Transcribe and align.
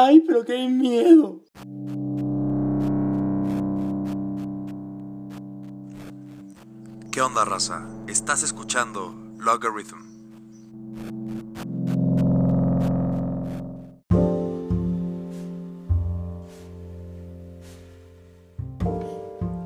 ¡Ay, 0.00 0.22
pero 0.24 0.44
qué 0.44 0.68
miedo! 0.68 1.42
¿Qué 7.10 7.20
onda, 7.20 7.44
raza? 7.44 7.84
Estás 8.06 8.44
escuchando 8.44 9.12
Logarithm. 9.38 9.98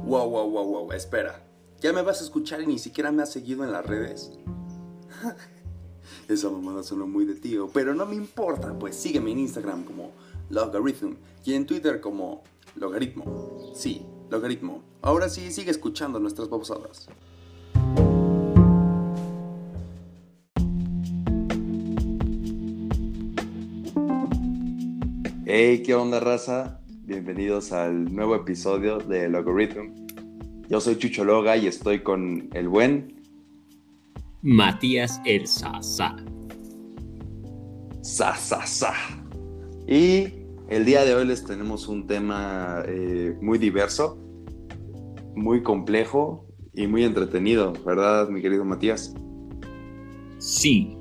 Wow, 0.06 0.30
wow, 0.30 0.50
wow, 0.50 0.64
wow, 0.64 0.92
espera. 0.92 1.44
¿Ya 1.82 1.92
me 1.92 2.00
vas 2.00 2.22
a 2.22 2.24
escuchar 2.24 2.62
y 2.62 2.66
ni 2.66 2.78
siquiera 2.78 3.12
me 3.12 3.22
has 3.22 3.30
seguido 3.30 3.64
en 3.64 3.72
las 3.72 3.84
redes? 3.84 4.32
Esa 6.28 6.50
mamada 6.50 6.82
sonó 6.82 7.06
muy 7.06 7.24
de 7.24 7.34
tío, 7.34 7.68
pero 7.72 7.94
no 7.94 8.06
me 8.06 8.14
importa, 8.14 8.78
pues 8.78 8.96
sígueme 8.96 9.32
en 9.32 9.40
Instagram 9.40 9.84
como 9.84 10.12
Logarithm 10.50 11.14
y 11.44 11.54
en 11.54 11.66
Twitter 11.66 12.00
como 12.00 12.42
Logaritmo. 12.76 13.72
Sí, 13.74 14.02
Logaritmo. 14.30 14.82
Ahora 15.02 15.28
sí, 15.28 15.50
sigue 15.50 15.70
escuchando 15.70 16.18
nuestras 16.18 16.48
babosadas. 16.48 17.08
Hey, 25.44 25.82
¿qué 25.84 25.94
onda, 25.94 26.18
raza? 26.18 26.80
Bienvenidos 27.04 27.72
al 27.72 28.14
nuevo 28.14 28.34
episodio 28.34 28.98
de 28.98 29.28
Logarithm. 29.28 30.06
Yo 30.68 30.80
soy 30.80 30.96
Chucho 30.96 31.24
Loga 31.24 31.58
y 31.58 31.66
estoy 31.66 32.02
con 32.02 32.48
el 32.54 32.68
buen 32.68 33.21
Matías 34.44 35.20
El 35.24 35.46
Sasa. 35.46 36.16
Sa, 38.00 38.34
sa, 38.34 38.66
sa. 38.66 38.92
Y 39.86 40.46
el 40.68 40.84
día 40.84 41.04
de 41.04 41.14
hoy 41.14 41.24
les 41.26 41.44
tenemos 41.44 41.86
un 41.86 42.08
tema 42.08 42.82
eh, 42.88 43.36
muy 43.40 43.58
diverso, 43.58 44.18
muy 45.36 45.62
complejo 45.62 46.44
y 46.74 46.88
muy 46.88 47.04
entretenido, 47.04 47.72
¿verdad, 47.86 48.28
mi 48.30 48.42
querido 48.42 48.64
Matías? 48.64 49.14
Sí. 50.38 50.98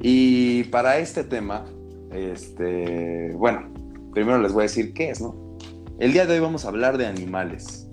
Y 0.00 0.64
para 0.64 0.96
este 0.98 1.22
tema, 1.22 1.66
este, 2.12 3.34
bueno, 3.34 3.70
primero 4.14 4.40
les 4.40 4.54
voy 4.54 4.62
a 4.62 4.64
decir 4.64 4.94
qué 4.94 5.10
es, 5.10 5.20
¿no? 5.20 5.58
El 5.98 6.14
día 6.14 6.24
de 6.24 6.32
hoy 6.32 6.40
vamos 6.40 6.64
a 6.64 6.68
hablar 6.68 6.96
de 6.96 7.06
animales. 7.06 7.90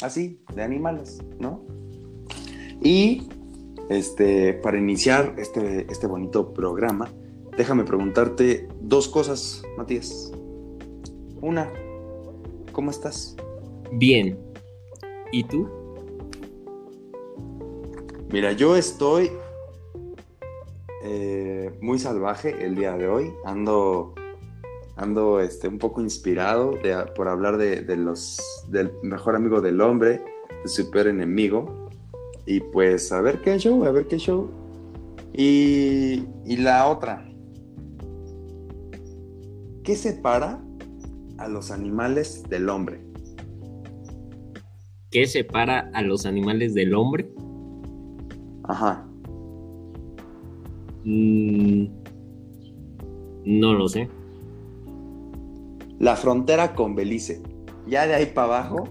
Así, 0.00 0.44
de 0.54 0.62
animales, 0.62 1.18
¿no? 1.40 1.79
Y 2.82 3.28
este, 3.88 4.54
para 4.54 4.78
iniciar 4.78 5.34
este, 5.38 5.86
este 5.90 6.06
bonito 6.06 6.52
programa, 6.52 7.10
déjame 7.56 7.84
preguntarte 7.84 8.68
dos 8.80 9.08
cosas, 9.08 9.62
Matías. 9.76 10.32
Una, 11.40 11.70
¿cómo 12.72 12.90
estás? 12.90 13.36
Bien. 13.92 14.38
¿Y 15.32 15.44
tú? 15.44 15.68
Mira, 18.32 18.52
yo 18.52 18.76
estoy 18.76 19.30
eh, 21.02 21.72
muy 21.80 21.98
salvaje 21.98 22.64
el 22.64 22.76
día 22.76 22.96
de 22.96 23.08
hoy. 23.08 23.32
Ando, 23.44 24.14
ando 24.96 25.40
este, 25.40 25.66
un 25.68 25.78
poco 25.78 26.00
inspirado 26.00 26.72
de- 26.82 27.06
por 27.16 27.28
hablar 27.28 27.56
de, 27.58 27.82
de 27.82 27.96
los, 27.96 28.38
del 28.68 28.92
mejor 29.02 29.34
amigo 29.34 29.60
del 29.60 29.80
hombre, 29.80 30.22
de 30.62 30.68
su 30.68 30.90
peor 30.90 31.08
enemigo. 31.08 31.79
Y 32.46 32.60
pues 32.60 33.12
a 33.12 33.20
ver 33.20 33.40
qué 33.42 33.58
show, 33.58 33.84
a 33.84 33.90
ver 33.92 34.06
qué 34.06 34.18
show. 34.18 34.50
Y, 35.32 36.24
y 36.44 36.56
la 36.56 36.88
otra. 36.88 37.26
¿Qué 39.84 39.96
separa 39.96 40.62
a 41.38 41.48
los 41.48 41.70
animales 41.70 42.42
del 42.48 42.68
hombre? 42.68 43.00
¿Qué 45.10 45.26
separa 45.26 45.90
a 45.92 46.02
los 46.02 46.26
animales 46.26 46.74
del 46.74 46.94
hombre? 46.94 47.32
Ajá. 48.64 49.08
Mm, 51.04 51.86
no 53.44 53.74
lo 53.74 53.88
sé. 53.88 54.08
La 55.98 56.16
frontera 56.16 56.74
con 56.74 56.94
Belice. 56.94 57.42
Ya 57.86 58.06
de 58.06 58.14
ahí 58.14 58.26
para 58.26 58.46
abajo, 58.58 58.84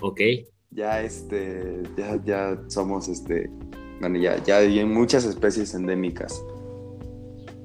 Ok. 0.00 0.20
Ya 0.74 1.02
este, 1.02 1.82
ya, 1.96 2.20
ya 2.24 2.62
somos 2.68 3.08
este, 3.08 3.50
bueno, 4.00 4.18
ya, 4.18 4.42
ya 4.42 4.58
hay 4.58 4.84
muchas 4.84 5.24
especies 5.24 5.74
endémicas. 5.74 6.42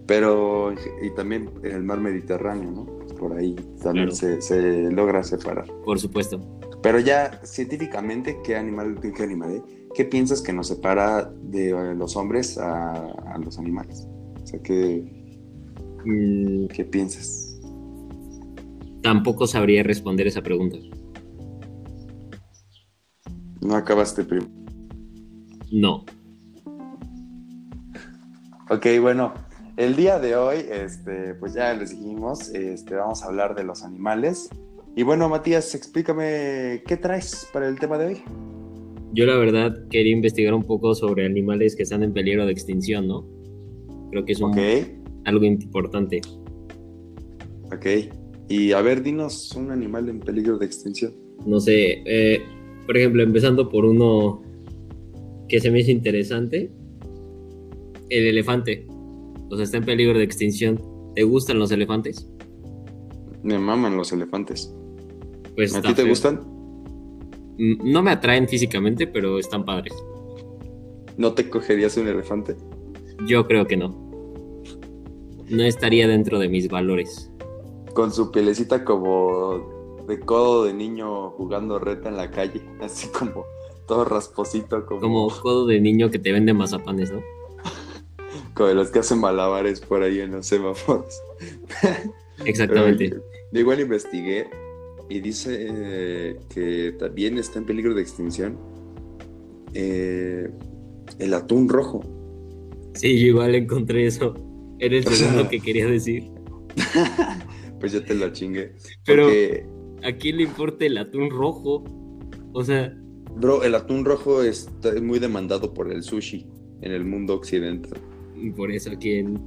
Pero, 0.06 0.74
y 1.02 1.10
también 1.16 1.50
en 1.64 1.72
el 1.76 1.84
mar 1.84 2.00
Mediterráneo, 2.00 2.72
¿no? 2.72 2.86
Por 3.18 3.34
ahí 3.38 3.56
también 3.82 4.10
Claro. 4.10 4.12
se, 4.12 4.42
se 4.42 4.92
logra 4.92 5.22
separar. 5.24 5.66
Por 5.84 6.00
supuesto. 6.00 6.40
Pero 6.82 7.00
ya 7.00 7.42
científicamente, 7.44 8.38
¿qué 8.44 8.56
animal, 8.56 9.00
qué 9.02 9.24
animal, 9.24 9.56
eh? 9.56 9.64
¿Qué 9.94 10.06
piensas 10.06 10.42
que 10.42 10.54
nos 10.54 10.68
separa 10.68 11.26
de 11.44 11.72
eh, 11.72 11.96
los 11.96 12.16
hombres 12.16 12.58
a, 12.58 12.94
a 12.94 13.38
los 13.40 13.58
animales? 13.58 14.08
O 14.44 14.48
sea, 14.48 14.60
¿qué, 14.62 15.14
Mm, 16.06 16.68
qué 16.68 16.86
piensas? 16.86 17.60
tampoco 19.02 19.48
sabría 19.48 19.84
responder 19.84 20.28
esa 20.28 20.42
pregunta. 20.42 20.78
No 23.62 23.76
acabaste 23.76 24.24
primero. 24.24 24.50
No. 25.72 26.06
Ok, 28.70 28.86
bueno, 29.02 29.34
el 29.78 29.96
día 29.96 30.20
de 30.20 30.36
hoy, 30.36 30.58
este, 30.70 31.34
pues 31.36 31.54
ya 31.54 31.74
les 31.74 31.92
dijimos, 31.92 32.50
este, 32.50 32.96
vamos 32.96 33.24
a 33.24 33.28
hablar 33.28 33.56
de 33.56 33.64
los 33.64 33.84
animales. 33.84 34.50
Y 34.96 35.04
bueno, 35.04 35.30
Matías, 35.30 35.74
explícame 35.76 36.84
qué 36.86 36.98
traes 36.98 37.48
para 37.54 37.68
el 37.68 37.80
tema 37.80 37.98
de 37.98 38.08
hoy. 38.08 38.18
Yo 39.14 39.26
la 39.26 39.38
verdad 39.38 39.88
quería 39.90 40.12
investigar 40.12 40.54
un 40.54 40.64
poco 40.64 40.94
sobre 40.96 41.26
animales 41.26 41.76
que 41.76 41.84
están 41.84 42.04
en 42.04 42.14
peligro 42.14 42.46
de 42.46 42.52
extinción, 42.52 43.08
¿no? 43.08 43.26
Creo 44.12 44.26
que 44.26 44.34
es 44.34 44.42
un- 44.42 44.54
algo 45.26 45.44
importante. 45.46 46.22
ok. 47.72 47.86
Y 48.50 48.72
a 48.72 48.82
ver, 48.82 49.04
dinos 49.04 49.54
un 49.56 49.72
animal 49.72 50.08
en 50.10 50.20
peligro 50.22 50.58
de 50.58 50.66
extinción. 50.66 51.14
No 51.46 51.60
sé, 51.60 52.02
eh, 52.06 52.42
por 52.88 52.98
ejemplo, 52.98 53.22
empezando 53.22 53.70
por 53.70 53.86
uno 53.86 54.42
que 55.50 55.60
se 55.60 55.70
me 55.70 55.82
hizo 55.82 55.92
interesante, 55.92 56.72
el 58.10 58.28
elefante. 58.28 58.88
O 59.50 59.56
sea, 59.56 59.66
está 59.66 59.78
en 59.78 59.84
peligro 59.84 60.18
de 60.18 60.24
extinción. 60.24 60.82
¿Te 61.14 61.24
gustan 61.24 61.60
los 61.60 61.70
elefantes? 61.72 62.32
Me 63.44 63.60
maman 63.60 63.98
los 63.98 64.14
elefantes. 64.14 64.74
Pues 65.56 65.76
¿A 65.76 65.82
ti 65.82 65.90
te 65.90 65.96
feo. 65.96 66.08
gustan? 66.08 66.42
No 67.58 68.02
me 68.02 68.12
atraen 68.12 68.48
físicamente, 68.48 69.06
pero 69.06 69.38
están 69.38 69.66
padres. 69.66 69.94
¿No 71.18 71.34
te 71.34 71.50
cogerías 71.50 71.98
un 71.98 72.08
elefante? 72.08 72.56
Yo 73.26 73.46
creo 73.48 73.68
que 73.68 73.76
no. 73.76 73.90
No 75.50 75.64
estaría 75.64 76.08
dentro 76.08 76.40
de 76.40 76.48
mis 76.48 76.70
valores. 76.70 77.32
Con 77.94 78.14
su 78.14 78.32
pielecita 78.32 78.86
como 78.86 79.77
de 80.08 80.20
codo 80.20 80.66
de 80.66 80.74
niño 80.74 81.32
jugando 81.32 81.80
reta 81.80 82.10
en 82.10 82.18
la 82.18 82.32
calle, 82.32 82.62
así 82.82 83.08
como 83.10 83.46
todo 83.88 84.06
rasposito, 84.06 84.86
como, 84.86 85.02
Como 85.02 85.30
codo 85.30 85.66
de 85.66 85.80
niño 85.80 86.10
que 86.10 86.20
te 86.20 86.32
vende 86.32 86.54
mazapanes, 86.54 87.12
¿no? 87.12 87.22
como 88.54 88.70
de 88.70 88.76
los 88.76 88.90
que 88.90 89.00
hacen 89.00 89.20
malabares 89.20 89.82
por 89.82 90.04
ahí 90.04 90.20
en 90.20 90.32
los 90.32 90.48
semáforos. 90.48 91.22
Exactamente. 92.46 93.18
Yo 93.52 93.60
igual 93.60 93.80
investigué 93.80 94.50
y 95.10 95.20
dice 95.22 95.68
eh, 95.70 96.40
que 96.54 96.94
también 97.00 97.38
está 97.38 97.60
en 97.60 97.66
peligro 97.66 97.94
de 97.94 98.02
extinción 98.02 98.58
eh, 99.74 100.50
el 101.20 101.34
atún 101.34 101.70
rojo. 101.70 102.04
Sí, 102.94 103.20
yo 103.20 103.28
igual 103.28 103.56
encontré 103.56 104.06
eso. 104.06 104.34
Era 104.80 104.98
el 104.98 105.06
segundo 105.08 105.50
que 105.50 105.60
quería 105.60 105.88
decir. 105.88 106.30
Pues 107.80 107.92
yo 107.94 108.04
te 108.04 108.16
lo 108.16 108.30
chingué. 108.34 108.76
Pero- 109.06 109.26
Porque, 109.26 109.66
¿A 110.04 110.12
quién 110.14 110.38
le 110.38 110.44
importa 110.44 110.86
el 110.86 110.98
atún 110.98 111.30
rojo? 111.30 111.84
O 112.54 112.64
sea, 112.64 112.96
bro, 113.36 113.64
el 113.64 113.76
atún 113.76 114.06
rojo 114.06 114.42
está 114.44 114.90
es 114.94 115.02
muy 115.02 115.20
demandado 115.20 115.74
por 115.74 115.92
el 115.92 116.04
sushi 116.04 116.48
en 116.82 116.92
el 116.92 117.04
mundo 117.06 117.34
occidental. 117.36 118.00
por 118.56 118.72
eso 118.72 118.92
quién. 119.00 119.40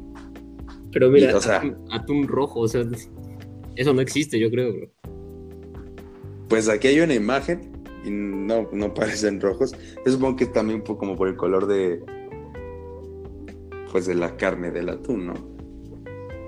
Pero 0.93 1.11
mira, 1.11 1.31
Y, 1.31 1.35
o 1.35 1.41
sea- 1.41 1.59
atún, 1.59 1.77
atún 1.91 2.29
rojo, 2.29 2.61
o 2.61 2.69
sea, 2.69 2.85
eso 3.77 3.95
no 3.95 4.01
existe, 4.01 4.39
yo 4.41 4.51
creo, 4.51 4.73
bro. 4.73 4.89
Pues 6.49 6.69
aquí 6.69 6.89
hay 6.89 6.99
una 7.01 7.15
imagen 7.15 7.71
y 8.05 8.11
no, 8.11 8.69
no 8.73 8.93
parecen 8.95 9.41
rojos. 9.41 9.73
Yo 10.05 10.13
supongo 10.13 10.37
que 10.37 10.47
también 10.47 10.81
como 10.83 11.17
por 11.17 11.29
el 11.29 11.37
color 11.37 11.67
de 11.67 12.01
pues 13.93 14.07
de 14.07 14.15
la 14.15 14.37
carne 14.37 14.71
del 14.71 14.89
atún, 14.89 15.27
¿no? 15.27 15.35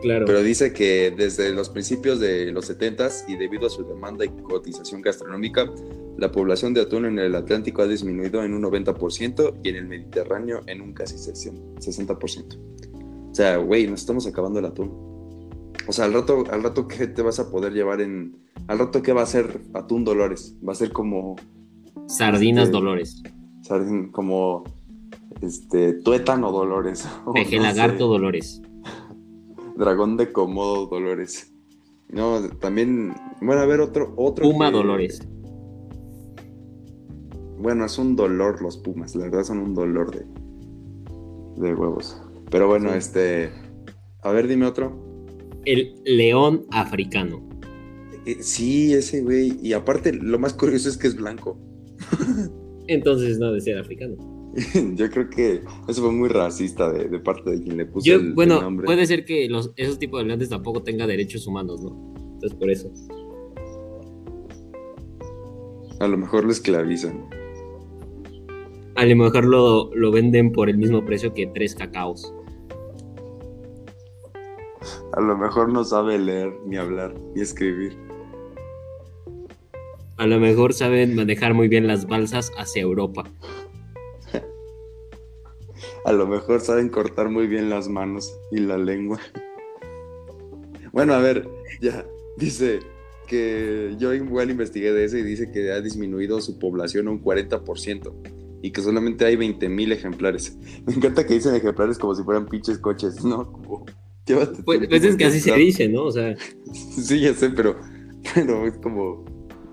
Claro. 0.02 0.26
Pero 0.26 0.42
dice 0.42 0.72
que 0.72 1.14
desde 1.16 1.50
los 1.54 1.70
principios 1.70 2.18
de 2.18 2.50
los 2.52 2.68
70s 2.68 3.24
y 3.28 3.36
debido 3.36 3.68
a 3.68 3.70
su 3.70 3.84
demanda 3.84 4.24
y 4.24 4.28
cotización 4.28 5.00
gastronómica, 5.00 5.70
la 6.18 6.30
población 6.30 6.74
de 6.74 6.82
atún 6.82 7.06
en 7.06 7.18
el 7.18 7.34
Atlántico 7.34 7.82
ha 7.82 7.86
disminuido 7.86 8.42
en 8.42 8.52
un 8.52 8.62
90% 8.62 9.60
y 9.62 9.68
en 9.68 9.76
el 9.76 9.86
Mediterráneo 9.86 10.60
en 10.66 10.80
un 10.80 10.92
casi 10.92 11.16
60%. 11.16 12.58
O 13.30 13.34
sea, 13.34 13.56
güey, 13.56 13.86
nos 13.86 14.00
estamos 14.00 14.26
acabando 14.26 14.58
el 14.58 14.66
atún. 14.66 15.12
O 15.88 15.92
sea, 15.92 16.04
al 16.04 16.12
rato, 16.12 16.44
al 16.50 16.62
rato 16.62 16.86
que 16.86 17.06
te 17.06 17.22
vas 17.22 17.38
a 17.38 17.50
poder 17.50 17.72
llevar 17.72 18.00
en. 18.00 18.36
Al 18.68 18.78
rato 18.78 19.02
que 19.02 19.12
va 19.12 19.22
a 19.22 19.26
ser 19.26 19.62
atún 19.74 20.04
Dolores. 20.04 20.54
Va 20.66 20.72
a 20.72 20.76
ser 20.76 20.92
como. 20.92 21.36
Sardinas 22.06 22.64
Este, 22.64 22.72
Dolores. 22.72 23.22
¿saben? 23.62 24.12
Como. 24.12 24.64
Este. 25.40 25.94
Tuétano 25.94 26.52
Dolores. 26.52 27.08
o 27.24 27.32
Peje 27.32 27.56
no 27.56 27.62
lagarto 27.62 28.04
sé, 28.04 28.04
Dolores. 28.04 28.62
Dragón 29.76 30.16
de 30.16 30.32
Komodo 30.32 30.86
Dolores. 30.86 31.52
No, 32.08 32.40
también. 32.60 33.14
Bueno, 33.40 33.62
a 33.62 33.66
ver, 33.66 33.80
otro. 33.80 34.12
otro 34.16 34.44
Puma 34.44 34.66
que- 34.70 34.76
Dolores. 34.76 35.26
Bueno, 37.58 37.84
es 37.86 37.96
un 37.98 38.16
dolor 38.16 38.60
los 38.60 38.76
Pumas. 38.78 39.14
La 39.14 39.24
verdad 39.24 39.44
son 39.44 39.58
un 39.58 39.74
dolor 39.74 40.10
de. 40.10 40.26
De 41.62 41.74
huevos. 41.74 42.20
Pero 42.50 42.66
bueno, 42.68 42.90
Sí. 42.92 42.98
este. 42.98 43.50
A 44.22 44.32
ver, 44.32 44.48
dime 44.48 44.66
otro. 44.66 44.98
El 45.64 45.94
león 46.04 46.66
africano. 46.70 47.48
Eh, 48.26 48.42
sí, 48.42 48.92
ese 48.92 49.22
güey. 49.22 49.58
Y 49.62 49.72
aparte, 49.74 50.12
lo 50.12 50.38
más 50.38 50.54
curioso 50.54 50.88
es 50.88 50.96
que 50.96 51.06
es 51.06 51.16
blanco. 51.16 51.58
Entonces 52.88 53.38
no 53.38 53.52
de 53.52 53.60
ser 53.60 53.78
africano. 53.78 54.16
Yo 54.96 55.10
creo 55.10 55.30
que 55.30 55.62
eso 55.88 56.02
fue 56.02 56.12
muy 56.12 56.28
racista 56.28 56.90
de, 56.92 57.08
de 57.08 57.18
parte 57.20 57.50
de 57.50 57.62
quien 57.62 57.76
le 57.78 57.86
puso 57.86 58.06
Yo, 58.06 58.16
el, 58.16 58.26
el 58.28 58.34
bueno, 58.34 58.60
nombre. 58.60 58.84
puede 58.84 59.06
ser 59.06 59.24
que 59.24 59.48
los, 59.48 59.72
esos 59.76 59.98
tipos 59.98 60.20
de 60.20 60.26
leones 60.26 60.48
tampoco 60.50 60.82
tengan 60.82 61.08
derechos 61.08 61.46
humanos, 61.46 61.80
¿no? 61.82 62.12
Entonces 62.34 62.54
por 62.58 62.70
eso. 62.70 62.90
A 66.00 66.06
lo 66.08 66.18
mejor 66.18 66.44
lo 66.44 66.50
esclavizan. 66.52 67.24
A 68.96 69.06
lo 69.06 69.16
mejor 69.16 69.44
lo, 69.46 69.90
lo 69.94 70.10
venden 70.10 70.52
por 70.52 70.68
el 70.68 70.76
mismo 70.76 71.04
precio 71.04 71.32
que 71.32 71.46
tres 71.46 71.74
cacaos. 71.74 72.32
A 75.14 75.20
lo 75.20 75.36
mejor 75.38 75.72
no 75.72 75.84
sabe 75.84 76.18
leer, 76.18 76.52
ni 76.66 76.76
hablar, 76.76 77.14
ni 77.34 77.40
escribir. 77.42 77.96
A 80.18 80.26
lo 80.26 80.38
mejor 80.38 80.72
saben 80.74 81.14
manejar 81.14 81.54
muy 81.54 81.68
bien 81.68 81.86
las 81.86 82.06
balsas 82.06 82.52
hacia 82.56 82.82
Europa. 82.82 83.24
A 86.04 86.12
lo 86.12 86.26
mejor 86.26 86.60
saben 86.60 86.88
cortar 86.88 87.28
muy 87.28 87.46
bien 87.46 87.70
las 87.70 87.88
manos 87.88 88.36
y 88.50 88.60
la 88.60 88.76
lengua. 88.76 89.20
Bueno, 90.92 91.14
a 91.14 91.18
ver, 91.18 91.48
ya. 91.80 92.04
Dice 92.36 92.80
que 93.26 93.94
yo 93.98 94.12
igual 94.12 94.50
investigué 94.50 94.92
de 94.92 95.04
ese 95.04 95.20
y 95.20 95.22
dice 95.22 95.50
que 95.50 95.70
ha 95.72 95.80
disminuido 95.80 96.40
su 96.40 96.58
población 96.58 97.08
un 97.08 97.22
40% 97.22 98.12
y 98.62 98.70
que 98.70 98.80
solamente 98.80 99.24
hay 99.24 99.36
20.000 99.36 99.92
ejemplares. 99.92 100.56
Me 100.86 100.94
encanta 100.94 101.26
que 101.26 101.34
dicen 101.34 101.54
ejemplares 101.54 101.98
como 101.98 102.14
si 102.14 102.22
fueran 102.22 102.46
pinches 102.46 102.78
coches, 102.78 103.24
¿no? 103.24 103.50
Como, 103.50 103.86
llévate 104.26 104.62
Pues, 104.62 104.86
pues 104.88 105.04
es 105.04 105.16
que 105.16 105.24
así 105.24 105.40
se 105.40 105.54
dice, 105.54 105.88
¿no? 105.88 106.04
O 106.04 106.12
sea, 106.12 106.34
Sí, 106.72 107.20
ya 107.20 107.34
sé, 107.34 107.50
pero, 107.50 107.76
pero 108.34 108.66
es 108.66 108.76
como. 108.78 109.24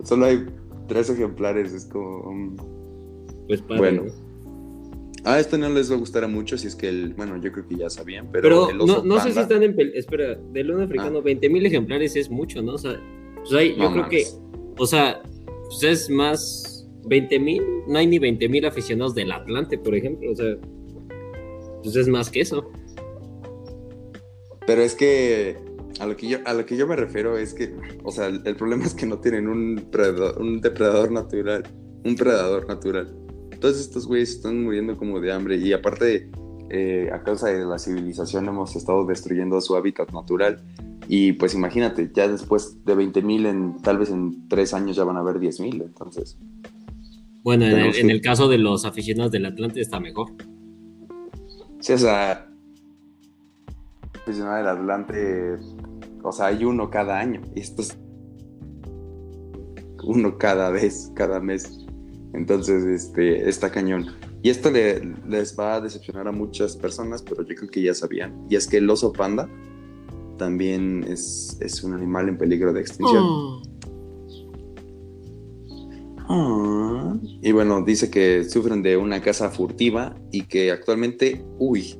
Solo 0.03 0.25
hay 0.25 0.45
tres 0.87 1.09
ejemplares, 1.09 1.73
es 1.73 1.85
como. 1.85 2.31
mm. 2.31 2.55
pues 3.47 3.61
padre, 3.61 3.77
Bueno, 3.77 4.03
¿no? 4.03 4.28
Ah, 5.25 5.39
esto 5.39 5.57
no 5.57 5.69
les 5.69 5.91
va 5.91 5.95
a 5.95 5.99
gustar 5.99 6.23
a 6.23 6.27
muchos, 6.27 6.63
y 6.63 6.67
es 6.67 6.75
que 6.75 6.87
el. 6.87 7.13
Bueno, 7.13 7.41
yo 7.41 7.51
creo 7.51 7.67
que 7.67 7.75
ya 7.75 7.89
sabían, 7.89 8.29
pero. 8.31 8.43
Pero 8.43 8.69
el 8.69 8.77
no, 8.77 8.83
oso 8.85 9.03
no 9.03 9.19
sé 9.19 9.33
si 9.33 9.39
están 9.39 9.63
en... 9.63 9.75
Espera, 9.93 10.35
del 10.35 10.67
león 10.67 10.81
africano, 10.81 11.21
20.000 11.21 11.65
ejemplares 11.65 12.15
es 12.15 12.29
mucho, 12.29 12.61
¿no? 12.61 12.73
O 12.73 12.77
sea, 12.77 12.99
pues 13.35 13.49
yo 13.49 13.77
No 13.77 13.91
creo 13.91 14.09
que... 14.09 14.25
O 14.77 14.87
sea, 14.87 15.21
pues 15.65 15.83
es 15.83 16.09
más... 16.09 16.87
20.000, 17.03 17.85
no 17.87 17.97
hay 17.97 18.07
ni 18.07 18.19
20.000 18.19 18.67
aficionados 18.67 19.15
del 19.15 19.31
Atlante, 19.31 19.77
por 19.77 19.95
ejemplo. 19.95 20.31
O 20.31 20.35
sea, 20.35 20.57
pues 21.83 21.95
es 21.95 22.07
más 22.07 22.29
que 22.29 22.41
eso. 22.41 22.69
Pero 24.67 24.81
es 24.81 24.95
que. 24.95 25.57
A 25.99 26.05
lo 26.05 26.15
que, 26.15 26.29
yo, 26.29 26.37
a 26.45 26.53
lo 26.53 26.65
que 26.65 26.77
yo 26.77 26.87
me 26.87 26.95
refiero 26.95 27.37
es 27.37 27.53
que, 27.53 27.75
o 28.03 28.11
sea, 28.11 28.27
el, 28.27 28.41
el 28.45 28.55
problema 28.55 28.85
es 28.85 28.93
que 28.93 29.05
no 29.05 29.19
tienen 29.19 29.49
un, 29.49 29.87
predador, 29.91 30.39
un 30.39 30.61
depredador 30.61 31.11
natural, 31.11 31.63
un 32.05 32.15
predador 32.15 32.67
natural. 32.67 33.13
Todos 33.59 33.79
estos 33.79 34.07
güeyes 34.07 34.29
están 34.31 34.63
muriendo 34.63 34.97
como 34.97 35.19
de 35.19 35.31
hambre 35.31 35.57
y 35.57 35.73
aparte, 35.73 36.29
eh, 36.69 37.09
a 37.11 37.23
causa 37.23 37.47
de 37.47 37.65
la 37.65 37.77
civilización 37.79 38.47
hemos 38.47 38.75
estado 38.75 39.05
destruyendo 39.05 39.59
su 39.61 39.75
hábitat 39.75 40.11
natural. 40.11 40.61
Y 41.07 41.33
pues 41.33 41.55
imagínate, 41.55 42.11
ya 42.13 42.27
después 42.27 42.85
de 42.85 42.95
20.000, 42.95 43.47
en, 43.47 43.81
tal 43.81 43.97
vez 43.97 44.11
en 44.11 44.47
tres 44.47 44.73
años 44.73 44.95
ya 44.95 45.03
van 45.03 45.17
a 45.17 45.21
haber 45.21 45.37
10.000, 45.37 45.83
entonces. 45.83 46.37
Bueno, 47.43 47.65
en 47.65 47.79
el, 47.79 47.95
en 47.95 48.09
el 48.11 48.21
caso 48.21 48.47
de 48.47 48.59
los 48.59 48.85
aficionados 48.85 49.31
del 49.31 49.45
Atlante 49.45 49.81
está 49.81 49.99
mejor. 49.99 50.31
Sí, 51.79 51.93
o 51.93 51.97
sea, 51.97 52.47
aficionado 54.21 54.57
del 54.57 54.67
Atlante, 54.67 55.57
o 56.21 56.31
sea, 56.31 56.47
hay 56.47 56.63
uno 56.65 56.89
cada 56.89 57.19
año. 57.19 57.41
Y 57.55 57.61
esto 57.61 57.81
es 57.81 57.97
uno 60.03 60.37
cada 60.37 60.69
vez, 60.69 61.11
cada 61.15 61.39
mes. 61.39 61.78
Entonces, 62.33 62.85
este, 62.85 63.49
está 63.49 63.71
cañón. 63.71 64.07
Y 64.41 64.49
esto 64.49 64.69
le- 64.71 65.01
les 65.27 65.57
va 65.57 65.75
a 65.75 65.81
decepcionar 65.81 66.27
a 66.27 66.31
muchas 66.31 66.75
personas, 66.75 67.21
pero 67.21 67.43
yo 67.43 67.55
creo 67.55 67.69
que 67.69 67.81
ya 67.81 67.93
sabían. 67.93 68.45
Y 68.49 68.55
es 68.55 68.67
que 68.67 68.77
el 68.77 68.89
oso 68.89 69.11
panda 69.11 69.49
también 70.37 71.03
es, 71.07 71.57
es 71.59 71.83
un 71.83 71.93
animal 71.93 72.29
en 72.29 72.37
peligro 72.37 72.71
de 72.71 72.81
extinción. 72.81 73.23
Ah. 76.29 77.15
Y 77.41 77.51
bueno, 77.51 77.81
dice 77.81 78.11
que 78.11 78.43
sufren 78.43 78.83
de 78.83 78.97
una 78.97 79.21
caza 79.21 79.49
furtiva 79.49 80.15
y 80.31 80.43
que 80.43 80.71
actualmente, 80.71 81.43
uy, 81.57 81.99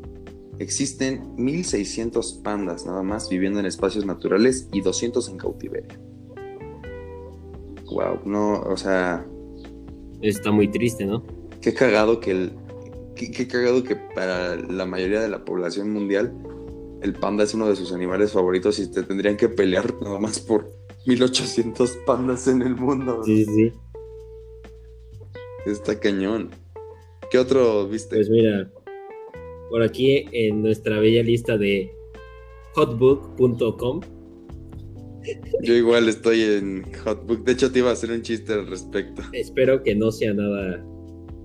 existen 0.59 1.33
1600 1.37 2.33
pandas 2.43 2.85
nada 2.85 3.01
más 3.01 3.29
viviendo 3.29 3.59
en 3.59 3.65
espacios 3.65 4.05
naturales 4.05 4.67
y 4.71 4.81
200 4.81 5.29
en 5.29 5.37
cautiverio. 5.37 5.97
Wow, 7.91 8.19
no, 8.25 8.61
o 8.61 8.77
sea, 8.77 9.25
Está 10.21 10.51
muy 10.51 10.68
triste, 10.68 11.06
¿no? 11.06 11.24
qué 11.62 11.74
cagado 11.74 12.19
que 12.19 12.31
el 12.31 12.51
qué, 13.16 13.31
qué 13.31 13.48
cagado 13.48 13.83
que 13.83 13.95
para 13.95 14.56
la 14.56 14.86
mayoría 14.86 15.21
de 15.21 15.30
la 15.30 15.44
población 15.44 15.92
mundial 15.92 16.33
el 17.01 17.13
panda 17.13 17.44
es 17.44 17.54
uno 17.54 17.68
de 17.68 17.75
sus 17.75 17.94
animales 17.94 18.31
favoritos 18.33 18.80
y 18.80 18.92
te 18.92 19.04
tendrían 19.04 19.38
que 19.38 19.48
pelear 19.50 19.94
nada 20.01 20.19
más 20.19 20.39
por 20.39 20.69
1800 21.07 21.92
pandas 22.06 22.48
en 22.50 22.61
el 22.61 22.76
mundo. 22.76 23.23
Sí, 23.23 23.45
sí, 23.45 23.54
sí. 23.56 23.73
Está 25.66 25.97
cañón. 25.97 26.49
¿Qué 27.31 27.40
otro 27.40 27.88
viste? 27.88 28.18
Pues 28.18 28.30
mira, 28.30 28.69
por 29.69 29.81
aquí 29.81 30.26
en 30.33 30.61
nuestra 30.61 30.99
bella 30.99 31.23
lista 31.23 31.57
de 31.57 31.90
hotbook.com 32.73 34.02
Yo 35.64 35.73
igual 35.73 36.07
estoy 36.09 36.42
en 36.42 36.83
Hotbook. 37.04 37.44
De 37.44 37.52
hecho, 37.54 37.71
te 37.71 37.80
iba 37.80 37.90
a 37.90 37.94
hacer 37.94 38.11
un 38.11 38.21
chiste 38.21 38.54
al 38.54 38.68
respecto. 38.68 39.21
espero 39.33 39.83
que 39.83 39.95
no 39.95 40.11
sea 40.11 40.33
nada 40.33 40.83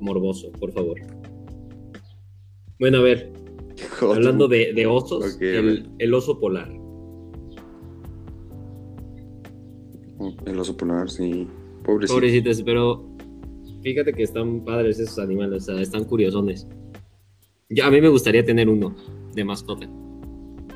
morboso, 0.01 0.51
por 0.53 0.73
favor. 0.73 0.99
Bueno, 2.79 2.99
a 2.99 3.03
ver, 3.03 3.33
Hotbook. 4.01 4.17
hablando 4.17 4.49
de, 4.49 4.73
de 4.75 4.87
osos, 4.87 5.39
el, 5.41 5.89
el 5.99 6.15
oso 6.15 6.39
polar. 6.41 6.71
El 10.47 10.59
oso 10.59 10.77
polar, 10.77 11.11
sí. 11.11 11.47
Pobrecito. 11.85 12.15
Pobrecitos, 12.15 12.63
pero 12.63 13.05
fíjate 13.83 14.13
que 14.13 14.23
están 14.23 14.65
padres 14.65 14.99
esos 14.99 15.19
animales, 15.19 15.65
o 15.69 15.73
sea, 15.75 15.83
están 15.83 16.05
curiosones. 16.05 16.67
Yo, 17.69 17.85
a 17.85 17.91
mí 17.91 18.01
me 18.01 18.09
gustaría 18.09 18.45
tener 18.45 18.69
uno 18.69 18.95
de 19.35 19.45
mascota. 19.45 19.89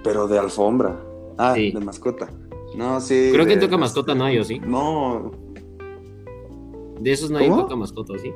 Pero 0.05 0.27
de 0.29 0.39
alfombra. 0.39 1.01
Ah, 1.39 1.55
Sí. 1.55 1.71
de 1.71 1.81
mascota. 1.81 2.31
No, 2.79 3.01
sí. 3.01 3.31
Creo 3.33 3.45
que 3.45 3.55
en 3.55 3.59
de- 3.61 3.67
Toca 3.67 3.77
Mascota 3.77 4.15
no 4.15 4.25
hay, 4.25 4.39
¿o 4.39 4.45
sí? 4.45 4.61
No. 4.61 5.33
De 7.01 7.11
esos 7.13 7.29
no 7.31 7.39
hay. 7.39 7.49
Toca 7.49 7.75
Mascota, 7.75 8.13
¿o 8.13 8.19
sí? 8.19 8.33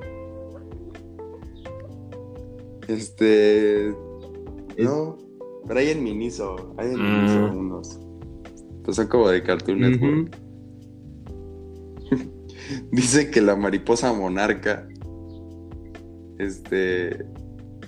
Este. 2.88 3.94
No. 4.78 5.16
Pero 5.66 5.78
hay 5.80 5.90
en 5.90 6.02
Miniso. 6.02 6.74
Hay 6.76 6.90
en 6.92 7.00
Ah. 7.00 7.22
Miniso 7.22 7.58
unos. 7.58 8.00
Pues 8.84 8.96
son 8.96 9.06
como 9.06 9.28
de 9.28 9.42
Cartoon 9.42 9.80
Network. 9.80 10.36
Dice 12.90 13.30
que 13.30 13.40
la 13.40 13.54
mariposa 13.56 14.12
monarca. 14.12 14.88
Este. 16.38 17.24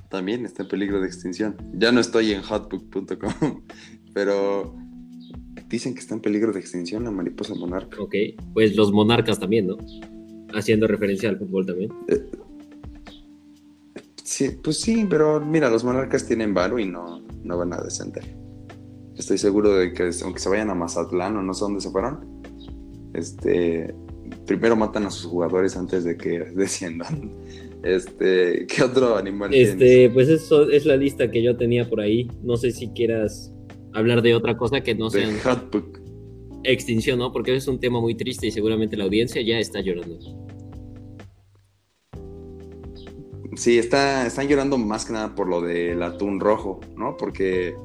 También 0.08 0.44
está 0.46 0.62
en 0.62 0.68
peligro 0.68 1.00
de 1.00 1.08
extinción. 1.08 1.56
Ya 1.74 1.90
no 1.90 1.98
estoy 2.00 2.30
en 2.32 2.42
hotbook.com. 2.42 3.62
Pero. 4.14 4.76
Dicen 5.74 5.92
que 5.92 5.98
está 5.98 6.14
en 6.14 6.20
peligro 6.20 6.52
de 6.52 6.60
extinción 6.60 7.02
la 7.02 7.10
mariposa 7.10 7.52
monarca. 7.56 8.00
Ok, 8.00 8.14
pues 8.52 8.76
los 8.76 8.92
monarcas 8.92 9.40
también, 9.40 9.66
¿no? 9.66 9.76
Haciendo 10.54 10.86
referencia 10.86 11.28
al 11.28 11.36
fútbol 11.36 11.66
también. 11.66 11.92
Sí, 14.22 14.50
pues 14.62 14.78
sí, 14.78 15.04
pero 15.10 15.40
mira, 15.40 15.68
los 15.70 15.82
monarcas 15.82 16.28
tienen 16.28 16.54
varo 16.54 16.78
y 16.78 16.86
no, 16.86 17.26
no 17.42 17.58
van 17.58 17.72
a 17.72 17.82
descender. 17.82 18.22
Estoy 19.16 19.36
seguro 19.36 19.74
de 19.74 19.92
que 19.92 20.10
aunque 20.22 20.38
se 20.38 20.48
vayan 20.48 20.70
a 20.70 20.76
Mazatlán 20.76 21.38
o 21.38 21.42
no 21.42 21.52
sé 21.52 21.64
dónde 21.64 21.80
se 21.80 21.90
fueron, 21.90 22.20
este, 23.12 23.92
primero 24.46 24.76
matan 24.76 25.06
a 25.06 25.10
sus 25.10 25.26
jugadores 25.26 25.76
antes 25.76 26.04
de 26.04 26.16
que 26.16 26.38
desciendan. 26.54 27.32
Este, 27.82 28.64
¿qué 28.68 28.84
otro 28.84 29.16
animal 29.16 29.52
Este, 29.52 30.08
pues 30.10 30.28
eso 30.28 30.70
es 30.70 30.86
la 30.86 30.96
lista 30.96 31.32
que 31.32 31.42
yo 31.42 31.56
tenía 31.56 31.90
por 31.90 32.00
ahí. 32.00 32.30
No 32.44 32.56
sé 32.56 32.70
si 32.70 32.90
quieras 32.90 33.53
hablar 33.94 34.22
de 34.22 34.34
otra 34.34 34.56
cosa 34.56 34.82
que 34.82 34.94
no 34.94 35.08
sea 35.10 35.28
extinción, 36.64 37.18
¿no? 37.18 37.32
Porque 37.32 37.54
es 37.54 37.68
un 37.68 37.78
tema 37.78 38.00
muy 38.00 38.14
triste 38.14 38.46
y 38.46 38.50
seguramente 38.50 38.96
la 38.96 39.04
audiencia 39.04 39.40
ya 39.42 39.58
está 39.58 39.80
llorando. 39.80 40.18
Sí, 43.56 43.78
está, 43.78 44.26
están 44.26 44.48
llorando 44.48 44.78
más 44.78 45.04
que 45.04 45.12
nada 45.12 45.34
por 45.34 45.48
lo 45.48 45.60
del 45.60 46.02
atún 46.02 46.40
rojo, 46.40 46.80
¿no? 46.96 47.16
Porque. 47.16 47.76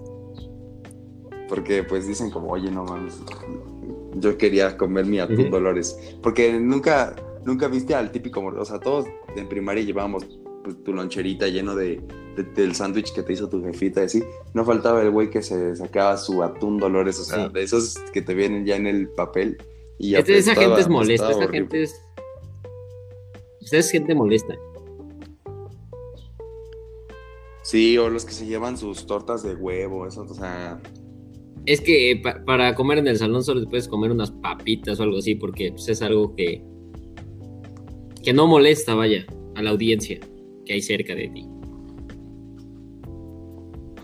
Porque 1.47 1.83
pues 1.83 2.07
dicen 2.07 2.31
como, 2.31 2.49
oye, 2.49 2.71
no 2.71 2.85
mames. 2.85 3.21
Yo 4.15 4.37
quería 4.37 4.77
comer 4.77 5.05
mi 5.05 5.19
atún 5.19 5.41
Ujú. 5.41 5.49
Dolores. 5.49 5.97
Porque 6.23 6.53
nunca, 6.59 7.15
nunca 7.45 7.67
viste 7.67 7.93
al 7.93 8.11
típico, 8.11 8.41
o 8.41 8.65
sea, 8.65 8.79
todos 8.79 9.05
en 9.35 9.47
primaria 9.47 9.83
llevábamos 9.83 10.25
pues, 10.73 10.83
tu 10.83 10.93
loncherita 10.93 11.47
lleno 11.47 11.75
de, 11.75 12.01
de- 12.35 12.43
del 12.55 12.75
sándwich 12.75 13.13
que 13.13 13.23
te 13.23 13.33
hizo 13.33 13.49
tu 13.49 13.63
jefita 13.63 14.01
así. 14.03 14.23
No 14.53 14.63
faltaba 14.65 15.01
el 15.01 15.11
güey 15.11 15.29
que 15.29 15.41
se 15.41 15.75
sacaba 15.75 16.17
su 16.17 16.43
atún 16.43 16.77
Dolores, 16.77 17.19
o 17.19 17.23
sea, 17.23 17.47
Sí. 17.47 17.53
de 17.53 17.63
esos 17.63 17.95
que 18.13 18.21
te 18.21 18.33
vienen 18.33 18.65
ya 18.65 18.75
en 18.75 18.87
el 18.87 19.09
papel. 19.09 19.57
Y 19.97 20.15
Este- 20.15 20.37
esa 20.37 20.55
gente 20.55 20.79
es 20.81 20.87
molesta, 20.89 21.29
esa 21.29 21.37
horrible. 21.37 21.57
gente 21.57 21.83
es. 21.83 22.01
Ustedes 23.61 23.85
es 23.87 23.91
gente 23.91 24.15
molesta. 24.15 24.55
Sí, 27.61 27.97
o 27.97 28.09
los 28.09 28.25
que 28.25 28.31
se 28.31 28.45
llevan 28.45 28.77
sus 28.77 29.05
tortas 29.05 29.43
de 29.43 29.55
huevo, 29.55 30.07
eso, 30.07 30.21
o 30.23 30.33
sea, 30.33 30.81
Es 31.65 31.81
que 31.81 32.19
pa- 32.23 32.43
para 32.45 32.73
comer 32.73 32.97
en 32.99 33.07
el 33.07 33.17
salón 33.17 33.43
solo 33.43 33.61
te 33.61 33.67
puedes 33.67 33.87
comer 33.87 34.11
unas 34.11 34.31
papitas 34.31 34.99
o 34.99 35.03
algo 35.03 35.17
así, 35.17 35.35
porque 35.35 35.71
pues, 35.71 35.87
es 35.89 36.01
algo 36.01 36.33
que. 36.35 36.63
que 38.23 38.33
no 38.33 38.47
molesta, 38.47 38.95
vaya, 38.95 39.25
a 39.55 39.61
la 39.61 39.69
audiencia 39.69 40.19
que 40.69 40.75
hay 40.75 40.81
cerca 40.83 41.15
de 41.15 41.27
ti. 41.29 41.47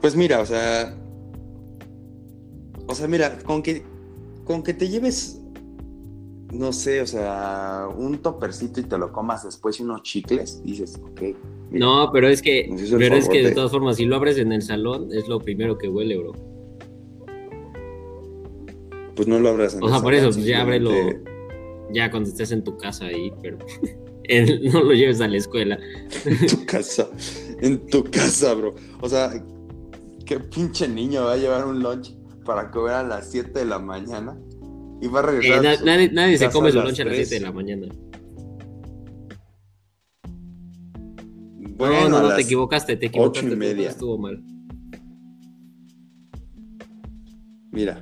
Pues 0.01 0.15
mira, 0.15 0.39
o 0.41 0.45
sea. 0.47 0.97
O 2.87 2.95
sea, 2.95 3.07
mira, 3.07 3.37
con 3.45 3.61
que. 3.61 3.83
Con 4.45 4.63
que 4.63 4.73
te 4.73 4.89
lleves. 4.89 5.39
No 6.51 6.73
sé, 6.73 7.01
o 7.01 7.05
sea, 7.07 7.87
un 7.95 8.17
topercito 8.17 8.79
y 8.79 8.83
te 8.85 8.97
lo 8.97 9.11
comas 9.11 9.43
después 9.43 9.79
y 9.79 9.83
unos 9.83 10.01
chicles, 10.03 10.63
dices, 10.63 10.99
ok. 11.03 11.21
mira, 11.69 11.85
No, 11.85 12.09
pero 12.11 12.27
es 12.29 12.41
que. 12.41 12.61
El 12.61 12.95
Pero 12.97 13.15
es 13.15 13.29
que 13.29 13.43
de 13.43 13.49
de- 13.49 13.55
todas 13.55 13.69
formas, 13.71 13.97
si 13.97 14.05
lo 14.05 14.15
abres 14.15 14.39
en 14.39 14.51
el 14.51 14.63
salón, 14.63 15.09
es 15.11 15.27
lo 15.27 15.37
primero 15.39 15.77
que 15.77 15.87
huele, 15.87 16.17
bro. 16.17 16.31
Pues 19.15 19.27
no 19.27 19.39
lo 19.39 19.49
abras 19.49 19.75
en 19.75 19.83
O 19.83 19.87
sea, 19.87 19.97
el 19.97 20.03
por 20.03 20.13
eso, 20.15 20.23
salón, 20.31 20.35
pues 20.37 20.47
ya 20.47 20.61
ábrelo 20.61 20.91
ya 21.91 22.09
cuando 22.09 22.27
estés 22.29 22.51
en 22.51 22.63
tu 22.63 22.75
casa 22.77 23.05
ahí, 23.05 23.31
pero 23.43 23.57
el- 24.29 24.63
no 24.71 24.83
lo 24.83 24.93
lleves 24.93 25.21
a 25.21 25.27
la 25.27 25.37
escuela. 25.37 25.77
En 26.25 26.47
tu 26.47 26.65
casa. 26.65 27.07
En 27.61 27.87
tu 27.87 28.03
casa, 28.03 28.53
bro. 28.53 28.75
O 29.01 29.09
sea, 29.09 29.31
qué 30.25 30.39
pinche 30.39 30.87
niño 30.87 31.25
va 31.25 31.33
a 31.33 31.37
llevar 31.37 31.65
un 31.65 31.81
lunch 31.81 32.13
para 32.45 32.69
comer 32.71 32.93
a 32.93 33.03
las 33.03 33.31
7 33.31 33.59
de 33.59 33.65
la 33.65 33.79
mañana 33.79 34.37
y 35.01 35.07
va 35.07 35.19
a 35.21 35.23
Eh, 35.23 35.25
regresar. 35.27 35.63
na- 35.63 35.71
a 35.71 35.77
su 35.77 35.85
nadie 35.85 36.11
nadie 36.11 36.37
se 36.37 36.49
come 36.49 36.71
su 36.71 36.77
lonche 36.81 37.01
a 37.01 37.05
las 37.05 37.13
3. 37.15 37.27
7 37.27 37.41
de 37.43 37.47
la 37.47 37.51
mañana. 37.53 37.87
Bueno, 41.77 42.09
no, 42.09 42.21
no, 42.21 42.29
no, 42.29 42.35
te 42.35 42.41
equivocaste, 42.41 42.95
te 42.95 43.07
equivocaste. 43.07 43.39
ocho 43.39 43.47
y 43.47 43.51
tú, 43.51 43.57
media. 43.57 43.89
Estuvo 43.89 44.17
mal. 44.17 44.41
Mira. 47.71 48.01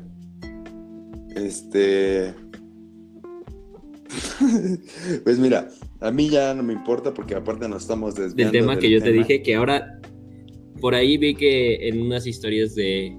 Este. 1.36 2.34
pues 5.24 5.40
mira, 5.40 5.70
a 6.04 6.12
mí 6.12 6.30
ya 6.30 6.54
no 6.54 6.64
me 6.64 6.74
importa 6.74 7.14
porque 7.14 7.34
aparte 7.34 7.68
nos 7.68 7.84
estamos 7.84 8.14
Del 8.16 8.26
desviando. 8.36 8.52
tema 8.52 8.72
del 8.74 8.82
que 8.82 8.90
yo 8.92 9.00
te 9.00 9.12
tema. 9.12 9.18
dije, 9.26 9.42
que 9.42 9.56
ahora 9.56 10.00
por 10.82 10.94
ahí 10.96 11.18
vi 11.18 11.34
que 11.34 11.88
en 11.88 12.02
unas 12.02 12.28
historias 12.28 12.76
de, 12.76 13.16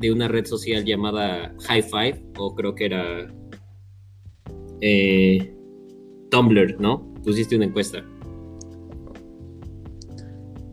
de 0.00 0.12
una 0.12 0.26
red 0.26 0.44
social 0.44 0.84
llamada 0.84 1.54
High 1.68 1.82
Five, 1.84 2.24
o 2.38 2.54
creo 2.56 2.74
que 2.74 2.86
era 2.86 3.32
eh, 4.80 5.54
Tumblr, 6.30 6.80
¿no? 6.80 7.14
Pusiste 7.22 7.54
una 7.54 7.66
encuesta. 7.66 8.04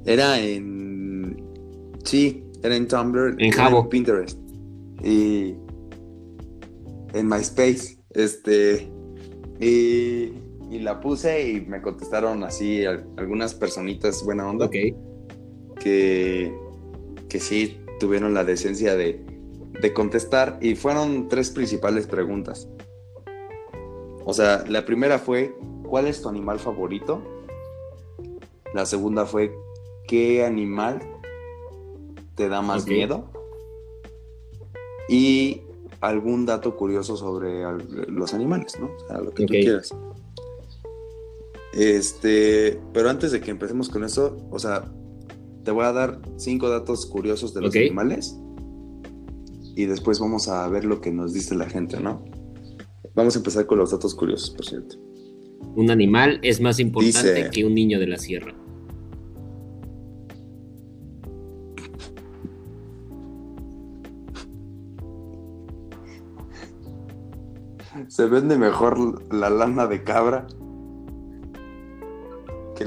Era 0.06 0.40
en. 0.42 1.38
Sí, 2.04 2.44
era 2.64 2.76
en 2.76 2.88
Tumblr. 2.88 3.36
En 3.38 3.52
Jabo. 3.52 3.88
Pinterest. 3.88 4.40
Y. 5.04 5.54
En 7.14 7.28
MySpace. 7.28 8.00
Este. 8.16 8.90
Y. 9.60 10.32
Y 10.70 10.80
la 10.80 11.00
puse 11.02 11.50
y 11.50 11.62
me 11.62 11.82
contestaron 11.82 12.44
así 12.44 12.86
al- 12.86 13.08
algunas 13.18 13.54
personitas 13.56 14.24
buena 14.24 14.48
onda. 14.50 14.66
Ok. 14.66 14.76
que, 15.82 16.54
que 17.30 17.40
sí 17.40 17.80
tuvieron 18.00 18.34
la 18.34 18.44
decencia 18.44 18.96
de, 18.96 19.24
de 19.82 19.94
contestar 19.94 20.58
y 20.62 20.76
fueron 20.76 21.28
tres 21.30 21.50
principales 21.52 22.06
preguntas. 22.06 22.68
O 24.26 24.34
sea, 24.34 24.64
la 24.68 24.86
primera 24.86 25.18
fue, 25.18 25.56
¿cuál 25.88 26.06
es 26.08 26.22
tu 26.22 26.30
animal 26.30 26.60
favorito? 26.60 27.22
La 28.74 28.86
segunda 28.86 29.26
fue, 29.26 29.52
¿qué 30.08 30.46
animal 30.46 31.00
te 32.36 32.48
da 32.50 32.62
más 32.62 32.86
miedo? 32.86 33.26
Y 35.08 35.62
algún 36.02 36.46
dato 36.46 36.76
curioso 36.76 37.18
sobre 37.18 37.64
los 38.08 38.34
animales, 38.34 38.78
¿no? 38.80 38.88
O 38.88 39.08
sea, 39.08 39.18
lo 39.20 39.32
que 39.32 39.44
Ok. 39.44 39.48
tú 39.50 39.54
quieras. 39.54 39.96
Este, 41.74 42.80
pero 42.94 43.10
antes 43.10 43.32
de 43.32 43.42
que 43.42 43.52
empecemos 43.52 43.90
con 43.90 44.04
eso, 44.04 44.38
o 44.52 44.60
sea, 44.60 44.92
te 45.64 45.72
voy 45.72 45.86
a 45.86 45.92
dar 45.94 46.20
cinco 46.38 46.70
datos 46.70 47.06
curiosos 47.06 47.54
de 47.54 47.62
los 47.62 47.76
animales 47.76 48.38
y 49.76 49.86
después 49.86 50.20
vamos 50.20 50.48
a 50.50 50.68
ver 50.68 50.84
lo 50.86 51.00
que 51.00 51.12
nos 51.12 51.34
dice 51.34 51.56
la 51.56 51.70
gente, 51.70 52.00
¿no? 52.00 52.26
Vamos 53.14 53.36
a 53.36 53.40
empezar 53.40 53.66
con 53.66 53.78
los 53.78 53.92
datos 53.92 54.16
curiosos, 54.16 54.50
por 54.52 54.66
cierto. 54.66 54.96
Un 55.76 55.92
animal 55.92 56.40
es 56.42 56.60
más 56.60 56.80
importante 56.80 57.34
Dice- 57.34 57.50
que 57.52 57.66
un 57.66 57.76
niño 57.76 58.00
de 58.00 58.08
la 58.08 58.18
sierra. 58.18 58.54
Se 68.08 68.26
vende 68.28 68.58
mejor 68.58 69.34
la 69.34 69.50
lana 69.50 69.88
de 69.88 70.04
cabra 70.04 70.48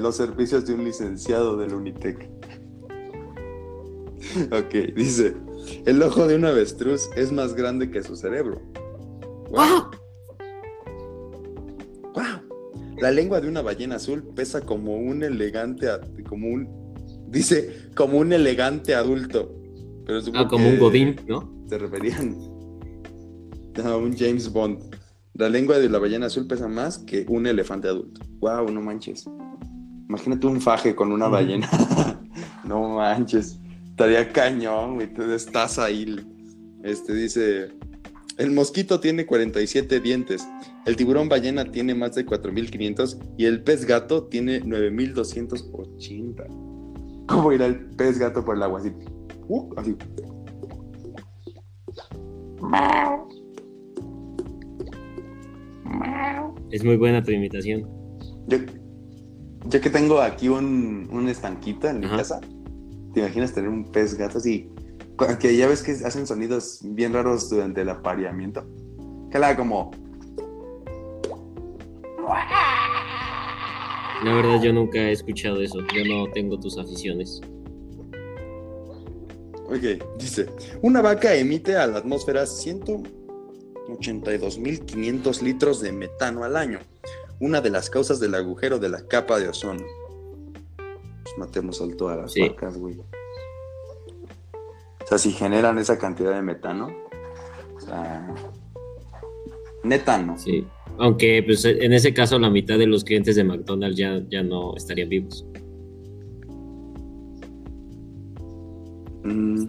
los 0.03 0.17
servicios 0.17 0.67
de 0.67 0.75
un 0.75 0.85
licenciado 0.85 1.57
del 1.57 1.75
Unitec. 1.75 2.29
ok, 4.51 4.95
dice, 4.95 5.35
el 5.87 6.03
ojo 6.03 6.27
de 6.27 6.37
un 6.37 6.45
avestruz 6.45 7.09
es 7.17 7.33
más 7.33 7.55
grande 7.55 7.91
que 7.91 8.03
su 8.03 8.17
cerebro. 8.17 8.61
¡Ah! 9.57 9.91
¡Wow! 12.15 12.97
La 12.99 13.11
lengua 13.11 13.41
de 13.41 13.49
una 13.49 13.63
ballena 13.63 13.97
azul 13.97 14.23
pesa 14.35 14.61
como 14.61 14.97
un 14.97 15.23
elegante, 15.23 15.89
como 16.29 16.49
un, 16.49 16.69
dice, 17.29 17.89
como 17.95 18.19
un 18.19 18.33
elegante 18.33 18.95
adulto. 18.95 19.55
Pero 20.07 20.21
Ah, 20.35 20.49
como 20.49 20.69
un 20.69 20.79
godín, 20.79 21.17
¿no? 21.27 21.65
Se 21.69 21.79
referían 21.79 22.37
a 23.85 23.97
un 23.97 24.17
James 24.17 24.53
Bond. 24.53 24.97
La 25.35 25.49
lengua 25.49 25.79
de 25.79 25.89
la 25.89 25.99
ballena 25.99 26.27
azul 26.27 26.47
pesa 26.47 26.69
más 26.69 26.99
que 26.99 27.25
un 27.29 27.47
elefante 27.47 27.89
adulto. 27.89 28.21
¡Wow! 28.41 28.71
No 28.71 28.83
manches. 28.83 29.25
Imagínate 30.13 30.47
un 30.47 30.61
faje 30.61 30.95
con 30.95 31.11
una 31.11 31.27
ballena. 31.27 31.67
no 32.65 32.97
manches. 32.97 33.59
Estaría 33.89 34.31
cañón, 34.31 34.97
güey. 34.97 35.09
Estás 35.35 35.79
ahí. 35.79 36.21
Este 36.83 37.15
dice. 37.15 37.71
El 38.37 38.51
mosquito 38.51 39.01
tiene 39.01 39.25
47 39.25 40.01
dientes. 40.01 40.47
El 40.85 40.97
tiburón 40.97 41.31
ballena 41.31 41.65
tiene 41.65 41.95
más 41.95 42.15
de 42.15 42.27
4500 42.27 43.21
y 43.39 43.47
el 43.47 43.63
pez 43.63 43.87
gato 43.87 44.25
tiene 44.25 44.61
9280. 44.61 46.45
¿Cómo 47.27 47.51
irá 47.51 47.65
el 47.65 47.87
pez 47.97 48.19
gato 48.19 48.45
por 48.45 48.57
el 48.57 48.65
agua? 48.65 48.81
Así. 48.81 48.93
Uh, 49.49 49.73
así. 49.79 49.97
Es 56.71 56.85
muy 56.85 56.99
buena 56.99 57.23
tu 57.23 57.31
imitación. 57.31 57.89
Yo, 58.49 58.59
yo 59.65 59.81
que 59.81 59.91
tengo 59.91 60.21
aquí 60.21 60.49
un, 60.49 61.09
un 61.11 61.29
estanquito 61.29 61.89
en 61.89 62.01
mi 62.01 62.07
Ajá. 62.07 62.19
casa, 62.19 62.41
¿te 63.13 63.21
imaginas 63.21 63.53
tener 63.53 63.71
un 63.71 63.91
pez 63.91 64.15
gato 64.15 64.39
así? 64.39 64.71
Que 65.39 65.57
ya 65.57 65.69
ves 65.69 65.83
que 65.83 65.93
hacen 65.93 66.27
sonidos 66.27 66.81
bien 66.83 67.13
raros 67.13 67.49
durante 67.49 67.83
el 67.83 67.91
apareamiento. 67.91 68.67
Que 69.31 69.39
la 69.39 69.57
como. 69.57 69.93
La 74.25 74.35
verdad 74.35 74.61
yo 74.63 74.73
nunca 74.73 74.99
he 74.99 75.13
escuchado 75.13 75.61
eso. 75.61 75.79
Yo 75.95 76.05
no 76.05 76.29
tengo 76.33 76.59
tus 76.59 76.77
aficiones. 76.79 77.41
Ok, 79.67 80.03
dice: 80.19 80.49
Una 80.83 81.03
vaca 81.03 81.33
emite 81.35 81.77
a 81.77 81.87
la 81.87 81.99
atmósfera 81.99 82.43
182.500 82.45 85.43
litros 85.43 85.81
de 85.81 85.93
metano 85.93 86.43
al 86.45 86.57
año. 86.57 86.81
Una 87.43 87.61
de 87.61 87.71
las 87.71 87.91
causas 87.91 88.21
del 88.21 88.37
agujero 88.37 88.79
de 88.79 88.89
la 88.89 89.05
capa 89.09 89.41
de 89.41 89.49
ozono. 89.49 89.83
Pues 91.25 91.35
matemos 91.39 91.83
a 91.83 91.89
todas 91.97 92.17
las 92.17 92.33
Sí. 92.33 92.41
vacas, 92.49 92.79
güey. 92.79 92.97
sea, 95.09 95.19
si 95.19 95.33
generan 95.33 95.77
esa 95.79 95.99
cantidad 95.99 96.33
de 96.33 96.41
metano, 96.43 96.87
o 97.77 97.81
sea, 97.81 98.33
neta 99.83 100.17
no. 100.23 100.39
Sí. 100.39 100.65
Aunque 100.99 101.43
pues 101.45 101.65
en 101.65 101.93
ese 101.93 102.15
caso 102.15 102.39
la 102.39 102.49
mitad 102.49 102.79
de 102.79 102.87
los 102.87 103.03
clientes 103.03 103.35
de 103.35 103.43
McDonald's 103.43 103.99
ya, 103.99 104.23
ya 104.31 104.45
no 104.45 104.77
estarían 104.77 105.09
vivos. 105.09 105.45
Mm. 109.25 109.67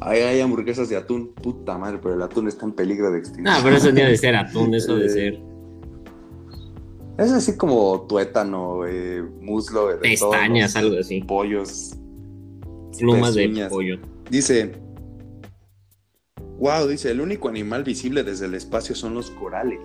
Ahí 0.00 0.20
hay 0.20 0.40
hamburguesas 0.40 0.88
de 0.90 0.96
atún, 0.96 1.32
puta 1.34 1.76
madre, 1.78 1.98
pero 2.00 2.14
el 2.14 2.22
atún 2.22 2.46
está 2.46 2.66
en 2.66 2.72
peligro 2.72 3.10
de 3.10 3.18
extinción. 3.20 3.48
Ah, 3.48 3.60
pero 3.64 3.76
eso 3.76 3.90
ni 3.90 4.02
de 4.02 4.16
ser 4.18 4.36
atún, 4.36 4.74
eso 4.74 4.94
de 4.96 5.06
Eh, 5.06 5.08
ser 5.08 5.47
Es 7.18 7.32
así 7.32 7.56
como 7.56 8.02
tuétano, 8.02 8.86
eh, 8.86 9.22
muslo, 9.40 9.88
de 9.88 9.96
pestañas, 9.96 10.72
todos, 10.74 10.84
algo 10.84 11.00
así. 11.00 11.20
pollos, 11.22 11.94
Plumas 12.96 13.34
de 13.34 13.66
pollo. 13.68 13.98
Dice, 14.30 14.72
wow, 16.58 16.86
dice, 16.86 17.10
el 17.10 17.20
único 17.20 17.48
animal 17.48 17.82
visible 17.84 18.22
desde 18.22 18.46
el 18.46 18.54
espacio 18.54 18.94
son 18.94 19.14
los 19.14 19.30
corales. 19.32 19.80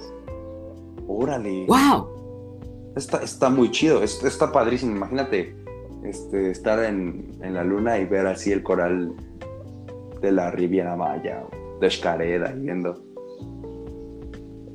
Órale. 1.07 1.65
¡Wow! 1.67 2.93
Está, 2.95 3.23
está 3.23 3.49
muy 3.49 3.71
chido, 3.71 4.03
es- 4.03 4.23
está 4.23 4.51
padrísimo. 4.51 4.95
Imagínate 4.95 5.55
este, 6.03 6.51
estar 6.51 6.83
en, 6.83 7.35
en 7.41 7.53
la 7.55 7.63
luna 7.63 7.97
y 7.99 8.05
ver 8.05 8.27
así 8.27 8.51
el 8.51 8.61
coral 8.63 9.11
de 10.21 10.31
la 10.31 10.51
Riviera 10.51 10.95
Maya, 10.95 11.43
de 11.81 11.89
Xcareda, 11.89 12.53
y 12.55 12.59
viendo 12.59 13.03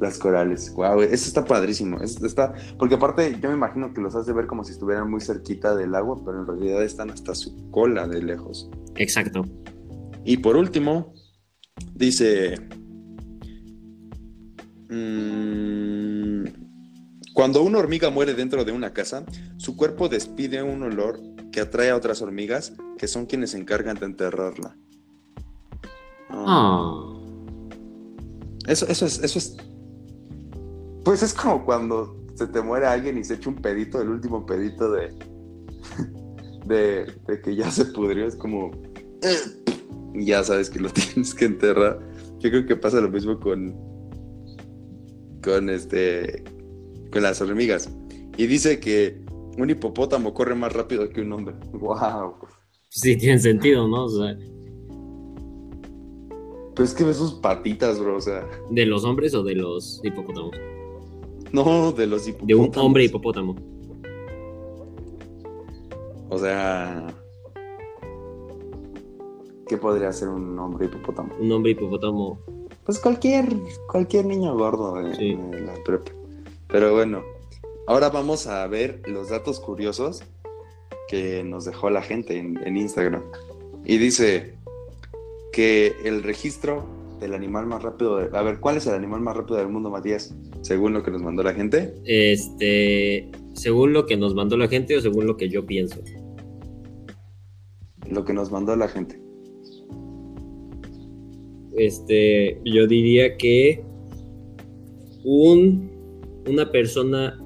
las 0.01 0.19
corales. 0.19 0.73
Wow, 0.75 1.01
eso 1.03 1.27
está 1.29 1.45
padrísimo. 1.45 2.01
Es- 2.01 2.23
está, 2.23 2.55
porque 2.79 2.95
aparte 2.97 3.39
yo 3.41 3.49
me 3.49 3.55
imagino 3.57 3.93
que 3.93 4.01
los 4.01 4.15
has 4.15 4.27
de 4.27 4.33
ver 4.33 4.47
como 4.47 4.65
si 4.65 4.73
estuvieran 4.73 5.11
muy 5.11 5.21
cerquita 5.21 5.75
del 5.75 5.95
agua, 5.95 6.21
pero 6.25 6.41
en 6.41 6.47
realidad 6.47 6.83
están 6.83 7.11
hasta 7.11 7.35
su 7.35 7.71
cola 7.71 8.07
de 8.07 8.23
lejos. 8.23 8.71
Exacto. 8.97 9.45
Y 10.25 10.39
por 10.39 10.57
último, 10.57 11.15
dice, 11.95 12.55
mm, 14.91 16.45
cuando 17.35 17.63
una 17.63 17.79
hormiga 17.79 18.11
muere 18.11 18.35
dentro 18.35 18.65
de 18.65 18.73
una 18.73 18.93
casa, 18.93 19.25
su 19.57 19.77
cuerpo 19.77 20.09
despide 20.09 20.63
un 20.63 20.83
olor 20.83 21.21
que 21.53 21.61
atrae 21.61 21.91
a 21.91 21.97
otras 21.97 22.21
hormigas, 22.21 22.73
que 22.99 23.07
son 23.09 23.27
quienes 23.27 23.51
se 23.51 23.59
encargan 23.59 23.97
de 23.99 24.07
enterrarla. 24.07 24.77
Ah. 26.31 26.45
Ah. 26.47 27.15
Eso, 28.67 28.87
eso 28.89 29.07
es, 29.07 29.23
eso 29.23 29.39
es. 29.39 29.57
Pues 31.05 31.23
es 31.23 31.33
como 31.33 31.65
cuando 31.65 32.19
se 32.35 32.47
te 32.47 32.63
muere 32.63 32.87
alguien 32.87 33.19
y 33.19 33.25
se 33.25 33.35
echa 33.35 33.51
un 33.51 33.57
pedito, 33.57 34.01
el 34.01 34.09
último 34.09 34.47
pedito 34.47 34.91
de. 34.93 35.13
de, 36.67 37.13
de 37.27 37.41
que 37.43 37.57
ya 37.57 37.71
se 37.71 37.87
pudrió, 37.87 38.27
es 38.27 38.37
como. 38.37 38.71
Y 40.15 40.27
ya 40.27 40.45
sabes 40.45 40.71
que 40.71 40.79
lo 40.79 40.89
tienes 40.93 41.35
que 41.35 41.47
enterrar. 41.47 41.99
Yo 42.39 42.51
creo 42.51 42.67
que 42.67 42.77
pasa 42.77 43.01
lo 43.01 43.09
mismo 43.09 43.39
con. 43.41 43.75
con 45.43 45.69
este. 45.69 46.45
con 47.13 47.23
las 47.23 47.41
hormigas. 47.41 47.91
Y 48.37 48.47
dice 48.47 48.79
que 48.79 49.21
un 49.59 49.69
hipopótamo 49.69 50.33
corre 50.33 50.55
más 50.55 50.73
rápido 50.73 51.09
que 51.11 51.21
un 51.23 51.33
hombre. 51.33 51.57
¡Wow! 51.73 52.37
Sí, 52.91 53.17
tiene 53.17 53.39
sentido, 53.41 53.89
¿no? 53.89 54.05
O 54.05 54.09
sea, 54.09 54.39
Pero 56.75 56.85
es 56.85 56.95
que 56.95 57.05
ves 57.05 57.17
sus 57.17 57.35
patitas, 57.35 57.99
bro. 57.99 58.17
O 58.17 58.21
sea, 58.21 58.49
¿de 58.71 58.87
los 58.87 59.05
hombres 59.05 59.35
o 59.35 59.43
de 59.43 59.57
los 59.57 60.01
hipopótamos? 60.05 60.57
No 61.53 61.93
de 61.93 62.07
los 62.07 62.27
hipopótamos. 62.29 62.49
De 62.49 62.55
un 62.55 62.79
hombre 62.85 63.05
hipopótamo. 63.05 63.57
O 66.31 66.39
sea. 66.39 67.07
¿Qué 69.67 69.77
podría 69.77 70.13
ser 70.13 70.29
un 70.29 70.59
hombre 70.59 70.87
hipopótamo? 70.87 71.35
Un 71.39 71.53
hombre 71.53 71.73
hipopótamo. 71.73 72.41
Pues 72.85 72.99
cualquier, 72.99 73.47
cualquier 73.91 74.25
niño 74.25 74.57
gordo 74.57 74.95
de, 74.95 75.15
Sí. 75.15 75.35
de 75.35 75.61
la 75.61 75.75
prepa. 75.85 76.11
Pero 76.69 76.95
bueno, 76.95 77.23
ahora 77.87 78.09
vamos 78.09 78.47
a 78.47 78.67
ver 78.67 79.03
los 79.07 79.29
datos 79.29 79.61
curiosos 79.61 80.23
que 81.09 81.43
nos 81.45 81.65
dejó 81.67 81.91
la 81.91 82.03
gente 82.03 82.39
en, 82.39 82.57
en 82.67 82.77
Instagram. 82.79 83.23
Y 83.85 83.99
dice 83.99 84.55
que 85.53 85.97
el 86.05 86.23
registro 86.23 86.85
del 87.21 87.35
animal 87.35 87.67
más 87.67 87.83
rápido. 87.83 88.17
de- 88.19 88.37
a 88.37 88.43
ver, 88.43 88.61
¿cuál 88.61 88.77
es 88.77 88.87
el 88.87 88.95
animal 88.95 89.21
más 89.21 89.37
rápido 89.37 89.57
del 89.59 89.69
mundo, 89.69 89.91
Matías? 89.91 90.35
Según 90.63 90.93
lo 90.93 91.03
que 91.03 91.11
nos 91.11 91.23
mandó 91.23 91.43
la 91.43 91.55
gente. 91.55 91.95
Este, 92.05 93.31
según 93.55 93.93
lo 93.93 94.07
que 94.07 94.17
nos 94.17 94.35
mandó 94.35 94.57
la 94.57 94.69
gente 94.69 94.97
o 94.97 95.01
según 95.01 95.27
lo 95.27 95.37
que 95.37 95.49
yo 95.49 95.67
pienso. 95.67 96.01
Lo 98.11 98.25
que 98.25 98.33
nos 98.33 98.51
mandó 98.51 98.75
la 98.77 98.89
gente. 98.89 99.21
Este, 101.77 102.61
yo 102.65 102.87
diría 102.87 103.37
que 103.37 103.85
un, 105.25 105.91
una 106.49 106.71
persona 106.71 107.39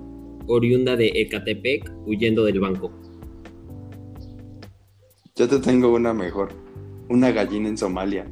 oriunda 0.46 0.96
de 0.96 1.08
Ecatepec 1.14 1.90
huyendo 2.06 2.44
del 2.44 2.60
banco. 2.60 2.90
Yo 5.36 5.48
te 5.48 5.58
tengo 5.58 5.92
una 5.94 6.12
mejor. 6.14 6.50
Una 7.08 7.30
gallina 7.32 7.68
en 7.68 7.76
Somalia. 7.76 8.26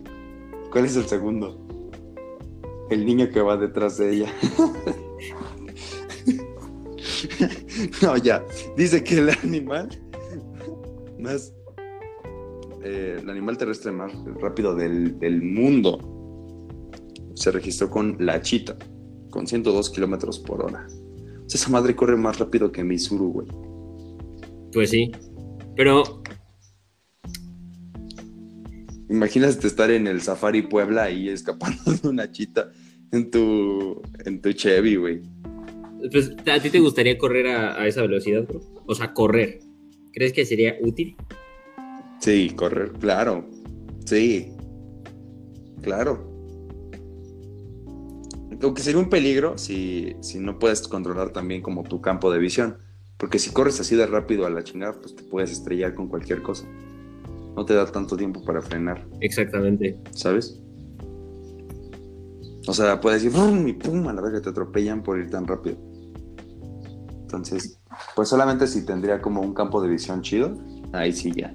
¿Cuál 0.70 0.85
es 0.85 0.96
el 0.96 1.06
segundo? 1.06 1.59
El 2.90 3.04
niño 3.04 3.28
que 3.30 3.40
va 3.40 3.56
detrás 3.56 3.98
de 3.98 4.14
ella. 4.14 4.33
no, 8.02 8.16
ya. 8.16 8.44
Dice 8.76 9.02
que 9.02 9.18
el 9.18 9.30
animal 9.30 9.88
más. 11.18 11.52
eh, 12.83 13.18
el 13.20 13.30
animal 13.30 13.59
terrestre 13.59 13.92
más 13.92 14.12
rápido 14.40 14.74
del, 14.74 15.18
del 15.18 15.42
mundo 15.42 15.98
se 17.35 17.50
registró 17.50 17.90
con 17.90 18.16
la 18.18 18.40
chita, 18.42 18.76
con 19.30 19.46
102 19.46 19.90
kilómetros 19.90 20.38
por 20.38 20.64
hora. 20.64 20.87
Esa 21.46 21.70
madre 21.70 21.96
corre 21.96 22.16
más 22.16 22.38
rápido 22.38 22.70
que 22.70 22.85
Misuru, 22.85 23.33
güey. 23.33 23.46
Pues 24.72 24.90
sí. 24.90 25.11
Pero 25.74 26.19
Imagínate 29.10 29.66
estar 29.66 29.90
en 29.90 30.06
el 30.06 30.22
Safari 30.22 30.62
Puebla 30.62 31.10
y 31.10 31.28
escapando 31.28 31.82
de 32.02 32.08
una 32.08 32.30
chita 32.30 32.70
en 33.10 33.30
tu, 33.30 34.00
en 34.24 34.40
tu 34.40 34.52
Chevy, 34.52 34.96
güey. 34.96 35.20
pues, 36.12 36.32
¿a 36.46 36.60
ti 36.60 36.70
te 36.70 36.78
gustaría 36.78 37.18
correr 37.18 37.48
a, 37.48 37.74
a 37.80 37.88
esa 37.88 38.02
velocidad, 38.02 38.46
bro? 38.46 38.60
O 38.86 38.94
sea, 38.94 39.12
correr. 39.12 39.58
¿Crees 40.12 40.32
que 40.32 40.46
sería 40.46 40.76
útil? 40.80 41.16
Sí, 42.20 42.52
correr, 42.54 42.92
claro. 42.92 43.48
Sí, 44.04 44.52
claro. 45.82 46.28
Aunque 48.62 48.82
sería 48.82 49.00
un 49.00 49.08
peligro 49.08 49.58
si, 49.58 50.14
si 50.20 50.38
no 50.38 50.58
puedes 50.58 50.86
controlar 50.86 51.30
también 51.30 51.62
como 51.62 51.82
tu 51.82 52.00
campo 52.00 52.30
de 52.30 52.38
visión. 52.38 52.78
Porque 53.16 53.38
si 53.38 53.50
corres 53.50 53.80
así 53.80 53.96
de 53.96 54.06
rápido 54.06 54.46
a 54.46 54.50
la 54.50 54.62
chingada, 54.62 55.00
pues 55.00 55.16
te 55.16 55.22
puedes 55.22 55.50
estrellar 55.50 55.94
con 55.94 56.08
cualquier 56.08 56.42
cosa. 56.42 56.66
No 57.56 57.64
te 57.64 57.74
da 57.74 57.86
tanto 57.86 58.16
tiempo 58.16 58.42
para 58.44 58.62
frenar, 58.62 59.06
Exactamente. 59.20 59.98
¿sabes? 60.12 60.60
O 62.66 62.72
sea, 62.72 63.00
puedes 63.00 63.24
ir 63.24 63.32
¡brum! 63.32 63.66
y 63.66 63.72
pum, 63.72 64.06
a 64.08 64.12
la 64.12 64.20
vez 64.20 64.34
que 64.34 64.40
te 64.40 64.50
atropellan 64.50 65.02
por 65.02 65.18
ir 65.18 65.30
tan 65.30 65.46
rápido. 65.46 65.76
Entonces, 67.22 67.80
pues 68.14 68.28
solamente 68.28 68.66
si 68.66 68.84
tendría 68.84 69.20
como 69.20 69.40
un 69.40 69.54
campo 69.54 69.80
de 69.80 69.88
visión 69.88 70.22
chido, 70.22 70.56
ahí 70.92 71.12
sí 71.12 71.32
ya. 71.32 71.54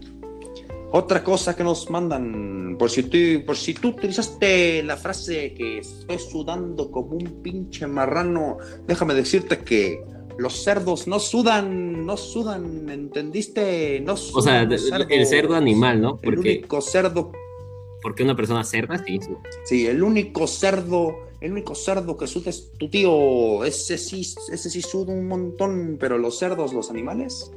Otra 0.92 1.24
cosa 1.24 1.56
que 1.56 1.64
nos 1.64 1.90
mandan, 1.90 2.78
por 2.80 2.90
si 2.90 3.04
tú, 3.04 3.46
por 3.46 3.58
si 3.58 3.74
tú 3.74 3.90
utilizaste 3.90 4.82
la 4.84 4.96
frase 4.96 5.54
que 5.54 5.80
estoy 5.80 6.20
sudando 6.20 6.90
como 6.90 7.18
un 7.18 7.42
pinche 7.42 7.86
marrano, 7.86 8.58
déjame 8.88 9.14
decirte 9.14 9.60
que 9.60 10.02
los 10.38 10.64
cerdos 10.64 11.08
no 11.08 11.20
sudan, 11.20 12.06
no 12.06 12.18
sudan, 12.18 12.90
¿entendiste? 12.90 14.02
No 14.02 14.18
sudan 14.18 14.72
O 14.72 14.78
sea, 14.78 14.98
el, 14.98 15.12
el 15.12 15.26
cerdo 15.26 15.56
animal, 15.56 16.02
¿no? 16.02 16.20
El 16.22 16.36
Porque, 16.36 16.50
único 16.58 16.82
cerdo 16.82 17.32
porque 18.06 18.22
una 18.22 18.36
persona 18.36 18.64
cerda, 18.64 19.04
sí. 19.04 19.20
sí. 19.20 19.32
Sí, 19.64 19.88
el 19.88 20.04
único 20.04 20.46
cerdo, 20.46 21.26
el 21.42 21.54
único 21.54 21.74
cerdo 21.74 22.16
que 22.16 22.28
suda 22.28 22.52
es 22.52 22.72
tu 22.78 22.88
tío. 22.88 23.66
Ese 23.66 23.98
sí, 23.98 24.22
ese 24.22 24.70
sí 24.70 24.84
suda 24.84 25.12
un 25.12 25.28
montón, 25.28 25.98
pero 26.00 26.20
los 26.20 26.38
cerdos, 26.38 26.72
los 26.72 26.92
animales, 26.92 27.52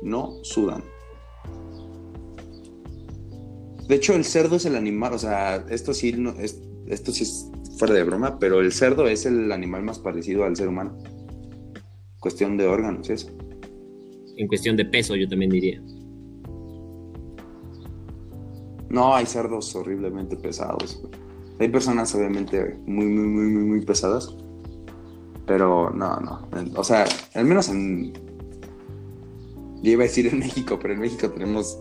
no 0.00 0.32
sudan. 0.42 0.82
De 3.86 3.96
hecho, 3.96 4.14
el 4.14 4.24
cerdo 4.24 4.56
es 4.56 4.64
el 4.64 4.76
animal, 4.76 5.12
o 5.12 5.18
sea, 5.18 5.62
esto 5.68 5.92
sí, 5.92 6.14
no, 6.14 6.30
es, 6.40 6.62
esto 6.86 7.12
sí 7.12 7.24
es 7.24 7.50
fuera 7.80 7.94
de 7.94 8.04
broma, 8.04 8.38
pero 8.38 8.60
el 8.60 8.72
cerdo 8.72 9.08
es 9.08 9.24
el 9.24 9.50
animal 9.50 9.82
más 9.82 9.98
parecido 9.98 10.44
al 10.44 10.54
ser 10.54 10.68
humano. 10.68 10.98
Cuestión 12.20 12.58
de 12.58 12.66
órganos, 12.66 13.08
eso. 13.08 13.30
En 14.36 14.46
cuestión 14.46 14.76
de 14.76 14.84
peso, 14.84 15.16
yo 15.16 15.26
también 15.26 15.50
diría. 15.50 15.82
No, 18.90 19.14
hay 19.14 19.24
cerdos 19.24 19.74
horriblemente 19.74 20.36
pesados. 20.36 21.02
Hay 21.58 21.68
personas 21.70 22.14
obviamente 22.14 22.76
muy, 22.84 23.06
muy, 23.06 23.26
muy, 23.26 23.50
muy, 23.50 23.64
muy 23.64 23.80
pesadas. 23.84 24.36
Pero 25.46 25.90
no, 25.90 26.20
no. 26.20 26.48
O 26.76 26.84
sea, 26.84 27.06
al 27.34 27.46
menos 27.46 27.70
en... 27.70 28.12
Yo 29.82 29.92
iba 29.92 30.02
a 30.02 30.06
decir 30.06 30.26
en 30.26 30.38
México, 30.40 30.78
pero 30.80 30.92
en 30.92 31.00
México 31.00 31.30
tenemos 31.30 31.80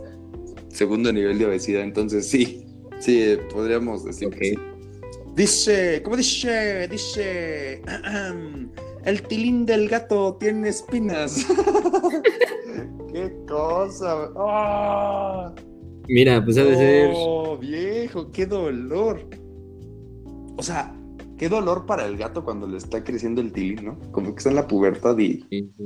segundo 0.70 1.12
nivel 1.12 1.38
de 1.40 1.46
obesidad, 1.48 1.82
entonces 1.84 2.30
sí, 2.30 2.66
sí, 3.00 3.36
podríamos 3.52 4.06
decir 4.06 4.30
que 4.30 4.54
Ok. 4.54 4.60
sí. 4.62 4.79
Dice, 5.40 6.02
¿cómo 6.04 6.18
dice? 6.18 6.86
Dice, 6.90 7.82
el 9.06 9.22
tilín 9.22 9.66
del 9.66 9.88
gato 9.88 10.36
tiene 10.38 10.68
espinas. 10.68 11.48
¡Qué 13.14 13.34
cosa! 13.48 14.34
¡Ah! 14.36 15.56
Mira, 16.10 16.44
pues 16.44 16.58
ha 16.58 16.66
de 16.66 16.76
ser. 16.76 17.14
Oh, 17.16 17.58
viejo, 17.58 18.30
qué 18.34 18.48
dolor. 18.48 19.30
O 20.58 20.62
sea, 20.62 20.94
qué 21.38 21.48
dolor 21.48 21.86
para 21.86 22.06
el 22.06 22.18
gato 22.18 22.44
cuando 22.44 22.68
le 22.68 22.78
está 22.78 23.02
creciendo 23.02 23.40
el 23.40 23.54
tilín, 23.54 23.86
¿no? 23.86 24.12
Como 24.12 24.34
que 24.34 24.40
está 24.40 24.50
en 24.50 24.58
la 24.58 24.68
pubertad 24.68 25.18
y 25.20 25.46
Sí, 25.50 25.72
sí. 25.78 25.86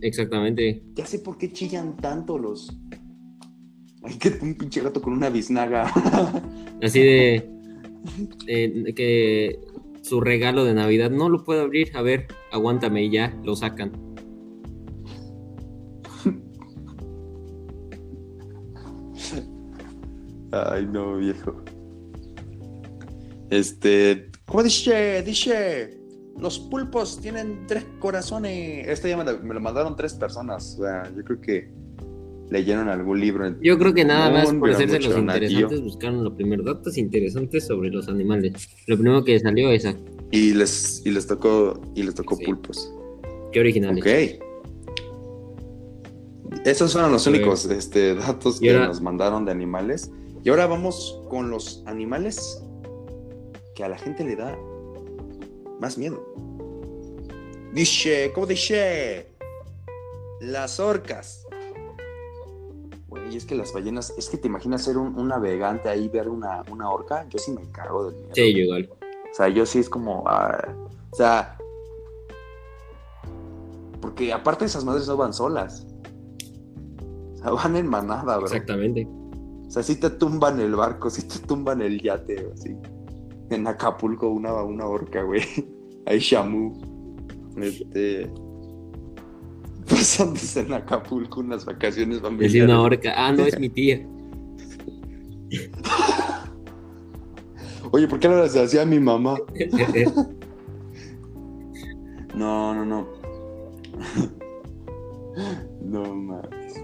Exactamente. 0.00 0.80
ya 0.94 1.06
sé 1.06 1.18
por 1.18 1.38
qué 1.38 1.50
chillan 1.52 1.96
tanto 1.96 2.38
los. 2.38 2.78
Ay, 4.04 4.14
que 4.14 4.28
un 4.40 4.54
pinche 4.54 4.80
gato 4.80 5.02
con 5.02 5.12
una 5.12 5.28
biznaga. 5.28 5.90
Así 6.80 7.00
de, 7.00 7.53
que 8.46 9.58
su 10.02 10.20
regalo 10.20 10.64
de 10.64 10.74
Navidad 10.74 11.10
no 11.10 11.28
lo 11.28 11.44
puedo 11.44 11.62
abrir. 11.62 11.96
A 11.96 12.02
ver, 12.02 12.26
aguántame 12.52 13.04
y 13.04 13.10
ya 13.10 13.34
lo 13.42 13.56
sacan. 13.56 13.92
Ay, 20.52 20.86
no, 20.86 21.16
viejo. 21.16 21.64
Este. 23.50 24.30
¿Cómo 24.46 24.62
dice? 24.62 25.22
Dice. 25.22 26.00
Los 26.38 26.58
pulpos 26.58 27.20
tienen 27.20 27.64
tres 27.66 27.86
corazones. 28.00 28.88
Este 28.88 29.08
ya 29.08 29.16
me 29.16 29.24
lo, 29.24 29.38
me 29.40 29.54
lo 29.54 29.60
mandaron 29.60 29.94
tres 29.96 30.14
personas. 30.14 30.76
O 30.78 30.82
sea, 30.82 31.10
yo 31.14 31.22
creo 31.22 31.40
que 31.40 31.72
leyeron 32.50 32.88
algún 32.88 33.20
libro. 33.20 33.54
Yo 33.60 33.78
creo 33.78 33.94
que 33.94 34.04
nada 34.04 34.30
más 34.30 34.52
por 34.52 34.70
hacerse 34.70 35.00
los 35.00 35.16
interesantes 35.18 35.80
buscaron 35.82 36.22
lo 36.24 36.34
primero, 36.36 36.62
datos 36.62 36.96
interesantes 36.98 37.66
sobre 37.66 37.90
los 37.90 38.08
animales. 38.08 38.52
Lo 38.86 38.96
primero 38.96 39.24
que 39.24 39.38
salió 39.40 39.70
es 39.70 39.86
Y 40.30 40.52
les, 40.54 41.02
y 41.04 41.10
les 41.10 41.26
tocó. 41.26 41.80
Y 41.94 42.02
les 42.02 42.14
tocó 42.14 42.36
Sí. 42.36 42.44
pulpos. 42.44 42.92
qué 43.52 43.60
originales. 43.60 44.02
Ok. 44.02 44.08
Esos 46.64 46.92
fueron 46.92 47.12
los 47.12 47.26
únicos 47.26 47.66
este, 47.66 48.14
datos 48.14 48.58
que 48.60 48.70
ahora- 48.72 48.88
nos 48.88 49.00
mandaron 49.00 49.44
de 49.44 49.52
animales. 49.52 50.10
Y 50.42 50.48
ahora 50.50 50.66
vamos 50.66 51.20
con 51.30 51.50
los 51.50 51.82
animales 51.86 52.62
que 53.74 53.84
a 53.84 53.88
la 53.88 53.98
gente 53.98 54.24
le 54.24 54.36
da 54.36 54.58
más 55.80 55.98
miedo. 55.98 56.24
Dice, 57.72 58.30
¿cómo 58.34 58.46
dice? 58.46 59.26
Las 60.40 60.78
orcas. 60.80 61.43
Güey, 63.24 63.36
es 63.36 63.44
que 63.44 63.54
las 63.54 63.72
ballenas, 63.72 64.14
es 64.16 64.28
que 64.28 64.36
te 64.36 64.48
imaginas 64.48 64.82
ser 64.82 64.98
un, 64.98 65.18
un 65.18 65.28
navegante 65.28 65.88
ahí, 65.88 66.08
ver 66.08 66.28
una, 66.28 66.62
una 66.70 66.90
orca. 66.90 67.26
Yo 67.28 67.38
sí 67.38 67.52
me 67.52 67.70
cago 67.70 68.10
del 68.10 68.16
miedo. 68.16 68.34
Sí, 68.34 68.52
yo 68.52 68.60
igual. 68.60 68.90
O 69.30 69.34
sea, 69.34 69.48
yo 69.48 69.66
sí 69.66 69.78
es 69.78 69.88
como. 69.88 70.24
ah, 70.26 70.74
o 71.10 71.16
sea. 71.16 71.56
Porque 74.00 74.32
aparte 74.32 74.66
esas 74.66 74.84
madres 74.84 75.08
no 75.08 75.16
van 75.16 75.32
solas. 75.32 75.86
O 77.34 77.36
sea, 77.38 77.50
van 77.50 77.76
en 77.76 77.86
manada, 77.86 78.36
bro. 78.36 78.46
Exactamente. 78.46 79.08
O 79.66 79.70
sea, 79.70 79.82
sí 79.82 79.96
te 79.96 80.10
tumban 80.10 80.60
el 80.60 80.74
barco, 80.74 81.10
sí 81.10 81.26
te 81.26 81.38
tumban 81.40 81.82
el 81.82 82.00
yate, 82.00 82.50
así. 82.52 82.76
En 83.50 83.66
Acapulco, 83.66 84.28
una, 84.28 84.62
una 84.62 84.86
orca, 84.86 85.22
güey. 85.22 85.42
Ahí 86.06 86.18
Shamu. 86.18 86.72
Este. 87.56 88.30
Pasándose 89.88 90.60
en 90.60 90.72
Acapulco 90.72 91.40
unas 91.40 91.64
vacaciones 91.64 92.20
familiares. 92.20 92.52
Decir 92.52 92.64
una 92.64 92.80
orca. 92.80 93.12
Ah, 93.16 93.32
no, 93.32 93.44
es 93.44 93.58
mi 93.58 93.68
tía. 93.68 94.06
Oye, 97.90 98.08
¿por 98.08 98.18
qué 98.18 98.28
no 98.28 98.36
las 98.36 98.56
hacía 98.56 98.84
mi 98.84 98.98
mamá? 98.98 99.36
No, 102.34 102.74
no, 102.74 102.84
no. 102.84 103.06
no 105.84 106.14
mames. 106.14 106.82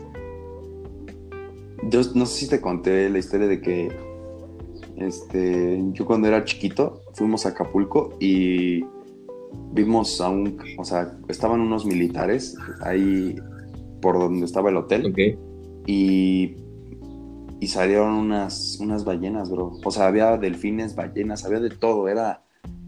Yo 1.91 2.01
no 2.15 2.25
sé 2.25 2.39
si 2.39 2.49
te 2.49 2.61
conté 2.61 3.11
la 3.11 3.19
historia 3.19 3.49
de 3.49 3.61
que 3.61 3.89
este, 4.97 5.83
yo 5.93 6.05
cuando 6.05 6.29
era 6.29 6.45
chiquito 6.45 7.03
fuimos 7.15 7.47
a 7.47 7.49
Acapulco 7.49 8.17
y 8.21 8.85
vimos 9.73 10.21
a 10.21 10.29
un, 10.29 10.59
o 10.79 10.85
sea, 10.85 11.17
estaban 11.29 11.61
unos 11.61 11.87
militares 11.87 12.57
ahí 12.83 13.37
por 14.01 14.19
donde 14.19 14.45
estaba 14.47 14.71
el 14.71 14.77
hotel 14.77 15.15
y, 15.87 16.57
y 17.61 17.67
salieron 17.67 18.15
unas, 18.15 18.79
unas 18.81 19.05
ballenas, 19.05 19.51
bro. 19.51 19.73
O 19.85 19.91
sea, 19.91 20.07
había 20.07 20.37
delfines, 20.37 20.95
ballenas, 20.95 21.45
había 21.45 21.61
de 21.61 21.71
todo, 21.71 22.09
era, 22.09 22.43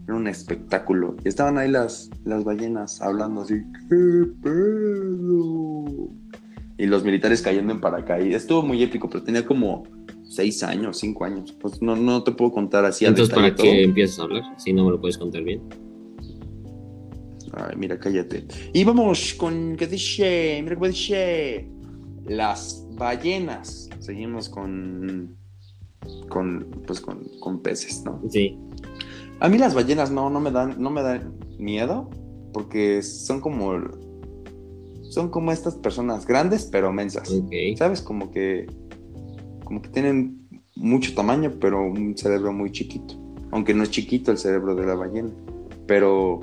era 0.05 0.15
un 0.15 0.27
espectáculo. 0.27 1.15
Y 1.23 1.27
estaban 1.27 1.57
ahí 1.57 1.69
las, 1.69 2.09
las 2.25 2.43
ballenas 2.43 3.01
hablando 3.01 3.41
así, 3.41 3.55
¿qué 3.89 4.27
pedo? 4.41 6.09
Y 6.77 6.87
los 6.87 7.03
militares 7.03 7.41
cayendo 7.41 7.71
en 7.73 7.79
paracaídas. 7.79 8.41
Estuvo 8.41 8.63
muy 8.63 8.81
épico, 8.81 9.09
pero 9.09 9.23
tenía 9.23 9.45
como 9.45 9.83
seis 10.23 10.63
años, 10.63 10.97
cinco 10.97 11.23
años. 11.25 11.53
Pues 11.53 11.81
no, 11.81 11.95
no 11.95 12.23
te 12.23 12.31
puedo 12.31 12.51
contar 12.51 12.83
así 12.85 13.05
Entonces, 13.05 13.29
detalle 13.29 13.51
¿para 13.51 13.55
todo. 13.55 13.71
qué 13.71 13.83
empiezas 13.83 14.19
a 14.19 14.23
hablar? 14.23 14.43
Si 14.57 14.73
no 14.73 14.85
me 14.85 14.91
lo 14.91 14.99
puedes 14.99 15.17
contar 15.17 15.43
bien. 15.43 15.61
Ay, 17.55 17.75
mira, 17.75 17.99
cállate. 17.99 18.45
Y 18.73 18.83
vamos 18.83 19.33
con, 19.35 19.75
¿qué 19.77 19.87
dice? 19.87 20.59
Mira 20.63 20.75
cómo 20.75 20.87
dice. 20.87 21.67
Las 22.25 22.85
ballenas. 22.91 23.89
Seguimos 23.99 24.49
con, 24.49 25.35
con, 26.29 26.65
pues 26.85 27.01
con, 27.01 27.23
con 27.39 27.61
peces, 27.61 28.03
¿no? 28.03 28.21
Sí. 28.29 28.57
A 29.39 29.49
mí 29.49 29.57
las 29.57 29.73
ballenas 29.73 30.11
no, 30.11 30.29
no 30.29 30.39
me 30.39 30.51
dan, 30.51 30.81
no 30.81 30.89
me 30.89 31.01
dan 31.01 31.33
miedo, 31.57 32.09
porque 32.53 33.01
son 33.01 33.41
como, 33.41 33.73
son 35.09 35.29
como 35.29 35.51
estas 35.51 35.75
personas 35.75 36.25
grandes 36.25 36.65
pero 36.71 36.91
mensas. 36.93 37.33
¿Sabes? 37.77 38.01
Como 38.01 38.31
que, 38.31 38.67
como 39.63 39.81
que 39.81 39.89
tienen 39.89 40.47
mucho 40.75 41.13
tamaño, 41.13 41.53
pero 41.59 41.85
un 41.85 42.17
cerebro 42.17 42.53
muy 42.53 42.71
chiquito. 42.71 43.15
Aunque 43.51 43.73
no 43.73 43.83
es 43.83 43.91
chiquito 43.91 44.31
el 44.31 44.37
cerebro 44.37 44.75
de 44.75 44.85
la 44.85 44.95
ballena. 44.95 45.29
Pero, 45.87 46.39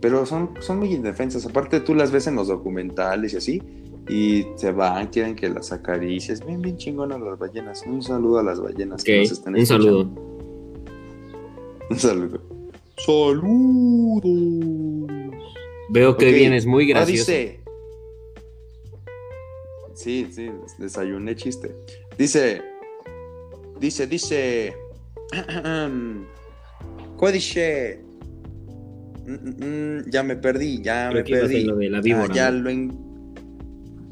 pero 0.00 0.26
son, 0.26 0.50
son 0.60 0.78
muy 0.78 0.92
indefensas. 0.92 1.46
Aparte 1.46 1.80
tú 1.80 1.94
las 1.94 2.10
ves 2.10 2.26
en 2.26 2.36
los 2.36 2.48
documentales 2.48 3.32
y 3.34 3.36
así. 3.36 3.62
Y 4.08 4.46
se 4.56 4.70
van, 4.72 5.08
quieren 5.08 5.34
que 5.34 5.48
las 5.48 5.72
acaricies. 5.72 6.44
Bien, 6.46 6.60
bien 6.62 6.76
chingonas 6.76 7.20
las 7.20 7.38
ballenas. 7.38 7.82
Un 7.86 8.02
saludo 8.02 8.38
a 8.38 8.42
las 8.44 8.60
ballenas 8.60 9.02
que 9.02 9.18
nos 9.20 9.32
están 9.32 9.54
Un 9.56 9.66
saludo. 9.66 10.08
Un 11.90 11.98
saludo. 11.98 12.40
Saludos. 12.98 14.22
Veo 15.90 16.16
que 16.16 16.28
Ok. 16.28 16.34
vienes 16.34 16.66
muy 16.66 16.84
Ah, 16.92 16.94
gracioso. 16.96 17.30
dice. 17.32 17.60
Sí, 19.94 20.26
sí, 20.30 20.50
desayuné 20.78 21.34
chiste. 21.36 21.74
Dice. 22.18 22.62
Dice, 23.80 24.06
dice. 24.06 24.76
¿Cómo 27.16 27.32
dice? 27.32 28.02
Mm, 29.26 29.64
mm, 29.64 30.10
ya 30.10 30.22
me 30.22 30.36
perdí, 30.36 30.82
ya 30.82 31.08
Creo 31.10 31.24
me 31.24 31.30
perdí. 31.30 31.64
lo 31.64 31.76
de 31.76 31.90
la 31.90 32.00
víbora, 32.00 32.28
Ah, 32.30 32.34
ya 32.34 32.50
¿no? 32.50 32.58
lo 32.62 32.70
en... 32.70 33.06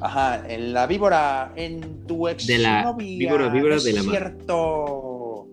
Ajá, 0.01 0.43
en 0.49 0.75
la 0.75 0.87
víbora, 0.87 1.53
en 1.57 2.05
tu 2.07 2.29
ex 2.29 2.47
De 2.47 2.59
la 2.59 2.83
novia, 2.83 3.19
víbora, 3.19 3.49
víbora 3.49 3.77
de 3.79 3.93
la 3.93 4.03
cierto. 4.03 5.47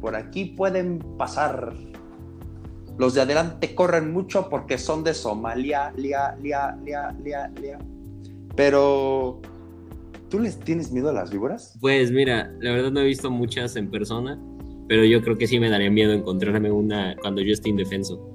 Por 0.00 0.14
aquí 0.14 0.44
pueden 0.56 1.00
pasar. 1.18 1.74
Los 2.98 3.12
de 3.14 3.20
adelante 3.22 3.74
corren 3.74 4.10
mucho 4.12 4.48
porque 4.48 4.78
son 4.78 5.04
de 5.04 5.12
Somalia, 5.12 5.92
lia, 5.96 6.34
lia, 6.40 6.76
lia, 6.84 7.14
lia, 7.22 7.48
lia. 7.60 7.78
Pero, 8.54 9.42
¿tú 10.30 10.38
les 10.38 10.58
tienes 10.60 10.90
miedo 10.92 11.10
a 11.10 11.12
las 11.12 11.30
víboras? 11.30 11.76
Pues 11.80 12.10
mira, 12.12 12.50
la 12.60 12.72
verdad 12.72 12.90
no 12.90 13.00
he 13.00 13.04
visto 13.04 13.30
muchas 13.30 13.76
en 13.76 13.90
persona, 13.90 14.40
pero 14.88 15.04
yo 15.04 15.20
creo 15.20 15.36
que 15.36 15.46
sí 15.46 15.60
me 15.60 15.68
daría 15.68 15.90
miedo 15.90 16.12
encontrarme 16.12 16.70
una 16.70 17.14
cuando 17.20 17.42
yo 17.42 17.52
esté 17.52 17.68
indefenso. 17.68 18.32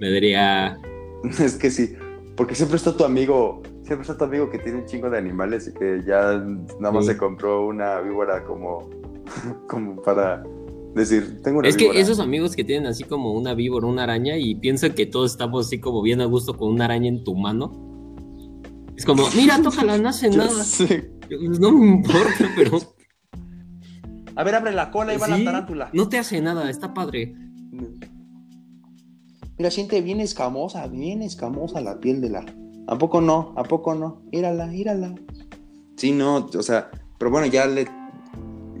Me 0.00 0.10
daría... 0.10 0.78
Es 1.40 1.54
que 1.56 1.70
sí, 1.70 1.94
porque 2.36 2.54
siempre 2.54 2.76
está 2.76 2.94
tu 2.96 3.04
amigo, 3.04 3.62
siempre 3.82 4.02
está 4.02 4.16
tu 4.18 4.24
amigo 4.24 4.50
que 4.50 4.58
tiene 4.58 4.80
un 4.80 4.86
chingo 4.86 5.08
de 5.08 5.16
animales 5.18 5.68
y 5.68 5.72
que 5.78 6.02
ya 6.06 6.38
nada 6.80 6.92
más 6.92 7.04
Sí. 7.06 7.12
se 7.12 7.16
compró 7.16 7.66
una 7.66 8.00
víbora 8.00 8.44
como, 8.44 8.90
como 9.68 10.02
para 10.02 10.42
decir, 10.94 11.40
tengo 11.42 11.60
una 11.60 11.68
Es 11.68 11.76
que 11.76 11.98
esos 11.98 12.20
amigos 12.20 12.54
que 12.54 12.62
tienen 12.64 12.86
así 12.86 13.04
como 13.04 13.32
una 13.32 13.54
víbora, 13.54 13.86
una 13.86 14.02
araña, 14.04 14.36
y 14.36 14.54
piensan 14.56 14.92
que 14.92 15.06
todos 15.06 15.30
estamos 15.30 15.66
así 15.66 15.80
como 15.80 16.02
bien 16.02 16.20
a 16.20 16.26
gusto 16.26 16.56
con 16.56 16.70
una 16.72 16.84
araña 16.84 17.08
en 17.08 17.24
tu 17.24 17.34
mano. 17.34 17.72
Es 18.96 19.04
como, 19.06 19.24
mira, 19.34 19.58
tócala, 19.62 19.96
no 19.98 20.10
hace 20.10 20.28
nada. 20.28 20.62
sé. 20.62 21.10
Pues 21.28 21.58
no 21.58 21.72
me 21.72 21.86
importa, 21.88 22.50
pero 22.54 22.78
A 24.36 24.44
ver, 24.44 24.54
abre 24.56 24.72
la 24.72 24.90
cola 24.90 25.14
y 25.14 25.16
va 25.16 25.26
Sí, 25.26 25.32
la 25.32 25.44
tarántula. 25.44 25.90
no 25.94 26.08
te 26.08 26.18
hace 26.18 26.40
nada, 26.42 26.68
está 26.68 26.92
padre. 26.92 27.34
Mira, 29.58 29.70
siente 29.70 30.00
bien 30.00 30.20
escamosa, 30.20 30.86
bien 30.88 31.22
escamosa 31.22 31.80
la 31.80 32.00
piel 32.00 32.20
de 32.20 32.30
la. 32.30 32.44
¿A 32.86 32.98
poco 32.98 33.20
no? 33.20 33.52
¿A 33.56 33.62
poco 33.64 33.94
no? 33.94 34.22
Írala, 34.32 34.74
írala. 34.74 35.14
Sí, 35.96 36.12
no, 36.12 36.46
o 36.46 36.62
sea, 36.62 36.90
pero 37.18 37.30
bueno, 37.30 37.46
ya 37.46 37.66
le, 37.66 37.86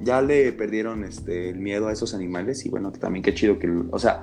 ya 0.02 0.20
le 0.20 0.52
perdieron 0.52 1.04
este, 1.04 1.50
el 1.50 1.60
miedo 1.60 1.88
a 1.88 1.92
esos 1.92 2.12
animales 2.12 2.66
y 2.66 2.70
bueno, 2.70 2.90
también 2.92 3.22
qué 3.22 3.32
chido 3.34 3.58
que, 3.58 3.70
o 3.90 3.98
sea, 3.98 4.20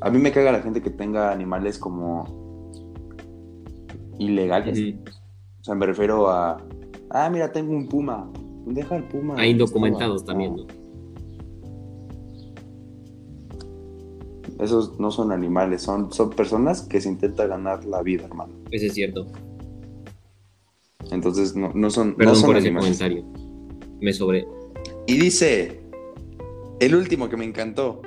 a 0.00 0.10
mí 0.10 0.18
me 0.18 0.32
caga 0.32 0.52
la 0.52 0.60
gente 0.60 0.82
que 0.82 0.90
tenga 0.90 1.32
animales 1.32 1.78
como 1.78 2.70
ilegales. 4.18 4.96
O 5.60 5.64
sea, 5.64 5.74
me 5.74 5.86
refiero 5.86 6.28
a, 6.28 6.62
ah, 7.10 7.30
mira, 7.30 7.50
tengo 7.50 7.72
un 7.72 7.88
puma. 7.88 8.30
Deja 8.66 8.96
el 8.96 9.04
puma. 9.04 9.34
Hay 9.38 9.50
indocumentados 9.50 10.22
No, 10.22 10.26
también, 10.26 10.56
¿no? 10.56 10.66
Esos 14.60 14.98
no 14.98 15.10
son 15.10 15.32
animales, 15.32 15.82
son, 15.82 16.12
son 16.12 16.30
personas 16.30 16.82
que 16.82 17.00
se 17.00 17.08
intenta 17.08 17.46
ganar 17.46 17.84
la 17.84 18.02
vida, 18.02 18.24
hermano. 18.24 18.54
Ese 18.70 18.86
es 18.86 18.94
cierto. 18.94 19.26
Entonces 21.10 21.54
no, 21.54 21.72
no 21.74 21.90
son, 21.90 22.10
no 22.10 22.16
Perdón 22.16 22.36
son 22.36 22.46
por 22.46 22.56
ese 22.56 22.68
animales. 22.68 22.98
comentario. 22.98 23.24
Me 24.00 24.12
sobre. 24.12 24.46
Y 25.06 25.18
dice, 25.18 25.80
el 26.80 26.94
último 26.94 27.28
que 27.28 27.36
me 27.36 27.44
encantó, 27.44 28.02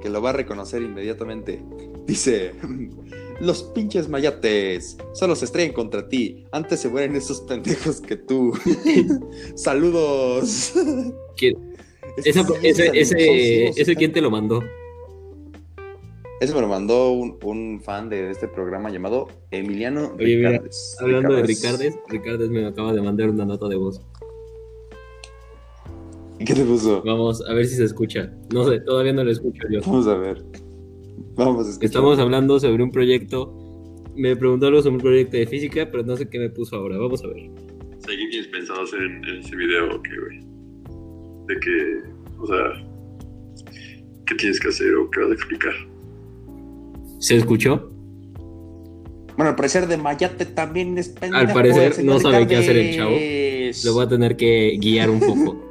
que 0.00 0.08
lo 0.08 0.22
va 0.22 0.30
a 0.30 0.32
reconocer 0.32 0.82
inmediatamente, 0.82 1.62
dice, 2.06 2.52
los 3.40 3.64
pinches 3.64 4.08
mayates 4.08 4.96
solo 5.14 5.34
se 5.36 5.44
estrellan 5.46 5.74
contra 5.74 6.08
ti, 6.08 6.44
antes 6.52 6.80
se 6.80 6.88
mueren 6.88 7.16
esos 7.16 7.40
pendejos 7.42 8.00
que 8.00 8.16
tú. 8.16 8.52
Saludos. 9.56 10.72
¿Quién- 11.36 11.76
ese, 12.24 12.90
ese, 12.94 13.68
ese 13.68 13.94
quién 13.96 14.12
te 14.12 14.20
lo 14.22 14.30
mandó. 14.30 14.62
Ese 16.38 16.54
me 16.54 16.60
lo 16.60 16.68
mandó 16.68 17.12
un, 17.12 17.38
un 17.42 17.80
fan 17.80 18.10
de 18.10 18.30
este 18.30 18.46
programa 18.46 18.90
llamado 18.90 19.28
Emiliano 19.50 20.12
Oye, 20.18 20.36
mira, 20.36 20.50
Ricardes. 20.50 20.96
Hablando 21.00 21.34
de 21.34 21.42
Ricardes. 21.44 21.98
Ricardes, 22.08 22.50
me 22.50 22.66
acaba 22.66 22.92
de 22.92 23.00
mandar 23.00 23.30
una 23.30 23.46
nota 23.46 23.68
de 23.68 23.76
voz. 23.76 24.02
¿Y 26.38 26.44
qué 26.44 26.52
te 26.52 26.64
puso? 26.64 27.02
Vamos 27.02 27.42
a 27.48 27.54
ver 27.54 27.64
si 27.64 27.76
se 27.76 27.84
escucha. 27.84 28.30
No 28.52 28.68
sé, 28.68 28.80
todavía 28.80 29.14
no 29.14 29.24
lo 29.24 29.30
escucho 29.30 29.62
yo. 29.70 29.80
Vamos 29.80 30.06
a 30.06 30.14
ver. 30.16 30.44
Vamos 31.36 31.66
a 31.66 31.70
escuchar. 31.70 31.86
Estamos 31.86 32.18
hablando 32.18 32.60
sobre 32.60 32.82
un 32.82 32.90
proyecto. 32.90 33.56
Me 34.14 34.36
preguntó 34.36 34.66
algo 34.66 34.82
sobre 34.82 34.96
un 34.96 35.00
proyecto 35.00 35.38
de 35.38 35.46
física, 35.46 35.88
pero 35.90 36.02
no 36.02 36.16
sé 36.18 36.28
qué 36.28 36.38
me 36.38 36.50
puso 36.50 36.76
ahora. 36.76 36.98
Vamos 36.98 37.24
a 37.24 37.28
ver. 37.28 37.48
O 37.48 38.06
¿qué 38.06 38.28
tienes 38.30 38.48
pensado 38.48 38.82
hacer 38.82 39.00
en, 39.00 39.24
en 39.24 39.40
ese 39.40 39.56
video? 39.56 40.02
¿Qué, 40.02 40.10
güey? 40.20 40.40
De 41.46 41.60
que, 41.60 42.02
o 42.38 42.46
sea, 42.46 43.72
¿qué 44.26 44.34
tienes 44.34 44.60
que 44.60 44.68
hacer 44.68 44.94
o 44.96 45.10
qué 45.10 45.20
vas 45.20 45.30
a 45.30 45.34
explicar? 45.34 45.72
¿Se 47.26 47.34
escuchó? 47.34 47.90
Bueno, 49.36 49.50
al 49.50 49.56
parecer 49.56 49.88
de 49.88 49.96
Mayate 49.96 50.46
también 50.46 50.96
es 50.96 51.08
pendejo. 51.08 51.40
Al 51.40 51.52
parecer 51.52 52.04
no 52.04 52.20
sabe 52.20 52.46
qué 52.46 52.54
hacer 52.54 52.76
el 52.76 52.94
chavo. 52.94 53.16
Lo 53.84 53.94
voy 53.94 54.06
a 54.06 54.08
tener 54.08 54.36
que 54.36 54.78
guiar 54.80 55.10
un 55.10 55.18
poco. 55.20 55.62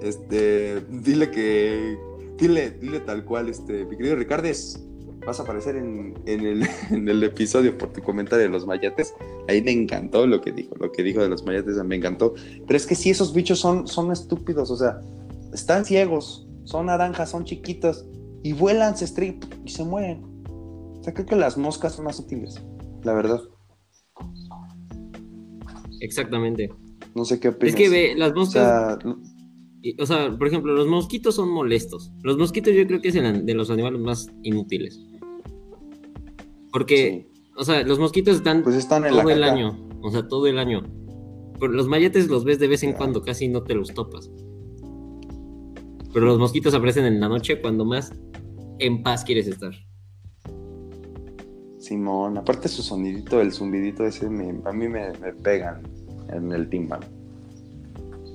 Este, 0.00 0.82
dile 0.88 1.32
que. 1.32 1.98
Dile, 2.38 2.70
dile 2.70 3.00
tal 3.00 3.24
cual, 3.24 3.48
este, 3.48 3.84
mi 3.86 3.96
querido 3.96 4.14
Ricardes. 4.14 4.82
Vas 5.26 5.40
a 5.40 5.42
aparecer 5.42 5.74
en, 5.74 6.14
en 6.26 6.46
el, 6.46 6.68
en 6.90 7.08
el 7.08 7.22
episodio 7.24 7.76
por 7.76 7.92
tu 7.92 8.00
comentario 8.02 8.44
de 8.44 8.50
los 8.50 8.66
mayates. 8.66 9.12
Ahí 9.48 9.60
me 9.60 9.72
encantó 9.72 10.26
lo 10.26 10.40
que 10.40 10.52
dijo. 10.52 10.76
Lo 10.78 10.92
que 10.92 11.02
dijo 11.02 11.20
de 11.20 11.28
los 11.28 11.44
mayates 11.44 11.76
me 11.84 11.96
encantó. 11.96 12.34
Pero 12.66 12.76
es 12.76 12.86
que 12.86 12.94
sí, 12.94 13.10
esos 13.10 13.34
bichos 13.34 13.58
son, 13.58 13.86
son 13.88 14.12
estúpidos. 14.12 14.70
O 14.70 14.76
sea, 14.76 15.00
están 15.52 15.84
ciegos, 15.84 16.46
son 16.64 16.86
naranjas, 16.86 17.30
son 17.30 17.44
chiquitos. 17.44 18.06
Y 18.42 18.52
vuelan, 18.52 18.96
se 18.96 19.04
estrellan 19.06 19.40
y 19.64 19.70
se 19.70 19.84
mueren. 19.84 20.24
O 20.48 21.00
sea, 21.02 21.12
creo 21.14 21.26
que 21.26 21.36
las 21.36 21.56
moscas 21.58 21.94
son 21.94 22.04
más 22.04 22.18
útiles. 22.20 22.62
La 23.02 23.12
verdad. 23.12 23.40
Exactamente. 26.00 26.70
No 27.14 27.24
sé 27.24 27.40
qué 27.40 27.48
opinas. 27.48 27.74
Es 27.74 27.80
que 27.80 27.88
ve, 27.88 28.14
las 28.16 28.32
O 28.32 28.34
moscas. 28.34 28.98
sea, 29.02 29.12
y- 29.82 30.00
O 30.00 30.06
sea, 30.06 30.36
por 30.36 30.48
ejemplo, 30.48 30.72
los 30.74 30.86
mosquitos 30.88 31.34
son 31.34 31.48
molestos. 31.50 32.12
Los 32.22 32.36
mosquitos 32.38 32.74
yo 32.74 32.86
creo 32.86 33.00
que 33.00 33.08
es 33.08 33.14
el- 33.14 33.46
de 33.46 33.54
los 33.54 33.70
animales 33.70 34.00
más 34.00 34.26
inútiles. 34.42 35.00
Porque, 36.72 37.28
sí. 37.32 37.42
o 37.56 37.64
sea, 37.64 37.82
los 37.84 37.98
mosquitos 37.98 38.36
están 38.36 38.62
pues 38.62 38.76
están 38.76 39.06
en 39.06 39.16
la 39.16 39.22
todo 39.22 39.30
el 39.32 39.40
caca. 39.40 39.52
año. 39.52 39.88
O 40.02 40.10
sea, 40.10 40.26
todo 40.28 40.46
el 40.46 40.58
año. 40.58 40.82
Pero 41.58 41.72
los 41.72 41.88
mayates 41.88 42.28
los 42.28 42.44
ves 42.44 42.58
de 42.58 42.68
vez 42.68 42.82
en 42.82 42.92
cuando, 42.92 43.22
casi 43.22 43.48
no 43.48 43.62
te 43.62 43.74
los 43.74 43.94
topas. 43.94 44.30
Pero 46.12 46.26
los 46.26 46.38
mosquitos 46.38 46.74
aparecen 46.74 47.04
en 47.06 47.20
la 47.20 47.28
noche 47.28 47.60
cuando 47.60 47.84
más 47.84 48.12
en 48.78 49.02
paz 49.02 49.24
quieres 49.24 49.46
estar. 49.46 49.72
Simón, 51.78 52.36
aparte 52.38 52.68
su 52.68 52.82
sonidito, 52.82 53.40
el 53.40 53.52
zumbidito 53.52 54.04
ese, 54.04 54.28
me- 54.28 54.60
a 54.64 54.72
mí 54.72 54.88
me, 54.88 55.12
me 55.20 55.32
pegan 55.32 55.82
en 56.32 56.50
el 56.52 56.68
tímpano. 56.68 57.06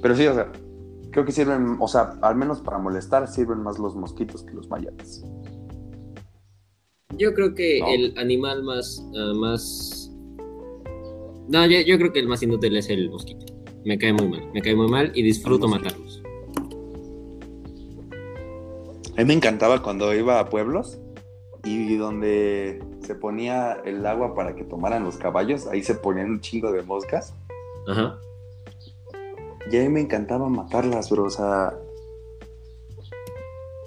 Pero 0.01 0.15
sí, 0.15 0.25
o 0.27 0.33
sea, 0.33 0.51
creo 1.11 1.25
que 1.25 1.31
sirven, 1.31 1.75
o 1.79 1.87
sea, 1.87 2.17
al 2.21 2.35
menos 2.35 2.61
para 2.61 2.77
molestar, 2.77 3.27
sirven 3.27 3.59
más 3.61 3.77
los 3.77 3.95
mosquitos 3.95 4.43
que 4.43 4.53
los 4.53 4.69
mayates. 4.69 5.23
Yo 7.17 7.33
creo 7.33 7.53
que 7.53 7.79
No. 7.81 7.87
el 7.89 8.17
animal 8.17 8.63
más, 8.63 9.05
ah, 9.17 9.33
más... 9.35 10.11
No, 11.49 11.65
yo, 11.65 11.81
yo 11.81 11.97
creo 11.97 12.13
que 12.13 12.19
el 12.19 12.27
más 12.29 12.41
inútil 12.41 12.77
es 12.77 12.89
el 12.89 13.09
mosquito. 13.09 13.45
Me 13.83 13.97
cae 13.97 14.13
muy 14.13 14.29
mal. 14.29 14.49
Me 14.53 14.61
cae 14.61 14.75
muy 14.75 14.87
mal 14.87 15.11
y 15.13 15.21
disfruto 15.23 15.67
matarlos. 15.67 16.20
A 19.17 19.21
mí 19.21 19.25
me 19.25 19.33
encantaba 19.33 19.81
cuando 19.83 20.13
iba 20.13 20.39
a 20.39 20.49
pueblos 20.49 20.99
y 21.63 21.95
donde 21.97 22.81
se 23.05 23.13
ponía 23.15 23.73
el 23.85 24.05
agua 24.05 24.33
para 24.35 24.55
que 24.55 24.63
tomaran 24.63 25.03
los 25.03 25.17
caballos, 25.17 25.67
ahí 25.67 25.83
se 25.83 25.95
ponían 25.95 26.31
un 26.31 26.41
chingo 26.41 26.71
de 26.71 26.81
moscas. 26.81 27.33
Ajá. 27.87 28.19
Y 29.71 29.77
a 29.77 29.81
mí 29.81 29.89
me 29.89 30.01
encantaba 30.01 30.49
matarlas, 30.49 31.09
bro. 31.09 31.25
O 31.25 31.29
sea, 31.29 31.73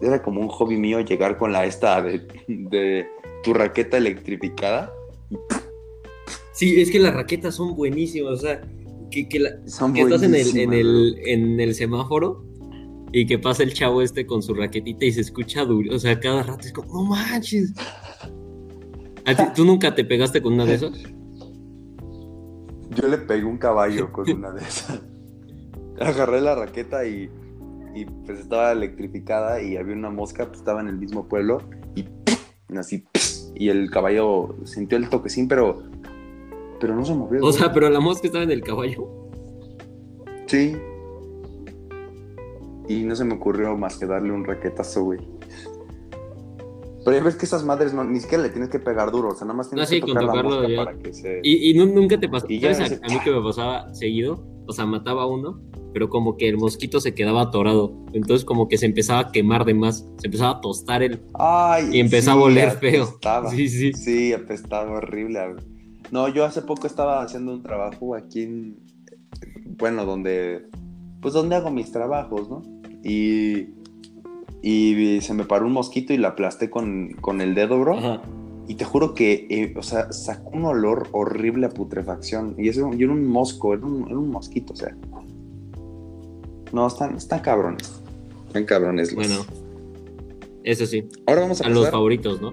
era 0.01 0.23
como 0.23 0.41
un 0.41 0.49
hobby 0.49 0.77
mío 0.77 1.01
llegar 1.01 1.37
con 1.37 1.53
la 1.53 1.65
esta 1.65 2.01
de, 2.03 2.27
de 2.47 3.07
tu 3.43 3.55
raqueta 3.55 3.97
electrificada. 3.97 4.93
Sí, 6.53 6.81
es 6.81 6.91
que 6.91 7.01
las 7.01 7.15
raquetas 7.15 7.55
son 7.57 7.75
buenísimas. 7.75 8.33
O 8.35 8.37
sea, 8.37 8.63
que, 9.11 9.29
que, 9.29 9.41
la- 9.41 9.67
Son 9.69 9.93
que 9.93 10.03
estás 10.03 10.23
en 10.23 10.35
el, 10.35 10.57
en, 10.57 10.73
el, 10.73 11.19
en 11.25 11.61
el 11.61 11.75
semáforo 11.75 12.45
y 13.17 13.27
que 13.27 13.39
pasa 13.39 13.63
el 13.63 13.73
chavo 13.73 14.03
este 14.03 14.27
con 14.27 14.43
su 14.43 14.55
raquetita 14.55 15.05
y 15.05 15.13
se 15.13 15.21
escucha 15.21 15.65
duro. 15.65 15.95
O 15.95 15.99
sea, 15.99 16.19
cada 16.19 16.43
rato 16.43 16.67
es 16.67 16.73
como, 16.73 16.93
no 16.93 17.05
manches. 17.11 17.73
¿A 19.27 19.35
ti- 19.35 19.53
¿Tú 19.55 19.65
nunca 19.65 19.95
te 19.95 20.05
pegaste 20.05 20.43
con 20.43 20.55
una 20.55 20.65
de 20.67 20.75
esas? 20.75 20.93
Yo 22.91 23.09
le 23.09 23.19
pegué 23.19 23.45
un 23.45 23.59
caballo 23.59 24.13
con 24.13 24.29
una 24.37 24.51
de 24.53 24.63
esas. 24.63 25.01
Agarré 26.01 26.41
la 26.41 26.55
raqueta 26.57 27.07
y, 27.07 27.31
y, 27.95 28.05
pues 28.27 28.41
estaba 28.41 28.73
electrificada 28.73 29.63
y 29.63 29.77
había 29.77 29.95
una 29.95 30.11
mosca, 30.11 30.47
pues 30.47 30.59
estaba 30.59 30.81
en 30.81 30.89
el 30.89 30.97
mismo 30.99 31.29
pueblo 31.29 31.63
y 31.95 32.05
así 32.77 33.05
y 33.55 33.69
el 33.69 33.89
caballo 33.91 34.57
sintió 34.65 34.99
el 34.99 35.09
toquecín, 35.09 35.47
pero 35.47 35.85
pero 36.81 36.97
no 36.97 37.05
se 37.05 37.15
movió. 37.15 37.45
O 37.45 37.53
sea, 37.53 37.73
pero 37.73 37.89
la 37.89 38.01
mosca 38.01 38.27
estaba 38.27 38.43
en 38.43 38.51
el 38.51 38.63
caballo. 38.63 39.07
sí. 40.47 40.75
Y 42.89 43.03
no 43.05 43.15
se 43.17 43.25
me 43.25 43.35
ocurrió 43.35 43.77
más 43.77 43.97
que 43.99 44.07
darle 44.07 44.33
un 44.33 44.45
raquetazo, 44.45 45.05
güey. 45.05 45.21
Pero 47.05 47.19
ya 47.19 47.23
ves 47.23 47.37
que 47.37 47.45
esas 47.45 47.65
madres 47.65 47.93
no, 47.93 48.03
ni 48.03 48.19
siquiera 48.21 48.43
le 48.43 48.49
tienes 48.49 48.71
que 48.71 48.79
pegar 48.79 49.11
duro, 49.11 49.29
o 49.29 49.35
sea, 49.35 49.47
nada 49.47 49.59
más 49.59 49.69
tienes 49.69 49.89
sí, 49.91 49.97
que 49.97 50.01
con 50.13 50.15
tocar 50.15 50.37
la 50.37 50.43
mosca 50.43 50.67
para 50.85 50.99
que 50.99 51.13
se... 51.13 51.41
Y, 51.43 51.71
y 51.71 51.75
nu- 51.75 51.93
nunca 51.93 52.19
te 52.19 52.29
pasó. 52.31 52.47
¿Sabes 52.47 52.81
a, 52.81 52.87
ese- 52.87 53.01
a 53.03 53.09
mí 53.09 53.19
que 53.23 53.31
me 53.31 53.43
pasaba 53.43 53.93
seguido? 53.95 54.43
O 54.67 54.73
sea, 54.73 54.87
mataba 54.87 55.25
a 55.25 55.27
uno, 55.27 55.61
pero 55.93 56.09
como 56.09 56.39
que 56.39 56.49
el 56.49 56.57
mosquito 56.57 57.01
se 57.01 57.15
quedaba 57.15 57.43
atorado. 57.43 57.95
Entonces, 58.15 58.47
como 58.47 58.69
que 58.69 58.79
se 58.79 58.87
empezaba 58.87 59.21
a 59.21 59.33
quemar 59.33 59.67
de 59.67 59.75
más. 59.75 60.07
Se 60.17 60.29
empezaba 60.29 60.53
a 60.53 60.61
tostar 60.63 61.03
el. 61.03 61.23
Ay, 61.35 61.91
Y 61.93 62.01
empezó 62.01 62.31
a 62.31 62.37
oler 62.37 62.71
feo. 62.71 63.05
apestaba. 63.05 63.51
Sí, 63.55 63.69
sí. 63.69 63.93
Sí, 63.93 64.33
apestaba 64.33 64.91
horrible. 64.97 65.41
No, 66.11 66.29
yo 66.29 66.47
hace 66.47 66.63
poco 66.63 66.87
estaba 66.87 67.23
haciendo 67.23 67.53
un 67.53 67.63
trabajo 67.63 68.15
aquí 68.15 68.45
en, 68.45 68.79
bueno, 69.79 70.07
donde, 70.07 70.69
pues 71.21 71.35
donde 71.35 71.57
hago 71.57 71.71
mis 71.71 71.93
trabajos, 71.93 72.49
¿no? 72.49 72.63
Y, 73.05 73.69
y 74.63 75.21
se 75.21 75.35
me 75.35 75.45
paró 75.45 75.67
un 75.67 75.73
mosquito 75.73 76.13
y 76.13 76.17
la 76.17 76.29
aplasté 76.29 76.71
con, 76.71 77.11
con 77.21 77.41
el 77.41 77.55
dedo, 77.55 77.79
bro. 77.79 77.99
Ajá. 77.99 78.23
Y 78.67 78.77
te 78.77 78.85
juro 78.87 79.13
que, 79.15 79.47
eh, 79.51 79.75
o 79.77 79.83
sea, 79.83 80.11
sacó 80.11 80.51
un 80.57 80.65
olor 80.65 81.09
horrible 81.13 81.67
a 81.67 81.69
putrefacción. 81.69 82.55
Y, 82.59 82.69
eso, 82.71 82.91
y 82.97 83.03
era 83.03 83.13
un 83.13 83.27
mosco, 83.27 83.75
era 83.75 83.85
un, 83.85 84.07
era 84.09 84.19
un 84.19 84.31
mosquito, 84.31 84.73
o 84.73 84.77
sea. 84.77 84.97
No, 86.73 86.87
están, 86.87 87.17
están 87.17 87.41
cabrones. 87.41 88.01
Están 88.47 88.65
cabrones. 88.65 89.13
los- 89.13 89.29
Bueno, 89.29 89.45
eso 90.65 90.87
sí. 90.87 91.07
Ahora 91.27 91.43
vamos 91.43 91.61
a 91.61 91.67
A 91.67 91.69
los 91.69 91.91
favoritos, 91.91 92.41
¿no? 92.41 92.53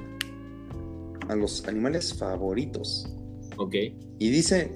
a 1.29 1.35
los 1.35 1.65
animales 1.65 2.13
favoritos. 2.13 3.09
Ok. 3.57 3.73
Y 4.19 4.29
dice. 4.29 4.73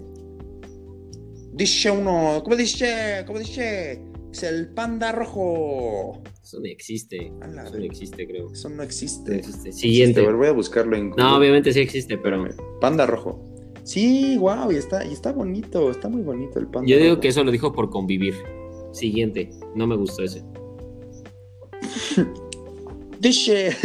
Dice 1.52 1.92
uno. 1.92 2.42
¿Cómo 2.46 2.56
dice? 2.56 3.24
¿Cómo 3.28 3.40
dice? 3.40 4.02
Es 4.36 4.44
el 4.44 4.68
panda 4.68 5.14
rojo. 5.14 6.22
Eso 6.44 6.60
no 6.60 6.66
existe. 6.66 7.28
Eso 7.28 7.78
no 7.78 7.84
existe, 7.86 8.28
creo. 8.28 8.52
Eso 8.52 8.68
no 8.70 8.76
No 8.78 8.84
existe. 8.84 9.38
existe. 9.38 9.70
Este, 9.70 9.82
Siguiente. 9.82 10.20
a 10.20 10.26
ver, 10.26 10.36
voy 10.36 10.48
a 10.48 10.52
buscarlo 10.52 10.98
en 10.98 11.12
Google. 11.12 11.24
No, 11.24 11.38
obviamente 11.38 11.72
sí 11.72 11.80
existe, 11.80 12.18
pero. 12.18 12.46
Panda 12.82 13.06
rojo. 13.06 13.42
Sí, 13.84 14.36
wow, 14.38 14.74
y 14.74 14.76
está, 14.76 15.06
y 15.06 15.14
está 15.14 15.32
bonito, 15.32 15.90
está 15.90 16.10
muy 16.10 16.22
bonito 16.22 16.60
el 16.60 16.68
panda. 16.68 16.86
Yo 16.90 16.98
digo 16.98 17.12
rojo. 17.12 17.22
que 17.22 17.28
eso 17.30 17.44
lo 17.46 17.52
dijo 17.52 17.72
por 17.72 17.90
convivir. 17.90 18.34
Siguiente, 18.92 19.52
no 19.74 19.88
me 19.88 19.96
gustó 19.96 20.24
ese. 20.24 20.44
Dice. 23.20 23.70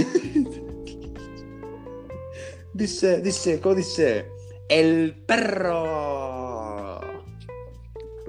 dice, 2.74 3.20
dice, 3.20 3.60
¿cómo 3.60 3.76
dice? 3.76 4.26
El 4.68 5.14
perro. 5.26 6.39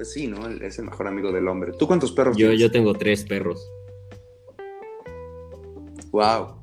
Pues 0.02 0.14
sí, 0.14 0.26
¿no? 0.26 0.48
Es 0.50 0.80
el 0.80 0.86
mejor 0.86 1.06
amigo 1.06 1.32
del 1.32 1.48
hombre. 1.48 1.74
¿Tú 1.78 1.86
cuántos 1.86 2.12
perros 2.12 2.36
Yo, 2.36 2.48
tienes? 2.48 2.60
yo 2.60 2.72
tengo 2.72 2.96
tres 2.96 3.24
perros. 3.24 3.70
Wow. 6.12 6.56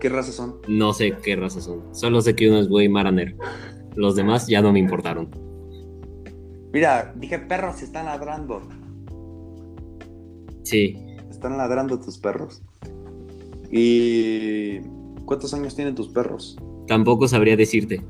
¿Qué 0.00 0.08
razas 0.08 0.36
son? 0.36 0.60
No 0.68 0.92
sé 0.92 1.10
qué 1.20 1.34
raza 1.34 1.60
son. 1.60 1.92
Solo 1.92 2.20
sé 2.20 2.36
que 2.36 2.48
uno 2.48 2.60
es 2.60 2.68
Buey 2.68 2.88
Maraner. 2.88 3.34
Los 3.96 4.14
demás 4.14 4.46
ya 4.46 4.62
no 4.62 4.70
me 4.72 4.78
importaron. 4.78 5.28
Mira, 6.72 7.12
dije 7.16 7.40
perros, 7.40 7.82
están 7.82 8.04
ladrando. 8.06 8.62
Sí, 10.62 10.96
Están 11.28 11.56
ladrando 11.58 11.98
tus 11.98 12.16
perros. 12.16 12.62
¿Y 13.72 14.78
cuántos 15.24 15.52
años 15.52 15.74
tienen 15.74 15.96
tus 15.96 16.10
perros? 16.10 16.56
tampoco 16.86 17.26
sabría 17.26 17.56
decirte. 17.56 18.04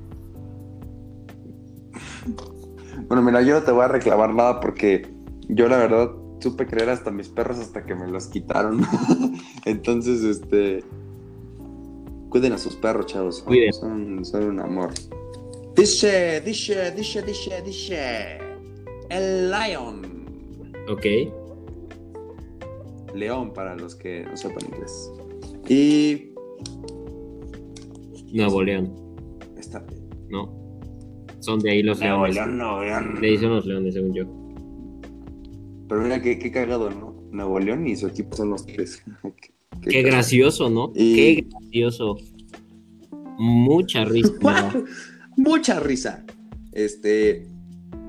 Bueno, 3.08 3.22
mira, 3.22 3.40
yo 3.42 3.54
no 3.54 3.62
te 3.62 3.72
voy 3.72 3.84
a 3.84 3.88
reclamar 3.88 4.34
nada 4.34 4.60
porque 4.60 5.08
yo 5.48 5.66
la 5.66 5.78
verdad 5.78 6.10
supe 6.40 6.66
creer 6.66 6.90
hasta 6.90 7.10
mis 7.10 7.28
perros 7.28 7.58
hasta 7.58 7.84
que 7.84 7.94
me 7.94 8.06
los 8.06 8.28
quitaron. 8.28 8.82
Entonces, 9.64 10.22
este... 10.22 10.84
Cuiden 12.28 12.52
a 12.52 12.58
sus 12.58 12.76
perros, 12.76 13.06
chavos. 13.06 13.42
Cuiden. 13.42 13.72
son, 13.72 14.24
son 14.24 14.44
un 14.44 14.60
amor. 14.60 14.90
Dice, 15.74 16.42
dice, 16.42 16.90
dice, 16.92 17.22
dice, 17.22 17.62
dice... 17.62 18.38
El 19.08 19.50
lion. 19.50 20.02
Ok. 20.90 21.06
León 23.14 23.54
para 23.54 23.74
los 23.74 23.94
que 23.94 24.24
no 24.24 24.36
sepan 24.36 24.66
inglés. 24.66 25.10
Y... 25.66 26.34
Nuevo 28.32 28.62
León. 28.62 28.94
Está... 29.56 29.82
No. 30.28 30.57
Son 31.40 31.58
de 31.60 31.70
ahí 31.70 31.82
los 31.82 32.00
leones. 32.00 32.36
Nuevo 32.46 32.82
León. 32.82 33.20
De 33.20 33.26
ahí 33.28 33.38
son 33.38 33.50
los 33.50 33.66
leones, 33.66 33.94
según 33.94 34.14
yo. 34.14 34.24
Pero 35.88 36.02
mira 36.02 36.20
qué, 36.20 36.38
qué 36.38 36.50
cagado, 36.50 36.90
¿no? 36.90 37.14
Nuevo 37.30 37.58
León 37.60 37.86
y 37.86 37.96
su 37.96 38.06
equipo 38.06 38.36
son 38.36 38.50
los 38.50 38.66
tres. 38.66 39.02
qué, 39.82 39.90
Qué 39.90 40.02
gracioso, 40.02 40.68
¿no? 40.68 40.92
Y- 40.94 41.14
Qué 41.14 41.46
gracioso. 41.48 42.16
Mucha 43.38 44.04
risa. 44.04 44.32
Mucha 45.36 45.80
risa. 45.80 46.24
Este, 46.72 47.46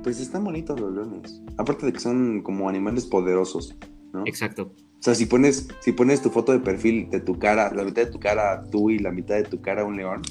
pues 0.04 0.20
están 0.20 0.44
bonitos 0.44 0.80
los 0.80 0.94
leones. 0.94 1.42
Aparte 1.58 1.86
de 1.86 1.94
que 1.94 2.00
son 2.00 2.42
como 2.42 2.68
animales 2.68 3.06
poderosos, 3.06 3.76
¿no? 4.14 4.24
Exacto. 4.26 4.74
O 5.00 5.02
sea, 5.02 5.16
si 5.16 5.26
pones, 5.28 5.68
si 5.80 5.92
pones 5.94 6.22
tu 6.22 6.30
foto 6.30 6.52
de 6.52 6.60
perfil 6.60 7.10
de 7.10 7.22
tu 7.22 7.38
cara, 7.40 7.74
la 7.74 7.84
mitad 7.84 8.04
de 8.06 8.12
tu 8.12 8.20
cara 8.20 8.64
tú 8.70 8.90
y 8.90 9.00
la 9.00 9.12
mitad 9.12 9.36
de 9.36 9.44
tu 9.44 9.62
cara 9.62 9.86
un 9.86 9.96
león, 9.96 10.22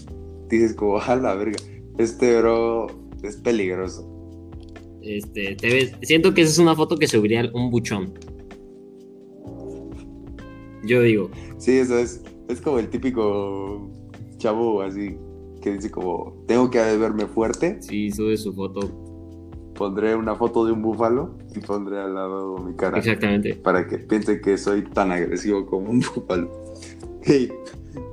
dices 0.49 0.75
como, 0.75 1.01
a 1.01 1.17
la 1.17 1.35
verga, 1.35 1.59
este 1.99 2.39
bro 2.41 2.87
es 3.23 3.37
peligroso. 3.37 4.09
Este, 5.03 5.55
te 5.57 5.67
ves. 5.69 5.93
Siento 6.03 6.35
que 6.35 6.43
esa 6.43 6.53
es 6.53 6.59
una 6.59 6.75
foto 6.75 6.97
que 6.97 7.07
subiría 7.07 7.51
un 7.53 7.71
buchón. 7.71 8.13
Yo 10.85 11.03
digo, 11.03 11.31
Sí, 11.59 11.73
eso 11.79 11.99
es, 11.99 12.23
es 12.49 12.61
como 12.61 12.79
el 12.79 12.89
típico 12.89 13.91
chavo 14.39 14.81
así 14.83 15.17
que 15.61 15.73
dice 15.73 15.91
como, 15.91 16.45
tengo 16.47 16.71
que 16.71 16.79
verme 16.97 17.27
fuerte, 17.27 17.83
si 17.83 18.11
sube 18.13 18.37
su 18.37 18.53
foto. 18.53 18.81
pondré 19.75 20.15
una 20.15 20.37
foto 20.37 20.65
de 20.65 20.73
un 20.73 20.83
búfalo 20.83 21.37
y 21.55 21.59
pondré 21.59 21.99
al 21.99 22.15
lado 22.15 22.59
mi 22.59 22.77
cara. 22.77 22.99
Exactamente. 22.99 23.57
para 23.57 23.87
que 23.87 23.99
piense 23.99 24.41
que 24.41 24.57
soy 24.57 24.83
tan 24.83 25.11
agresivo 25.11 25.67
como 25.67 25.91
un 25.91 26.01
búfalo. 26.01 26.51
Hey. 27.23 27.51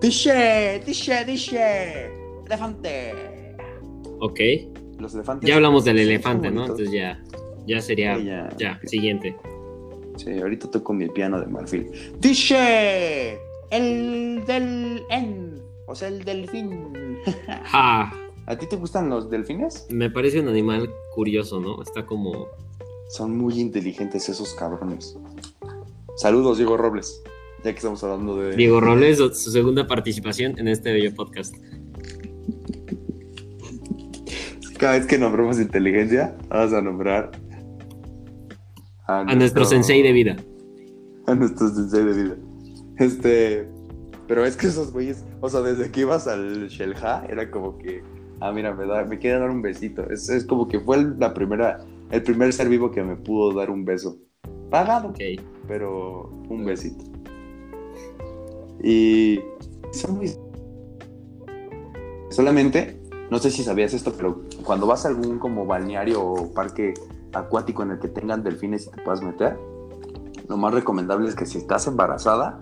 Dice, 0.02 0.82
dice, 0.86 1.24
dice, 1.26 2.10
elefante. 2.46 3.35
Ok. 4.20 4.40
Los 5.00 5.14
elefantes. 5.14 5.48
Ya 5.48 5.56
hablamos 5.56 5.86
del 5.86 6.00
elefante, 6.00 6.50
¿no? 6.52 6.62
Entonces 6.62 6.92
ya. 6.92 7.22
Ya 7.68 7.82
sería. 7.82 8.18
Sí, 8.18 8.26
ya. 8.26 8.50
Ya, 8.58 8.80
siguiente. 8.86 9.36
Sí, 10.18 10.40
ahorita 10.40 10.72
toco 10.72 10.94
mi 10.94 11.10
piano 11.10 11.40
de 11.40 11.48
marfil. 11.48 11.92
Dice, 12.20 13.38
el 13.70 14.44
del 14.46 15.04
en, 15.10 15.62
o 15.88 15.96
sea, 15.96 16.08
el 16.08 16.24
delfín. 16.24 17.20
Ja. 17.64 18.14
¿A 18.48 18.56
ti 18.58 18.68
te 18.68 18.76
gustan 18.76 19.10
los 19.10 19.30
delfines? 19.30 19.88
Me 19.90 20.12
parece 20.12 20.40
un 20.40 20.48
animal 20.48 20.90
curioso, 21.14 21.60
¿no? 21.60 21.82
Está 21.82 22.06
como. 22.06 22.48
Son 23.10 23.36
muy 23.36 23.60
inteligentes 23.60 24.30
esos 24.30 24.54
cabrones. 24.54 25.18
Saludos, 26.18 26.58
Diego 26.58 26.78
Robles. 26.78 27.24
Ya 27.64 27.72
que 27.72 27.78
estamos 27.78 28.04
hablando 28.04 28.38
de. 28.38 28.56
Diego 28.56 28.80
Robles, 28.80 29.18
su 29.18 29.52
segunda 29.52 29.88
participación 29.88 30.58
en 30.60 30.68
este 30.68 30.94
bello 30.94 31.14
podcast. 31.16 31.56
Cada 34.86 35.00
vez 35.00 35.08
que 35.08 35.18
nombremos 35.18 35.60
inteligencia, 35.60 36.36
vamos 36.48 36.72
a 36.72 36.80
nombrar 36.80 37.32
A 39.08 39.24
nuestro 39.24 39.40
nuestro- 39.40 39.66
sensei 39.66 40.04
de 40.04 40.12
vida. 40.12 40.36
a 41.26 41.34
nuestro 41.34 41.70
sensei 41.70 42.04
de 42.06 42.14
vida. 42.14 42.36
Este, 43.00 43.68
pero 44.28 44.46
es 44.46 44.56
que 44.56 44.68
esos 44.68 44.94
güeyes, 44.94 45.26
o 45.42 45.50
sea, 45.50 45.62
desde 45.62 45.90
que 45.90 46.02
ibas 46.02 46.28
al 46.28 46.68
Shelha, 46.68 47.26
era 47.28 47.50
como 47.50 47.80
que, 47.80 48.04
ah, 48.42 48.52
mira, 48.52 48.76
me, 48.76 48.86
da, 48.86 49.04
me 49.06 49.18
quiere 49.18 49.40
dar 49.40 49.50
un 49.50 49.64
besito. 49.64 50.08
Es, 50.12 50.30
es 50.30 50.46
como 50.46 50.68
que 50.68 50.80
fue 50.80 51.04
la 51.18 51.34
primera, 51.34 51.80
el 52.12 52.22
primer 52.22 52.54
ser 52.54 52.70
vivo 52.70 52.92
que 52.92 53.02
me 53.02 53.16
pudo 53.16 53.54
dar 53.58 53.72
un 53.72 53.86
beso. 53.86 54.20
Pagado, 54.70 55.08
Ok. 55.10 55.20
pero 55.68 56.30
un 56.48 56.64
besito. 56.64 57.04
Y 58.84 59.40
son 59.94 60.18
muy... 60.18 60.32
Solamente, 62.30 63.02
no 63.32 63.40
sé 63.40 63.50
si 63.50 63.64
sabías 63.64 63.96
esto, 63.96 64.14
pero 64.16 64.44
cuando 64.66 64.88
vas 64.88 65.06
a 65.06 65.10
algún 65.10 65.40
como 65.40 65.66
balneario 65.66 66.22
o 66.22 66.54
parque 66.54 66.94
acuático 67.34 67.84
en 67.84 67.92
el 67.92 68.00
que 68.00 68.08
tengan 68.08 68.44
delfines 68.44 68.88
y 68.88 68.92
te 68.92 69.02
puedas 69.04 69.22
meter, 69.22 69.58
lo 70.50 70.58
más 70.58 70.74
recomendable 70.74 71.30
es 71.30 71.36
que 71.36 71.46
si 71.46 71.60
estás 71.60 71.88
embarazada, 71.88 72.62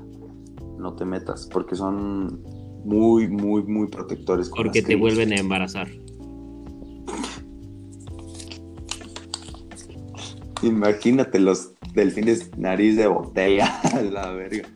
no 0.78 0.94
te 0.96 1.06
metas, 1.06 1.50
porque 1.52 1.76
son 1.76 2.44
muy, 2.84 3.28
muy, 3.28 3.64
muy 3.64 3.88
protectores. 3.88 4.50
con 4.50 4.64
Porque 4.64 4.82
te 4.82 4.96
vuelven 4.96 5.32
a 5.32 5.38
embarazar. 5.38 5.88
Imagínate 10.62 11.40
los 11.40 11.74
delfines 11.94 12.58
nariz 12.58 12.96
de 12.98 13.08
botella, 13.08 13.80
la 14.12 14.32
verga. 14.32 14.68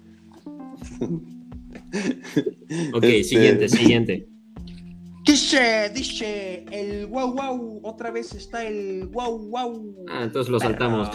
Ok, 2.93 3.03
Este- 3.03 3.23
siguiente, 3.23 3.69
siguiente. 3.69 4.27
Dice, 5.27 5.89
dice, 5.93 6.63
el 6.71 7.05
wow 7.07 7.33
wow, 7.33 7.79
otra 7.83 8.11
vez 8.11 8.33
está 8.33 8.63
el 8.63 9.07
wow 9.07 9.37
wow. 9.49 9.95
Ah, 10.09 10.21
entonces 10.23 10.49
lo 10.49 10.57
saltamos. 10.59 11.09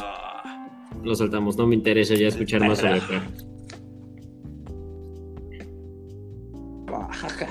Lo 1.03 1.15
saltamos. 1.15 1.57
No 1.57 1.67
me 1.67 1.75
interesa 1.75 2.15
ya 2.15 2.29
escuchar 2.29 2.61
más 2.61 2.79
sobre 2.79 3.01
perros. 3.01 3.47
Jaja. 7.13 7.49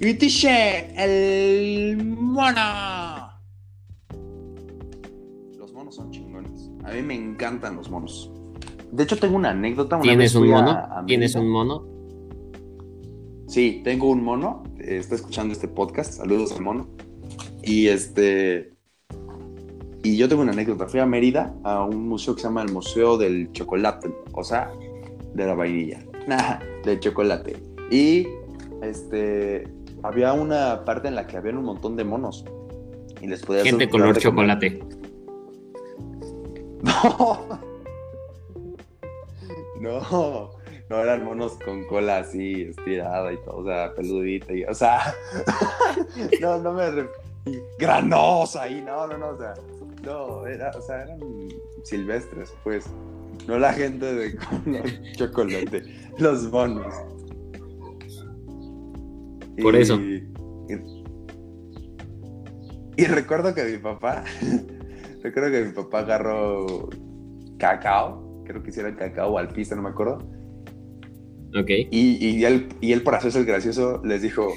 Y 0.00 0.12
dice, 0.12 0.88
el 0.96 1.96
mono. 2.04 3.30
Los 5.58 5.72
monos 5.72 5.96
son 5.96 6.10
chingones. 6.12 6.70
A 6.84 6.92
mí 6.92 7.02
me 7.02 7.14
encantan 7.14 7.76
los 7.76 7.90
monos. 7.90 8.30
De 8.92 9.02
hecho, 9.02 9.16
tengo 9.16 9.36
una 9.36 9.50
anécdota. 9.50 9.96
Una 9.96 10.02
¿Tienes 10.04 10.34
vez 10.34 10.40
un 10.42 10.52
a- 10.52 10.60
mono? 10.60 10.70
a 10.70 11.04
¿Tienes 11.06 11.34
un 11.34 11.48
mono? 11.48 11.84
Sí, 13.48 13.80
tengo 13.84 14.10
un 14.10 14.22
mono. 14.22 14.62
Está 14.86 15.16
escuchando 15.16 15.52
este 15.52 15.66
podcast. 15.66 16.12
Saludos 16.12 16.52
al 16.52 16.62
mono. 16.62 16.86
Y 17.62 17.88
este. 17.88 18.72
Y 20.04 20.16
yo 20.16 20.28
tengo 20.28 20.42
una 20.42 20.52
anécdota. 20.52 20.86
Fui 20.86 21.00
a 21.00 21.06
Mérida 21.06 21.52
a 21.64 21.82
un 21.82 22.08
museo 22.08 22.36
que 22.36 22.42
se 22.42 22.46
llama 22.46 22.62
el 22.62 22.70
Museo 22.72 23.18
del 23.18 23.50
Chocolate. 23.50 24.14
O 24.32 24.44
sea, 24.44 24.70
de 25.34 25.46
la 25.46 25.54
vainilla. 25.54 26.00
Nah, 26.26 26.58
del 26.84 26.98
chocolate. 26.98 27.56
Y 27.90 28.26
este. 28.82 29.68
Había 30.02 30.32
una 30.32 30.84
parte 30.84 31.06
en 31.06 31.14
la 31.14 31.26
que 31.26 31.36
había 31.36 31.52
un 31.52 31.64
montón 31.64 31.96
de 31.96 32.04
monos. 32.04 32.44
Y 33.20 33.28
les 33.28 33.42
podía 33.42 33.62
Gente 33.62 33.88
color 33.88 34.16
chocolate. 34.18 34.80
No. 36.82 37.60
No. 39.80 40.55
No 40.90 41.02
eran 41.02 41.24
monos 41.24 41.58
con 41.64 41.84
cola 41.86 42.18
así 42.18 42.62
estirada 42.62 43.32
y 43.32 43.36
todo, 43.38 43.56
o 43.58 43.64
sea, 43.64 43.92
peludita 43.94 44.52
y, 44.52 44.62
o 44.64 44.72
sea, 44.74 45.00
no, 46.40 46.58
no 46.60 46.72
me 46.72 46.84
granosa 47.78 48.68
y 48.68 48.82
no, 48.82 49.06
no, 49.08 49.18
no, 49.18 49.28
o 49.30 49.36
sea, 49.38 49.54
no, 50.04 50.46
era, 50.46 50.70
o 50.76 50.80
sea, 50.80 51.02
eran 51.02 51.18
silvestres, 51.82 52.54
pues, 52.62 52.86
no 53.48 53.58
la 53.58 53.72
gente 53.72 54.06
de 54.14 54.38
chocolate, 55.16 55.82
los 56.18 56.50
monos. 56.52 56.94
Por 59.60 59.74
eso. 59.74 59.94
y- 59.96 60.22
Y 62.98 63.04
recuerdo 63.06 63.54
que 63.54 63.64
mi 63.64 63.78
papá, 63.78 64.24
recuerdo 65.22 65.50
que 65.50 65.64
mi 65.64 65.72
papá 65.72 65.98
agarró 66.00 66.88
cacao, 67.58 68.42
creo 68.46 68.62
que 68.62 68.70
hiciera 68.70 68.88
el 68.88 68.96
cacao 68.96 69.36
al 69.36 69.48
pista, 69.48 69.74
no 69.76 69.82
me 69.82 69.90
acuerdo. 69.90 70.18
Ok. 71.58 71.70
Y, 71.90 72.26
y 72.26 72.44
él, 72.44 72.68
y 72.80 72.92
él, 72.92 73.02
hacerse 73.12 73.38
el 73.38 73.46
gracioso, 73.46 74.02
les 74.04 74.22
dijo, 74.22 74.48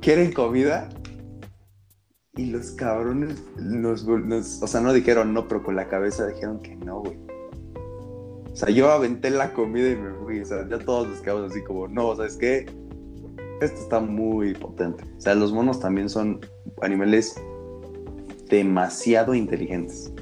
¿quieren 0.00 0.32
comida? 0.32 0.88
Y 2.36 2.46
los 2.46 2.70
cabrones, 2.72 3.42
nos, 3.58 4.06
nos- 4.06 4.62
o 4.62 4.66
sea, 4.66 4.80
no 4.80 4.92
dijeron 4.92 5.34
no, 5.34 5.46
pero 5.46 5.62
con 5.62 5.76
la 5.76 5.88
cabeza 5.88 6.26
dijeron 6.26 6.60
que 6.60 6.74
no, 6.76 7.00
güey. 7.00 7.16
O 8.50 8.56
sea, 8.56 8.70
yo 8.70 8.90
aventé 8.90 9.30
la 9.30 9.52
comida 9.52 9.90
y 9.90 9.96
me 9.96 10.12
fui. 10.14 10.40
O 10.40 10.44
sea, 10.44 10.68
ya 10.68 10.78
todos 10.78 11.08
nos 11.08 11.20
quedamos 11.20 11.50
así 11.50 11.62
como, 11.62 11.88
no, 11.88 12.14
¿sabes 12.16 12.36
qué? 12.36 12.66
Esto 13.60 13.80
está 13.80 14.00
muy 14.00 14.54
potente. 14.54 15.04
O 15.16 15.20
sea, 15.20 15.34
los 15.34 15.52
monos 15.52 15.78
también 15.80 16.08
son 16.08 16.40
animales 16.82 17.34
demasiado 18.48 19.34
inteligentes. 19.34 20.12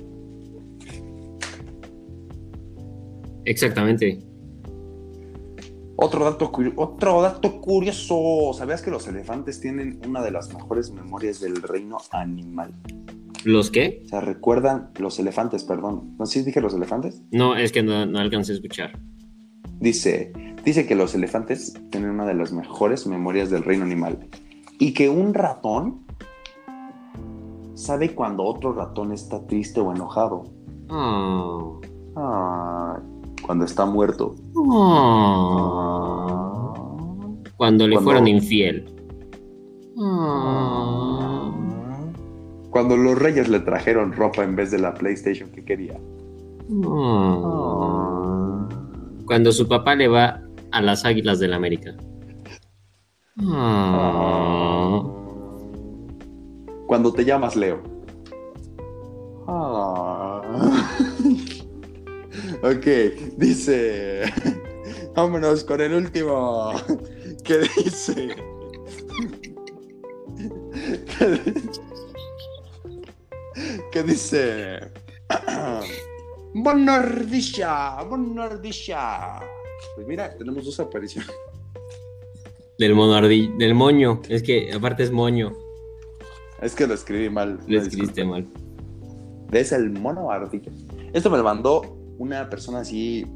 Exactamente. 3.45 4.19
Otro 6.03 6.25
dato, 6.25 6.51
otro 6.77 7.21
dato 7.21 7.61
curioso. 7.61 8.53
¿Sabías 8.55 8.81
que 8.81 8.91
los 8.91 9.07
elefantes 9.07 9.61
tienen 9.61 10.01
una 10.09 10.23
de 10.23 10.31
las 10.31 10.53
mejores 10.53 10.91
memorias 10.93 11.41
del 11.41 11.61
reino 11.61 11.99
animal? 12.11 12.73
¿Los 13.45 13.71
qué? 13.71 14.01
O 14.07 14.09
sea, 14.09 14.21
recuerdan 14.23 14.93
los 14.99 15.19
elefantes, 15.19 15.65
perdón. 15.65 16.17
¿No 16.19 16.25
si 16.25 16.43
dije 16.43 16.63
los 16.63 16.73
elefantes? 16.73 17.23
No, 17.31 17.55
es 17.55 17.71
que 17.71 17.83
no, 17.83 18.07
no 18.07 18.19
alcancé 18.19 18.53
a 18.53 18.55
escuchar. 18.55 18.99
Dice, 19.79 20.33
dice 20.65 20.87
que 20.87 20.95
los 20.95 21.15
elefantes 21.15 21.75
tienen 21.91 22.11
una 22.11 22.25
de 22.25 22.33
las 22.35 22.51
mejores 22.51 23.07
memorias 23.07 23.51
del 23.51 23.63
reino 23.63 23.85
animal. 23.85 24.27
Y 24.79 24.95
que 24.95 25.11
un 25.11 25.35
ratón 25.35 26.07
sabe 27.75 28.15
cuando 28.15 28.45
otro 28.45 28.73
ratón 28.73 29.13
está 29.13 29.47
triste 29.47 29.81
o 29.81 29.95
enojado. 29.95 30.45
Ah. 30.89 31.79
Ah, 32.17 33.01
cuando 33.43 33.65
está 33.65 33.85
muerto. 33.87 34.35
Ah. 34.73 36.27
Cuando 37.57 37.87
le 37.87 37.95
Cuando- 37.97 38.11
fueron 38.11 38.29
infiel. 38.29 38.85
Cuando 42.71 42.97
los 42.97 43.19
reyes 43.19 43.49
le 43.49 43.61
trajeron 43.61 44.13
ropa 44.13 44.43
en 44.45 44.57
vez 44.57 44.71
de 44.71 44.79
la 44.79 44.95
PlayStation 44.95 45.51
que 45.51 45.65
quería. 45.65 45.99
Ah. 46.87 48.69
Cuando 49.27 49.53
su 49.53 49.69
papá 49.69 49.95
le 49.95 50.09
va 50.09 50.41
a 50.73 50.81
las 50.81 51.05
Águilas 51.05 51.39
del 51.41 51.53
América. 51.53 51.95
Ah. 53.43 55.03
Cuando 56.87 57.13
te 57.13 57.25
llamas 57.25 57.57
Leo. 57.57 57.79
Ok, 62.63 62.87
dice. 63.37 64.23
Vámonos 65.15 65.65
con 65.65 65.81
el 65.81 65.95
último. 65.95 66.73
¿Qué 67.45 67.59
dice? 67.77 68.35
¿Qué 73.93 74.03
dice? 74.03 74.81
Bonardilla, 76.55 78.03
bonardilla. 78.03 79.41
Pues 79.95 80.07
mira, 80.07 80.35
tenemos 80.37 80.65
dos 80.65 80.81
apariciones. 80.81 81.31
Del 82.79 82.95
mono 82.95 83.15
ardi- 83.15 83.57
del 83.57 83.75
moño. 83.75 84.21
Es 84.29 84.43
que 84.43 84.73
aparte 84.73 85.03
es 85.05 85.11
moño. 85.13 85.53
Es 86.61 86.75
que 86.75 86.87
lo 86.87 86.95
escribí 86.95 87.31
mal. 87.31 87.61
Lo 87.67 87.81
escribiste 87.81 88.25
mal. 88.25 88.47
Es 89.53 89.73
el 89.73 89.91
mono 89.91 90.31
ardilla. 90.31 90.73
Esto 91.13 91.31
me 91.31 91.39
lo 91.39 91.45
mandó 91.45 91.97
una 92.21 92.51
persona 92.51 92.81
así 92.81 93.27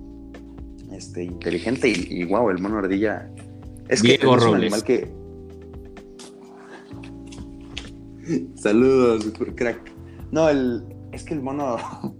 este, 0.92 1.24
inteligente 1.24 1.88
y, 1.88 2.20
y 2.20 2.24
wow, 2.24 2.50
el 2.50 2.58
mono 2.58 2.78
ardilla. 2.78 3.30
Es 3.88 4.02
que 4.02 4.08
Diego 4.08 4.36
es 4.36 4.42
un 4.42 4.50
Robles. 4.50 4.72
animal 4.72 4.84
que. 4.84 5.10
Saludos, 8.56 9.24
super 9.24 9.54
crack. 9.54 9.90
No, 10.30 10.48
el. 10.48 10.84
Es 11.12 11.24
que 11.24 11.34
el 11.34 11.42
mono. 11.42 11.76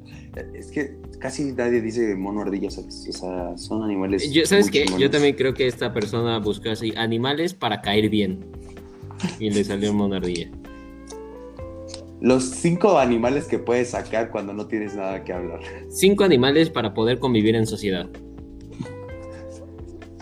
Es 0.53 0.73
que 0.73 0.97
casi 1.21 1.53
nadie 1.53 1.81
dice 1.81 2.17
mono 2.17 2.41
ardilla, 2.41 2.69
¿sabes? 2.69 3.07
O 3.09 3.13
sea, 3.13 3.57
son 3.57 3.85
animales. 3.85 4.33
Yo, 4.33 4.45
¿Sabes 4.47 4.69
qué? 4.69 4.85
Yo 4.99 5.09
también 5.09 5.37
creo 5.37 5.55
que 5.55 5.69
esta 5.69 5.93
persona 5.93 6.41
buscó 6.41 6.71
así 6.71 6.93
animales 6.97 7.55
para 7.55 7.81
caer 7.81 8.09
bien. 8.09 8.45
Y 9.39 9.51
le 9.51 9.63
salió 9.63 9.93
un 9.93 9.99
mono 9.99 10.17
ardilla. 10.17 10.51
Los 12.25 12.45
cinco 12.45 12.99
animales 12.99 13.47
que 13.47 13.59
puedes 13.59 13.91
sacar 13.91 14.31
cuando 14.31 14.55
no 14.55 14.67
tienes 14.67 14.97
nada 14.97 15.23
que 15.23 15.35
hablar. 15.35 15.61
Cinco 15.91 16.25
animales 16.25 16.71
para 16.71 16.95
poder 16.95 17.19
convivir 17.19 17.55
en 17.55 17.67
sociedad. 17.67 18.09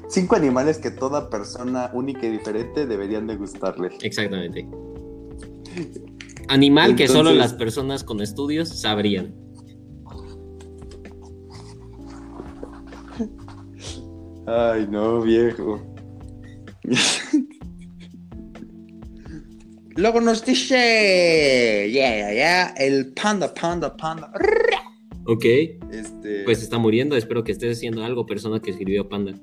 Cinco 0.08 0.34
animales 0.34 0.78
que 0.78 0.90
toda 0.90 1.30
persona 1.30 1.92
única 1.94 2.26
y 2.26 2.30
diferente 2.30 2.86
deberían 2.86 3.28
de 3.28 3.36
gustarle. 3.36 3.90
Exactamente. 4.02 4.68
Animal 6.48 6.96
que 6.96 7.06
solo 7.06 7.32
las 7.34 7.54
personas 7.54 8.02
con 8.02 8.20
estudios 8.20 8.68
sabrían. 8.80 9.32
Ay, 14.48 14.88
no, 14.90 15.20
viejo. 15.20 15.80
Luego 20.02 20.20
nos 20.20 20.44
dice, 20.44 21.88
yeah, 21.92 22.16
yeah, 22.16 22.32
yeah, 22.32 22.74
el 22.76 23.12
panda, 23.12 23.54
panda, 23.54 23.96
panda. 23.96 24.32
Ok, 25.26 25.44
Este, 25.92 26.42
pues 26.42 26.60
está 26.60 26.76
muriendo. 26.76 27.16
Espero 27.16 27.44
que 27.44 27.52
estés 27.52 27.78
haciendo 27.78 28.02
algo, 28.02 28.26
persona 28.26 28.60
que 28.60 28.72
escribió 28.72 29.08
Panda. 29.08 29.34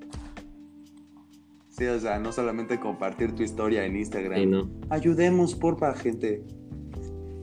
sí, 1.69 1.85
o 1.85 1.97
sea, 1.97 2.19
no 2.19 2.33
solamente 2.33 2.77
compartir 2.77 3.33
tu 3.35 3.43
historia 3.43 3.85
en 3.85 3.95
Instagram. 3.95 4.37
Sí, 4.37 4.45
no. 4.47 4.69
Ayudemos, 4.89 5.55
porfa, 5.55 5.93
gente. 5.93 6.43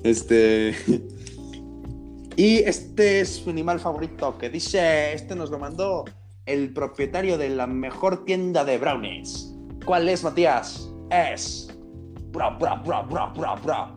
Este. 0.05 0.75
Y 2.39 2.59
este 2.59 3.21
es 3.21 3.37
su 3.37 3.49
animal 3.49 3.81
favorito 3.81 4.37
que 4.37 4.51
dice: 4.51 5.14
Este 5.14 5.35
nos 5.35 5.49
lo 5.49 5.59
mandó 5.59 6.05
el 6.45 6.75
propietario 6.75 7.39
de 7.39 7.49
la 7.49 7.67
mejor 7.67 8.27
tienda 8.27 8.62
de 8.62 8.77
brownies. 8.77 9.55
¿Cuál 9.87 10.07
es, 10.11 10.23
Matías? 10.23 10.93
Es. 11.11 11.76
Bra, 12.37 12.51
bra, 12.51 12.74
bra, 12.84 13.01
bra, 13.03 13.32
bra, 13.34 13.55
bra. 13.64 13.95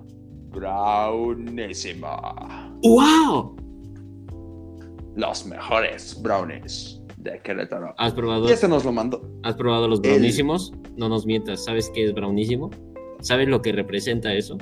Brownísima. 0.51 2.71
¡Wow! 2.83 3.55
Los 5.17 5.45
mejores 5.45 6.17
brownies 6.21 7.01
de 7.17 7.41
Querétaro. 7.41 7.93
¿Has 7.97 8.13
probado, 8.13 8.47
Y 8.47 8.51
este 8.53 8.69
nos 8.69 8.85
lo 8.85 8.93
mandó. 8.93 9.21
¿Has 9.43 9.55
probado 9.55 9.89
los 9.89 9.99
El- 10.03 10.11
brownísimos? 10.11 10.71
No 10.95 11.09
nos 11.09 11.25
mientas. 11.25 11.65
¿Sabes 11.65 11.91
qué 11.93 12.05
es 12.05 12.13
brownísimo? 12.13 12.69
¿Sabes 13.19 13.49
lo 13.49 13.61
que 13.61 13.73
representa 13.73 14.33
eso? 14.33 14.57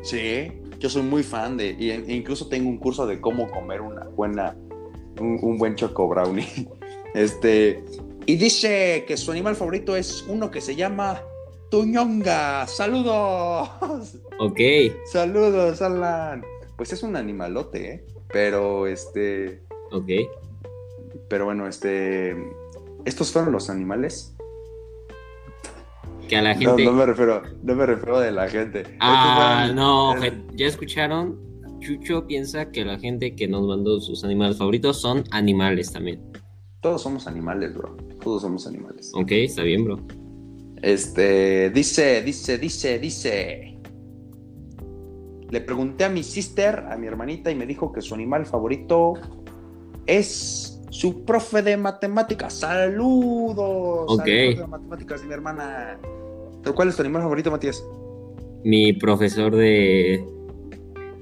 Sí, 0.00 0.50
yo 0.78 0.88
soy 0.88 1.02
muy 1.02 1.22
fan 1.22 1.58
de, 1.58 1.76
y 1.78 1.90
incluso 2.14 2.48
tengo 2.48 2.70
un 2.70 2.78
curso 2.78 3.06
de 3.06 3.20
cómo 3.20 3.50
comer 3.50 3.82
una 3.82 4.04
buena, 4.16 4.56
un, 5.20 5.38
un 5.42 5.58
buen 5.58 5.74
choco 5.74 6.08
brownie. 6.08 6.46
Este, 7.14 7.84
y 8.26 8.34
dice 8.34 9.04
que 9.06 9.16
su 9.16 9.30
animal 9.30 9.54
favorito 9.54 9.94
es 9.94 10.24
uno 10.28 10.50
que 10.50 10.60
se 10.60 10.74
llama 10.74 11.20
Tuñonga. 11.84 12.68
¡Saludos! 12.68 13.68
Ok. 14.38 14.60
¡Saludos, 15.06 15.82
Alan! 15.82 16.44
Pues 16.76 16.92
es 16.92 17.02
un 17.02 17.16
animalote, 17.16 17.90
¿eh? 17.94 18.06
Pero 18.32 18.86
este, 18.86 19.64
Ok. 19.90 20.08
pero 21.28 21.46
bueno, 21.46 21.66
este, 21.66 22.36
estos 23.04 23.32
fueron 23.32 23.50
los 23.50 23.70
animales. 23.70 24.36
Que 26.28 26.36
a 26.36 26.42
la 26.42 26.54
No, 26.54 26.60
gente. 26.60 26.84
no 26.84 26.92
me 26.92 27.06
refiero, 27.06 27.42
no 27.64 27.74
me 27.74 27.86
refiero 27.86 28.20
de 28.20 28.30
la 28.30 28.48
gente. 28.48 28.84
Ah, 29.00 29.64
fueron- 29.66 29.74
no, 29.76 30.14
ya 30.54 30.66
escucharon. 30.66 31.40
Chucho 31.80 32.24
piensa 32.28 32.70
que 32.70 32.84
la 32.84 33.00
gente 33.00 33.34
que 33.34 33.48
nos 33.48 33.66
mandó 33.66 34.00
sus 34.00 34.22
animales 34.22 34.58
favoritos 34.58 35.00
son 35.00 35.24
animales 35.32 35.92
también. 35.92 36.22
Todos 36.80 37.02
somos 37.02 37.26
animales, 37.26 37.74
bro. 37.74 37.96
Todos 38.22 38.42
somos 38.42 38.64
animales. 38.68 39.10
Ok, 39.16 39.32
está 39.32 39.62
bien, 39.64 39.84
bro. 39.84 39.98
Este, 40.84 41.70
dice, 41.70 42.20
dice, 42.20 42.58
dice, 42.58 42.98
dice. 42.98 43.78
Le 45.48 45.60
pregunté 45.62 46.04
a 46.04 46.10
mi 46.10 46.22
sister, 46.22 46.84
a 46.90 46.96
mi 46.98 47.06
hermanita, 47.06 47.50
y 47.50 47.54
me 47.54 47.64
dijo 47.64 47.90
que 47.90 48.02
su 48.02 48.12
animal 48.12 48.44
favorito 48.44 49.14
es 50.04 50.82
su 50.90 51.24
profe 51.24 51.62
de 51.62 51.78
matemáticas. 51.78 52.52
¡Saludos! 52.52 54.04
Ok. 54.08 54.20
al 54.20 54.24
profe 54.24 54.54
de 54.56 54.66
matemáticas 54.66 55.20
de 55.22 55.26
mi 55.26 55.32
hermana. 55.32 55.98
¿Pero 56.62 56.74
cuál 56.74 56.88
es 56.88 56.96
tu 56.96 57.02
animal 57.02 57.22
favorito, 57.22 57.50
Matías? 57.50 57.82
Mi 58.62 58.92
profesor 58.92 59.56
de. 59.56 60.22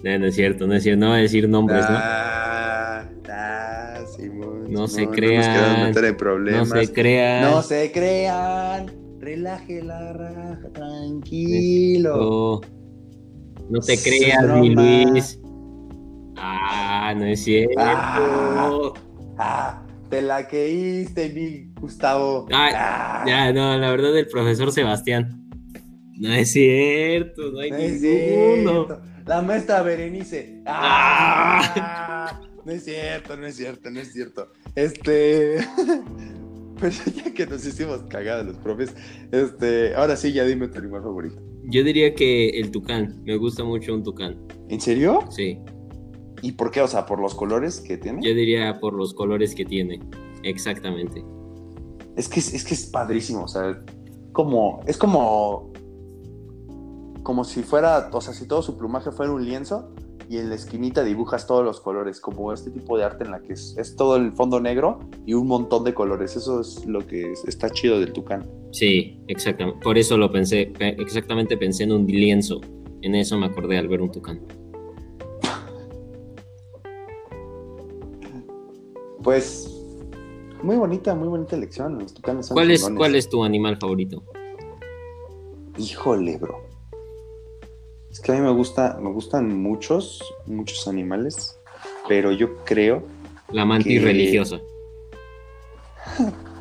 No, 0.03 0.19
no 0.19 0.27
es 0.27 0.35
cierto, 0.35 0.67
no 0.67 0.75
es 0.75 0.83
cierto. 0.83 0.99
No 0.99 1.11
voy 1.11 1.19
a 1.21 1.23
decir 1.23 1.49
nombres, 1.49 1.89
¿no? 1.89 1.97
Ah, 2.01 3.05
ah, 3.29 4.01
Simón, 4.17 4.73
No 4.73 4.89
se 4.89 5.03
Simón, 5.03 5.15
crean. 5.15 5.93
No 5.93 6.67
se 6.67 6.93
crean. 6.93 7.43
No 7.43 7.63
se 7.63 7.93
crean. 7.93 9.02
Relaje 9.23 9.83
la 9.83 10.13
raja, 10.13 10.69
tranquilo. 10.75 12.61
No 13.71 13.81
te 13.81 13.97
creas, 13.97 14.45
mi. 14.59 14.71
Luis. 14.75 15.41
Ah, 16.37 17.15
no 17.17 17.25
es 17.27 17.45
cierto. 17.45 17.75
Ah. 17.79 18.93
Ah, 19.39 19.87
te 20.11 20.21
la 20.23 20.47
creíste, 20.47 21.31
mi 21.31 21.73
Gustavo. 21.81 22.47
Ah, 22.53 23.25
Ya, 23.27 23.53
no, 23.53 23.79
la 23.79 23.91
verdad, 23.93 24.17
el 24.19 24.27
profesor 24.27 24.73
Sebastián. 24.73 25.39
No 26.19 26.33
es 26.33 26.53
cierto, 26.53 27.53
no 27.53 27.61
hay 27.61 27.71
no 27.71 27.79
ninguno. 27.79 28.89
La 29.25 29.41
maestra 29.41 29.83
Berenice. 29.83 30.63
Ah, 30.67 32.41
no 32.65 32.73
es 32.73 32.85
cierto, 32.85 33.37
no 33.37 33.47
es 33.47 33.55
cierto, 33.57 33.89
no 33.91 34.01
es 34.01 34.13
cierto. 34.13 34.49
Este. 34.75 35.59
Pero 36.83 36.95
ya 37.17 37.33
que 37.33 37.47
nos 37.47 37.65
hicimos 37.65 38.03
cagadas 38.09 38.45
los 38.45 38.57
profes, 38.57 38.95
este, 39.31 39.95
ahora 39.95 40.17
sí, 40.17 40.33
ya 40.33 40.45
dime 40.45 40.67
tu 40.67 40.79
animal 40.79 41.03
favorito. 41.03 41.41
Yo 41.65 41.85
diría 41.85 42.13
que 42.15 42.49
el 42.51 42.73
tucán. 42.73 43.23
Me 43.25 43.37
gusta 43.37 43.63
mucho 43.63 43.95
un 43.95 44.03
tucán. 44.03 44.37
¿En 44.69 44.81
serio? 44.81 45.21
Sí. 45.31 45.61
¿Y 46.43 46.53
por 46.53 46.73
qué? 46.73 46.81
O 46.81 46.89
sea, 46.89 47.07
por 47.07 47.21
los 47.21 47.37
colores 47.37 47.81
que 47.81 47.97
tiene. 47.97 48.21
Yo 48.21 48.35
diría 48.35 48.81
por 48.81 48.95
los 48.95 49.15
colores 49.15 49.55
que 49.55 49.65
tiene. 49.65 50.01
Exactamente. 50.43 51.25
Es 52.17 52.29
que 52.29 52.41
es, 52.41 52.53
es 52.53 52.65
que 52.65 52.75
es 52.75 52.87
padrísimo, 52.87 53.45
o 53.45 53.49
sea, 53.49 53.83
como, 54.33 54.81
es 54.87 54.99
como, 54.99 55.73
como 57.23 57.45
si 57.45 57.63
fuera, 57.63 58.11
o 58.13 58.21
sea, 58.21 58.35
si 58.35 58.47
todo 58.47 58.61
su 58.61 58.77
plumaje 58.77 59.13
fuera 59.13 59.33
un 59.33 59.45
lienzo 59.45 59.95
y 60.33 60.39
en 60.39 60.49
la 60.49 60.55
esquinita 60.55 61.05
dibujas 61.05 61.47
todos 61.47 61.63
los 61.63 61.79
colores, 61.83 62.19
como 62.19 62.55
este 62.55 62.71
tipo 62.71 62.97
de 62.97 63.05
arte 63.05 63.23
en 63.25 63.33
la 63.33 63.43
que 63.43 63.53
es, 63.53 63.77
es 63.77 63.97
todo 63.97 64.17
el 64.17 64.33
fondo 64.33 64.61
negro 64.61 65.01
y 65.27 65.35
un 65.35 65.47
montón 65.47 65.85
de 65.85 65.93
colores. 65.93 66.37
Eso 66.37 66.61
es 66.63 66.87
lo 66.87 67.07
que 67.07 67.33
es- 67.33 67.45
está 67.45 67.69
chido 67.69 68.01
del 68.01 68.15
tucán. 68.15 68.49
Sí, 68.71 69.21
exactamente. 69.29 69.81
Por 69.83 69.99
eso 69.99 70.17
lo 70.17 70.33
pensé. 70.33 70.73
Pe- 70.79 70.97
Exactamente 70.99 71.59
pensé 71.59 71.85
en 71.85 71.93
un 71.93 72.07
lienzo. 72.07 72.63
En 73.03 73.15
eso 73.15 73.37
me 73.37 73.45
acordé 73.45 73.77
al 73.77 73.89
ver 73.89 74.01
un 74.01 74.11
tucán. 74.11 74.41
Pues, 79.23 79.71
muy 80.63 80.77
bonita, 80.77 81.15
muy 81.15 81.29
bonita 81.29 81.57
elección. 81.57 81.99
Los 81.99 82.15
tucanes 82.15 82.47
son 82.47 82.55
¿Cuál 82.55 82.71
es. 82.71 82.89
¿Cuál 82.97 83.15
es 83.17 83.29
tu 83.29 83.45
animal 83.45 83.77
favorito? 83.77 84.23
Híjole, 85.77 86.39
bro. 86.39 86.72
Es 88.13 88.21
que 88.21 88.31
a 88.31 88.35
mí 88.35 88.41
me 88.43 88.53
gusta, 88.53 88.99
me 89.01 89.11
gustan 89.11 89.61
muchos, 89.61 90.23
muchos 90.47 90.87
animales, 90.87 91.59
pero 92.09 92.31
yo 92.31 92.57
creo 92.65 93.03
La 93.51 93.65
mantis 93.65 93.99
Que- 94.01 94.05
religiosa. 94.05 94.61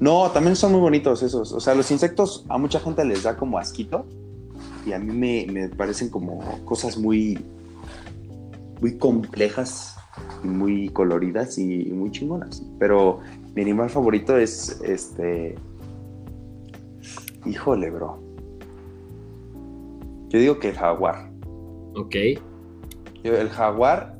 No, 0.00 0.30
también 0.30 0.54
son 0.54 0.70
muy 0.72 0.80
bonitos 0.80 1.24
esos. 1.24 1.52
O 1.52 1.58
sea, 1.58 1.74
los 1.74 1.90
insectos 1.90 2.44
a 2.48 2.56
mucha 2.56 2.78
gente 2.78 3.04
les 3.04 3.24
da 3.24 3.36
como 3.36 3.58
asquito. 3.58 4.06
Y 4.86 4.92
a 4.92 4.98
mí 5.00 5.12
me, 5.12 5.52
me 5.52 5.68
parecen 5.68 6.08
como 6.08 6.38
cosas 6.64 6.96
muy, 6.96 7.36
muy 8.80 8.96
complejas 8.96 9.96
y 10.44 10.46
muy 10.46 10.88
coloridas 10.90 11.58
y, 11.58 11.88
y 11.88 11.92
muy 11.92 12.12
chingonas. 12.12 12.62
Pero 12.78 13.18
mi 13.56 13.62
animal 13.62 13.90
favorito 13.90 14.38
es 14.38 14.80
este. 14.84 15.56
Híjole, 17.44 17.90
bro. 17.90 18.20
Yo 20.28 20.38
digo 20.38 20.58
que 20.58 20.68
el 20.70 20.76
jaguar. 20.76 21.30
Ok. 21.96 22.14
Yo- 23.24 23.36
El 23.36 23.48
jaguar 23.48 24.18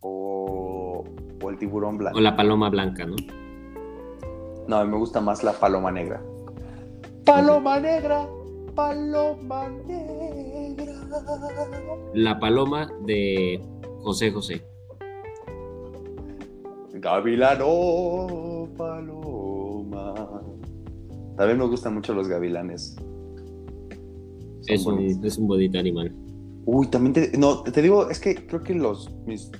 o, 0.00 1.04
o 1.42 1.50
el 1.50 1.58
tiburón 1.58 1.98
blanco. 1.98 2.18
O 2.18 2.20
la 2.20 2.36
paloma 2.36 2.70
blanca, 2.70 3.04
¿no? 3.06 3.16
No, 4.68 4.84
me 4.86 4.96
gusta 4.96 5.20
más 5.20 5.42
la 5.42 5.52
paloma 5.52 5.90
negra. 5.90 6.22
Paloma 7.24 7.78
negra, 7.80 8.26
paloma 8.74 9.68
negra. 9.86 10.92
La 12.14 12.38
paloma 12.38 12.90
de 13.04 13.60
José 14.02 14.30
José. 14.30 14.62
Gavilano, 16.94 18.68
paloma. 18.76 20.14
También 21.36 21.58
me 21.58 21.66
gustan 21.66 21.94
mucho 21.94 22.12
los 22.14 22.28
gavilanes. 22.28 22.96
Es 24.68 24.86
un, 24.86 24.96
bonitos. 24.96 25.24
es 25.24 25.38
un 25.38 25.48
bonito 25.48 25.78
animal. 25.78 26.14
Uy, 26.64 26.88
también 26.88 27.14
te, 27.14 27.38
no, 27.38 27.62
te 27.62 27.82
digo, 27.82 28.10
es 28.10 28.20
que 28.20 28.34
creo 28.46 28.62
que 28.62 28.74
los 28.74 29.10
mis 29.26 29.50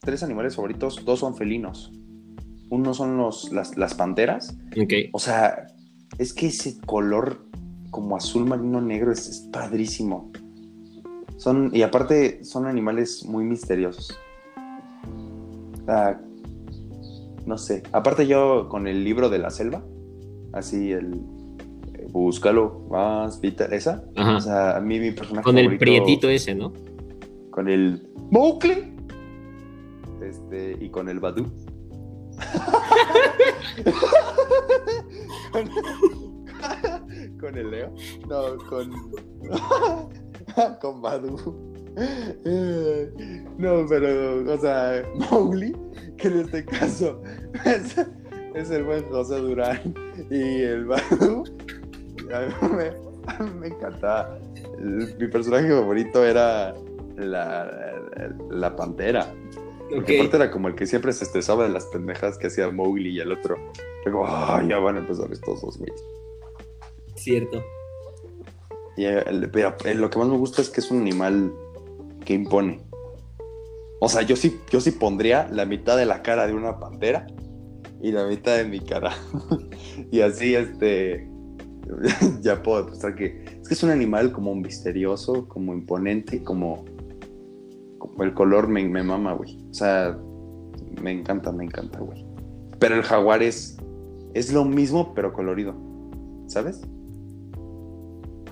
tres 0.00 0.22
animales 0.22 0.56
favoritos, 0.56 1.04
dos 1.04 1.20
son 1.20 1.34
felinos. 1.34 1.92
Uno 2.70 2.94
son 2.94 3.16
los, 3.16 3.52
las, 3.52 3.76
las 3.76 3.94
panteras 3.94 4.56
Ok. 4.70 4.92
O 5.12 5.18
sea, 5.18 5.66
es 6.18 6.32
que 6.32 6.46
ese 6.46 6.80
color 6.80 7.46
como 7.90 8.16
azul 8.16 8.46
marino 8.46 8.80
negro 8.80 9.12
es, 9.12 9.28
es 9.28 9.38
padrísimo. 9.52 10.32
Son, 11.36 11.70
y 11.74 11.82
aparte 11.82 12.44
son 12.44 12.66
animales 12.66 13.24
muy 13.24 13.44
misteriosos. 13.44 14.16
O 15.82 15.84
sea, 15.84 16.20
no 17.46 17.58
sé. 17.58 17.82
Aparte 17.92 18.26
yo 18.26 18.68
con 18.68 18.86
el 18.86 19.04
libro 19.04 19.28
de 19.28 19.38
la 19.38 19.50
selva, 19.50 19.84
así 20.52 20.92
el 20.92 21.20
búscalo 22.14 22.86
más 22.90 23.38
Peter, 23.38 23.72
esa. 23.74 24.04
Ajá. 24.16 24.36
O 24.36 24.40
sea, 24.40 24.76
a 24.76 24.80
mí 24.80 25.00
mi 25.00 25.10
personaje 25.10 25.44
Con 25.44 25.58
el 25.58 25.76
prietito 25.78 26.28
ese, 26.28 26.54
¿no? 26.54 26.72
Con 27.50 27.68
el 27.68 28.08
Mowgli. 28.30 28.94
Este, 30.22 30.76
y 30.80 30.88
con 30.90 31.08
el 31.08 31.20
Badu. 31.20 31.44
con, 35.52 35.68
con 37.40 37.58
el 37.58 37.70
Leo. 37.70 37.92
No, 38.28 38.56
con. 38.68 38.92
con 40.80 41.02
Badu. 41.02 41.74
No, 43.58 43.86
pero, 43.88 44.52
o 44.52 44.58
sea, 44.58 45.04
Mowgli, 45.30 45.76
que 46.16 46.28
en 46.28 46.40
este 46.40 46.64
caso 46.64 47.22
es, 47.64 47.96
es 48.54 48.70
el 48.70 48.84
buen 48.84 49.04
José 49.08 49.36
Durán. 49.36 49.94
Y 50.30 50.62
el 50.62 50.86
Badu, 50.86 51.44
a 52.32 52.40
mí 52.40 52.54
me, 53.60 53.66
encantaba. 53.68 54.38
El- 54.78 55.16
mi 55.18 55.28
personaje 55.28 55.68
favorito 55.68 56.24
era 56.24 56.74
la, 57.16 58.00
la, 58.50 58.76
pantera. 58.76 59.32
Porque 59.94 60.18
aparte 60.18 60.36
era 60.36 60.50
como 60.50 60.68
el 60.68 60.74
que 60.74 60.86
siempre 60.86 61.12
se 61.12 61.24
estresaba 61.24 61.64
de 61.64 61.70
las 61.70 61.86
pendejas 61.86 62.38
que 62.38 62.46
hacía 62.48 62.70
Mowgli 62.70 63.10
y 63.10 63.20
el 63.20 63.32
otro. 63.32 63.56
Luego, 64.04 64.26
"Ay, 64.26 64.68
ya 64.68 64.78
van 64.78 64.96
a 64.96 64.98
empezar 65.00 65.30
estos 65.32 65.60
dos, 65.62 65.78
güey. 65.78 65.92
Cierto. 67.16 67.62
Y 68.96 69.04
el- 69.04 69.50
pero 69.50 69.74
eh, 69.84 69.94
lo 69.94 70.10
que 70.10 70.18
más 70.18 70.28
me 70.28 70.36
gusta 70.36 70.62
es 70.62 70.70
que 70.70 70.80
es 70.80 70.90
un 70.90 71.00
animal 71.00 71.52
que 72.24 72.34
impone. 72.34 72.80
O 74.00 74.08
sea, 74.08 74.22
yo 74.22 74.36
sí, 74.36 74.60
yo 74.70 74.80
sí 74.80 74.90
pondría 74.90 75.48
la 75.50 75.64
mitad 75.64 75.96
de 75.96 76.06
la 76.06 76.22
cara 76.22 76.46
de 76.46 76.52
una 76.54 76.78
pantera 76.78 77.26
y 78.02 78.12
la 78.12 78.26
mitad 78.26 78.56
de 78.56 78.64
mi 78.64 78.80
cara. 78.80 79.12
y 80.10 80.20
así, 80.20 80.54
este. 80.54 81.28
ya 82.40 82.62
puedo 82.62 82.86
pensar 82.86 83.14
que. 83.14 83.44
Es 83.60 83.68
que 83.68 83.74
es 83.74 83.82
un 83.82 83.90
animal 83.90 84.32
como 84.32 84.54
misterioso, 84.54 85.46
como 85.48 85.72
imponente, 85.74 86.42
como. 86.42 86.84
Como 87.98 88.22
el 88.24 88.34
color 88.34 88.68
me, 88.68 88.86
me 88.88 89.02
mama, 89.02 89.32
güey. 89.34 89.58
O 89.70 89.74
sea, 89.74 90.18
me 91.02 91.10
encanta, 91.12 91.50
me 91.52 91.64
encanta, 91.64 91.98
güey. 92.00 92.24
Pero 92.78 92.96
el 92.96 93.02
jaguar 93.02 93.42
es. 93.42 93.76
Es 94.34 94.52
lo 94.52 94.64
mismo, 94.64 95.14
pero 95.14 95.32
colorido. 95.32 95.74
¿Sabes? 96.46 96.80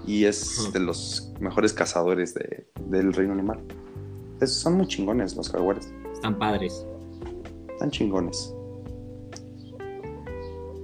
y 0.05 0.24
es 0.24 0.68
de 0.72 0.80
los 0.80 1.33
mejores 1.39 1.72
cazadores 1.72 2.35
de- 2.35 2.66
del 2.89 3.12
reino 3.12 3.35
animal. 3.35 3.61
Son 4.45 4.74
muy 4.74 4.89
chingones 4.89 5.37
los 5.37 5.49
jaguares, 5.49 5.95
Están 6.12 6.37
padres. 6.41 6.85
están 7.70 7.89
chingones. 7.93 8.53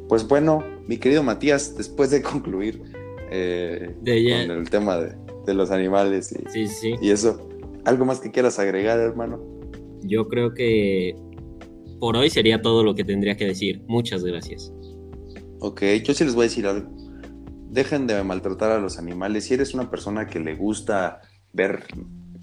Pues 0.09 0.27
bueno, 0.27 0.65
mi 0.87 0.97
querido 0.97 1.23
Matías, 1.23 1.77
después 1.77 2.11
de 2.11 2.23
concluir 2.23 2.83
eh, 3.31 3.95
De 4.03 4.47
con 4.47 4.57
el 4.59 4.71
tema 4.71 4.97
de, 4.97 5.15
de 5.47 5.55
los 5.55 5.71
animales 5.71 6.33
y, 6.33 6.51
Sí, 6.51 6.67
sí. 6.67 6.95
y 7.01 7.11
eso, 7.11 7.49
¿algo 7.85 8.05
más 8.05 8.21
que 8.21 8.31
quieras 8.31 8.59
agregar, 8.59 8.99
hermano? 8.99 9.41
Yo 10.03 10.29
creo 10.29 10.55
que 10.55 11.15
por 11.99 12.17
hoy 12.17 12.31
sería 12.31 12.63
todo 12.63 12.85
lo 12.85 12.95
que 12.95 13.05
tendría 13.05 13.37
que 13.37 13.45
decir. 13.47 13.83
Muchas 13.89 14.25
gracias. 14.25 14.73
Ok, 15.61 15.83
yo 16.05 16.15
sí 16.15 16.25
les 16.25 16.35
voy 16.35 16.45
a 16.45 16.49
decir 16.49 16.67
algo. 16.67 16.89
Dejen 17.71 18.07
de 18.07 18.23
maltratar 18.23 18.71
a 18.71 18.79
los 18.79 18.99
animales. 18.99 19.45
Si 19.45 19.55
eres 19.55 19.75
una 19.75 19.91
persona 19.91 20.27
que 20.27 20.39
le 20.39 20.55
gusta 20.55 21.21
ver 21.53 21.83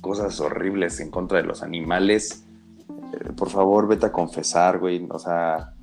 cosas 0.02 0.40
horribles 0.42 1.00
en 1.00 1.10
contra 1.10 1.42
de 1.42 1.48
los 1.48 1.64
animales, 1.64 2.46
eh, 2.90 3.32
por 3.38 3.50
favor, 3.50 3.88
vete 3.88 4.08
a 4.08 4.12
confesar, 4.12 4.80
güey. 4.80 5.08
O 5.10 5.18
sea, 5.18 5.74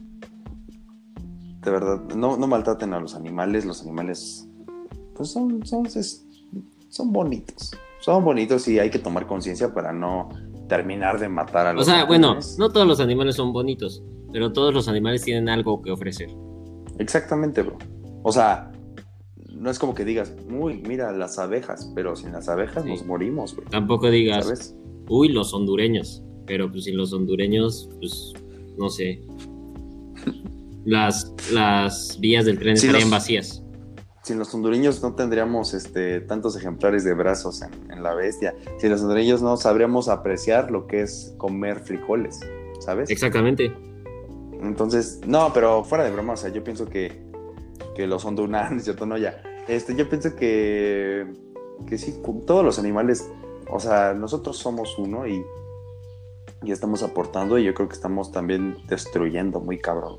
de 1.65 1.71
verdad, 1.71 2.01
no, 2.17 2.37
no 2.37 2.47
maltraten 2.47 2.93
a 2.95 3.01
los 3.01 3.15
animales. 3.15 3.65
Los 3.65 3.83
animales, 3.83 4.49
pues 5.15 5.31
son, 5.31 5.65
son, 5.67 5.87
son 6.89 7.13
bonitos. 7.13 7.73
Son 8.01 8.25
bonitos 8.25 8.67
y 8.69 8.79
hay 8.79 8.91
que 8.91 8.99
tomar 8.99 9.27
conciencia 9.27 9.73
para 9.73 9.93
no 9.93 10.29
terminar 10.69 11.21
de 11.21 11.29
matar 11.29 11.67
a 11.69 11.71
O 11.71 11.75
los 11.75 11.87
sea, 11.87 12.05
bueno, 12.05 12.29
animales. 12.29 12.59
no 12.59 12.71
todos 12.71 12.87
los 12.87 12.99
animales 13.01 13.37
son 13.37 13.53
bonitos, 13.53 14.03
pero 14.33 14.53
todos 14.53 14.75
los 14.75 14.89
animales 14.89 15.23
tienen 15.23 15.49
algo 15.49 15.81
que 15.83 15.91
ofrecer. 15.93 16.31
Exactamente, 16.99 17.63
bro. 17.63 17.79
O 18.25 18.33
sea, 18.33 18.73
no 19.55 19.71
es 19.71 19.79
como 19.79 19.95
que 19.95 20.05
digas, 20.05 20.33
uy, 20.51 20.83
mira 20.89 21.13
las 21.13 21.39
abejas, 21.39 21.93
pero 21.95 22.17
sin 22.17 22.33
las 22.33 22.49
abejas 22.49 22.83
Sí. 22.83 22.89
nos 22.91 23.07
morimos, 23.07 23.55
güey. 23.55 23.69
Tampoco 23.69 24.11
digas, 24.11 24.45
¿Sabes? 24.47 24.75
uy, 25.09 25.29
los 25.29 25.55
hondureños. 25.55 26.23
Pero 26.45 26.71
pues 26.73 26.85
sin 26.85 26.97
los 26.97 27.13
hondureños, 27.13 27.89
pues 28.01 28.33
no 28.77 28.89
sé. 28.91 29.23
Las, 30.85 31.33
las 31.53 32.19
vías 32.21 32.45
del 32.45 32.59
tren 32.59 32.77
Sí, 32.77 32.87
estarían 32.87 33.11
los- 33.11 33.19
vacías. 33.19 33.59
Sin 34.25 34.39
los 34.39 34.55
hondureños 34.55 35.03
no 35.03 35.15
tendríamos 35.17 35.75
este, 35.75 36.21
tantos 36.21 36.57
ejemplares 36.57 37.03
de 37.03 37.13
brazos 37.13 37.61
en, 37.63 37.73
en 37.91 38.03
la 38.05 38.15
bestia. 38.15 38.55
Sin 38.79 38.91
los 38.91 39.01
hondureños 39.03 39.43
no 39.43 39.57
sabríamos 39.57 40.09
apreciar 40.09 40.71
lo 40.71 40.87
que 40.87 41.03
es 41.03 41.35
comer 41.39 41.81
frijoles, 41.81 42.39
¿sabes? 42.81 43.11
Exactamente. 43.11 43.75
Entonces, 44.61 45.21
no, 45.27 45.53
pero 45.53 45.83
fuera 45.83 46.05
de 46.05 46.13
broma, 46.13 46.35
o 46.35 46.37
sea, 46.37 46.51
yo 46.51 46.63
pienso 46.63 46.87
que, 46.87 47.21
que 47.97 48.07
los 48.07 48.25
hondureños, 48.25 48.83
¿cierto? 48.85 49.07
No, 49.07 49.19
ya. 49.19 49.43
Este, 49.67 49.97
yo 49.97 50.09
pienso 50.09 50.37
que, 50.37 51.27
que 51.89 51.99
sí, 51.99 52.21
con 52.25 52.47
todos 52.47 52.65
los 52.65 52.79
animales, 52.79 53.29
o 53.71 53.81
sea, 53.81 54.15
nosotros 54.15 54.57
somos 54.57 54.99
uno 54.99 55.27
y, 55.27 55.43
y 56.63 56.71
estamos 56.71 57.03
aportando 57.03 57.59
y 57.59 57.65
yo 57.65 57.75
creo 57.75 57.89
que 57.89 57.95
estamos 57.95 58.31
también 58.31 58.77
destruyendo 58.89 59.59
muy 59.61 59.79
cabrón 59.81 60.19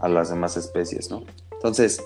a 0.00 0.08
las 0.08 0.30
demás 0.30 0.56
especies, 0.56 1.10
¿no? 1.10 1.24
Entonces, 1.52 2.02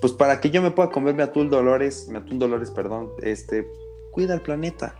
pues 0.00 0.12
para 0.12 0.40
que 0.40 0.50
yo 0.50 0.62
me 0.62 0.70
pueda 0.70 0.90
comer 0.90 1.14
mi 1.14 1.22
atún 1.22 1.50
Dolores, 1.50 2.08
mi 2.08 2.16
atún 2.16 2.38
Dolores, 2.38 2.70
perdón, 2.70 3.10
este, 3.22 3.66
cuida 4.12 4.34
el 4.34 4.40
planeta, 4.40 4.94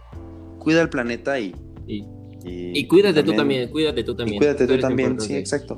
cuida 0.59 0.83
el 0.83 0.89
planeta 0.89 1.39
y... 1.39 1.55
Y, 1.87 2.05
Y, 2.45 2.79
y 2.79 2.87
cuídate 2.87 3.23
tú 3.25 3.35
también, 3.35 3.69
cuídate 3.71 4.05
tú 4.05 4.13
y 4.13 4.17
también. 4.17 4.39
cuídate 4.39 4.67
tú 4.67 4.79
también, 4.79 5.11
importante. 5.11 5.35
sí, 5.35 5.39
exacto. 5.39 5.77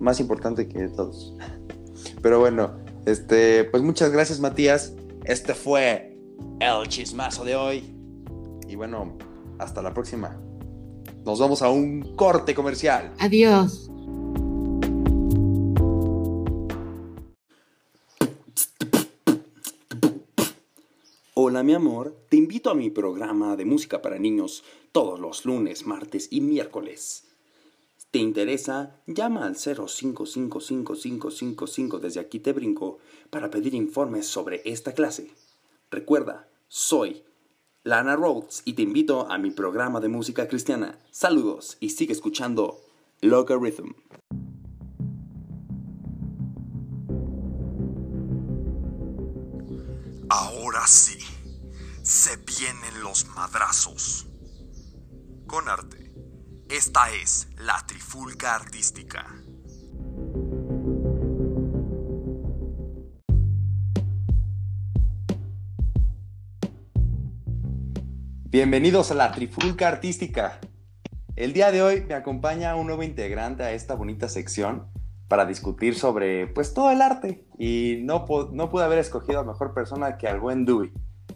Más 0.00 0.18
importante 0.18 0.66
que 0.66 0.88
todos. 0.88 1.36
Pero 2.22 2.40
bueno, 2.40 2.72
este, 3.04 3.64
pues 3.64 3.82
muchas 3.82 4.12
gracias, 4.12 4.40
Matías. 4.40 4.94
Este 5.24 5.54
fue 5.54 6.16
el 6.60 6.88
chismazo 6.88 7.44
de 7.44 7.54
hoy. 7.54 7.94
Y 8.68 8.76
bueno, 8.76 9.18
hasta 9.58 9.82
la 9.82 9.92
próxima. 9.92 10.40
Nos 11.24 11.38
vamos 11.38 11.62
a 11.62 11.68
un 11.68 12.16
corte 12.16 12.54
comercial. 12.54 13.12
Adiós. 13.18 13.91
Hola 21.44 21.64
mi 21.64 21.74
amor, 21.74 22.14
te 22.28 22.36
invito 22.36 22.70
a 22.70 22.74
mi 22.76 22.88
programa 22.88 23.56
de 23.56 23.64
música 23.64 24.00
para 24.00 24.16
niños 24.16 24.62
todos 24.92 25.18
los 25.18 25.44
lunes, 25.44 25.88
martes 25.88 26.28
y 26.30 26.40
miércoles. 26.40 27.24
¿Te 28.12 28.20
interesa? 28.20 29.02
Llama 29.08 29.46
al 29.46 29.56
055555 29.56 31.98
desde 31.98 32.20
aquí 32.20 32.38
te 32.38 32.52
brinco 32.52 33.00
para 33.28 33.50
pedir 33.50 33.74
informes 33.74 34.28
sobre 34.28 34.62
esta 34.64 34.94
clase. 34.94 35.32
Recuerda, 35.90 36.48
soy 36.68 37.24
Lana 37.82 38.14
Rhodes 38.14 38.62
y 38.64 38.74
te 38.74 38.82
invito 38.82 39.28
a 39.28 39.36
mi 39.36 39.50
programa 39.50 39.98
de 39.98 40.06
música 40.06 40.46
cristiana. 40.46 41.00
Saludos 41.10 41.76
y 41.80 41.90
sigue 41.90 42.12
escuchando 42.12 42.78
Logarithm. 43.20 43.94
Ahora 50.34 50.86
sí, 50.86 51.18
se 52.02 52.36
vienen 52.36 53.04
los 53.04 53.28
madrazos. 53.28 54.26
Con 55.46 55.68
arte, 55.68 56.12
esta 56.68 57.12
es 57.12 57.48
la 57.58 57.80
trifulca 57.86 58.56
artística. 58.56 59.24
Bienvenidos 68.50 69.12
a 69.12 69.14
la 69.14 69.32
Trifulca 69.32 69.88
Artística. 69.88 70.58
El 71.36 71.52
día 71.52 71.70
de 71.70 71.82
hoy 71.82 72.04
me 72.06 72.14
acompaña 72.14 72.74
un 72.74 72.88
nuevo 72.88 73.04
integrante 73.04 73.62
a 73.62 73.72
esta 73.72 73.94
bonita 73.94 74.28
sección 74.28 74.88
para 75.28 75.46
discutir 75.46 75.94
sobre 75.94 76.48
pues 76.48 76.74
todo 76.74 76.90
el 76.90 77.00
arte 77.00 77.46
y 77.58 78.00
no, 78.02 78.26
no 78.52 78.70
pude 78.70 78.84
haber 78.84 78.98
escogido 78.98 79.38
a 79.40 79.44
mejor 79.44 79.72
persona 79.72 80.18
que 80.18 80.26
al 80.26 80.40
buen 80.40 80.66
Dewey. 80.66 80.92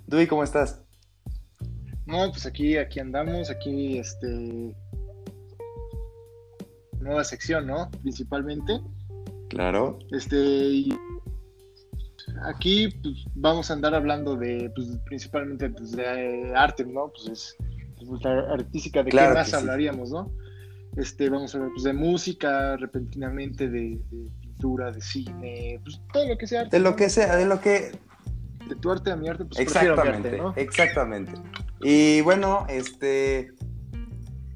Dewey, 0.07 0.27
¿cómo 0.27 0.45
estás? 0.45 0.83
No, 2.07 2.31
pues 2.31 2.47
aquí, 2.47 2.77
aquí 2.77 3.01
andamos, 3.01 3.51
aquí, 3.51 3.99
este, 3.99 4.75
nueva 7.01 7.25
sección, 7.25 7.67
¿no? 7.67 7.91
Principalmente, 8.03 8.81
Claro. 9.49 9.99
este, 10.13 10.37
y 10.37 10.95
aquí 12.45 12.89
pues, 13.03 13.25
vamos 13.35 13.71
a 13.71 13.75
andar 13.75 13.95
hablando 13.95 14.37
de, 14.37 14.71
pues, 14.77 14.89
principalmente, 15.07 15.69
pues, 15.71 15.93
de 15.93 16.53
arte, 16.55 16.85
¿no? 16.85 17.11
Pues 17.13 17.29
es, 17.29 17.57
artística, 18.51 19.03
¿de 19.03 19.11
Claro 19.11 19.31
qué 19.31 19.39
más 19.39 19.49
sí. 19.51 19.57
hablaríamos, 19.57 20.11
no? 20.11 20.31
Este, 20.97 21.29
vamos 21.29 21.53
a 21.55 21.59
hablar, 21.59 21.73
pues, 21.73 21.83
de 21.85 21.93
música, 21.93 22.77
repentinamente, 22.77 23.69
de, 23.69 23.99
de 24.11 24.31
pintura, 24.41 24.93
de 24.93 25.01
cine, 25.01 25.81
pues, 25.83 26.01
todo 26.13 26.29
lo 26.29 26.39
que 26.39 26.47
sea 26.47 26.61
arte, 26.63 26.77
De 26.77 26.83
lo 26.83 26.91
¿no? 26.91 26.97
que 26.97 27.11
sea, 27.11 27.37
de 27.37 27.47
lo 27.47 27.61
que 27.61 27.91
De 28.69 28.75
tu 28.77 28.91
arte 28.91 29.11
a 29.13 29.17
mi 29.17 29.29
arte, 29.29 29.45
pues, 29.45 29.57
prefiero 29.57 29.95
mi 29.95 30.01
Exactamente, 30.01 30.29
arte, 30.29 30.43
¿no? 30.43 30.53
exactamente. 30.57 31.33
Y 31.83 32.21
bueno, 32.23 32.67
este, 32.69 33.53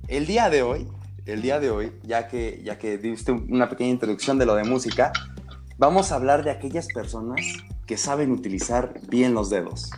el 0.09 0.27
día 0.27 0.51
de 0.51 0.63
hoy, 0.63 0.89
el 1.27 1.43
día 1.43 1.61
de 1.61 1.71
hoy, 1.71 1.93
ya 2.03 2.27
que, 2.29 2.61
ya 2.65 2.79
que 2.79 2.99
diste 2.99 3.33
una 3.33 3.69
pequeña 3.69 3.91
introducción 3.91 4.39
de 4.39 4.47
lo 4.47 4.55
de 4.57 4.65
música, 4.65 5.13
vamos 5.79 6.11
a 6.13 6.17
hablar 6.17 6.43
de 6.45 6.51
aquellas 6.51 6.89
personas 6.89 7.41
que 7.87 7.97
saben 7.97 8.33
utilizar 8.33 8.95
bien 9.09 9.33
los 9.35 9.51
dedos, 9.51 9.91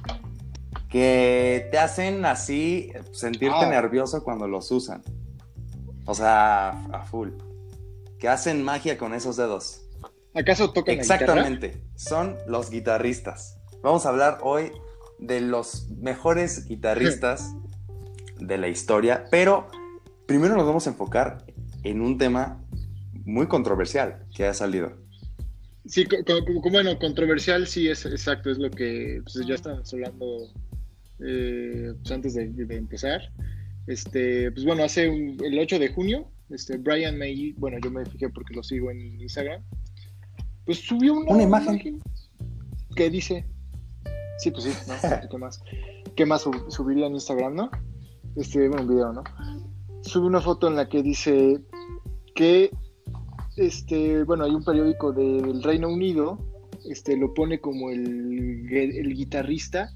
que 0.91 1.69
te 1.71 1.79
hacen 1.79 2.25
así 2.27 2.93
sentirte 3.13 3.57
Ah. 3.65 3.69
nervioso 3.71 4.23
cuando 4.23 4.47
los 4.47 4.71
usan. 4.71 5.03
O 6.05 6.15
sea, 6.15 6.71
a 6.93 7.03
full. 7.05 7.31
Que 8.19 8.29
hacen 8.29 8.63
magia 8.63 8.99
con 8.99 9.15
esos 9.15 9.37
dedos. 9.37 9.83
¿Acaso 10.35 10.73
tocan 10.73 10.97
la 10.97 11.03
guitarra? 11.03 11.21
Exactamente, 11.21 11.83
son 11.97 12.37
los 12.47 12.71
guitarristas. 12.71 13.59
Vamos 13.83 14.07
a 14.07 14.11
hablar 14.11 14.39
hoy 14.43 14.71
de 15.19 15.41
los 15.41 15.89
mejores 15.91 16.67
guitarristas 16.67 17.55
de 18.39 18.59
la 18.59 18.69
historia, 18.69 19.25
pero 19.31 19.69
primero 20.27 20.57
nos 20.57 20.67
vamos 20.67 20.87
a 20.87 20.91
enfocar 20.91 21.45
en 21.85 22.01
un 22.01 22.19
tema 22.19 22.61
muy 23.25 23.47
controversial 23.47 24.25
que 24.35 24.47
ha 24.47 24.55
salido. 24.55 24.93
Sí, 25.87 26.05
co- 26.07 26.17
co- 26.25 26.45
co- 26.63 26.71
bueno, 26.71 26.97
controversial, 26.99 27.67
sí, 27.67 27.89
es 27.89 28.07
exacto, 28.07 28.51
es 28.51 28.59
lo 28.59 28.71
que 28.71 29.21
pues, 29.25 29.45
ya 29.47 29.55
estábamos 29.55 29.93
hablando 29.93 30.49
eh, 31.25 31.93
pues, 32.01 32.11
antes 32.13 32.35
de, 32.35 32.49
de 32.49 32.77
empezar. 32.77 33.21
Este, 33.89 34.53
pues 34.53 34.65
bueno, 34.65 34.85
hace 34.85 35.09
un- 35.09 35.37
el 35.45 35.59
8 35.59 35.79
de 35.81 35.89
junio, 35.93 36.29
este, 36.51 36.79
Brian 36.79 37.19
May, 37.19 37.53
bueno, 37.55 37.79
yo 37.83 37.91
me 37.91 38.05
fijé 38.07 38.29
porque 38.29 38.55
lo 38.55 38.63
sigo 38.63 38.93
en 38.93 39.21
Instagram, 39.21 39.61
pues 40.65 40.79
subió 40.79 41.15
una, 41.15 41.33
Una 41.33 41.43
imagen. 41.43 42.01
que 42.95 43.11
dice, 43.11 43.45
sí, 44.43 44.51
pues 44.51 44.65
sí, 44.65 44.71
¿no? 44.89 44.95
¿qué 45.31 45.39
más? 45.39 45.63
¿Qué 46.17 46.27
más 46.27 46.43
sub- 46.43 46.69
subiría 46.69 47.07
en 47.07 47.15
Instagram, 47.15 47.55
no? 47.55 47.71
Este, 48.35 48.69
bueno, 48.69 48.83
un 48.83 48.89
video, 48.89 49.13
¿no? 49.13 49.23
Sube 50.03 50.27
una 50.27 50.41
foto 50.41 50.67
en 50.67 50.75
la 50.75 50.89
que 50.89 51.03
dice 51.03 51.61
que 52.35 52.71
este, 53.57 54.25
bueno, 54.25 54.45
hay 54.45 54.51
un 54.51 54.65
periódico 54.65 55.13
del 55.13 55.63
Reino 55.63 55.89
Unido, 55.89 56.39
este, 56.89 57.17
lo 57.17 57.33
pone 57.35 57.61
como 57.61 57.91
el, 57.91 58.67
el 58.73 59.15
guitarrista, 59.15 59.93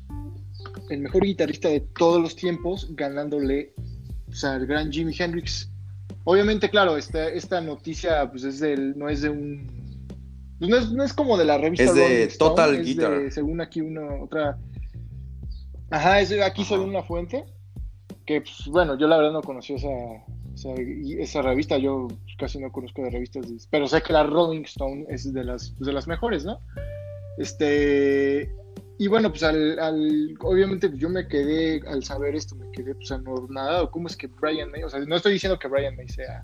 el 0.91 1.01
mejor 1.01 1.25
guitarrista 1.25 1.69
de 1.69 1.81
todos 1.81 2.21
los 2.21 2.37
tiempos, 2.37 2.89
ganándole 2.95 3.75
pues, 4.27 4.45
al 4.45 4.67
gran 4.67 4.93
Jimi 4.93 5.13
Hendrix. 5.19 5.73
Obviamente, 6.25 6.71
claro, 6.71 6.97
esta, 6.97 7.29
esta 7.29 7.61
noticia 7.61 8.31
pues 8.31 8.45
es 8.45 8.61
del, 8.61 8.97
no 8.97 9.09
es 9.09 9.23
de 9.23 9.31
un, 9.31 9.76
pues, 10.59 10.71
no, 10.71 10.77
es, 10.77 10.91
no 10.93 11.03
es 11.05 11.13
como 11.13 11.37
de 11.37 11.45
la 11.45 11.59
revista 11.59 11.85
Es 11.85 11.95
de 11.95 12.23
Stone, 12.25 12.51
Total 12.51 12.71
es 12.75 12.79
de, 12.79 12.85
Guitar. 12.85 13.33
según 13.33 13.61
aquí 13.61 13.81
una 13.81 14.23
otra, 14.23 14.59
ajá, 15.91 16.21
es 16.21 16.29
de 16.31 16.43
aquí 16.43 16.65
según 16.65 16.91
una 16.91 17.03
fuente, 17.03 17.45
que 18.27 18.41
pues, 18.41 18.67
bueno, 18.69 18.99
yo 18.99 19.07
la 19.07 19.17
verdad 19.19 19.33
no 19.33 19.43
conocí 19.43 19.75
esa, 19.75 19.89
esa, 20.55 20.71
esa 21.19 21.43
revista, 21.43 21.79
yo 21.79 22.09
casi 22.39 22.59
no 22.59 22.73
conozco 22.73 23.03
de 23.03 23.11
revistas, 23.11 23.49
de- 23.49 23.57
pero 23.71 23.87
sé 23.87 24.03
que 24.03 24.13
la 24.13 24.25
Rolling 24.25 24.63
Stone 24.65 25.07
es 25.09 25.33
de 25.33 25.45
las, 25.45 25.71
pues, 25.79 25.87
de 25.87 25.93
las 25.93 26.07
mejores, 26.09 26.45
¿no? 26.45 26.59
Este, 27.39 28.51
y 28.99 29.09
bueno, 29.09 29.29
pues 29.31 29.43
al, 29.43 29.79
al- 29.79 30.35
obviamente 30.41 30.91
yo 30.97 31.09
me 31.11 31.29
quedé, 31.29 31.83
al 31.87 32.03
saber 32.03 32.35
esto, 32.35 32.57
me 32.57 32.71
quedé 32.71 32.95
pues 32.95 33.13
anonadado, 33.13 33.91
¿cómo 33.91 34.09
es 34.09 34.17
que 34.17 34.27
Brian 34.27 34.71
May, 34.71 34.83
o 34.85 34.89
sea, 34.91 35.01
no 35.01 35.17
estoy 35.17 35.35
diciendo 35.35 35.59
que 35.59 35.69
Brian 35.69 35.97
May 35.97 36.09
sea 36.09 36.43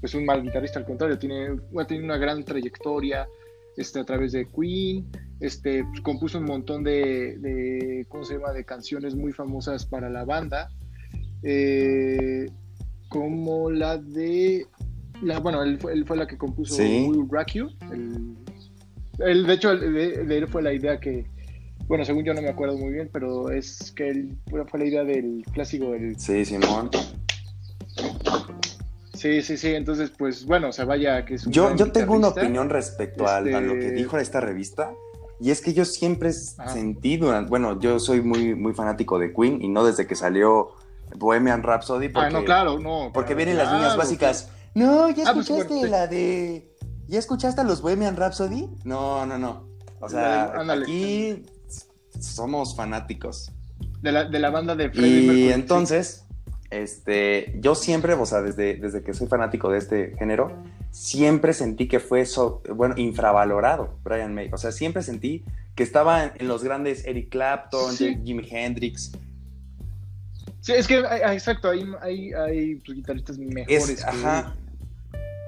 pues 0.00 0.14
un 0.14 0.24
mal 0.24 0.42
guitarrista, 0.42 0.78
al 0.78 0.86
contrario, 0.86 1.18
tiene, 1.18 1.48
ha 1.78 1.86
tenido 1.86 2.06
una 2.06 2.16
gran 2.16 2.42
trayectoria, 2.42 3.28
este, 3.76 4.00
a 4.00 4.04
través 4.04 4.32
de 4.32 4.46
Queen, 4.46 5.06
este, 5.40 5.84
pues, 5.84 6.00
compuso 6.02 6.38
un 6.38 6.44
montón 6.44 6.82
de, 6.84 7.38
de, 7.38 8.06
¿cómo 8.08 8.24
se 8.24 8.34
llama?, 8.34 8.52
de 8.52 8.64
canciones 8.64 9.14
muy 9.14 9.32
famosas 9.32 9.86
para 9.86 10.10
la 10.10 10.24
banda, 10.24 10.70
eh, 11.42 12.46
como 13.08 13.70
la 13.70 13.98
de, 13.98 14.66
la, 15.22 15.38
bueno, 15.40 15.62
él 15.62 15.78
fue, 15.78 15.92
él 15.92 16.04
fue 16.06 16.16
la 16.16 16.26
que 16.26 16.36
compuso 16.36 16.74
Sí. 16.74 17.06
Will 17.08 17.28
Rock 17.30 17.52
You, 17.54 17.70
el, 17.92 18.36
Él, 19.18 19.46
de 19.46 19.54
hecho, 19.54 19.76
de, 19.76 20.24
de 20.24 20.38
él 20.38 20.48
fue 20.48 20.62
la 20.62 20.72
idea 20.72 21.00
que, 21.00 21.26
bueno, 21.86 22.04
según 22.04 22.24
yo 22.24 22.34
no 22.34 22.42
me 22.42 22.48
acuerdo 22.48 22.78
muy 22.78 22.92
bien, 22.92 23.10
pero 23.12 23.50
es 23.50 23.92
que 23.92 24.08
él 24.08 24.36
fue 24.48 24.64
fue 24.66 24.80
la 24.80 24.86
idea 24.86 25.04
del 25.04 25.42
clásico 25.52 25.90
del... 25.90 26.18
Sí, 26.18 26.44
Simón. 26.44 26.90
Sí, 29.20 29.42
sí, 29.42 29.58
sí, 29.58 29.74
entonces, 29.74 30.10
pues, 30.16 30.46
bueno, 30.46 30.68
o 30.68 30.72
sea, 30.72 30.86
vaya 30.86 31.26
que 31.26 31.34
es 31.34 31.44
un 31.46 31.52
Yo, 31.52 31.76
yo 31.76 31.92
tengo 31.92 32.14
una 32.14 32.28
opinión 32.28 32.70
respecto 32.70 33.28
al- 33.28 33.54
a, 33.54 33.60
lo 33.60 33.74
que 33.74 33.88
Este- 33.88 33.92
dijo 33.96 34.16
esta 34.16 34.40
revista. 34.40 34.92
Y 35.38 35.50
es 35.50 35.60
que 35.60 35.74
yo 35.74 35.84
siempre 35.84 36.30
Ajá. 36.58 36.72
sentí 36.72 37.18
durante, 37.18 37.50
bueno, 37.50 37.78
yo 37.80 37.98
soy 37.98 38.22
muy, 38.22 38.54
muy 38.54 38.72
fanático 38.72 39.18
de 39.18 39.34
Queen 39.34 39.60
y 39.62 39.68
no 39.68 39.84
desde 39.84 40.06
que 40.06 40.14
salió 40.14 40.70
Bohemian 41.16 41.62
Rhapsody. 41.62 42.08
Porque, 42.08 42.28
Ah, 42.28 42.30
no, 42.30 42.44
claro, 42.44 42.78
no. 42.78 43.10
Porque 43.12 43.34
claro, 43.34 43.36
vienen 43.36 43.56
las 43.58 43.66
líneas 43.68 43.88
claro, 43.94 43.98
básicas. 43.98 44.48
No, 44.74 45.10
¿ya 45.10 45.24
Ah, 45.28 45.34
pues, 45.34 45.50
escuchaste 45.50 45.88
la 45.88 46.06
de. 46.06 46.70
¿Ya 47.08 47.18
escuchaste 47.18 47.60
a 47.60 47.64
los 47.64 47.82
Bohemian 47.82 48.16
Rhapsody? 48.16 48.68
No, 48.84 49.26
no, 49.26 49.36
no. 49.36 49.68
O 50.00 50.08
sea, 50.08 50.52
aquí 50.70 51.44
somos 52.18 52.74
fanáticos. 52.74 53.50
De 54.00 54.12
la, 54.12 54.24
de 54.24 54.38
la 54.38 54.48
banda 54.50 54.74
de 54.76 54.88
Freddie 54.90 55.22
Y 55.22 55.26
Mercury, 55.26 55.52
entonces, 55.52 56.24
este, 56.70 57.56
yo 57.60 57.74
siempre, 57.74 58.14
o 58.14 58.26
sea, 58.26 58.42
desde, 58.42 58.74
desde 58.74 59.02
que 59.02 59.12
soy 59.14 59.26
fanático 59.26 59.70
de 59.70 59.78
este 59.78 60.14
género, 60.18 60.52
siempre 60.90 61.52
sentí 61.52 61.88
que 61.88 62.00
fue, 62.00 62.24
so- 62.26 62.62
bueno, 62.74 62.94
infravalorado 62.96 63.94
Brian 64.04 64.34
May. 64.34 64.50
O 64.52 64.58
sea, 64.58 64.72
siempre 64.72 65.02
sentí 65.02 65.44
que 65.74 65.82
estaba 65.82 66.24
en, 66.24 66.32
en 66.36 66.48
los 66.48 66.62
grandes 66.64 67.04
Eric 67.06 67.30
Clapton, 67.30 67.92
Sí. 67.92 68.16
Jimi 68.24 68.46
Hendrix. 68.50 69.12
Sí, 70.60 70.72
es 70.72 70.86
que, 70.86 70.98
ah, 70.98 71.32
exacto, 71.32 71.70
hay, 71.70 71.84
hay, 72.02 72.32
hay 72.34 72.74
guitarristas 72.86 73.38
mejores. 73.38 73.88
Es, 73.88 74.04
que 74.04 74.10
ajá. 74.10 74.54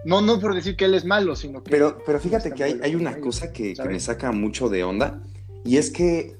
No, 0.04 0.20
no 0.20 0.40
por 0.40 0.54
decir 0.54 0.74
que 0.76 0.86
él 0.86 0.94
es 0.94 1.04
malo, 1.04 1.36
sino 1.36 1.62
que. 1.62 1.70
Pero, 1.70 1.98
pero 2.04 2.18
fíjate 2.18 2.52
que 2.52 2.64
hay, 2.64 2.80
hay 2.82 2.94
una 2.94 3.18
cosa 3.20 3.52
que, 3.52 3.74
me 3.86 4.00
saca 4.00 4.32
mucho 4.32 4.68
de 4.68 4.82
onda, 4.84 5.20
y 5.64 5.76
es 5.76 5.90
que 5.90 6.36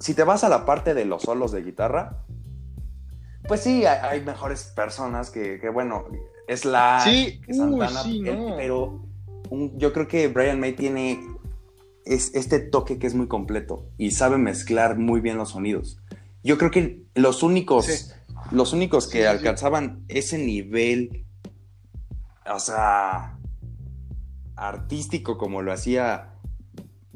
si 0.00 0.14
te 0.14 0.24
vas 0.24 0.42
a 0.42 0.48
la 0.48 0.64
parte 0.64 0.94
de 0.94 1.04
los 1.04 1.22
solos 1.22 1.52
de 1.52 1.62
guitarra, 1.62 2.24
pues 3.46 3.60
sí, 3.60 3.84
hay, 3.86 3.98
hay 4.02 4.20
mejores 4.24 4.64
personas 4.74 5.30
que, 5.30 5.58
que, 5.60 5.68
bueno, 5.68 6.04
es 6.48 6.64
la 6.64 7.00
Sí, 7.04 7.40
uy, 7.48 7.80
sí, 8.02 8.20
no. 8.20 8.54
pero 8.56 9.06
un- 9.50 9.78
yo 9.78 9.92
creo 9.92 10.08
que 10.08 10.28
Brian 10.28 10.60
May 10.60 10.74
tiene 10.74 11.20
es, 12.04 12.34
este 12.34 12.58
toque 12.60 12.98
que 12.98 13.06
es 13.06 13.14
muy 13.14 13.28
completo 13.28 13.86
y 13.98 14.10
sabe 14.10 14.36
mezclar 14.38 14.98
muy 14.98 15.20
bien 15.20 15.36
los 15.38 15.50
sonidos. 15.50 16.00
Yo 16.42 16.58
creo 16.58 16.70
que 16.70 17.02
los 17.14 17.42
únicos, 17.42 17.86
Sí. 17.86 18.12
los 18.50 18.72
únicos 18.74 19.06
que 19.06 19.12
Sí, 19.12 19.18
sí, 19.18 19.22
sí. 19.24 19.26
alcanzaban 19.28 20.04
ese 20.08 20.38
nivel, 20.38 21.24
o 22.46 22.58
sea, 22.58 23.38
artístico 24.56 25.38
como 25.38 25.62
lo 25.62 25.72
hacía 25.72 26.30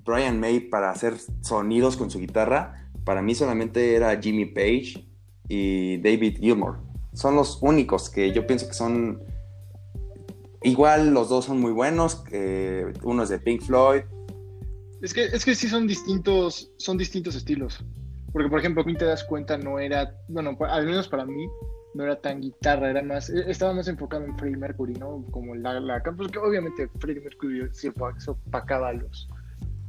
Brian 0.05 0.41
May 0.41 0.61
para 0.61 0.91
hacer 0.91 1.17
sonidos 1.43 1.97
con 1.97 2.11
su 2.11 2.19
guitarra, 2.19 2.89
para 3.05 3.21
mí 3.23 3.35
solamente 3.35 3.95
era 3.95 4.19
Jimmy 4.21 4.47
Page 4.47 5.07
y 5.49 5.99
David 5.99 6.39
Gilmour. 6.39 6.79
Son 7.13 7.35
los 7.35 7.63
únicos 7.63 8.11
que 8.11 8.33
yo 8.33 8.47
pienso 8.47 8.69
que 8.69 8.75
son 8.75 9.23
igual 10.63 11.11
los 11.11 11.29
dos 11.29 11.47
son 11.47 11.61
muy 11.61 11.73
buenos, 11.73 12.23
uno 13.03 13.23
es 13.23 13.29
de 13.29 13.39
Pink 13.39 13.63
Floyd, 13.63 14.03
Es 15.03 15.15
que, 15.15 15.25
es 15.25 15.45
que 15.45 15.55
sí 15.55 15.69
son 15.69 15.87
distintos, 15.87 16.73
son 16.77 16.99
distintos 16.99 17.35
estilos. 17.35 17.85
Porque, 18.33 18.49
por 18.49 18.59
ejemplo, 18.59 18.85
Queen 18.85 18.99
te 18.99 19.07
das 19.07 19.25
cuenta, 19.25 19.57
no 19.57 19.79
era, 19.79 20.15
bueno, 20.29 20.57
al 20.69 20.87
menos 20.87 21.09
para 21.09 21.25
mí, 21.25 21.49
no 21.95 22.05
era 22.05 22.21
tan 22.21 22.41
guitarra, 22.41 22.91
era 22.91 23.03
más, 23.03 23.31
eh, 23.31 23.45
estaba 23.47 23.73
más 23.73 23.89
enfocado 23.89 24.25
en 24.25 24.37
Freddie 24.37 24.59
Mercury, 24.59 24.95
¿no? 24.95 25.25
Como 25.31 25.55
la, 25.55 25.81
la 25.81 26.03
pues 26.03 26.31
que 26.31 26.39
obviamente 26.39 26.89
Freddie 26.99 27.23
Mercury 27.23 27.69
se 27.73 27.89
opacaba 27.89 28.89
a 28.89 28.93
los, 28.93 29.29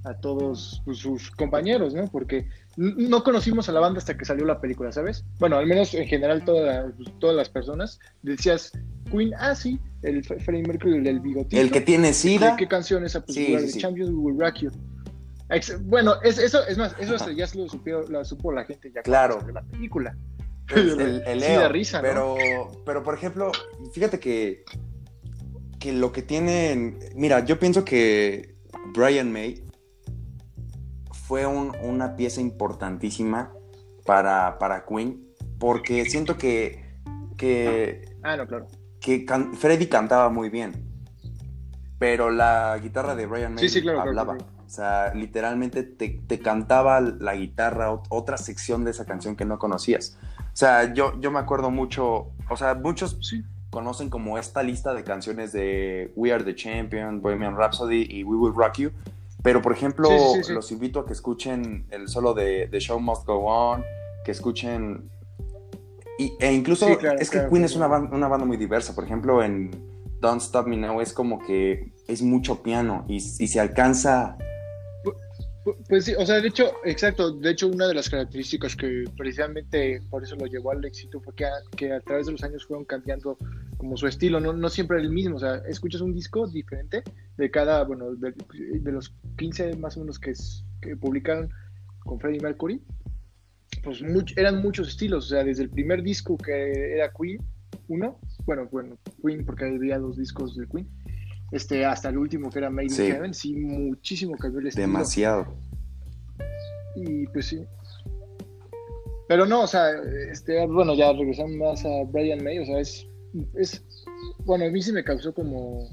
a 0.10 0.16
todos 0.20 0.82
pues, 0.86 0.98
sus 1.00 1.32
compañeros, 1.32 1.94
¿no? 1.94 2.08
Porque 2.08 2.48
no 2.78 3.24
conocimos 3.24 3.70
a 3.70 3.72
la 3.72 3.80
banda 3.80 4.00
hasta 4.00 4.18
que 4.18 4.26
salió 4.26 4.46
la 4.46 4.60
película, 4.62 4.92
¿sabes? 4.92 5.24
Bueno, 5.40 5.58
al 5.58 5.66
menos 5.68 5.94
en 5.94 6.08
general 6.08 6.44
toda 6.46 6.62
la- 6.66 6.92
pues, 6.96 7.10
todas 7.20 7.36
las 7.36 7.50
personas 7.50 8.00
decías 8.22 8.72
Queen, 9.12 9.34
ah, 9.38 9.56
sí, 9.56 9.80
el 10.04 10.24
Fre- 10.24 10.40
Freddie 10.44 10.64
Mercury, 10.68 10.98
el 10.98 11.04
del 11.04 11.20
bigotito. 11.20 11.62
el 11.62 11.72
que 11.72 11.82
tiene 11.82 12.10
¿Qué, 12.10 12.14
SIDA. 12.14 12.56
qué 12.56 12.68
canción 12.68 13.06
esa? 13.06 13.22
Pues, 13.26 13.36
Sí, 13.36 13.46
jugar 13.48 13.62
sí, 13.62 13.68
de 13.68 13.74
sí. 13.74 13.80
Champions 13.80 14.10
We 14.12 14.16
Will 14.18 14.40
Rock 14.40 14.56
You. 14.60 14.72
Bueno, 15.82 16.14
es, 16.24 16.38
eso 16.38 16.66
es 16.68 16.78
más, 16.78 16.96
eso 17.00 17.18
ya 17.32 17.48
se 17.48 17.58
lo 17.58 17.68
supió, 17.68 18.08
la 18.08 18.24
supo 18.24 18.52
la 18.52 18.66
gente 18.66 18.92
ya 18.94 19.02
Claro. 19.02 19.40
salió 19.40 19.54
la 19.54 19.64
película. 19.64 20.16
el, 20.76 21.24
el- 21.26 21.42
Sí, 21.42 21.58
risa, 21.72 21.98
¿no? 21.98 22.04
pero, 22.08 22.38
pero 22.86 23.04
por 23.04 23.16
ejemplo, 23.16 23.52
fíjate 23.92 24.20
que, 24.20 24.64
que 25.80 25.92
lo 25.94 26.12
que 26.12 26.22
tienen, 26.22 27.00
mira, 27.16 27.44
yo 27.46 27.58
pienso 27.58 27.84
que 27.84 28.54
Brian 28.94 29.32
May 29.32 29.64
fue 31.30 31.46
un- 31.46 31.76
una 31.84 32.16
pieza 32.16 32.42
importantísima 32.42 33.52
para, 34.04 34.58
para 34.58 34.84
Queen, 34.84 35.24
porque 35.60 36.04
siento 36.06 36.38
que, 36.40 36.84
que, 37.38 38.02
Ah, 38.24 38.36
no, 38.36 38.48
claro. 38.48 38.66
que 39.00 39.26
can- 39.26 39.54
Freddy 39.54 39.86
cantaba 39.86 40.30
muy 40.30 40.50
bien, 40.50 40.74
pero 42.00 42.32
la 42.32 42.80
guitarra 42.82 43.14
de 43.16 43.28
Brian 43.28 43.54
May 43.54 43.62
Sí, 43.62 43.70
sí, 43.70 43.82
claro, 43.84 44.02
hablaba. 44.02 44.38
claro. 44.38 44.52
O 44.66 44.70
sea, 44.72 45.14
literalmente 45.14 45.84
te, 45.84 46.20
te 46.26 46.40
cantaba 46.40 47.00
la 47.00 47.36
guitarra, 47.36 47.92
ot- 47.92 48.08
otra 48.10 48.38
sección 48.38 48.84
de 48.84 48.90
esa 48.90 49.06
canción 49.06 49.36
que 49.36 49.46
no 49.46 49.60
conocías. 49.60 50.18
O 50.52 50.56
sea, 50.56 50.92
yo, 50.96 51.14
yo 51.22 51.30
me 51.30 51.38
acuerdo 51.38 51.70
mucho, 51.70 52.32
o 52.50 52.58
sea, 52.58 52.74
muchos 52.74 53.20
Sí. 53.22 53.44
conocen 53.70 54.10
como 54.10 54.40
esta 54.40 54.64
lista 54.64 54.96
de 54.96 55.04
canciones 55.04 55.52
de 55.52 56.12
We 56.16 56.34
Are 56.34 56.44
the 56.44 56.56
Champion, 56.56 57.22
Bohemian 57.22 57.56
Rhapsody 57.56 58.08
y 58.10 58.24
We 58.24 58.36
Will 58.36 58.56
Rock 58.56 58.78
You. 58.78 58.92
Pero, 59.42 59.62
por 59.62 59.72
ejemplo, 59.72 60.10
Sí, 60.10 60.44
sí, 60.44 60.54
los 60.54 60.72
invito 60.72 61.00
a 61.00 61.06
que 61.06 61.14
escuchen 61.14 61.86
el 61.92 62.08
solo 62.08 62.34
de 62.34 62.68
The 62.70 62.80
Show 62.80 63.00
Must 63.00 63.26
Go 63.26 63.46
On, 63.46 63.84
que 64.24 64.32
escuchen... 64.32 65.10
Y, 66.18 66.34
e 66.42 66.52
incluso 66.52 66.98
claro, 66.98 67.18
es 67.20 67.30
que 67.30 67.38
claro, 67.38 67.50
Queen 67.52 67.64
es 67.64 67.76
una, 67.76 67.88
una 67.88 68.28
banda 68.28 68.46
muy 68.46 68.58
diversa. 68.58 68.94
Por 68.94 69.06
ejemplo, 69.06 69.42
en 69.42 69.72
Don't 70.20 70.42
Stop 70.42 70.68
Me 70.68 70.76
Now 70.76 71.00
es 71.00 71.14
como 71.14 71.40
que 71.40 71.94
es 72.08 72.22
mucho 72.22 72.62
piano 72.62 73.06
y, 73.08 73.16
y 73.16 73.48
se 73.48 73.60
alcanza... 73.60 74.36
Pu- 75.64 75.78
Pues 75.88 76.04
sí, 76.04 76.14
o 76.18 76.26
sea, 76.26 76.42
de 76.42 76.50
hecho, 76.50 76.74
exacto, 76.84 77.32
de 77.32 77.52
hecho 77.52 77.68
una 77.70 77.88
de 77.88 77.94
las 77.94 78.10
características 78.10 78.76
que 78.76 79.06
precisamente 79.18 80.02
por 80.10 80.22
eso 80.24 80.36
lo 80.36 80.46
llevó 80.48 80.72
al 80.72 80.84
éxito 80.84 81.22
fue 81.22 81.34
que 81.36 81.46
a, 81.46 81.52
que 81.78 81.94
a 81.94 82.02
través 82.02 82.26
de 82.26 82.34
los 82.34 82.44
años 82.44 82.66
fueron 82.66 82.84
cambiando 82.84 83.38
como 83.80 83.96
su 83.98 84.06
estilo, 84.08 84.40
no, 84.42 84.52
no 84.54 84.70
siempre 84.70 85.00
el 85.00 85.10
mismo, 85.10 85.38
o 85.38 85.40
sea, 85.40 85.56
escuchas 85.68 86.02
un 86.02 86.14
disco 86.14 86.46
diferente 86.48 87.02
de 87.38 87.50
cada, 87.50 87.84
bueno, 87.86 88.14
de, 88.14 88.34
de 88.80 88.92
los 88.92 89.16
15 89.38 89.78
más 89.78 89.96
o 89.96 90.02
menos 90.02 90.20
que, 90.20 90.32
es- 90.32 90.66
que 90.82 90.96
publicaron 90.98 91.50
con 92.00 92.20
Freddie 92.20 92.42
Mercury, 92.42 92.82
pues 93.84 94.02
much- 94.04 94.34
eran 94.38 94.62
muchos 94.62 94.90
estilos, 94.90 95.26
o 95.28 95.30
sea, 95.30 95.44
desde 95.46 95.64
el 95.64 95.70
primer 95.70 96.04
disco 96.04 96.38
que 96.38 96.94
era 96.96 97.10
Queen, 97.18 97.40
uno, 97.88 98.20
bueno, 98.46 98.68
bueno, 98.70 98.98
Queen 99.26 99.46
porque 99.46 99.64
había 99.66 99.98
dos 99.98 100.18
discos 100.18 100.58
de 100.58 100.68
Queen, 100.68 100.88
este, 101.54 101.86
hasta 101.86 102.10
el 102.10 102.18
último 102.18 102.50
que 102.50 102.60
era 102.60 102.70
Made 102.70 102.90
Sí. 102.90 103.06
in 103.06 103.12
Heaven, 103.14 103.34
sí, 103.34 103.56
muchísimo 103.56 104.36
cambió 104.38 104.60
el 104.60 104.68
estilo. 104.68 104.88
Demasiado. 104.88 105.56
Y 106.98 107.26
pues 107.28 107.46
sí. 107.46 107.64
Pero 109.30 109.46
no, 109.46 109.62
o 109.64 109.68
sea, 109.68 109.86
este, 110.32 110.66
bueno, 110.68 110.96
ya 110.96 111.14
regresando 111.14 111.56
más 111.64 111.86
a 111.86 112.04
Brian 112.12 112.44
May, 112.44 112.60
o 112.60 112.66
sea, 112.66 112.80
es, 112.80 113.06
es, 113.56 113.84
bueno, 114.46 114.66
a 114.66 114.70
mí 114.70 114.82
sí 114.82 114.92
me 114.92 115.04
causó 115.04 115.34
como 115.34 115.88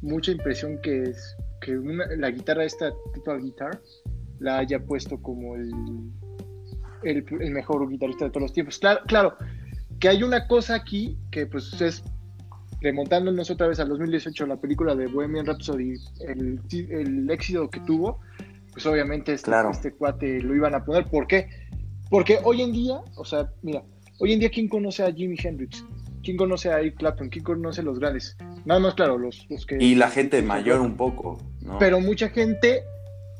mucha 0.00 0.32
impresión 0.32 0.80
que 0.82 1.02
es 1.04 1.36
que 1.60 1.76
una- 1.78 2.06
la 2.16 2.30
guitarra 2.30 2.64
esta 2.64 2.92
Total 3.14 3.40
Guitar 3.40 3.80
la 4.40 4.58
haya 4.58 4.80
puesto 4.84 5.20
como 5.22 5.54
el, 5.56 5.70
el, 7.04 7.24
el 7.40 7.50
mejor 7.52 7.88
guitarrista 7.88 8.24
de 8.26 8.30
todos 8.32 8.42
los 8.42 8.52
tiempos. 8.52 8.78
Claro, 8.78 9.00
claro, 9.06 9.36
que 10.00 10.08
hay 10.08 10.22
una 10.22 10.46
cosa 10.48 10.74
aquí 10.74 11.16
que 11.30 11.46
pues 11.46 11.80
es 11.80 12.02
remontándonos 12.80 13.48
otra 13.50 13.68
vez 13.68 13.78
al 13.78 13.88
2018, 13.90 14.46
la 14.46 14.56
película 14.60 14.96
de 14.96 15.06
Bohemian 15.06 15.46
Rhapsody, 15.46 15.94
el, 16.26 16.60
el 16.90 17.30
éxito 17.30 17.70
que 17.70 17.78
tuvo, 17.80 18.18
pues 18.72 18.84
obviamente 18.86 19.32
este, 19.34 19.46
Claro. 19.46 19.70
este 19.70 19.92
cuate 19.92 20.40
lo 20.42 20.56
iban 20.56 20.74
a 20.74 20.84
poner. 20.84 21.06
¿Por 21.08 21.28
qué? 21.28 21.48
Porque 22.10 22.38
hoy 22.42 22.62
en 22.62 22.72
día, 22.72 23.00
o 23.16 23.24
sea, 23.24 23.52
mira, 23.62 23.84
hoy 24.18 24.32
en 24.32 24.40
día, 24.40 24.50
¿quién 24.50 24.68
conoce 24.68 25.04
a 25.04 25.12
Jimi 25.12 25.36
Hendrix? 25.40 25.84
¿Quién 26.22 26.36
conoce 26.36 26.70
a 26.70 26.78
Eric 26.80 26.96
Clapton? 26.98 27.28
¿Quién 27.28 27.44
conoce 27.44 27.80
a 27.80 27.84
los 27.84 27.98
grandes? 27.98 28.36
Nada 28.64 28.80
más, 28.80 28.94
claro, 28.94 29.18
los, 29.18 29.46
los 29.50 29.66
que... 29.66 29.76
Y 29.82 29.94
la 29.94 30.08
gente 30.08 30.40
mayor 30.42 30.80
un 30.80 30.96
poco, 30.96 31.38
¿no? 31.62 31.78
Pero 31.78 32.00
mucha 32.00 32.28
gente, 32.28 32.84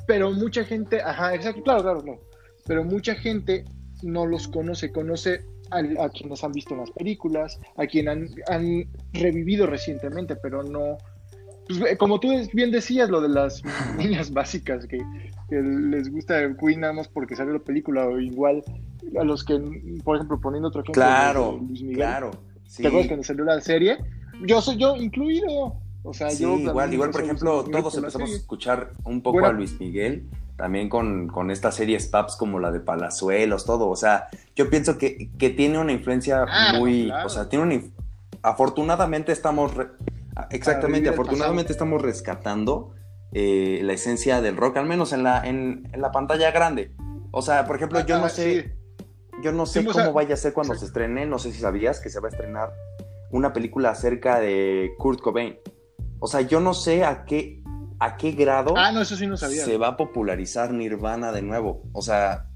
pero 0.07 0.33
mucha 0.33 0.65
gente, 0.65 1.01
ajá, 1.01 1.35
exacto, 1.35 1.63
claro, 1.63 1.83
claro, 1.83 2.03
no. 2.03 2.19
Pero 2.67 2.85
mucha 2.85 3.15
gente 3.15 3.65
no 4.03 4.27
los 4.27 4.49
conoce, 4.49 4.91
conoce 4.91 5.45
a, 5.71 5.79
a 6.05 6.09
quienes 6.11 6.43
han 6.43 6.53
visto 6.53 6.75
las 6.75 6.91
películas, 6.91 7.61
a 7.77 7.87
quienes 7.87 8.13
han, 8.13 8.29
han 8.49 8.85
revivido 9.13 9.67
recientemente, 9.67 10.37
pero 10.37 10.63
no. 10.65 10.99
pues, 11.69 11.81
eh, 11.83 11.97
como 11.97 12.19
tú 12.19 12.31
bien 12.53 12.71
decías, 12.73 13.09
lo 13.11 13.21
de 13.21 13.29
las 13.29 13.63
niñas 13.97 14.33
básicas 14.33 14.87
que, 14.87 14.99
que 15.49 15.63
les 15.63 16.11
gusta 16.11 16.57
Queen 16.57 16.81
nada 16.81 16.93
más 16.93 17.09
porque 17.09 17.37
salió 17.37 17.53
la 17.53 17.61
película, 17.61 18.07
o 18.07 18.19
igual 18.19 18.63
a 19.19 19.25
los 19.25 19.45
que, 19.45 19.59
por 20.05 20.17
ejemplo, 20.17 20.41
poniendo 20.41 20.69
otro 20.69 20.83
ejemplo, 20.83 21.01
Claro, 21.01 21.61
Luis 21.69 21.83
Miguel, 21.83 21.97
claro. 21.97 22.31
Sí. 22.73 22.81
¿Te 22.83 22.89
acuerdas 22.89 23.09
cuando 23.09 23.25
salió 23.25 23.45
la 23.45 23.61
serie? 23.61 23.99
Yo 24.47 24.63
soy 24.63 24.79
yo 24.79 24.97
incluido. 24.97 25.75
O 26.05 26.15
sea, 26.15 26.31
Sí, 26.31 26.43
yo 26.43 26.57
igual, 26.59 26.93
igual 26.95 27.11
por 27.11 27.23
ejemplo, 27.23 27.63
todos 27.65 27.97
empezamos 27.99 28.31
a 28.31 28.35
escuchar 28.35 28.93
un 29.05 29.23
poco 29.23 29.35
Bueno. 29.41 29.49
a 29.49 29.53
Luis 29.53 29.79
Miguel, 29.79 30.27
también 30.57 30.89
con, 30.89 31.29
con 31.29 31.51
estas 31.51 31.75
series 31.77 32.07
paps 32.09 32.35
como 32.37 32.59
la 32.61 32.73
de 32.73 32.81
Palazuelos, 32.81 33.67
todo. 33.67 33.89
O 33.91 33.95
sea, 33.97 34.29
yo 34.57 34.71
pienso 34.71 34.97
que, 34.97 35.31
que 35.39 35.51
tiene 35.51 35.79
una 35.79 35.93
influencia 35.93 36.47
Ah, 36.49 36.73
muy. 36.79 37.05
claro. 37.05 37.27
O 37.27 37.29
sea, 37.29 37.49
tiene 37.51 37.65
una. 37.67 37.83
Afortunadamente 38.43 39.33
estamos. 39.33 39.75
re- 39.75 39.89
exactamente, 40.51 41.09
afortunadamente 41.11 41.73
estamos 41.73 42.01
rescatando 42.01 42.95
eh, 43.33 43.81
la 43.83 43.93
esencia 43.93 44.41
del 44.41 44.57
rock, 44.57 44.79
al 44.79 44.87
menos 44.87 45.13
en 45.13 45.23
la, 45.23 45.47
en, 45.47 45.89
en 45.93 46.01
la 46.01 46.11
pantalla 46.11 46.51
grande. 46.51 46.93
O 47.31 47.43
sea, 47.43 47.67
por 47.67 47.77
ejemplo, 47.77 48.01
yo 48.05 48.17
Ah, 48.17 48.21
no 48.23 48.29
sí. 48.29 48.65
Yo 49.43 49.53
no 49.53 49.67
sé 49.67 49.81
Sí, 49.81 49.87
o 49.87 49.93
cómo 49.93 50.05
sea, 50.05 50.13
vaya 50.13 50.35
a 50.35 50.37
ser 50.37 50.53
cuando 50.53 50.75
sí. 50.75 50.81
se 50.81 50.87
estrene. 50.87 51.27
No 51.27 51.39
sé 51.39 51.53
si 51.53 51.61
sabías 51.61 52.01
que 52.01 52.09
se 52.11 52.21
va 52.21 52.29
a 52.29 52.31
estrenar 52.31 52.73
una 53.31 53.53
película 53.53 53.91
acerca 53.91 54.39
de 54.41 54.93
Kurt 54.99 55.21
Cobain. 55.21 55.57
O 56.21 56.27
sea, 56.27 56.41
yo 56.43 56.61
no 56.61 56.75
sé 56.75 57.05
a 57.05 57.25
qué, 57.25 57.63
a 57.99 58.17
qué 58.17 58.33
grado 58.33 58.75
Ah, 58.77 58.93
no, 58.93 59.01
eso 59.03 59.17
sí 59.17 59.27
no 59.27 59.37
sabía. 59.37 59.65
se 59.65 59.77
va 59.79 59.89
a 59.89 59.97
popularizar 59.97 60.73
Nirvana 60.73 61.33
de 61.33 61.43
nuevo. 61.43 61.83
O 61.93 62.03
sea, 62.03 62.47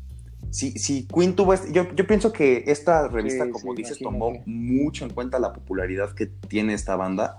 si, 0.51 0.73
si 0.79 1.07
Queen 1.09 1.35
tuvo... 1.35 1.53
este- 1.55 1.73
yo, 1.73 1.91
yo 1.95 2.07
pienso 2.07 2.33
que 2.33 2.65
esta 2.69 3.09
revista, 3.09 3.51
como 3.51 3.75
dices, 3.75 4.01
imagínate. 4.01 4.05
tomó 4.05 4.43
mucho 4.47 5.05
en 5.05 5.11
cuenta 5.13 5.39
la 5.39 5.53
popularidad 5.53 6.13
que 6.15 6.27
tiene 6.27 6.75
esta 6.75 6.95
banda. 6.97 7.39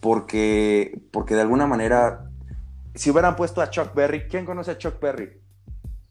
Porque, 0.00 1.00
porque 1.10 1.34
de 1.34 1.40
alguna 1.40 1.66
manera, 1.66 2.30
si 2.94 3.10
hubieran 3.10 3.36
puesto 3.36 3.62
a 3.62 3.70
Chuck 3.70 3.94
Berry, 3.94 4.28
¿quién 4.28 4.44
conoce 4.44 4.72
a 4.72 4.78
Chuck 4.78 5.00
Berry? 5.00 5.40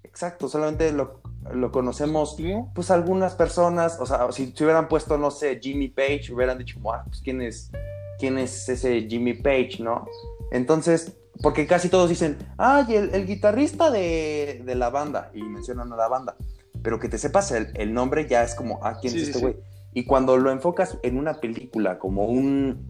Exacto, 0.04 0.50
solamente 0.50 0.92
lo, 0.92 1.22
lo 1.54 1.72
conocemos 1.72 2.40
¿No? 2.40 2.72
pues 2.74 2.92
algunas 2.92 3.34
personas, 3.36 3.98
o 4.00 4.06
sea, 4.06 4.32
si 4.32 4.52
se 4.56 4.64
hubieran 4.64 4.88
puesto, 4.88 5.18
no 5.18 5.32
sé, 5.32 5.60
Jimmy 5.62 5.88
Page, 5.90 6.32
hubieran 6.34 6.58
dicho, 6.58 6.80
"Buah, 6.80 7.04
pues 7.06 7.22
quién 7.22 7.42
es, 7.42 7.72
quién 8.20 8.38
es 8.38 8.70
ese 8.70 9.08
Jimmy 9.10 9.34
Page, 9.34 9.78
¿no? 9.80 10.06
Entonces, 10.52 11.14
porque 11.42 11.66
casi 11.68 11.90
todos 11.90 12.10
dicen, 12.10 12.38
ay, 12.58 12.96
el, 12.96 13.14
el 13.16 13.26
guitarrista 13.26 13.90
de, 13.92 14.62
de 14.64 14.76
la 14.76 14.90
banda, 14.90 15.32
y 15.34 15.42
mencionan 15.42 15.92
a 15.92 15.96
la 15.96 16.08
banda, 16.08 16.36
pero 16.84 17.00
que 17.00 17.10
te 17.10 17.18
sepas 17.18 17.52
el, 17.52 17.72
el 17.76 17.94
nombre 17.94 18.28
ya 18.28 18.44
es 18.44 18.56
como, 18.56 18.80
ah, 18.84 18.98
¿quién 19.02 19.14
Sí, 19.14 19.20
es 19.22 19.28
este 19.28 19.40
sí. 19.40 19.42
güey? 19.46 19.56
Y 19.94 20.06
cuando 20.06 20.38
lo 20.38 20.52
enfocas 20.52 20.98
en 21.04 21.18
una 21.18 21.36
película 21.36 22.00
como 22.00 22.26
un 22.26 22.88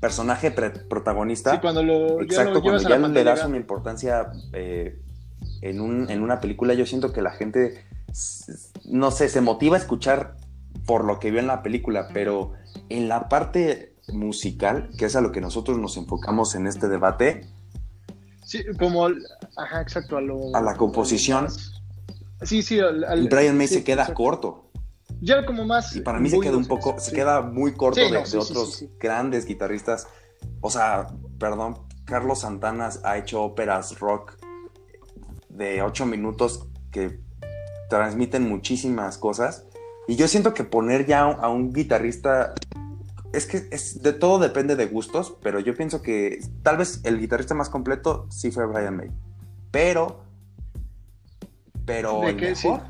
personaje 0.00 0.50
protagonista, 0.50 1.52
Sí, 1.52 1.58
cuando 1.60 1.82
lo, 1.82 2.20
Exacto, 2.20 2.50
ya 2.50 2.54
lo 2.54 2.62
cuando 2.62 2.88
ya 2.88 2.98
le 2.98 3.24
das 3.24 3.44
una 3.44 3.56
importancia 3.56 4.30
eh, 4.52 5.00
en, 5.62 5.80
un- 5.80 6.10
en 6.10 6.22
una 6.22 6.40
película, 6.40 6.74
yo 6.74 6.86
siento 6.86 7.12
que 7.12 7.22
la 7.22 7.30
gente, 7.30 7.84
no 8.84 9.10
sé, 9.10 9.28
se 9.28 9.40
motiva 9.40 9.76
a 9.76 9.80
escuchar 9.80 10.36
por 10.86 11.04
lo 11.04 11.18
que 11.18 11.30
vio 11.30 11.40
en 11.40 11.46
la 11.46 11.62
película, 11.62 12.08
pero 12.14 12.52
en 12.88 13.08
la 13.08 13.28
parte 13.28 13.94
musical, 14.12 14.90
que 14.96 15.04
es 15.06 15.16
a 15.16 15.20
lo 15.20 15.32
que 15.32 15.40
nosotros 15.40 15.78
nos 15.78 15.96
enfocamos 15.96 16.54
en 16.54 16.66
este 16.66 16.88
debate, 16.88 17.46
Sí, 18.44 18.64
como, 18.78 19.04
al- 19.04 19.22
ajá, 19.58 19.82
exacto, 19.82 20.16
a 20.16 20.22
lo... 20.22 20.56
A 20.56 20.62
la 20.62 20.74
composición. 20.76 21.44
más- 21.44 21.82
Sí, 22.42 22.62
sí, 22.62 22.80
al... 22.80 23.04
al- 23.04 23.28
Brian 23.28 23.58
May 23.58 23.68
sí, 23.68 23.74
se 23.74 23.84
queda 23.84 24.02
exacto. 24.04 24.22
corto. 24.22 24.70
Ya 25.20 25.44
como 25.44 25.66
más... 25.66 25.94
Y 25.96 26.00
para 26.00 26.18
mí 26.18 26.30
se 26.30 26.40
queda 26.40 26.56
un 26.56 26.64
poco, 26.66 26.98
se 26.98 27.12
queda 27.12 27.42
muy 27.42 27.74
corto 27.74 28.00
Sí, 28.00 28.10
de, 28.10 28.18
no, 28.22 28.26
de 28.26 28.38
otros 28.38 28.84
grandes 28.98 29.44
guitarristas. 29.44 30.06
O 30.62 30.70
sea, 30.70 31.08
perdón, 31.38 31.76
Carlos 32.06 32.40
Santana 32.40 32.88
ha 33.04 33.18
hecho 33.18 33.42
óperas 33.42 33.98
rock 34.00 34.38
de 35.58 35.82
ocho 35.82 36.06
minutos 36.06 36.68
que 36.90 37.20
transmiten 37.90 38.48
muchísimas 38.48 39.18
cosas. 39.18 39.66
Y 40.06 40.16
yo 40.16 40.28
siento 40.28 40.54
que 40.54 40.64
poner 40.64 41.06
ya 41.06 41.24
a 41.24 41.48
un 41.50 41.72
guitarrista. 41.72 42.54
Es 43.32 43.44
que 43.44 43.68
es, 43.70 44.02
de 44.02 44.14
todo 44.14 44.38
depende 44.38 44.74
de 44.74 44.86
gustos, 44.86 45.36
pero 45.42 45.60
yo 45.60 45.74
pienso 45.74 46.00
que 46.00 46.38
tal 46.62 46.78
vez 46.78 47.00
el 47.04 47.20
guitarrista 47.20 47.54
más 47.54 47.68
completo 47.68 48.26
sí 48.30 48.50
fue 48.50 48.66
Brian 48.66 48.96
May. 48.96 49.10
Pero. 49.70 50.22
Pero 51.84 52.20
¿De 52.20 52.30
el 52.30 52.36
qué? 52.36 52.54
Sí. 52.54 52.68
mejor. 52.68 52.86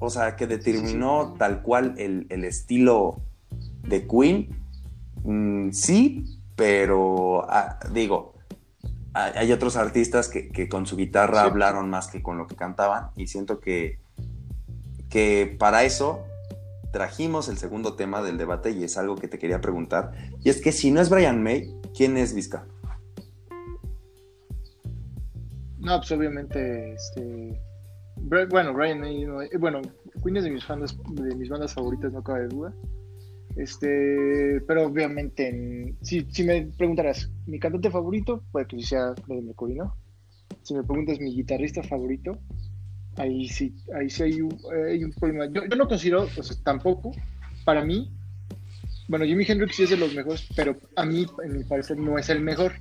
O 0.00 0.08
sea, 0.10 0.34
que 0.34 0.46
determinó 0.46 1.34
tal 1.38 1.62
cual 1.62 1.94
el, 1.98 2.26
el 2.30 2.44
estilo 2.44 3.20
de 3.82 4.06
Queen. 4.06 4.48
mm, 5.22 5.70
sí, 5.72 6.24
pero 6.56 7.44
ah, 7.50 7.78
digo, 7.92 8.34
hay, 9.14 9.50
otros 9.52 9.76
artistas 9.76 10.28
que, 10.28 10.48
que 10.50 10.68
con 10.68 10.86
su 10.86 10.96
guitarra 10.96 11.42
Sí. 11.42 11.48
hablaron 11.48 11.90
más 11.90 12.08
que 12.08 12.22
con 12.22 12.38
lo 12.38 12.46
que 12.46 12.56
cantaban. 12.56 13.10
Y 13.16 13.26
siento 13.26 13.60
que, 13.60 13.98
que 15.08 15.56
para 15.58 15.82
eso 15.84 16.24
trajimos 16.92 17.48
el 17.48 17.56
segundo 17.58 17.94
tema 17.94 18.22
del 18.22 18.36
debate 18.38 18.70
y 18.70 18.84
es 18.84 18.96
algo 18.98 19.16
que 19.16 19.28
te 19.28 19.38
quería 19.38 19.60
preguntar. 19.60 20.12
Y 20.44 20.50
es 20.50 20.60
que 20.60 20.72
si 20.72 20.90
no 20.90 21.00
es 21.00 21.08
Brian 21.10 21.42
May, 21.42 21.74
¿quién 21.96 22.16
es 22.16 22.34
Vizca? 22.34 22.66
No, 25.78 25.96
pues 25.98 26.12
obviamente, 26.12 26.92
este... 26.94 27.60
Bueno, 28.16 28.74
Brian 28.74 29.00
May, 29.00 29.24
no- 29.24 29.40
eh, 29.40 29.50
bueno, 29.58 29.80
Queen 30.22 30.36
es 30.36 30.44
de 30.44 30.50
mis, 30.50 30.66
bandas, 30.68 30.94
de 31.12 31.34
mis 31.36 31.48
bandas 31.48 31.72
favoritas, 31.72 32.12
no 32.12 32.22
cabe 32.22 32.48
duda. 32.48 32.72
Este, 33.56 34.60
pero 34.66 34.86
obviamente, 34.86 35.48
en- 35.48 35.96
si, 36.02 36.26
si 36.30 36.44
me 36.44 36.62
preguntaras, 36.76 37.30
mi 37.46 37.58
cantante 37.58 37.90
favorito, 37.90 38.44
puede 38.52 38.66
que 38.66 38.82
sea 38.82 39.14
Freddie 39.26 39.42
Mercury, 39.42 39.74
¿no? 39.74 39.96
Si 40.62 40.74
me 40.74 40.84
preguntas 40.84 41.18
mi 41.20 41.34
guitarrista 41.34 41.82
favorito, 41.82 42.38
ahí 43.16 43.48
sí, 43.48 43.74
ahí 43.94 44.08
sí 44.08 44.22
hay 44.22 44.40
un, 44.40 44.56
hay 44.88 45.04
un 45.04 45.12
problema. 45.12 45.46
Yo, 45.46 45.64
yo 45.66 45.76
no 45.76 45.88
considero, 45.88 46.22
o 46.22 46.42
sea, 46.42 46.56
tampoco, 46.62 47.12
para 47.64 47.84
mí, 47.84 48.10
bueno, 49.08 49.24
Jimi 49.24 49.44
Hendrix 49.46 49.74
sí 49.74 49.82
es 49.82 49.90
de 49.90 49.96
los 49.96 50.14
mejores, 50.14 50.46
pero 50.54 50.76
a 50.94 51.04
mí, 51.04 51.26
en 51.44 51.58
mi 51.58 51.64
parecer, 51.64 51.98
no 51.98 52.16
es 52.16 52.28
el 52.28 52.40
mejor. 52.40 52.72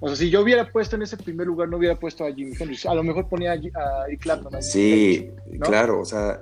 O 0.00 0.08
sea, 0.08 0.16
si 0.16 0.30
yo 0.30 0.40
hubiera 0.40 0.72
puesto 0.72 0.96
en 0.96 1.02
ese 1.02 1.18
primer 1.18 1.46
lugar, 1.46 1.68
no 1.68 1.76
hubiera 1.76 1.96
puesto 1.96 2.24
a 2.24 2.32
Jimi 2.32 2.54
Hendrix. 2.58 2.86
A 2.86 2.94
lo 2.94 3.04
mejor 3.04 3.28
ponía 3.28 3.52
a, 3.52 4.06
Eric 4.08 4.22
Clapton. 4.22 4.62
Sí, 4.62 5.30
claro, 5.60 6.00
o 6.00 6.04
sea, 6.04 6.40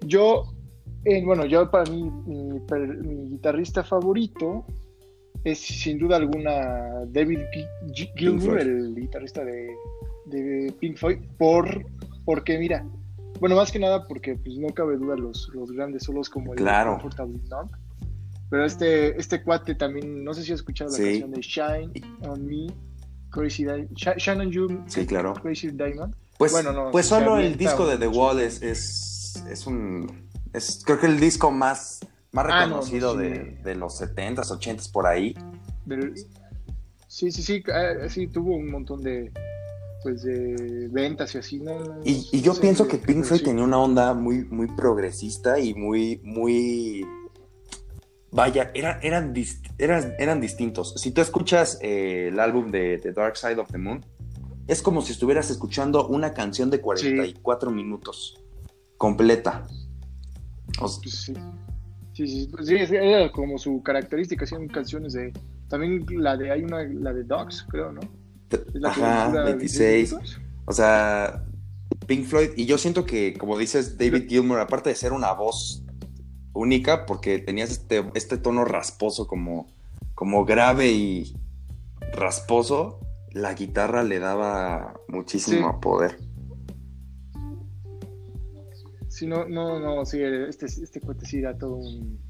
Yo, 0.00 0.44
eh, 1.04 1.22
bueno, 1.24 1.44
yo 1.46 1.70
para 1.70 1.90
mí, 1.90 2.10
mi, 2.26 2.60
mi 2.60 3.28
guitarrista 3.30 3.82
favorito 3.84 4.64
es 5.44 5.58
sin 5.58 5.98
duda 5.98 6.16
alguna 6.16 7.04
David 7.06 7.40
Gi- 7.52 7.92
Gi- 7.94 8.10
Gilmour, 8.16 8.60
el 8.60 8.94
guitarrista 8.94 9.44
de, 9.44 9.68
de 10.26 10.74
Pink 10.80 10.96
Floyd, 10.96 11.18
por, 11.38 11.84
porque 12.24 12.58
mira, 12.58 12.84
bueno, 13.40 13.54
más 13.56 13.70
que 13.70 13.78
nada 13.78 14.06
porque 14.06 14.34
pues 14.34 14.58
no 14.58 14.68
cabe 14.74 14.96
duda 14.96 15.16
los, 15.16 15.48
los 15.54 15.70
grandes 15.70 16.02
solos 16.04 16.28
como 16.28 16.52
el 16.52 16.58
Claro. 16.58 16.98
Numb. 17.18 17.70
Pero 18.50 18.64
este, 18.64 19.18
este 19.20 19.42
cuate 19.42 19.74
también, 19.74 20.24
no 20.24 20.32
sé 20.34 20.42
si 20.42 20.52
has 20.52 20.60
escuchado 20.60 20.90
la 20.90 20.96
Sí. 20.96 21.20
canción 21.20 21.30
de 21.32 21.40
Shine 21.42 22.26
on 22.26 22.46
Me, 22.46 22.66
Crazy 23.30 23.62
Diamond, 23.64 23.94
Shine 23.94 24.40
on 24.40 24.50
You, 24.50 24.82
Sí, 24.86 25.06
claro. 25.06 25.34
Crazy 25.34 25.70
Diamond. 25.70 26.16
pues, 26.38 26.50
Bueno, 26.52 26.72
no, 26.72 26.90
pues 26.90 27.06
solo 27.06 27.38
el 27.38 27.56
disco 27.56 27.86
de 27.86 27.98
The. 27.98 28.08
Wall 28.08 28.40
es, 28.40 28.62
es, 28.62 29.44
es 29.50 29.66
un... 29.66 30.27
Es, 30.52 30.82
creo 30.84 30.98
que 30.98 31.06
el 31.06 31.20
disco 31.20 31.50
más, 31.50 32.00
más 32.32 32.46
Ah, 32.48 32.66
no, 32.66 32.76
reconocido 32.76 33.12
sí. 33.12 33.18
de, 33.18 33.38
de 33.64 33.74
los 33.74 34.00
70s, 34.00 34.50
80s 34.58 34.90
por 34.90 35.06
ahí. 35.06 35.34
Sí, 37.06 37.30
sí, 37.32 37.42
sí, 37.42 37.62
ah, 37.72 38.08
sí, 38.08 38.26
tuvo 38.26 38.54
un 38.56 38.70
montón 38.70 39.02
de, 39.02 39.32
pues, 40.02 40.22
de 40.22 40.88
ventas 40.90 41.34
y 41.34 41.38
así, 41.38 41.58
¿no? 41.58 41.72
Y, 42.04 42.28
y 42.32 42.40
yo 42.42 42.54
pienso 42.60 42.86
que 42.86 42.98
Pink 42.98 43.24
Floyd 43.24 43.40
sí. 43.40 43.44
tenía 43.46 43.64
una 43.64 43.78
onda 43.78 44.12
muy, 44.14 44.44
muy 44.44 44.66
progresista 44.68 45.58
y 45.58 45.74
muy, 45.74 46.20
muy... 46.22 47.04
Vaya, 48.30 48.70
era- 48.74 49.00
eran, 49.02 49.34
dist- 49.34 49.72
eran, 49.78 50.12
eran 50.18 50.40
distintos. 50.40 50.94
Si 51.00 51.12
tú 51.12 51.22
escuchas 51.22 51.78
eh, 51.80 52.28
el 52.30 52.38
álbum 52.40 52.70
de 52.70 52.98
The 52.98 53.12
Dark 53.12 53.38
Side 53.38 53.58
of 53.58 53.70
the 53.72 53.78
Moon, 53.78 54.04
es 54.66 54.82
como 54.82 55.00
si 55.00 55.12
estuvieras 55.12 55.48
escuchando 55.50 56.06
una 56.08 56.34
canción 56.34 56.68
de 56.68 56.80
44 56.82 57.70
minutos, 57.70 58.38
completa. 58.98 59.66
Sí. 60.86 61.34
Sí, 62.14 62.26
sí, 62.26 62.48
sí, 62.64 62.96
era 62.96 63.30
como 63.30 63.58
su 63.58 63.80
característica, 63.82 64.44
hacían 64.44 64.66
canciones 64.66 65.12
de, 65.12 65.32
también 65.68 66.04
la 66.10 66.36
de, 66.36 66.50
hay 66.50 66.62
una, 66.64 66.82
la 66.82 67.12
de 67.12 67.22
Dogs, 67.22 67.64
creo, 67.68 67.92
¿no? 67.92 68.00
La 68.72 68.88
ajá, 68.88 69.28
dura 69.28 69.44
26. 69.44 70.12
minutos. 70.12 70.40
O 70.64 70.72
sea, 70.72 71.44
Pink 72.08 72.24
Floyd, 72.26 72.50
y 72.56 72.66
yo 72.66 72.76
siento 72.76 73.04
que, 73.06 73.34
como 73.34 73.56
dices, 73.56 73.96
David 73.98 74.28
Gilmour, 74.28 74.58
aparte 74.58 74.90
de 74.90 74.96
ser 74.96 75.12
una 75.12 75.32
voz 75.32 75.84
única, 76.54 77.06
porque 77.06 77.38
tenías 77.38 77.70
este, 77.70 78.04
este 78.14 78.36
tono 78.36 78.64
rasposo, 78.64 79.28
como, 79.28 79.68
como 80.14 80.44
grave 80.44 80.90
y 80.90 81.36
rasposo, 82.14 82.98
la 83.30 83.54
guitarra 83.54 84.02
le 84.02 84.18
daba 84.18 84.94
muchísimo 85.08 85.70
Sí. 85.72 85.78
poder. 85.80 86.18
Sí, 89.18 89.26
no, 89.26 89.48
no, 89.48 89.80
no, 89.80 90.06
sí, 90.06 90.22
este, 90.22 90.66
este 90.66 91.00
cuate 91.00 91.26
sí 91.26 91.38
era 91.38 91.58
todo 91.58 91.74
un, 91.74 92.20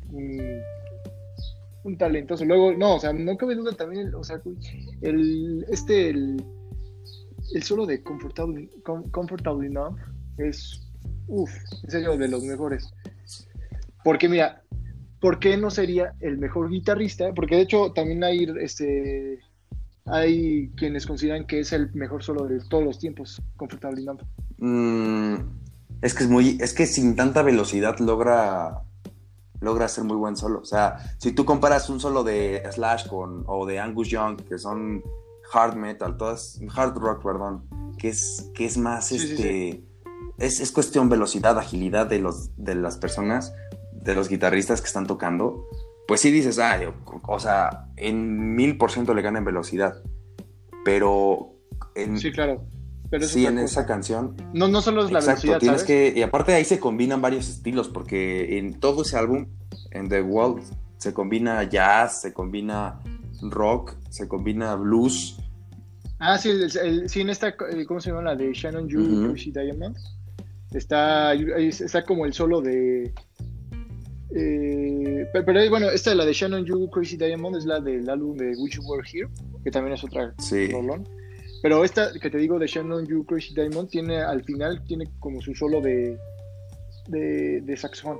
un, 1.85 1.99
talentoso. 1.99 2.47
Luego, 2.47 2.73
no, 2.73 2.95
o 2.95 2.99
sea, 2.99 3.13
no 3.13 3.37
cabe 3.37 3.57
duda 3.57 3.73
también, 3.73 4.15
o 4.15 4.25
sea, 4.25 4.41
el, 5.03 5.67
este, 5.69 6.09
el, 6.09 6.43
el 7.53 7.63
solo 7.63 7.85
de 7.85 8.03
Comfortable, 8.03 8.71
Numb 9.69 9.99
es, 10.39 10.81
uff, 11.27 11.51
en 11.85 11.91
serio, 11.91 12.17
de 12.17 12.29
los 12.29 12.43
mejores. 12.45 12.91
Porque 14.03 14.27
mira, 14.27 14.63
¿por 15.21 15.41
qué 15.41 15.59
no 15.59 15.71
sería 15.71 16.15
el 16.21 16.39
mejor 16.39 16.71
guitarrista? 16.71 17.35
Porque 17.35 17.57
de 17.57 17.63
hecho 17.63 17.93
también 17.93 18.25
hay, 18.25 18.51
este, 18.63 19.41
hay 20.07 20.71
quienes 20.71 21.05
consideran 21.05 21.47
que 21.47 21.61
es 21.61 21.71
el 21.75 21.93
mejor 21.93 22.23
solo 22.23 22.47
de 22.47 22.61
todos 22.71 22.83
los 22.83 22.99
tiempos, 22.99 23.43
Comfortably 23.59 24.07
Numb. 24.07 24.23
Mm, 24.57 25.68
es 26.01 26.15
que 26.15 26.25
es 26.25 26.31
muy, 26.31 26.59
es 26.61 26.73
que 26.73 26.87
sin 26.87 27.17
tanta 27.17 27.43
velocidad 27.43 27.99
logra, 27.99 28.83
logra 29.61 29.87
hacer 29.87 30.05
muy 30.05 30.17
buen 30.17 30.37
solo. 30.37 30.61
O 30.61 30.65
sea, 30.65 30.99
si 31.19 31.33
tú 31.33 31.45
comparas 31.45 31.91
un 31.91 32.01
solo 32.01 32.25
de 32.25 32.63
Slash 32.71 33.09
con, 33.09 33.45
o 33.47 33.67
de 33.67 33.81
Angus 33.81 34.09
Young, 34.09 34.43
que 34.43 34.59
son 34.59 35.03
hard 35.53 35.75
metal, 35.75 36.17
todas, 36.17 36.61
hard 36.75 36.97
rock, 36.97 37.23
perdón, 37.23 37.65
que 37.99 38.09
es, 38.09 38.51
que 38.55 38.65
es 38.65 38.79
más, 38.79 39.07
Sí, 39.07 39.19
sí, 39.19 39.33
este, 39.33 39.85
Es, 40.39 40.61
es 40.61 40.71
cuestión 40.71 41.09
velocidad, 41.09 41.59
agilidad 41.59 42.07
de, 42.07 42.21
los, 42.21 42.51
de 42.57 42.75
las 42.75 42.97
personas, 42.97 43.53
de 43.93 44.15
los 44.15 44.29
guitarristas 44.29 44.81
que 44.81 44.87
están 44.87 45.07
tocando. 45.07 45.67
Pues 46.07 46.21
sí 46.21 46.31
dices, 46.31 46.59
ah, 46.59 46.79
o 47.27 47.41
sea, 47.41 47.89
en 47.97 48.55
mil 48.55 48.79
por 48.79 48.93
ciento 48.93 49.15
le 49.15 49.23
gana 49.23 49.41
en 49.41 49.45
velocidad. 49.45 50.01
Pero 50.85 51.55
en, 51.95 52.19
Sí, 52.19 52.33
claro. 52.33 52.65
Pero 53.11 53.27
sí, 53.27 53.47
en 53.47 53.55
cosa. 53.55 53.65
esa 53.65 53.87
canción 53.87 54.37
No, 54.53 54.69
no 54.69 54.83
solo 54.83 55.05
es 55.05 55.11
la 55.11 55.21
Exacto, 55.21 55.43
velocidad, 55.49 55.59
tienes 55.61 55.81
¿sabes? 55.81 56.13
que. 56.13 56.19
Y 56.19 56.23
aparte 56.23 56.53
de 56.53 56.59
ahí 56.59 56.65
se 56.65 56.79
combinan 56.79 57.23
varios 57.23 57.49
estilos, 57.49 57.89
porque 57.89 58.59
en 58.59 58.79
todo 58.81 59.03
ese 59.03 59.17
álbum, 59.17 59.47
en 59.93 60.09
The 60.09 60.21
World, 60.23 60.63
se 60.99 61.15
combina 61.15 61.63
jazz, 61.65 62.21
se 62.21 62.33
combina 62.35 63.01
rock, 63.41 63.95
se 64.11 64.29
combina 64.29 64.75
blues. 64.75 65.39
Ah, 66.19 66.37
sí, 66.37 66.51
el- 66.51 66.77
el- 66.77 67.09
sí, 67.09 67.21
en 67.21 67.31
esta, 67.31 67.49
eh, 67.49 67.87
¿cómo 67.87 68.01
se 68.01 68.11
llama? 68.11 68.23
La 68.23 68.35
de 68.37 68.53
Shannon 68.53 68.89
Yu 68.89 69.01
Ujú. 69.01 69.29
Crazy 69.33 69.53
Diamond. 69.53 69.97
Está, 70.73 71.33
está 71.35 72.05
como 72.05 72.27
el 72.27 72.35
solo 72.35 72.61
de... 72.61 73.15
eh, 74.35 75.27
pero, 75.33 75.45
pero, 75.47 75.71
bueno, 75.71 75.89
esta 75.89 76.15
la 76.15 76.25
de 76.27 76.33
Shannon 76.33 76.65
Yu 76.65 76.91
Crazy 76.91 77.17
Diamond 77.17 77.57
es 77.57 77.65
la 77.65 77.81
del 77.81 78.09
álbum 78.11 78.37
de 78.37 78.55
Wish 78.57 78.77
You 78.77 78.83
Were 78.85 79.07
Here, 79.11 79.29
que 79.65 79.71
también 79.71 79.95
es 79.95 80.05
otra 80.05 80.35
Sí. 80.39 80.69
rolón. 80.69 81.09
Pero 81.63 81.85
esta 81.85 82.13
que 82.21 82.31
te 82.31 82.39
digo 82.39 82.59
de 82.59 82.67
Shannon 82.67 83.07
Yu 83.07 83.25
Crazy 83.27 83.55
Diamond 83.55 83.89
tiene 83.89 84.23
al 84.23 84.45
final 84.45 84.83
tiene 84.85 85.11
como 85.19 85.41
su 85.41 85.55
solo 85.55 85.81
de 85.81 86.19
de, 87.09 87.61
de 87.63 87.77
saxofón. 87.77 88.19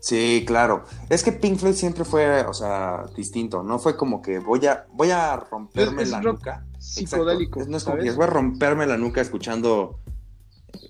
Sí, 0.00 0.44
claro. 0.46 0.84
Es 1.10 1.22
que 1.22 1.30
Pink 1.30 1.58
Floyd 1.58 1.74
siempre 1.74 2.04
fue, 2.04 2.40
o 2.46 2.54
sea, 2.54 3.04
distinto. 3.16 3.62
No 3.62 3.78
fue 3.78 3.96
como 3.96 4.20
que 4.22 4.38
voy 4.38 4.64
a, 4.66 4.86
voy 4.94 5.10
a 5.10 5.36
romperme 5.36 6.02
Es- 6.02 6.08
es 6.08 6.12
la 6.12 6.20
rock 6.22 6.38
nuca. 6.38 6.66
Psicodélico. 6.78 7.60
Exacto. 7.60 7.70
No 7.70 7.76
es 7.76 7.84
como 7.84 7.96
¿sabes? 7.98 8.10
que 8.10 8.16
voy 8.16 8.24
a 8.24 8.30
romperme 8.30 8.86
la 8.86 8.96
nuca 8.96 9.20
escuchando 9.20 10.00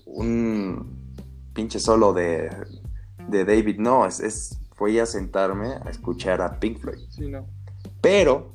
un 0.05 1.13
pinche 1.53 1.79
solo 1.79 2.13
de, 2.13 2.49
de 3.27 3.45
David. 3.45 3.77
No, 3.79 4.05
es, 4.05 4.19
es 4.19 4.57
voy 4.77 4.97
a 4.99 5.05
sentarme 5.05 5.73
a 5.85 5.89
escuchar 5.89 6.41
a 6.41 6.59
Pink 6.59 6.79
Floyd. 6.79 6.99
Sí, 7.09 7.27
no. 7.27 7.45
Pero 8.01 8.53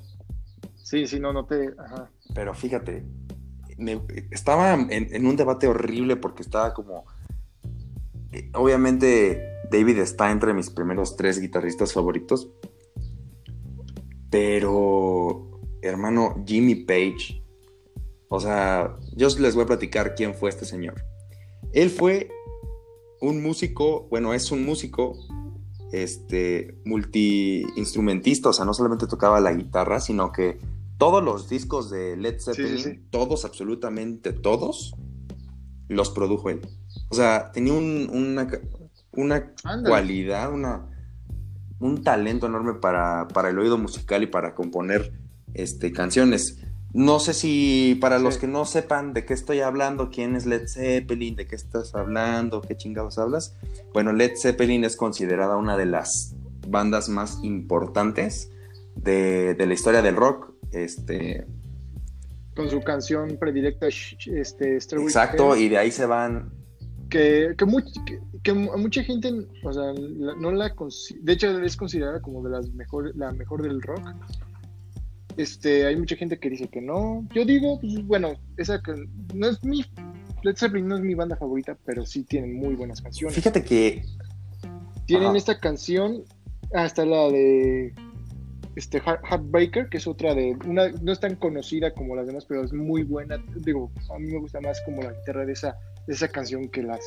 Sí, 0.87 1.05
sí, 1.09 1.19
no, 1.19 1.33
no 1.33 1.47
te. 1.47 1.75
Ajá. 1.77 2.13
Pero 2.33 2.55
fíjate, 2.55 3.05
estaba 4.31 4.73
en, 4.73 4.89
en 4.89 5.27
un 5.27 5.35
debate 5.35 5.67
horrible 5.67 6.15
porque 6.15 6.45
estaba 6.45 6.75
como... 6.75 7.07
eh, 8.31 8.49
Obviamente 8.55 9.43
David 9.69 9.99
está 9.99 10.31
entre 10.31 10.55
mis 10.55 10.71
primeros 10.71 11.17
tres 11.17 11.41
guitarristas 11.41 11.93
favoritos. 11.93 12.53
Pero, 14.31 15.61
hermano, 15.83 16.45
Jimmy 16.47 16.77
Page. 16.77 17.43
O 18.29 18.39
sea, 18.39 18.97
yo 19.17 19.27
les 19.41 19.57
voy 19.57 19.65
a 19.65 19.67
platicar 19.67 20.15
quién 20.15 20.37
fue 20.37 20.51
este 20.51 20.67
señor. 20.67 21.03
Él 21.73 21.91
fue 21.91 22.31
un 23.21 23.43
músico, 23.43 24.07
bueno, 24.09 24.35
es 24.35 24.53
un 24.53 24.65
músico 24.65 25.19
este, 25.91 26.79
multi-instrumentista, 26.85 28.51
o 28.51 28.53
sea, 28.53 28.65
no 28.65 28.73
solamente 28.73 29.09
tocaba 29.09 29.41
la 29.41 29.53
guitarra, 29.53 29.99
sino 29.99 30.31
que 30.31 30.61
todos 30.99 31.23
los 31.23 31.49
discos 31.49 31.91
de 31.91 32.17
Led 32.17 32.39
sí, 32.39 32.45
Zeppelin, 32.55 32.79
sí. 32.83 33.01
todos, 33.11 33.45
absolutamente 33.45 34.33
todos, 34.33 34.95
los 35.89 36.11
produjo 36.11 36.51
él. 36.51 36.61
O 37.11 37.15
sea, 37.15 37.51
tenía 37.53 37.73
un- 37.75 38.09
una, 38.13 38.49
una 39.13 39.53
cualidad, 39.85 40.53
una, 40.53 40.87
un 41.79 42.03
talento 42.03 42.47
enorme 42.47 42.75
para, 42.75 43.29
para 43.29 43.51
el 43.51 43.59
oído 43.59 43.79
musical 43.79 44.23
y 44.23 44.27
para 44.27 44.55
componer 44.55 45.13
este, 45.55 45.93
canciones. 45.93 46.59
No 46.95 47.19
sé 47.19 47.35
si 47.35 47.99
para 48.01 48.19
los 48.19 48.39
que 48.39 48.47
no 48.47 48.65
sepan 48.65 49.13
de 49.13 49.27
qué 49.27 49.35
estoy 49.35 49.61
hablando, 49.61 50.09
quién 50.09 50.35
es 50.35 50.47
Led 50.47 50.67
Zeppelin, 50.67 51.37
de 51.37 51.47
qué 51.47 51.55
estás 51.55 51.95
hablando, 51.95 52.63
qué 52.63 52.75
chingados 52.77 53.19
hablas. 53.19 53.55
Bueno, 53.93 54.13
Led 54.15 54.33
Zeppelin 54.41 54.83
es 54.85 54.97
considerada 54.97 55.57
una 55.57 55.77
de 55.77 55.85
las 55.85 56.35
bandas 56.67 57.11
más 57.11 57.39
importantes 57.43 58.51
de, 58.95 59.55
de 59.55 59.67
la 59.67 59.75
historia 59.75 60.01
del 60.01 60.17
rock. 60.17 60.55
Este, 60.85 61.47
Con 62.55 62.69
su 62.71 62.81
canción 62.83 63.37
predilecta, 63.39 63.87
este, 63.89 64.77
exacto, 64.77 65.57
y 65.57 65.69
de 65.69 65.79
ahí 65.79 65.91
se 65.91 66.07
van. 66.07 66.51
que, 67.11 67.55
que, 67.57 67.65
much- 67.65 68.05
que- 68.05 68.21
que 68.43 68.53
mu- 68.53 68.77
mucha 68.79 69.03
gente, 69.03 69.31
o 69.65 69.73
sea, 69.73 69.93
no 70.41 70.53
la 70.53 70.75
de 71.23 71.33
hecho 71.33 71.61
es 71.63 71.77
considerada 71.77 72.21
como 72.21 72.43
de 72.43 72.51
las 72.51 72.73
mejor, 72.73 73.15
la 73.17 73.33
mejor 73.33 73.63
del 73.63 73.81
rock. 73.83 74.03
Este, 75.37 75.85
hay 75.87 75.97
mucha 75.97 76.17
gente 76.17 76.39
que 76.39 76.49
dice 76.49 76.69
que 76.69 76.81
no. 76.81 77.27
Yo 77.35 77.45
digo, 77.45 77.79
pues 77.81 78.05
bueno, 78.07 78.33
esa 78.57 78.81
no 79.35 79.49
es 79.49 79.63
mi 79.65 79.85
Led 80.43 80.57
Zeppelin 80.57 80.87
no 80.89 80.97
es 80.97 81.03
mi 81.03 81.15
banda 81.15 81.37
favorita, 81.37 81.77
pero 81.85 82.07
sí 82.07 82.23
tienen 82.25 82.55
muy 82.57 82.75
buenas 82.75 83.01
canciones. 83.03 83.35
Fíjate 83.35 83.63
que 83.65 84.03
Tienen 85.07 85.29
Ajá. 85.29 85.37
esta 85.37 85.59
canción, 85.61 86.23
hasta 86.73 87.05
la 87.05 87.29
de 87.29 87.93
este 88.77 89.01
Heart- 89.01 89.25
Heartbreaker, 89.25 89.89
que 89.89 89.97
es 89.97 90.07
otra 90.07 90.35
de 90.35 90.57
una 90.67 90.91
no 90.91 91.13
es 91.13 91.19
tan 91.19 91.35
conocida 91.37 91.93
como 91.93 92.15
las 92.15 92.27
demás, 92.27 92.45
pero 92.47 92.63
es 92.63 92.73
muy 92.73 93.03
buena. 93.03 93.43
Digo, 93.57 93.91
a 94.15 94.19
mí 94.19 94.31
me 94.31 94.39
gusta 94.39 94.61
más 94.61 94.81
como 94.83 95.03
la 95.03 95.13
guitarra 95.13 95.45
de 95.45 95.53
esa 95.53 95.77
de 96.07 96.15
esa 96.15 96.29
canción 96.29 96.69
que 96.69 96.83
las 96.83 97.01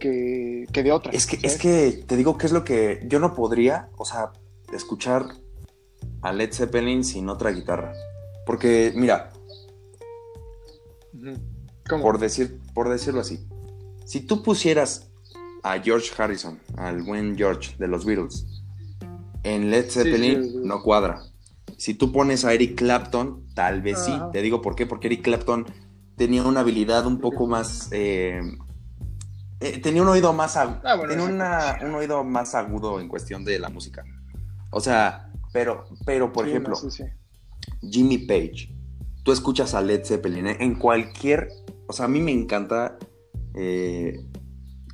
que, 0.00 0.66
que 0.72 0.82
de 0.82 0.92
otras. 0.92 1.14
Es 1.14 1.26
que, 1.26 1.36
¿sabes? 1.36 1.54
es 1.54 1.60
que 1.60 2.04
te 2.04 2.16
digo 2.16 2.36
que 2.36 2.46
es 2.46 2.52
lo 2.52 2.64
que 2.64 3.00
yo 3.06 3.18
no 3.20 3.34
podría, 3.34 3.88
o 3.96 4.04
sea, 4.04 4.32
escuchar 4.72 5.24
a 6.22 6.32
Led 6.32 6.52
Zeppelin 6.52 7.04
sin 7.04 7.28
otra 7.28 7.50
guitarra. 7.50 7.94
Porque, 8.44 8.92
mira, 8.94 9.30
por, 11.88 12.18
decir, 12.18 12.60
por 12.74 12.88
decirlo 12.88 13.20
así, 13.20 13.46
si 14.04 14.20
tú 14.20 14.42
pusieras 14.42 15.10
a 15.62 15.78
George 15.78 16.10
Harrison, 16.16 16.60
al 16.76 17.02
buen 17.02 17.36
George 17.36 17.74
de 17.78 17.88
los 17.88 18.04
Beatles, 18.04 18.53
en 19.44 19.70
Led 19.70 19.84
sí, 19.84 20.00
Zeppelin, 20.00 20.42
sí. 20.42 20.60
no 20.64 20.82
cuadra. 20.82 21.22
Si 21.76 21.94
tú 21.94 22.12
pones 22.12 22.44
a 22.44 22.52
Eric 22.52 22.76
Clapton, 22.76 23.44
tal 23.54 23.82
vez 23.82 23.98
sí. 24.04 24.12
Te 24.32 24.42
digo 24.42 24.60
por 24.62 24.74
qué, 24.74 24.86
porque 24.86 25.06
Eric 25.08 25.22
Clapton 25.22 25.66
tenía 26.16 26.42
una 26.42 26.60
habilidad 26.60 27.06
un 27.06 27.18
poco 27.18 27.46
más... 27.46 27.88
eh, 27.92 28.40
eh, 29.60 29.78
tenía 29.78 30.02
un 30.02 30.08
oído 30.08 30.32
más 30.32 30.56
agudo. 30.56 30.80
Ah, 30.84 30.96
bueno, 30.96 31.10
tenía 31.12 31.24
una- 31.26 31.78
un 31.82 31.94
oído 31.94 32.22
más 32.24 32.54
agudo 32.54 33.00
en 33.00 33.08
cuestión 33.08 33.44
de 33.44 33.58
la 33.58 33.68
música. 33.70 34.04
O 34.70 34.80
sea, 34.80 35.30
pero, 35.52 35.84
pero 36.04 36.32
por 36.32 36.48
ejemplo, 36.48 36.74
no. 36.82 37.90
Jimmy 37.90 38.18
Page. 38.18 38.70
Tú 39.22 39.32
escuchas 39.32 39.74
a 39.74 39.80
Led 39.80 40.04
Zeppelin 40.04 40.46
¿eh? 40.48 40.56
en 40.60 40.74
cualquier. 40.74 41.48
O 41.86 41.92
sea, 41.92 42.04
a 42.06 42.08
mí 42.08 42.20
me 42.20 42.32
encanta. 42.32 42.98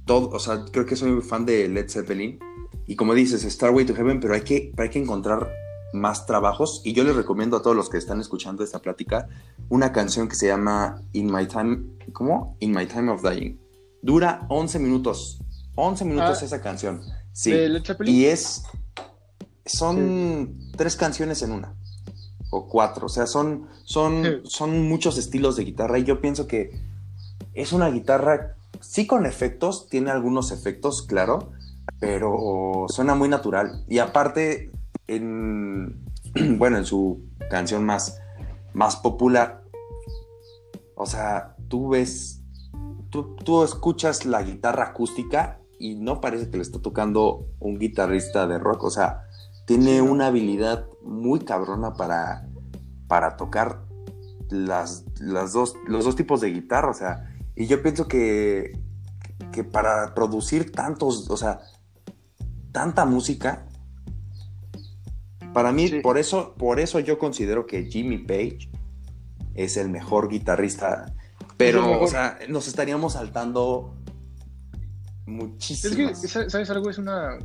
todo. 0.07 0.30
O 0.30 0.38
sea, 0.38 0.64
creo 0.72 0.86
que 0.86 0.96
soy 0.96 1.20
fan 1.22 1.44
de 1.46 1.68
Led 1.68 1.88
Zeppelin. 1.88 2.38
Y 2.91 2.97
como 2.97 3.14
dices, 3.14 3.43
Starway 3.43 3.86
to 3.86 3.95
Heaven, 3.95 4.18
pero 4.18 4.34
hay 4.34 4.41
que, 4.41 4.72
hay 4.76 4.88
que 4.88 4.99
encontrar 4.99 5.49
más 5.93 6.26
trabajos. 6.26 6.82
Y 6.84 6.93
yo 6.93 7.05
les 7.05 7.14
recomiendo 7.14 7.57
a 7.57 7.62
todos 7.62 7.76
los 7.76 7.88
que 7.88 7.99
están 7.99 8.20
escuchando 8.20 8.64
esta 8.64 8.80
plática 8.80 9.28
una 9.68 9.93
canción 9.93 10.26
que 10.28 10.34
se 10.34 10.49
llama 10.49 11.01
In 11.12 11.32
My 11.32 11.47
Time. 11.47 11.84
¿Cómo? 12.12 12.57
In 12.59 12.72
My 12.72 12.86
Time 12.86 13.12
of 13.12 13.22
Dying. 13.22 13.61
Dura 14.03 14.45
11 14.49 14.80
minutos. 14.80 15.38
11 15.76 16.05
minutos 16.05 16.43
Ah, 16.43 16.45
esa 16.45 16.61
canción. 16.61 17.01
Sí. 17.32 17.55
Y 18.07 18.24
es. 18.24 18.64
Son 19.64 20.59
tres 20.76 20.97
canciones 20.97 21.43
en 21.43 21.53
una. 21.53 21.74
O 22.51 22.66
cuatro. 22.68 23.07
O 23.07 23.09
sea, 23.09 23.28
son, 23.28 23.68
son, 23.84 24.24
Sí. 24.24 24.30
son 24.51 24.88
muchos 24.88 25.16
estilos 25.16 25.55
de 25.55 25.62
guitarra. 25.62 25.97
Y 26.01 26.03
yo 26.05 26.20
pienso 26.20 26.49
que 26.49 26.72
es 27.55 27.72
una 27.72 27.88
guitarra. 27.88 28.57
Sí, 28.80 29.07
con 29.07 29.26
efectos. 29.26 29.88
Tiene 29.88 30.11
algunos 30.11 30.51
efectos, 30.51 31.03
claro. 31.03 31.53
Pero 31.99 32.86
suena 32.88 33.14
muy 33.14 33.28
natural. 33.28 33.84
Y 33.88 33.99
aparte, 33.99 34.70
en. 35.07 36.05
Bueno, 36.59 36.78
en 36.78 36.84
su 36.84 37.24
canción 37.51 37.84
más, 37.84 38.20
más 38.72 38.97
popular. 38.97 39.64
O 40.95 41.07
sea, 41.07 41.57
tú 41.68 41.88
ves. 41.88 42.43
Tú, 43.11 43.34
tú 43.34 43.64
escuchas 43.64 44.24
la 44.24 44.43
guitarra 44.43 44.84
acústica 44.84 45.59
y 45.80 45.97
no 45.97 46.20
parece 46.20 46.49
que 46.49 46.59
le 46.59 46.62
está 46.62 46.80
tocando 46.80 47.47
un 47.59 47.78
guitarrista 47.78 48.47
de 48.47 48.59
rock. 48.59 48.84
O 48.84 48.91
sea, 48.91 49.24
tiene 49.66 50.03
una 50.03 50.26
habilidad 50.26 50.86
muy 51.03 51.41
cabrona 51.41 51.95
para, 51.95 52.47
para 53.09 53.36
tocar 53.36 53.82
las, 54.51 55.05
las 55.18 55.53
dos, 55.53 55.74
los 55.86 56.05
dos 56.05 56.16
tipos 56.16 56.41
de 56.41 56.51
guitarra. 56.51 56.91
O 56.91 56.95
sea, 56.95 57.34
y 57.57 57.66
yo 57.66 57.82
pienso 57.82 58.07
que, 58.07 58.78
que 59.53 59.64
para 59.64 60.14
producir 60.14 60.70
tantos, 60.70 61.30
o 61.30 61.36
sea, 61.36 61.61
tanta 62.73 63.05
música, 63.05 63.66
Para 65.53 65.73
mí, 65.73 65.89
Sí. 65.89 65.99
por 65.99 66.16
eso, 66.16 66.55
por 66.57 66.79
eso 66.79 67.01
yo 67.01 67.18
considero 67.18 67.66
que 67.66 67.87
Jimmy 67.87 68.18
Page 68.18 68.71
es 69.57 69.77
el 69.77 69.89
mejor 69.89 70.29
guitarrista. 70.29 71.12
Pero, 71.57 71.83
mejor. 71.83 72.03
o 72.05 72.07
sea, 72.07 72.39
nos 72.49 72.68
estaríamos 72.68 73.14
saltando 73.14 73.97
Es 75.59 75.97
que, 75.97 76.14
¿sabes 76.14 76.71
algo? 76.71 76.89
Es 76.89 76.99
una 76.99 77.37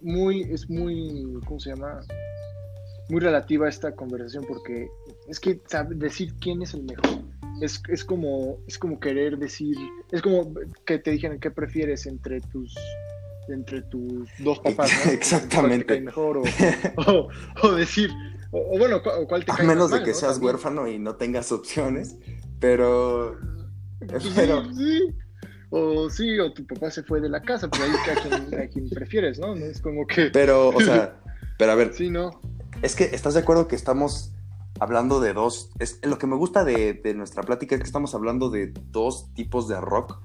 muy, 0.00 0.42
es 0.44 0.70
muy, 0.70 1.38
¿cómo 1.46 1.60
se 1.60 1.70
llama? 1.74 2.00
Muy 3.10 3.20
relativa 3.20 3.66
a 3.66 3.68
esta 3.68 3.94
conversación 3.94 4.46
porque 4.48 4.88
es 5.28 5.38
que 5.38 5.60
decir 5.90 6.34
quién 6.40 6.62
es 6.62 6.72
el 6.72 6.84
mejor 6.84 7.22
es, 7.60 7.82
es 7.88 8.04
como, 8.04 8.58
es 8.66 8.78
como 8.78 8.98
querer 8.98 9.38
decir, 9.38 9.76
es 10.10 10.22
como 10.22 10.52
que 10.84 10.98
te 10.98 11.10
dijeran 11.12 11.38
qué 11.38 11.50
prefieres 11.50 12.06
entre 12.06 12.40
tus, 12.40 12.74
entre 13.48 13.82
tus 13.82 14.28
dos 14.38 14.58
papás, 14.64 14.90
¿no? 15.06 15.12
Exactamente. 15.12 15.84
¿Cuál 15.86 15.86
te 15.86 15.86
cae 15.86 16.00
mejor 16.00 16.38
o, 16.38 16.42
o- 17.10 17.28
o 17.62 17.72
decir, 17.72 18.10
o, 18.50 18.74
o 18.74 18.78
bueno, 18.78 19.00
cuál 19.28 19.44
te 19.44 19.52
A 19.52 19.56
cae 19.56 19.66
menos 19.66 19.90
más 19.90 20.00
de 20.00 20.04
que 20.06 20.14
seas 20.14 20.38
huérfano 20.38 20.86
y 20.88 20.98
no 20.98 21.16
tengas 21.16 21.50
opciones. 21.52 22.16
Pero. 22.60 23.36
Pues 24.06 24.22
sí, 24.22 24.32
Pero. 24.34 24.64
sí. 24.74 25.00
O 25.74 26.10
sí, 26.10 26.38
o 26.38 26.52
tu 26.52 26.66
papá 26.66 26.90
se 26.90 27.02
fue 27.02 27.20
de 27.22 27.30
la 27.30 27.40
casa, 27.40 27.66
pero 27.70 27.84
ahí 27.84 27.90
a 27.90 28.20
quien, 28.20 28.60
a 28.60 28.66
quien 28.68 28.90
prefieres, 28.90 29.38
¿no? 29.38 29.54
No 29.54 29.64
es 29.64 29.80
como 29.80 30.06
que... 30.06 30.26
Pero, 30.26 30.68
o 30.68 30.80
sea. 30.80 31.18
Pero 31.58 31.72
a 31.72 31.74
ver, 31.76 31.94
Sí, 31.94 32.10
no. 32.10 32.40
Es 32.82 32.94
que 32.94 33.04
estás 33.04 33.32
de 33.34 33.40
acuerdo 33.40 33.68
que 33.68 33.76
estamos 33.76 34.32
hablando 34.80 35.18
de 35.20 35.32
dos. 35.32 35.70
Es, 35.78 35.98
lo 36.02 36.18
que 36.18 36.26
me 36.26 36.36
gusta 36.36 36.64
de, 36.64 36.92
de 36.94 37.14
nuestra 37.14 37.42
plática 37.42 37.74
es 37.74 37.80
que 37.80 37.86
estamos 37.86 38.14
hablando 38.14 38.50
de 38.50 38.72
dos 38.90 39.32
tipos 39.34 39.66
de 39.68 39.80
rock 39.80 40.18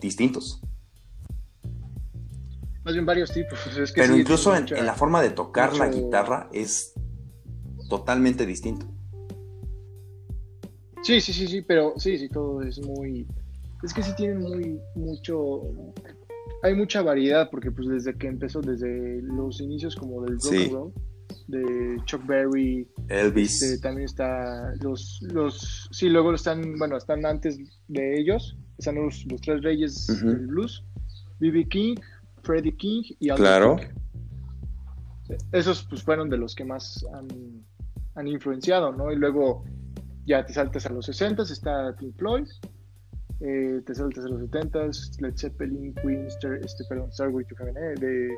distintos. 0.00 0.60
Más 2.86 2.94
bien 2.94 3.04
varios 3.04 3.30
tipos. 3.32 3.58
Es 3.78 3.92
que 3.92 4.00
Pero 4.00 4.14
sí, 4.14 4.20
incluso 4.20 4.54
en, 4.54 4.62
mucha- 4.62 4.78
en 4.78 4.86
la 4.86 4.94
forma 4.94 5.20
de 5.20 5.30
tocar 5.30 5.76
la 5.76 5.88
guitarra 5.88 6.48
es 6.52 6.94
totalmente 7.90 8.46
distinto. 8.46 8.86
Sí, 11.02 11.20
sí, 11.20 11.32
sí, 11.32 11.46
sí, 11.46 11.62
pero 11.62 11.92
sí, 11.98 12.16
sí, 12.18 12.28
todo 12.28 12.62
es 12.62 12.80
muy... 12.80 13.26
Es 13.82 13.92
que 13.92 14.02
sí 14.02 14.12
tienen 14.16 14.38
muy, 14.40 14.80
mucho... 14.94 15.62
Hay 16.62 16.74
mucha 16.74 17.02
variedad 17.02 17.48
porque 17.50 17.70
pues 17.70 17.88
desde 17.88 18.16
que 18.16 18.26
empezó, 18.28 18.60
desde 18.60 19.20
los 19.22 19.60
inicios 19.60 19.94
como 19.94 20.22
del 20.22 20.34
rock 20.34 20.42
Sí. 20.42 20.68
roll, 20.68 20.92
de 21.48 21.96
Chuck 22.06 22.26
Berry, 22.26 22.88
Elvis. 23.08 23.62
este, 23.62 23.78
también 23.80 24.06
está 24.06 24.72
los, 24.80 25.20
los... 25.22 25.88
Sí, 25.92 26.08
luego 26.08 26.32
están, 26.34 26.76
bueno, 26.78 26.96
están 26.96 27.24
antes 27.26 27.58
de 27.88 28.18
ellos, 28.20 28.56
están 28.78 28.96
los, 28.96 29.24
los 29.30 29.40
tres 29.42 29.62
reyes 29.62 30.06
del 30.24 30.46
blues, 30.46 30.84
B.B. 31.38 31.68
King, 31.68 31.96
Freddie 32.46 32.76
King 32.76 33.02
y 33.18 33.30
Albert 33.30 33.48
Claro. 33.48 33.76
King. 33.76 35.36
Esos 35.52 35.84
pues 35.90 36.02
fueron 36.02 36.30
de 36.30 36.38
los 36.38 36.54
que 36.54 36.64
más 36.64 37.04
han, 37.12 37.26
han 38.14 38.28
influenciado, 38.28 38.92
¿no? 38.92 39.12
Y 39.12 39.16
luego 39.16 39.64
ya 40.24 40.46
te 40.46 40.52
saltas 40.52 40.86
a 40.86 40.90
los 40.90 41.06
60 41.06 41.42
está 41.42 41.94
Pink 41.98 42.16
Floyd, 42.16 42.46
eh, 43.40 43.80
te 43.84 43.94
saltas 43.94 44.24
a 44.24 44.28
los 44.28 44.40
70 44.40 44.78
Led 45.20 45.36
Zeppelin, 45.36 45.94
Queen, 45.94 46.26
Star, 46.26 46.54
este, 46.64 46.84
perdón, 46.88 47.12
Starway 47.12 47.44
to 47.46 47.56
Heaven, 47.56 47.76
eh, 47.76 47.94
de, 47.98 48.36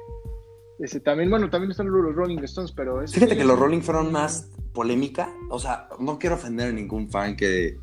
ese, 0.78 1.00
también, 1.00 1.28
bueno, 1.28 1.50
también 1.50 1.72
están 1.72 1.90
los 1.90 2.14
Rolling 2.14 2.38
Stones, 2.38 2.72
pero... 2.72 3.02
esos 3.02 3.14
Fíjate 3.14 3.36
que 3.36 3.44
los 3.44 3.58
Rolling 3.58 3.80
fueron 3.80 4.12
más 4.12 4.50
polémica. 4.72 5.28
O 5.50 5.58
sea, 5.58 5.88
no 5.98 6.18
quiero 6.18 6.36
ofender 6.36 6.68
a 6.68 6.72
ningún 6.72 7.10
fan 7.10 7.36
que. 7.36 7.76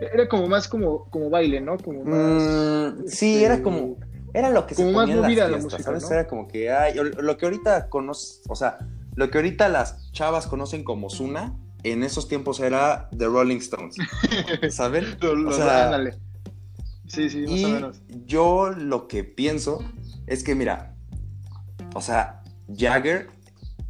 Era 0.00 0.26
como 0.28 0.48
más 0.48 0.66
como, 0.66 1.10
como 1.10 1.28
baile, 1.28 1.60
¿no? 1.60 1.76
Como 1.76 2.04
más... 2.04 2.94
Mm, 2.94 3.06
sí, 3.06 3.34
este, 3.34 3.44
era 3.44 3.62
como. 3.62 3.98
Era 4.34 4.50
lo 4.50 4.66
que 4.66 4.74
se 4.74 4.82
como 4.82 4.94
más 4.94 5.08
en 5.10 5.16
las 5.20 5.24
movida 5.30 5.48
la 5.48 5.58
música, 5.58 5.82
¿sabes? 5.82 6.02
¿no? 6.02 6.10
Era 6.10 6.26
como 6.26 6.48
que, 6.48 6.72
ay, 6.72 6.98
o- 6.98 7.04
lo 7.04 7.36
que 7.36 7.44
ahorita 7.46 7.88
conoces, 7.88 8.42
o 8.48 8.56
sea, 8.56 8.78
lo 9.14 9.30
que 9.30 9.38
ahorita 9.38 9.68
las 9.68 10.10
chavas 10.12 10.46
conocen 10.46 10.84
como 10.84 11.10
Zuna, 11.10 11.54
en 11.82 12.02
esos 12.02 12.28
tiempos 12.28 12.60
era 12.60 13.10
The 13.16 13.26
Rolling 13.26 13.58
Stones, 13.58 13.96
¿saben? 14.70 15.16
O 15.46 15.52
sea, 15.52 15.84
ándale. 15.86 16.14
Sí, 17.08 17.28
sí, 17.28 17.40
más 17.42 17.50
o 17.50 17.68
Y 17.68 17.72
menos. 17.72 18.02
yo 18.26 18.70
lo 18.70 19.06
que 19.08 19.22
pienso 19.24 19.80
es 20.26 20.42
que, 20.44 20.54
mira, 20.54 20.94
o 21.94 22.00
sea, 22.00 22.42
Jagger 22.74 23.28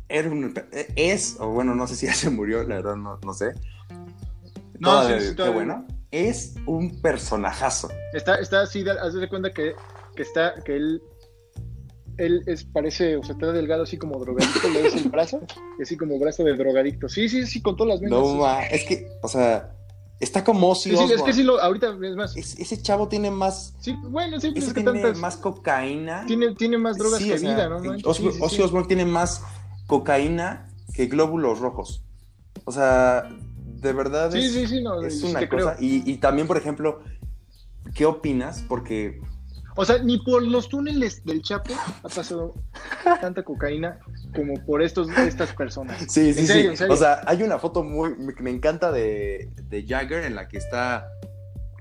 era 0.09 0.29
un, 0.29 0.55
es, 0.97 1.37
o 1.39 1.51
bueno, 1.51 1.75
no 1.77 1.87
sé 1.87 1.95
si 1.95 2.07
ya 2.07 2.15
se 2.15 2.31
murió, 2.31 2.65
la 2.65 2.77
verdad 2.77 2.97
no, 2.97 3.19
no 3.25 3.33
sé. 3.33 3.53
No, 4.81 5.07
sí, 5.07 5.13
sí, 5.21 5.37
qué 5.37 5.49
bueno. 5.51 5.87
Es 6.11 6.55
un 6.67 7.01
personajazo. 7.01 7.89
Está, 8.13 8.35
está 8.37 8.63
así, 8.63 8.85
haz 8.89 9.15
de 9.15 9.29
cuenta 9.29 9.53
que, 9.53 9.75
que 10.23 10.29
está, 10.29 10.55
que 10.65 10.77
él, 10.77 11.03
él 12.17 12.43
es, 12.47 12.65
parece, 12.65 13.17
o 13.17 13.23
sea, 13.25 13.33
está 13.35 13.53
delgado 13.53 13.83
así 13.83 13.97
como 13.97 14.19
drogadicto, 14.21 14.69
le 14.69 14.83
ves 14.83 14.95
el 14.95 15.09
brazo, 15.11 15.41
así 15.81 15.97
como 15.97 16.19
brazo 16.19 16.45
de 16.45 16.57
drogadicto. 16.57 17.09
Sí, 17.09 17.29
sí, 17.29 17.47
sí, 17.47 17.61
con 17.61 17.77
todas 17.77 17.95
las 17.95 18.01
venas. 18.01 18.21
No, 18.21 18.27
sí. 18.27 18.37
ma, 18.39 18.63
es 18.67 18.85
que, 18.85 19.09
o 19.23 19.29
sea, 19.29 19.75
está 20.21 20.45
como 20.45 20.71
Ozzy 20.71 20.91
Sí, 20.91 20.97
sí, 20.97 21.13
es 21.15 21.23
que 21.23 21.33
sí, 21.33 21.43
lo, 21.43 21.61
ahorita 21.61 21.97
es 22.03 22.17
más. 22.17 22.37
Es- 22.37 22.59
ese 22.59 22.81
chavo 22.81 23.09
tiene 23.09 23.31
más, 23.31 23.75
Sí, 23.81 23.97
bueno, 24.05 24.39
sí, 24.41 24.53
es 24.55 24.67
que 24.73 24.75
tiene 24.83 25.01
tantas. 25.01 25.19
más 25.19 25.37
cocaína. 25.37 26.25
Tiene, 26.27 26.55
tiene 26.55 26.79
más 26.79 26.97
drogas 26.99 27.19
Sí, 27.21 27.29
que 27.29 27.35
o 27.35 27.39
sea, 27.39 27.55
vida, 27.55 27.69
¿no? 27.69 27.77
Ozzy, 28.05 28.23
Sí, 28.23 28.33
sí, 28.33 28.39
Ozzy 28.41 28.57
sí. 28.57 28.63
Osbourne 28.63 28.87
tiene 28.89 29.05
más 29.07 29.43
cocaína 29.87 30.69
que 30.95 31.07
glóbulos 31.07 31.59
rojos. 31.59 32.05
O 32.65 32.71
sea, 32.71 33.29
de 33.81 33.93
verdad 33.93 34.31
Sí, 34.31 34.39
es, 34.39 34.53
sí, 34.53 34.67
sí, 34.69 34.83
no, 34.83 35.03
es 35.03 35.21
sí 35.21 35.27
una 35.27 35.49
cosa. 35.49 35.77
y 35.81 36.17
también, 36.19 36.47
por 36.47 36.57
ejemplo, 36.59 37.01
¿qué 37.95 38.07
opinas? 38.07 38.63
Porque 38.69 39.21
O 39.75 39.85
sea, 39.85 39.99
ni 40.03 40.19
por 40.19 40.43
los 40.43 40.69
túneles 40.69 41.25
del 41.25 41.41
Chapo 41.43 41.73
ha 42.03 42.09
pasado 42.09 42.55
tanta 43.21 43.43
cocaína 43.43 43.99
como 44.35 44.55
por 44.67 44.83
estos, 44.83 45.09
estas 45.17 45.53
personas. 45.55 45.99
Sí, 46.09 46.33
sí, 46.35 46.41
En 46.41 46.47
serio, 46.47 46.63
sí. 46.63 46.69
en 46.69 46.77
serio. 46.77 46.95
O 46.95 46.97
sea, 46.97 47.21
hay 47.27 47.43
una 47.43 47.59
foto 47.59 47.83
muy 47.83 48.15
que 48.37 48.43
me 48.43 48.51
encanta 48.51 48.93
de, 48.93 49.51
de 49.69 49.87
Jagger 49.87 50.25
en 50.25 50.35
la 50.35 50.49
que 50.49 50.59
está 50.59 51.09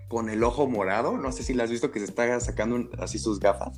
con 0.07 0.29
el 0.29 0.43
ojo 0.43 0.67
morado. 0.67 1.17
No 1.17 1.31
sé 1.31 1.43
si 1.43 1.53
la 1.53 1.63
has 1.65 1.69
visto 1.71 1.91
que 1.91 1.99
se 1.99 2.05
está 2.05 2.39
sacando 2.39 2.75
un- 2.75 2.89
así 2.99 3.19
sus 3.19 3.39
gafas. 3.39 3.77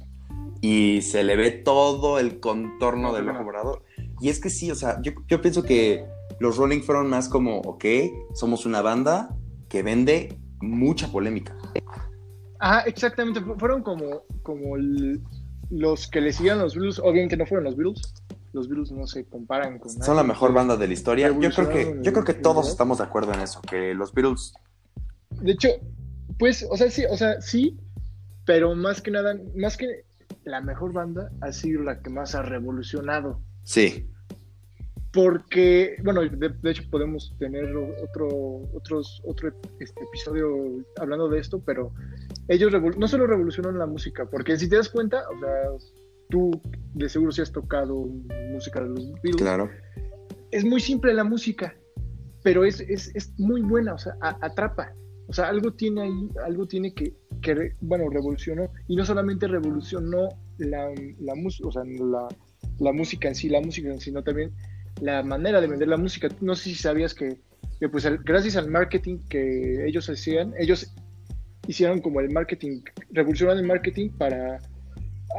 Y 0.61 1.01
se 1.01 1.23
le 1.23 1.35
ve 1.35 1.51
todo 1.51 2.19
el 2.19 2.39
contorno 2.39 3.09
No, 3.09 3.13
del 3.13 3.27
ojo 3.29 3.39
no. 3.39 3.43
morado. 3.45 3.83
Y 4.21 4.29
es 4.29 4.39
que 4.39 4.49
sí, 4.49 4.71
o 4.71 4.75
sea, 4.75 5.01
yo, 5.01 5.11
yo 5.27 5.41
pienso 5.41 5.63
que 5.63 6.05
los 6.39 6.57
Rolling 6.57 6.81
fueron 6.81 7.09
más 7.09 7.27
como, 7.29 7.57
ok, 7.61 7.83
somos 8.33 8.65
una 8.65 8.81
banda 8.81 9.35
que 9.69 9.83
vende 9.83 10.37
mucha 10.61 11.07
polémica. 11.11 11.55
Ajá, 12.63 12.79
exactamente. 12.87 13.41
fu- 13.41 13.55
Fueron 13.59 13.83
como, 13.83 14.23
como 14.41 14.75
los 15.69 16.07
que 16.07 16.21
le 16.21 16.31
siguieron 16.31 16.61
los 16.61 16.75
Beatles. 16.75 16.99
Obviamente 16.99 17.35
no 17.35 17.45
fueron 17.45 17.65
los 17.65 17.75
Beatles. 17.75 18.13
Los 18.53 18.69
Beatles 18.69 18.91
no 18.91 19.05
se 19.05 19.25
comparan 19.25 19.79
con 19.79 19.91
Son 20.01 20.15
la 20.15 20.23
mejor 20.23 20.53
banda 20.53 20.77
de 20.77 20.87
la 20.87 20.93
historia. 20.93 21.27
Yo 21.39 21.49
creo 21.51 21.69
que, 21.69 21.97
yo 22.01 22.13
creo 22.13 22.23
que 22.23 22.33
todos 22.35 22.69
estamos 22.69 22.99
de 22.99 23.03
acuerdo 23.03 23.33
en 23.33 23.41
eso, 23.41 23.59
que 23.61 23.93
los 23.93 24.13
Beatles 24.13 24.53
De 25.41 25.51
hecho, 25.51 25.69
pues, 26.39 26.65
o 26.69 26.77
sea, 26.77 26.89
sí, 26.89 27.03
o 27.09 27.17
sea, 27.17 27.41
sí, 27.41 27.77
pero 28.45 28.75
más 28.75 29.01
que 29.01 29.11
nada, 29.11 29.35
más 29.55 29.75
que 29.75 30.05
la 30.45 30.61
mejor 30.61 30.93
banda 30.93 31.31
ha 31.41 31.51
sido 31.51 31.81
la 31.83 32.01
que 32.01 32.09
más 32.09 32.33
ha 32.35 32.43
revolucionado. 32.43 33.41
Sí. 33.63 34.09
Porque, 35.13 35.95
bueno, 36.03 36.21
de, 36.21 36.49
de 36.49 36.71
hecho 36.71 36.83
podemos 36.89 37.35
tener 37.37 37.65
otro, 37.75 38.27
otros, 38.73 39.21
otro 39.25 39.53
este, 39.79 40.03
episodio 40.03 40.83
hablando 40.99 41.29
de 41.29 41.39
esto, 41.39 41.61
pero 41.63 41.91
ellos 42.47 42.71
no 42.97 43.07
solo 43.07 43.27
revolucionaron 43.27 43.77
la 43.77 43.85
música, 43.85 44.25
porque 44.25 44.57
si 44.57 44.67
te 44.67 44.75
das 44.77 44.89
cuenta, 44.89 45.23
o 45.29 45.39
sea, 45.39 45.87
tú 46.29 46.49
de 46.95 47.07
seguro 47.09 47.31
si 47.31 47.41
has 47.41 47.51
tocado 47.51 48.07
música 48.51 48.81
de 48.81 48.89
los 48.89 49.11
Beatles, 49.21 49.35
Claro. 49.35 49.69
es 50.49 50.65
muy 50.65 50.79
simple 50.81 51.13
la 51.13 51.23
música, 51.23 51.75
pero 52.43 52.65
es, 52.65 52.79
es, 52.81 53.15
es 53.15 53.31
muy 53.37 53.61
buena, 53.61 53.93
o 53.93 53.97
sea, 53.99 54.15
a- 54.19 54.37
atrapa. 54.41 54.93
O 55.27 55.33
sea, 55.33 55.47
algo 55.47 55.71
tiene 55.73 56.01
ahí, 56.01 56.29
algo 56.43 56.67
tiene 56.67 56.93
que, 56.93 57.13
que 57.41 57.71
bueno, 57.81 58.09
revolucionó. 58.09 58.69
Y 58.87 58.95
no 58.97 59.05
solamente 59.05 59.47
revolucionó 59.47 60.27
la, 60.57 60.89
la, 61.19 61.33
o 61.63 61.71
sea, 61.71 61.83
la, 61.85 62.27
la 62.79 62.91
música 62.91 63.29
en 63.29 63.35
sí, 63.35 63.47
la 63.47 63.61
música, 63.61 63.89
en 63.89 63.99
sí, 63.99 64.05
sino 64.09 64.21
también 64.21 64.51
la 65.01 65.23
manera 65.23 65.59
de 65.61 65.67
vender 65.67 65.87
la 65.87 65.97
música. 65.97 66.29
No 66.41 66.55
sé 66.55 66.63
si 66.65 66.75
sabías 66.75 67.13
que, 67.13 67.37
que, 67.79 67.89
pues 67.89 68.05
el- 68.05 68.17
gracias 68.19 68.55
al 68.55 68.69
marketing 68.69 69.19
que 69.29 69.85
ellos 69.87 70.09
hacían, 70.09 70.53
ellos 70.57 70.93
hicieron 71.67 72.01
como 72.01 72.19
el 72.19 72.29
marketing, 72.31 72.81
revolucionaron 73.11 73.61
el 73.61 73.67
marketing 73.67 74.09
para 74.11 74.59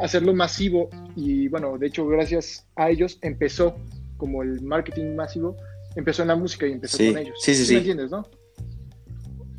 hacerlo 0.01 0.35
masivo 0.35 0.89
y 1.15 1.49
bueno, 1.49 1.79
de 1.79 1.87
hecho 1.87 2.07
gracias 2.07 2.67
a 2.77 2.91
ellos 2.91 3.19
empezó 3.23 3.77
como 4.17 4.43
el 4.43 4.61
marketing 4.63 5.15
masivo, 5.15 5.57
empezó 5.95 6.23
en 6.23 6.29
la 6.29 6.37
música 6.37 6.67
y 6.67 6.73
empezó 6.73 6.97
Sí, 6.99 7.09
con 7.13 7.19
ellos. 7.19 7.37
sí, 7.41 7.55
sí, 7.55 7.67
sí. 7.67 7.73
¿Me 7.73 7.79
entiendes, 7.79 8.11
no? 8.11 8.27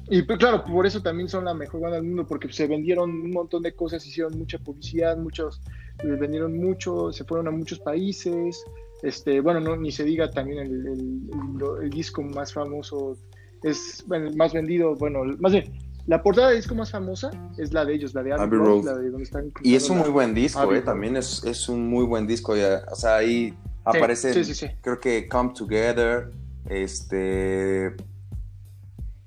Y 0.09 0.21
pues, 0.21 0.37
claro, 0.37 0.63
por 0.63 0.85
eso 0.85 1.01
también 1.01 1.27
son 1.27 1.45
la 1.45 1.53
mejor 1.53 1.81
banda 1.81 1.95
del 1.97 2.05
mundo, 2.05 2.27
porque 2.27 2.51
se 2.51 2.67
vendieron 2.67 3.09
un 3.09 3.31
montón 3.31 3.63
de 3.63 3.73
cosas, 3.73 4.05
hicieron 4.05 4.37
mucha 4.37 4.59
publicidad, 4.59 5.17
muchos, 5.17 5.61
les 6.03 6.19
vendieron 6.19 6.55
mucho, 6.57 7.11
se 7.11 7.23
fueron 7.23 7.47
a 7.47 7.51
muchos 7.51 7.79
países, 7.79 8.63
este, 9.01 9.39
bueno, 9.41 9.59
no, 9.59 9.75
ni 9.77 9.91
se 9.91 10.03
diga 10.03 10.29
también 10.31 10.59
el, 10.59 10.71
el- 10.87 11.29
el- 11.33 11.83
el 11.83 11.89
disco 11.89 12.21
más 12.23 12.53
famoso, 12.53 13.17
es, 13.63 14.03
bueno, 14.07 14.27
el 14.27 14.35
más 14.35 14.53
vendido, 14.53 14.95
bueno, 14.95 15.23
más 15.39 15.51
bien, 15.53 15.71
la 16.07 16.21
portada 16.21 16.49
de 16.49 16.57
disco 16.57 16.75
más 16.75 16.91
famosa 16.91 17.31
es 17.57 17.73
la 17.73 17.83
de 17.83 17.95
ellos, 17.95 18.13
la 18.13 18.21
de 18.23 18.33
Abbey 18.33 18.59
Road, 18.59 18.83
la 18.85 18.95
de 18.95 19.09
donde 19.09 19.23
están 19.23 19.51
Y 19.63 19.75
es 19.75 19.89
un 19.89 19.97
muy 19.99 20.09
buen 20.09 20.33
disco, 20.35 20.59
Abbey 20.59 20.77
eh, 20.77 20.79
Road. 20.81 20.85
también 20.85 21.17
es, 21.17 21.43
es 21.43 21.67
un 21.67 21.87
muy 21.89 22.05
buen 22.05 22.27
disco. 22.27 22.55
ya, 22.55 22.83
O 22.91 22.95
sea, 22.95 23.17
ahí 23.17 23.53
Aparecen, 23.87 24.33
sí, 24.33 24.43
sí, 24.45 24.53
sí. 24.55 24.67
creo 24.81 24.99
que 24.99 25.27
Come 25.27 25.53
Together, 25.55 26.31
este... 26.67 27.95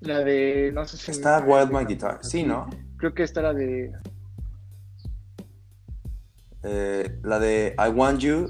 La 0.00 0.20
de, 0.20 0.70
no 0.72 0.84
sé 0.84 0.96
si... 0.96 1.10
Está 1.12 1.40
Wild 1.40 1.70
My 1.72 1.84
Guitar, 1.84 2.18
sí, 2.22 2.42
¿no? 2.44 2.68
Creo 2.96 3.14
que 3.14 3.22
está 3.24 3.42
la 3.42 3.54
de... 3.54 3.92
Eh, 6.64 7.18
la 7.22 7.38
de 7.38 7.74
I 7.78 7.88
Want 7.90 8.18
You, 8.20 8.48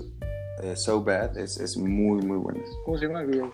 eh, 0.62 0.76
So 0.76 1.02
Bad, 1.02 1.36
es, 1.39 1.59
es 1.59 1.76
muy, 1.76 2.22
muy 2.22 2.36
buena. 2.39 2.60
¿Cómo 2.85 2.98
se 2.98 3.06
llama 3.06 3.20
el 3.22 3.26
video? 3.28 3.52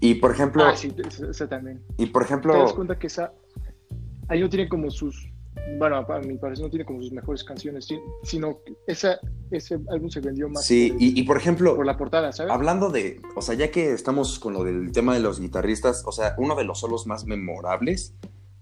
Y 0.00 0.14
por 0.16 0.30
ejemplo, 0.32 0.64
Ah, 0.64 0.76
sí, 0.76 0.94
esa, 1.30 1.48
también. 1.48 1.82
y 1.96 2.06
por 2.06 2.22
¿Te 2.22 2.28
das 2.28 2.30
ejemplo, 2.44 2.74
cuenta 2.74 2.98
que 2.98 3.06
esa... 3.06 3.32
Ahí 4.28 4.40
no 4.40 4.48
tiene 4.48 4.68
como 4.68 4.90
sus... 4.90 5.28
Bueno, 5.78 5.96
a 5.96 6.18
mi 6.20 6.36
parecer 6.36 6.64
no 6.64 6.70
tiene 6.70 6.84
como 6.84 7.00
sus 7.02 7.12
mejores 7.12 7.42
canciones, 7.42 7.88
sino 8.22 8.58
que 8.62 8.76
esa, 8.86 9.18
ese 9.50 9.78
álbum 9.90 10.08
se 10.10 10.20
vendió 10.20 10.48
más 10.48 10.64
sí, 10.64 10.90
por, 10.92 11.02
y, 11.02 11.20
y 11.20 11.22
por 11.24 11.36
ejemplo, 11.38 11.74
por 11.74 11.86
la 11.86 11.96
portada, 11.96 12.30
¿sabes? 12.30 12.52
Hablando 12.52 12.90
de, 12.90 13.20
o 13.34 13.42
sea, 13.42 13.54
ya 13.56 13.70
que 13.70 13.92
estamos 13.92 14.38
con 14.38 14.52
lo 14.52 14.62
del 14.62 14.92
tema 14.92 15.14
de 15.14 15.20
los 15.20 15.40
guitarristas, 15.40 16.04
o 16.06 16.12
sea, 16.12 16.34
uno 16.38 16.54
de 16.54 16.64
los 16.64 16.78
solos 16.80 17.06
más 17.06 17.24
memorables 17.24 18.14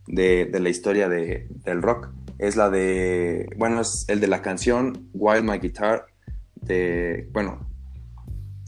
de, 0.07 0.47
de 0.47 0.61
la 0.61 0.69
historia 0.70 1.09
de- 1.09 1.49
del 1.65 1.82
rock 1.82 2.09
es 2.39 2.57
la 2.57 2.70
de, 2.70 3.51
bueno, 3.59 3.81
es 3.81 4.07
el 4.09 4.20
de 4.20 4.28
la 4.28 4.41
canción 4.41 5.09
Wild 5.15 5.45
My 5.45 5.59
Guitar, 5.59 6.07
de, 6.65 7.28
bueno, 7.32 7.69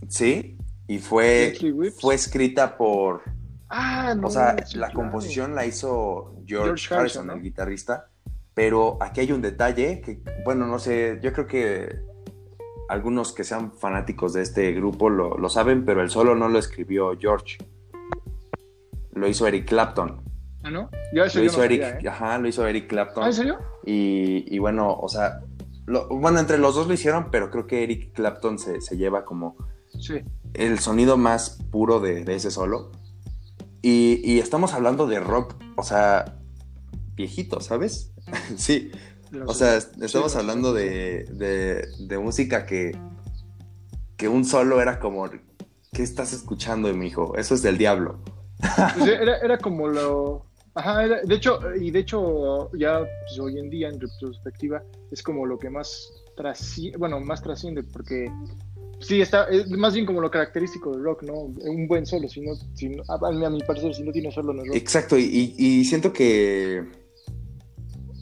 sí, 0.09 0.57
y 0.87 0.99
fue, 0.99 1.55
fue 1.99 2.15
escrita 2.15 2.77
por, 2.77 3.23
Ah, 3.69 4.15
no. 4.17 4.29
o 4.29 4.31
sea, 4.31 4.57
sí, 4.65 4.79
la 4.79 4.87
claro. 4.89 5.01
composición 5.11 5.55
la 5.55 5.67
hizo 5.67 6.35
George, 6.47 6.47
George 6.47 6.95
Harrison, 6.95 6.99
Harrison, 6.99 7.27
¿no? 7.27 7.33
el 7.35 7.43
guitarrista, 7.43 8.09
pero 8.55 8.97
aquí 9.01 9.21
hay 9.21 9.33
un 9.33 9.43
detalle 9.43 10.01
que, 10.01 10.21
bueno, 10.45 10.67
no 10.67 10.79
sé, 10.79 11.19
yo 11.23 11.33
creo 11.33 11.47
que 11.47 11.97
algunos 12.89 13.33
que 13.33 13.43
sean 13.45 13.73
fanáticos 13.73 14.33
de 14.33 14.43
este 14.43 14.73
grupo 14.73 15.11
lo, 15.11 15.37
lo 15.37 15.49
saben, 15.49 15.85
pero 15.85 16.03
el 16.03 16.11
solo 16.11 16.35
no 16.37 16.49
lo 16.49 16.59
escribió 16.59 17.19
George. 17.19 17.59
Lo 19.13 19.27
hizo 19.27 19.47
Eric 19.47 19.67
Clapton. 19.67 20.23
Ah, 20.63 20.71
¿no? 20.71 20.91
Yo 21.13 21.25
eso 21.25 21.39
Lo 21.39 21.45
yo 21.45 21.51
hizo 21.51 21.59
no 21.59 21.65
Eric, 21.65 21.83
¿eh? 21.83 22.09
ajá, 22.09 22.39
lo 22.39 22.49
hizo 22.49 22.67
Eric 22.67 22.87
Clapton. 22.89 23.25
¿Ah, 23.25 23.29
en 23.29 23.33
serio? 23.33 23.59
Y, 23.85 24.45
y 24.55 24.59
bueno, 24.59 24.93
o 24.95 25.09
sea, 25.09 25.41
lo- 25.87 26.09
bueno, 26.09 26.39
entre 26.41 26.59
los 26.59 26.75
dos 26.75 26.87
lo 26.87 26.95
hicieron, 26.95 27.31
pero 27.31 27.51
creo 27.51 27.67
que 27.67 27.83
Eric 27.83 28.13
Clapton 28.13 28.59
se, 28.59 28.81
se 28.81 28.97
lleva 28.97 29.25
como 29.25 29.57
Sí. 29.99 30.15
el 30.55 30.79
sonido 30.79 31.17
más 31.17 31.59
puro 31.71 32.01
de, 32.01 32.25
de 32.25 32.35
ese 32.35 32.51
solo. 32.51 32.93
Y, 33.83 34.21
y 34.25 34.39
estamos 34.41 34.75
hablando 34.75 35.07
de 35.07 35.21
rock, 35.21 35.55
o 35.77 35.83
sea, 35.83 36.39
viejito, 37.15 37.61
¿sabes? 37.61 38.13
sí, 38.57 38.91
o 39.47 39.55
sea, 39.55 39.81
sí, 39.81 39.89
estamos 40.03 40.35
hablando 40.37 40.73
de, 40.73 41.25
de- 41.33 41.87
de 42.07 42.19
música 42.19 42.67
que, 42.67 42.97
que 44.17 44.29
un 44.29 44.45
solo 44.45 44.81
era 44.81 44.99
como, 44.99 45.29
¿qué 45.93 46.03
estás 46.03 46.33
escuchando, 46.33 46.93
mijo? 46.95 47.37
Eso 47.37 47.55
es 47.55 47.63
del 47.63 47.79
diablo. 47.79 48.19
Pues 48.97 49.09
era, 49.09 49.37
era 49.39 49.59
como 49.59 49.87
lo. 49.89 50.46
Ajá, 50.77 51.05
era- 51.05 51.23
de 51.23 51.35
hecho, 51.35 51.59
y 51.81 51.91
de 51.91 52.01
hecho, 52.01 52.71
ya 52.77 53.01
pues, 53.01 53.39
hoy 53.41 53.59
en 53.59 53.71
día, 53.71 53.89
en 53.89 53.99
retrospectiva, 53.99 54.83
es 55.11 55.23
como 55.23 55.47
lo 55.47 55.59
que 55.59 55.71
más 55.71 56.13
trasciende, 56.37 56.99
bueno, 56.99 57.19
más 57.19 57.43
trasciende, 57.43 57.83
porque 57.83 58.31
sí, 59.01 59.23
está, 59.23 59.45
es 59.45 59.69
más 59.71 59.95
bien 59.95 60.05
como 60.05 60.21
lo 60.21 60.31
característico 60.31 60.93
del 60.93 61.03
rock, 61.03 61.23
¿no? 61.23 61.33
Un 61.35 61.89
buen 61.89 62.05
solo, 62.05 62.29
si 62.29 62.43
no, 62.43 62.55
si 62.75 62.91
no- 62.91 63.03
a, 63.09 63.15
a 63.47 63.51
mi 63.51 63.61
parecer, 63.63 63.95
si 63.95 64.03
no 64.03 64.13
tiene 64.13 64.31
solo, 64.31 64.53
no 64.53 64.63
es 64.63 64.69
rock. 64.69 64.77
Exacto, 64.77 65.17
y, 65.19 65.55
y- 65.57 65.85
siento 65.87 66.13
que, 66.13 66.85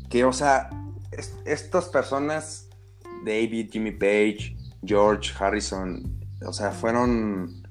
que, 0.09 0.25
o 0.25 0.33
sea, 0.33 0.71
es- 1.11 1.35
estas 1.45 1.89
personas, 1.89 2.69
David, 3.25 3.71
Jimmy 3.73 3.91
Page, 3.93 4.57
George 4.85 5.33
Harrison, 5.39 6.21
o 6.47 6.53
sea, 6.53 6.71
fueron 6.71 7.65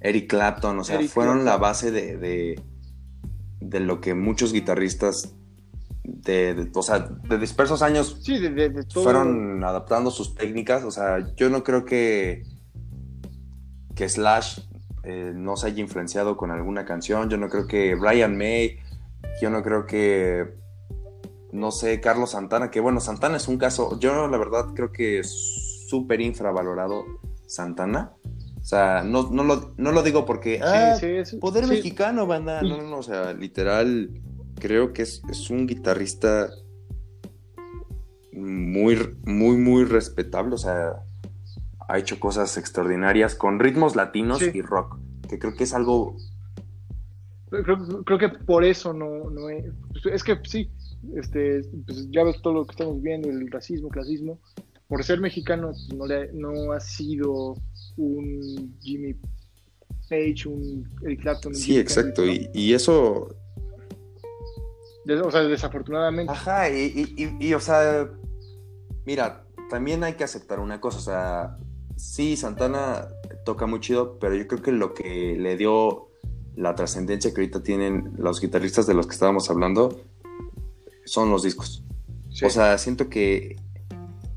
Eric 0.00 0.30
Clapton, 0.30 0.78
o 0.78 0.84
sea, 0.84 0.96
Eric 0.96 1.10
fueron 1.10 1.40
Clapton. 1.42 1.52
la 1.52 1.56
base 1.58 1.90
de, 1.90 2.16
de, 2.16 2.62
de 3.60 3.80
lo 3.80 4.00
que 4.00 4.14
muchos 4.14 4.52
guitarristas 4.52 5.34
de, 6.04 6.54
de- 6.54 6.70
o 6.74 6.82
sea, 6.82 6.98
de 7.00 7.38
dispersos 7.38 7.82
años 7.82 8.18
Sí, 8.22 8.38
de, 8.38 8.50
de- 8.50 8.70
de 8.70 8.82
todo. 8.84 9.04
fueron 9.04 9.62
adaptando 9.64 10.10
sus 10.10 10.34
técnicas. 10.34 10.84
O 10.84 10.90
sea, 10.90 11.34
yo 11.36 11.50
no 11.50 11.62
creo 11.62 11.84
que, 11.84 12.42
que 13.94 14.08
Slash 14.08 14.60
eh, 15.02 15.32
no 15.34 15.56
se 15.56 15.68
haya 15.68 15.80
influenciado 15.80 16.36
con 16.36 16.50
alguna 16.50 16.84
canción. 16.84 17.28
Yo 17.30 17.36
no 17.36 17.48
creo 17.48 17.66
que 17.66 17.94
Brian 17.94 18.36
May. 18.36 18.78
Yo 19.40 19.50
no 19.50 19.62
creo 19.62 19.86
que. 19.86 20.58
No 21.52 21.70
sé, 21.70 22.00
Carlos 22.00 22.30
Santana. 22.32 22.70
Que 22.70 22.80
bueno, 22.80 23.00
Santana 23.00 23.36
es 23.36 23.48
un 23.48 23.58
caso. 23.58 23.98
Yo 23.98 24.28
la 24.28 24.38
verdad 24.38 24.66
creo 24.74 24.92
que 24.92 25.18
es 25.20 25.86
súper 25.88 26.20
infravalorado 26.20 27.04
Santana. 27.46 28.12
O 28.60 28.64
sea, 28.64 29.02
no, 29.02 29.30
no, 29.30 29.42
lo, 29.42 29.74
no 29.78 29.90
lo 29.92 30.02
digo 30.02 30.26
porque. 30.26 30.56
Sí, 30.56 30.62
"Ah, 30.64 30.96
sí, 30.98 31.06
es- 31.06 31.34
Poder 31.36 31.64
sí. 31.64 31.70
mexicano, 31.70 32.26
banda. 32.26 32.60
No, 32.62 32.76
no, 32.76 32.82
no, 32.90 32.98
o 32.98 33.02
sea, 33.02 33.32
literal, 33.32 34.10
creo 34.60 34.92
que 34.92 35.02
es, 35.02 35.22
es 35.30 35.48
un 35.50 35.66
guitarrista 35.66 36.50
muy, 38.32 38.96
muy, 39.24 39.56
muy 39.56 39.84
respetable. 39.84 40.54
O 40.54 40.58
sea, 40.58 40.92
ha 41.88 41.98
hecho 41.98 42.20
cosas 42.20 42.56
extraordinarias 42.58 43.34
con 43.34 43.58
ritmos 43.58 43.96
latinos 43.96 44.38
Sí. 44.38 44.50
y 44.54 44.62
rock, 44.62 44.98
que 45.28 45.38
creo 45.38 45.54
que 45.54 45.64
es 45.64 45.74
algo. 45.74 46.16
Creo, 47.50 48.04
creo 48.04 48.18
que 48.18 48.28
por 48.28 48.62
eso 48.64 48.92
no, 48.92 49.28
no 49.30 49.48
es, 49.48 49.64
es 50.12 50.22
que 50.22 50.38
sí, 50.44 50.70
este, 51.16 51.62
pues 51.84 52.08
ya 52.10 52.22
ves 52.22 52.40
todo 52.42 52.54
lo 52.54 52.64
que 52.64 52.72
estamos 52.72 53.02
viendo, 53.02 53.28
el 53.28 53.50
racismo, 53.50 53.88
clasismo. 53.88 54.38
Por 54.90 55.02
ser 55.04 55.20
mexicano, 55.20 55.68
pues, 55.68 55.88
no, 55.96 56.04
le, 56.06 56.30
no 56.32 56.72
ha 56.72 56.80
sido 56.80 57.54
un 57.96 58.76
Jimmy 58.80 59.14
Page, 60.08 60.46
un 60.48 60.86
Eric 61.04 61.20
Clapton. 61.22 61.52
un 61.52 61.56
Sí, 61.58 61.78
exacto. 61.78 62.26
Y, 62.26 62.50
y 62.52 62.74
eso. 62.74 63.28
o 65.24 65.30
sea, 65.30 65.42
desafortunadamente. 65.42 66.32
Ajá, 66.32 66.68
y, 66.68 67.14
y- 67.16 67.24
y- 67.24 67.46
y, 67.48 67.54
o 67.54 67.60
sea, 67.60 68.10
mira, 69.06 69.46
también 69.70 70.02
hay 70.04 70.14
que 70.14 70.24
aceptar 70.24 70.58
una 70.60 70.80
cosa, 70.80 70.98
o 70.98 71.02
sea, 71.02 71.56
sí, 71.96 72.36
Santana 72.36 73.08
toca 73.44 73.66
muy 73.66 73.80
chido, 73.80 74.18
pero 74.18 74.34
yo 74.34 74.46
creo 74.48 74.60
que 74.62 74.72
lo 74.72 74.92
que 74.92 75.36
le 75.38 75.56
dio 75.56 76.08
la 76.56 76.74
trascendencia 76.74 77.32
que 77.32 77.40
ahorita 77.42 77.62
tienen 77.62 78.12
los 78.18 78.40
guitarristas 78.40 78.86
de 78.88 78.94
los 78.94 79.06
que 79.06 79.12
estábamos 79.14 79.48
hablando 79.50 80.00
son 81.04 81.30
los 81.30 81.44
discos. 81.44 81.84
Sí. 82.32 82.44
O 82.44 82.50
sea, 82.50 82.76
siento 82.78 83.08
que 83.08 83.56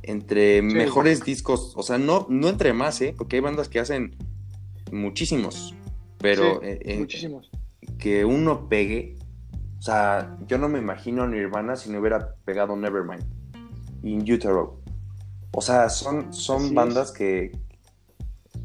entre 0.04 0.58
Sí. 0.58 0.62
mejores 0.62 1.24
discos, 1.24 1.74
o 1.76 1.84
sea, 1.84 1.98
no, 1.98 2.28
no 2.30 2.50
entre 2.50 2.74
más, 2.74 3.02
¿eh? 3.02 3.14
Porque 3.18 3.38
hay 3.38 3.42
bandas 3.42 3.70
que 3.70 3.80
hacen 3.80 4.16
muchísimos, 4.92 5.76
pero 6.20 6.60
Sí, 6.62 6.68
eh, 6.68 6.80
eh, 6.84 7.00
muchísimos. 7.00 7.50
que 7.98 8.26
uno 8.26 8.68
pegue. 8.70 9.16
O 9.80 9.82
sea, 9.82 10.38
yo 10.48 10.58
no 10.58 10.70
me 10.70 10.80
imagino 10.80 11.24
a 11.24 11.28
Nirvana 11.28 11.76
si 11.76 11.90
no 11.90 12.00
hubiera 12.00 12.36
pegado 12.46 12.76
Nevermind. 12.76 13.24
In 14.04 14.20
Utero. 14.32 14.80
O 15.52 15.62
sea, 15.62 15.90
son, 15.90 16.34
son 16.34 16.58
Así 16.58 16.68
es. 16.68 16.74
bandas 16.74 17.12
que. 17.12 17.52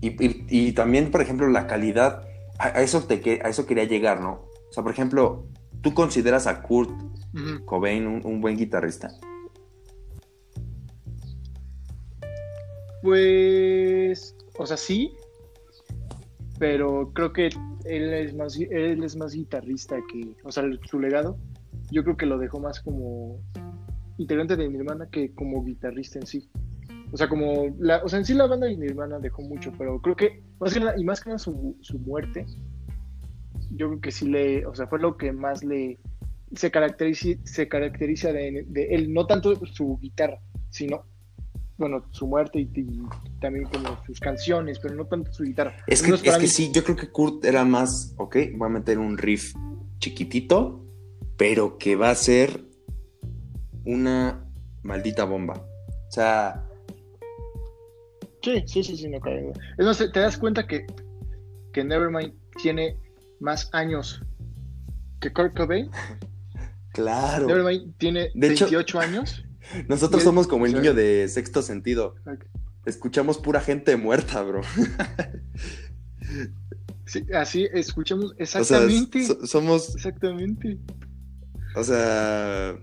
Y, 0.01 0.09
y- 0.24 0.47
y 0.48 0.73
también, 0.73 1.10
por 1.10 1.23
ejemplo, 1.23 1.48
la 1.48 1.66
calidad. 1.66 2.23
A, 2.59 2.66
a 2.78 2.82
eso 2.82 3.02
te, 3.05 3.40
a 3.43 3.48
eso 3.48 3.66
quería 3.66 3.85
llegar, 3.85 4.20
¿no? 4.20 4.32
O 4.69 4.73
sea, 4.73 4.82
por 4.82 4.93
ejemplo, 4.93 5.47
¿tú 5.81 5.94
consideras 5.94 6.47
a 6.47 6.62
Kurt. 6.62 6.90
Cobain 7.66 8.06
un, 8.06 8.24
un 8.24 8.40
buen 8.40 8.56
guitarrista? 8.56 9.10
Pues, 13.02 14.36
o 14.58 14.66
sea, 14.66 14.76
sí, 14.76 15.12
pero 16.58 17.12
creo 17.14 17.32
que 17.32 17.48
él 17.84 18.12
es 18.12 18.34
más, 18.34 18.58
él 18.58 19.02
es 19.04 19.16
más 19.16 19.32
guitarrista 19.32 19.96
que, 20.10 20.34
o 20.44 20.50
sea, 20.50 20.64
su 20.84 20.98
legado, 20.98 21.38
yo 21.90 22.02
creo 22.02 22.16
que 22.16 22.26
lo 22.26 22.38
dejó 22.38 22.60
más 22.60 22.80
como 22.80 23.40
integrante 24.18 24.56
de 24.56 24.68
Nirvana 24.68 25.08
que 25.10 25.32
como 25.34 25.64
guitarrista 25.64 26.18
en 26.18 26.26
sí. 26.26 26.50
O 27.12 27.16
sea, 27.16 27.28
como, 27.28 27.74
la, 27.78 28.02
o 28.04 28.08
sea, 28.08 28.18
en 28.18 28.24
sí 28.24 28.34
la 28.34 28.46
banda 28.46 28.66
de 28.66 28.76
Nirvana 28.76 29.18
dejó 29.18 29.42
mucho, 29.42 29.72
pero 29.78 30.00
creo 30.02 30.16
que, 30.16 30.42
más 30.58 30.74
que 30.74 30.80
nada, 30.80 30.94
y 30.98 31.04
más 31.04 31.22
que 31.22 31.30
nada 31.30 31.38
su, 31.38 31.76
su 31.80 31.98
muerte, 32.00 32.44
yo 33.70 33.88
creo 33.88 34.00
que 34.00 34.10
sí 34.10 34.28
le, 34.28 34.66
o 34.66 34.74
sea, 34.74 34.88
fue 34.88 34.98
lo 34.98 35.16
que 35.16 35.32
más 35.32 35.64
le, 35.64 35.98
se 36.54 36.70
caracteriza, 36.70 37.38
se 37.44 37.68
caracteriza 37.68 38.32
de, 38.32 38.64
de 38.68 38.94
él, 38.94 39.12
no 39.14 39.26
tanto 39.26 39.54
su 39.66 39.98
guitarra, 40.00 40.40
sino 40.68 41.04
bueno, 41.78 42.05
su 42.10 42.26
muerte 42.26 42.59
y, 42.60 42.70
y 42.74 43.00
también 43.40 43.64
como 43.66 44.05
sus 44.05 44.18
canciones, 44.20 44.78
pero 44.80 44.94
no 44.94 45.06
tanto 45.06 45.32
su 45.32 45.44
guitarra. 45.44 45.74
Es 45.86 46.02
que, 46.02 46.10
es 46.12 46.22
que 46.22 46.38
mí- 46.40 46.46
sí, 46.48 46.70
yo 46.72 46.82
creo 46.84 46.96
que 46.96 47.09
Kurt 47.09 47.44
era 47.44 47.64
más, 47.64 48.14
ok, 48.18 48.36
voy 48.56 48.66
a 48.66 48.70
meter 48.72 48.98
un 48.98 49.16
riff 49.16 49.55
chiquitito, 50.00 50.84
pero 51.36 51.78
que 51.78 51.94
va 51.96 52.10
a 52.10 52.14
ser 52.14 52.64
una 53.84 54.44
maldita 54.82 55.24
bomba. 55.24 55.55
O 56.09 56.10
sea, 56.10 56.64
Sí, 58.42 58.62
sí, 58.66 58.82
sí, 58.84 58.96
sí, 58.96 59.09
no 59.09 59.20
cabe 59.20 59.42
duda. 59.42 59.60
Es 59.78 59.84
más, 59.84 59.98
te 59.98 60.20
das 60.20 60.38
cuenta 60.38 60.66
que, 60.66 60.86
que 61.72 61.82
Nevermind 61.84 62.32
tiene 62.62 62.96
más 63.40 63.68
años 63.74 64.22
que 65.20 65.32
Kurt 65.32 65.56
Cobain. 65.56 65.90
claro. 66.92 67.46
Nevermind 67.46 67.94
tiene 67.98 68.30
De 68.34 68.52
hecho- 68.52 68.66
28 68.66 69.00
años. 69.00 69.44
Nosotros 69.88 70.22
somos 70.22 70.46
como 70.46 70.66
el 70.66 70.74
niño 70.74 70.94
de 70.94 71.28
sexto 71.28 71.62
sentido. 71.62 72.14
Escuchamos 72.86 73.38
pura 73.38 73.60
gente 73.60 73.96
muerta, 73.96 74.42
bro. 74.42 74.62
Sí, 77.06 77.24
así 77.34 77.66
escuchamos 77.72 78.32
O 78.32 78.34
sea, 78.44 78.60
exactamente. 78.60 79.24
so- 79.26 79.46
somos, 79.46 79.94
Exactamente. 79.94 80.78
o 81.74 81.82
sea, 81.82 82.76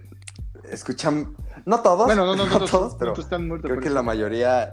escuchan, 0.71 1.35
no 1.67 1.81
todos, 1.81 2.07
Bueno, 2.07 2.25
no, 2.25 2.35
no, 2.35 2.47
no, 2.47 2.65
todos, 2.65 2.95
pero 2.95 3.13
todos 3.13 3.25
están 3.25 3.47
muertos. 3.47 3.69
creo 3.69 3.79
que 3.81 3.87
eso. 3.87 3.93
la 3.95 4.01
mayoría 4.01 4.71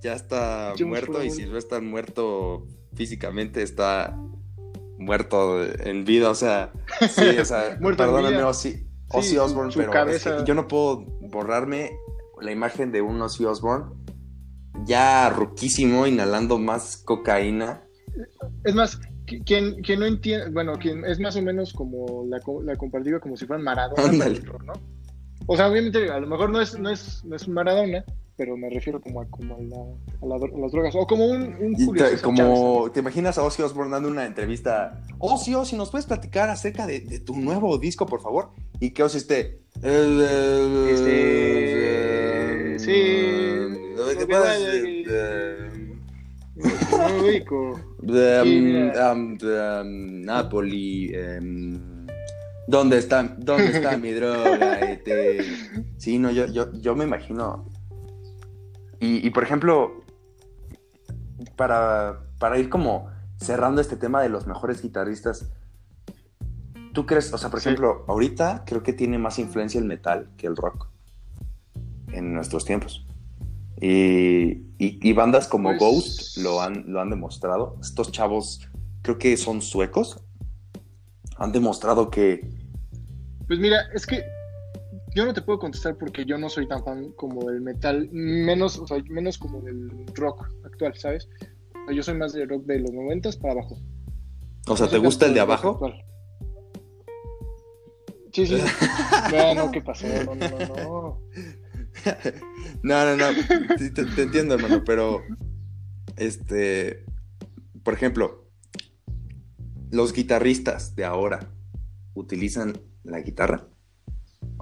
ya 0.00 0.12
está 0.14 0.68
Escuchamos 0.68 0.90
muerto 0.90 1.24
y 1.24 1.30
si 1.30 1.44
no 1.46 1.58
está 1.58 1.80
muerto 1.80 2.68
físicamente, 2.94 3.62
está 3.62 4.16
muerto 4.96 5.64
en 5.64 6.04
vida, 6.04 6.30
o 6.30 6.36
sea, 6.36 6.72
sí, 7.10 7.36
o 7.40 7.44
sea, 7.44 7.76
perdóname. 7.96 8.44
Ozzy, 8.44 8.86
Sí, 9.22 9.36
Osbourne, 9.38 9.72
pero 9.76 10.08
es 10.08 10.22
que 10.24 10.44
yo 10.44 10.54
no 10.54 10.66
puedo 10.66 11.13
borrarme 11.34 11.90
la 12.40 12.50
imagen 12.50 12.90
de 12.92 13.02
un 13.02 13.20
Ozzy 13.20 13.44
Osbourne 13.44 13.94
ya 14.86 15.28
ruquísimo, 15.30 16.06
inhalando 16.06 16.58
más 16.58 16.96
cocaína. 17.04 17.82
Es 18.64 18.74
más, 18.74 18.98
qui- 19.26 19.44
quien, 19.44 19.82
quien 19.82 20.00
no 20.00 20.06
entiende, 20.06 20.50
bueno, 20.50 20.72
quien 20.78 21.04
es 21.04 21.20
más 21.20 21.36
o 21.36 21.42
menos 21.42 21.72
como 21.72 22.24
la, 22.28 22.40
la 22.64 22.76
comparativa 22.76 23.20
como 23.20 23.36
si 23.36 23.46
fueran 23.46 23.64
Maradona, 23.64 24.02
Ándale. 24.02 24.40
¿no? 24.64 24.72
O 25.46 25.56
sea, 25.56 25.68
obviamente, 25.68 26.10
a 26.10 26.18
lo 26.20 26.26
mejor 26.26 26.50
no 26.50 26.60
es, 26.60 26.78
no 26.78 26.88
es, 26.90 27.24
no 27.24 27.36
es 27.36 27.46
Maradona, 27.48 28.04
pero 28.36 28.56
me 28.56 28.68
refiero 28.70 29.00
como 29.00 29.20
a, 29.20 29.26
como 29.26 29.54
a, 29.56 29.60
la, 29.60 29.76
a, 30.22 30.26
la 30.26 30.34
a 30.36 30.58
las 30.60 30.72
drogas. 30.72 30.94
O 30.96 31.06
como 31.06 31.26
un, 31.26 31.42
un 31.54 31.74
Julio 31.74 32.04
te- 32.08 32.20
como 32.20 32.90
te 32.92 33.00
imaginas 33.00 33.38
a 33.38 33.42
Ozzy 33.44 33.62
Osbourne 33.62 33.92
dando 33.92 34.08
una 34.08 34.24
entrevista. 34.26 35.00
Ozzy, 35.18 35.54
Ozzy, 35.54 35.76
¿nos 35.76 35.90
puedes 35.90 36.06
platicar 36.06 36.50
acerca 36.50 36.86
de, 36.86 37.00
de 37.00 37.20
tu 37.20 37.36
nuevo 37.36 37.78
disco, 37.78 38.06
por 38.06 38.20
favor? 38.20 38.50
Y 38.80 38.90
que 38.90 39.02
Ozzy 39.02 39.18
esté. 39.18 39.60
Este, 40.94 42.78
sí, 42.78 42.92
Eh. 42.92 43.96
No 43.96 44.06
me 44.06 44.12
um, 48.32 48.90
um, 48.90 49.36
um, 49.42 50.20
Napoli. 50.22 51.12
em, 51.14 52.06
¿Dónde 52.66 52.98
está, 52.98 53.22
dónde 53.38 53.66
está 53.70 53.96
mi 53.98 54.12
droga? 54.12 54.80
Este, 54.94 55.44
sí, 55.98 56.18
no, 56.18 56.30
yo, 56.30 56.46
yo, 56.46 56.72
yo 56.80 56.94
me 56.96 57.04
imagino. 57.04 57.68
Y, 59.00 59.26
y, 59.26 59.30
por 59.30 59.42
ejemplo, 59.42 60.04
para, 61.56 62.20
para 62.38 62.58
ir 62.58 62.68
como 62.68 63.08
cerrando 63.36 63.80
este 63.80 63.96
tema 63.96 64.22
de 64.22 64.28
los 64.28 64.46
mejores 64.46 64.82
guitarristas, 64.82 65.50
¿tú 66.92 67.06
crees, 67.06 67.32
o 67.32 67.38
sea, 67.38 67.50
por 67.50 67.60
Sí. 67.60 67.68
ejemplo, 67.68 68.04
ahorita 68.08 68.64
creo 68.66 68.82
que 68.82 68.92
tiene 68.92 69.18
más 69.18 69.38
influencia 69.38 69.78
el 69.78 69.84
metal 69.86 70.30
que 70.36 70.46
el 70.46 70.56
rock 70.56 70.88
en 72.12 72.32
nuestros 72.34 72.64
tiempos? 72.64 73.06
Y, 73.80 74.52
y- 74.78 74.98
y 75.02 75.12
bandas 75.12 75.48
como 75.48 75.70
Pues- 75.70 75.80
Ghost 75.80 76.36
lo 76.38 76.62
han, 76.62 76.84
lo 76.86 77.00
han 77.00 77.10
demostrado. 77.10 77.76
Estos 77.80 78.12
chavos, 78.12 78.68
creo 79.02 79.18
que 79.18 79.36
son 79.36 79.60
suecos, 79.60 80.22
han 81.36 81.50
demostrado 81.52 82.10
que... 82.10 82.48
Pues 83.48 83.58
mira, 83.58 83.82
es 83.92 84.06
que 84.06 84.22
yo 85.14 85.24
no 85.24 85.32
te 85.32 85.42
puedo 85.42 85.58
contestar 85.58 85.96
porque 85.96 86.24
yo 86.24 86.36
no 86.38 86.48
soy 86.48 86.66
tan 86.66 86.84
fan 86.84 87.12
como 87.12 87.48
del 87.48 87.60
metal, 87.60 88.08
menos, 88.10 88.78
o 88.78 88.86
sea, 88.86 88.98
menos 89.08 89.38
como 89.38 89.60
del 89.60 89.90
rock 90.14 90.48
actual, 90.64 90.94
¿sabes? 90.96 91.28
O 91.82 91.86
sea, 91.86 91.94
yo 91.94 92.02
soy 92.02 92.14
más 92.14 92.32
de 92.32 92.46
rock 92.46 92.64
de 92.64 92.80
los 92.80 92.90
noventas 92.92 93.36
para 93.36 93.52
abajo. 93.54 93.78
O 94.66 94.76
sea, 94.76 94.86
No 94.86 94.92
¿te 94.92 94.98
gusta 94.98 95.26
el 95.26 95.34
de 95.34 95.40
abajo? 95.40 95.70
actual. 95.72 96.04
Sí, 98.32 98.46
sí. 98.46 98.56
no, 99.32 99.54
no, 99.54 99.70
¿qué 99.70 99.80
pasó? 99.80 100.06
No, 100.08 100.34
no, 100.34 100.48
no, 100.48 100.58
no. 100.58 101.20
No, 102.82 103.04
no, 103.04 103.16
no. 103.16 103.78
Sí, 103.78 103.90
te, 103.92 104.04
te 104.04 104.22
entiendo, 104.22 104.54
hermano, 104.54 104.82
pero. 104.84 105.22
Este. 106.16 107.04
Por 107.84 107.94
ejemplo, 107.94 108.48
los 109.92 110.12
guitarristas 110.12 110.96
de 110.96 111.04
ahora 111.04 111.50
utilizan 112.14 112.80
la 113.04 113.20
guitarra. 113.20 113.68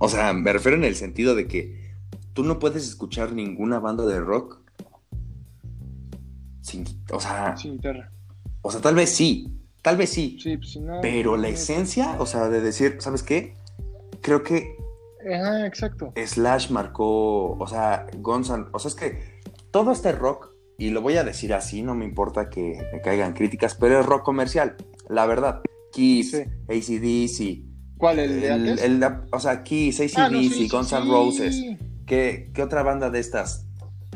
O 0.04 0.08
sea, 0.08 0.32
me 0.32 0.52
refiero 0.52 0.76
en 0.76 0.84
el 0.84 0.96
sentido 0.96 1.34
de 1.34 1.46
que 1.46 1.92
tú 2.32 2.42
no 2.44 2.58
puedes 2.58 2.84
escuchar 2.88 3.32
ninguna 3.32 3.78
banda 3.78 4.04
de 4.04 4.18
rock 4.20 4.58
sin. 6.60 6.84
O 7.12 7.20
sea, 7.20 7.56
Sin 7.56 7.74
guitarra. 7.74 8.10
o 8.62 8.70
sea, 8.70 8.80
tal 8.80 8.94
vez 8.94 9.10
sí. 9.14 9.48
Tal 9.82 9.96
vez 9.96 10.10
sí. 10.10 10.38
Sí, 10.40 10.56
pues 10.56 10.76
no. 10.76 11.00
Pero 11.02 11.36
la 11.36 11.48
no- 11.48 11.54
esencia, 11.54 12.16
o 12.20 12.26
sea, 12.26 12.48
de 12.48 12.60
decir, 12.60 12.96
¿sabes 13.00 13.22
qué? 13.22 13.54
Creo 14.20 14.42
que 14.42 14.76
Ajá, 15.32 15.66
exacto. 15.66 16.12
Slash 16.16 16.70
marcó, 16.70 17.52
o 17.56 17.66
sea, 17.68 18.06
Guns 18.18 18.50
N' 18.50 18.66
o 18.72 18.78
sea, 18.80 18.88
es 18.88 18.94
que 18.96 19.40
todo 19.70 19.92
este 19.92 20.10
rock, 20.12 20.50
y 20.78 20.90
lo 20.90 21.00
voy 21.00 21.16
a 21.16 21.22
decir 21.24 21.54
así, 21.54 21.82
no 21.82 21.94
me 21.94 22.04
importa 22.04 22.50
que 22.50 22.80
me 22.92 23.00
caigan 23.00 23.32
críticas, 23.32 23.76
pero 23.76 24.00
es 24.00 24.06
rock 24.06 24.24
comercial, 24.24 24.74
la 25.08 25.26
verdad. 25.26 25.62
Kiss, 25.92 26.32
Sí. 26.32 26.42
ACDC, 26.68 27.71
¿Cuál? 28.02 28.18
¿El 28.18 28.40
de 28.40 28.46
el, 28.48 28.52
antes? 28.52 28.82
el- 28.82 29.04
o 29.30 29.38
sea, 29.38 29.62
Kiss, 29.62 30.00
ACDC, 30.00 30.18
Ah, 30.18 30.28
no, 30.28 30.38
sí, 30.40 30.48
sí, 30.48 30.68
Guns 30.68 30.92
N' 30.92 31.02
sí. 31.04 31.08
Roses. 31.08 31.62
¿Qué, 32.04 32.50
qué 32.52 32.62
otra 32.64 32.82
banda 32.82 33.10
de 33.10 33.20
estas? 33.20 33.64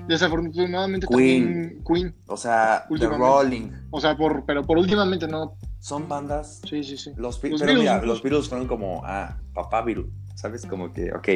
Desafortunadamente 0.08 1.06
Queen. 1.06 1.44
también 1.44 1.84
Queen. 1.86 2.14
O 2.26 2.36
sea, 2.36 2.84
The. 2.88 3.06
Rolling. 3.06 3.70
O 3.90 4.00
sea, 4.00 4.16
por, 4.16 4.44
pero 4.44 4.64
por 4.64 4.78
últimamente 4.78 5.28
no. 5.28 5.56
Son 5.78 6.08
bandas. 6.08 6.60
Sí, 6.68 6.82
sí, 6.82 6.96
sí. 6.98 7.12
Los, 7.16 7.40
Los 7.44 7.60
pero 7.62 7.74
mira, 7.78 8.02
los 8.02 8.48
fueron 8.48 8.66
como, 8.66 9.02
ah, 9.04 9.38
papá 9.54 9.82
Beatle. 9.82 10.06
¿Sabes? 10.34 10.66
Como 10.66 10.92
que, 10.92 11.12
ok, 11.12 11.28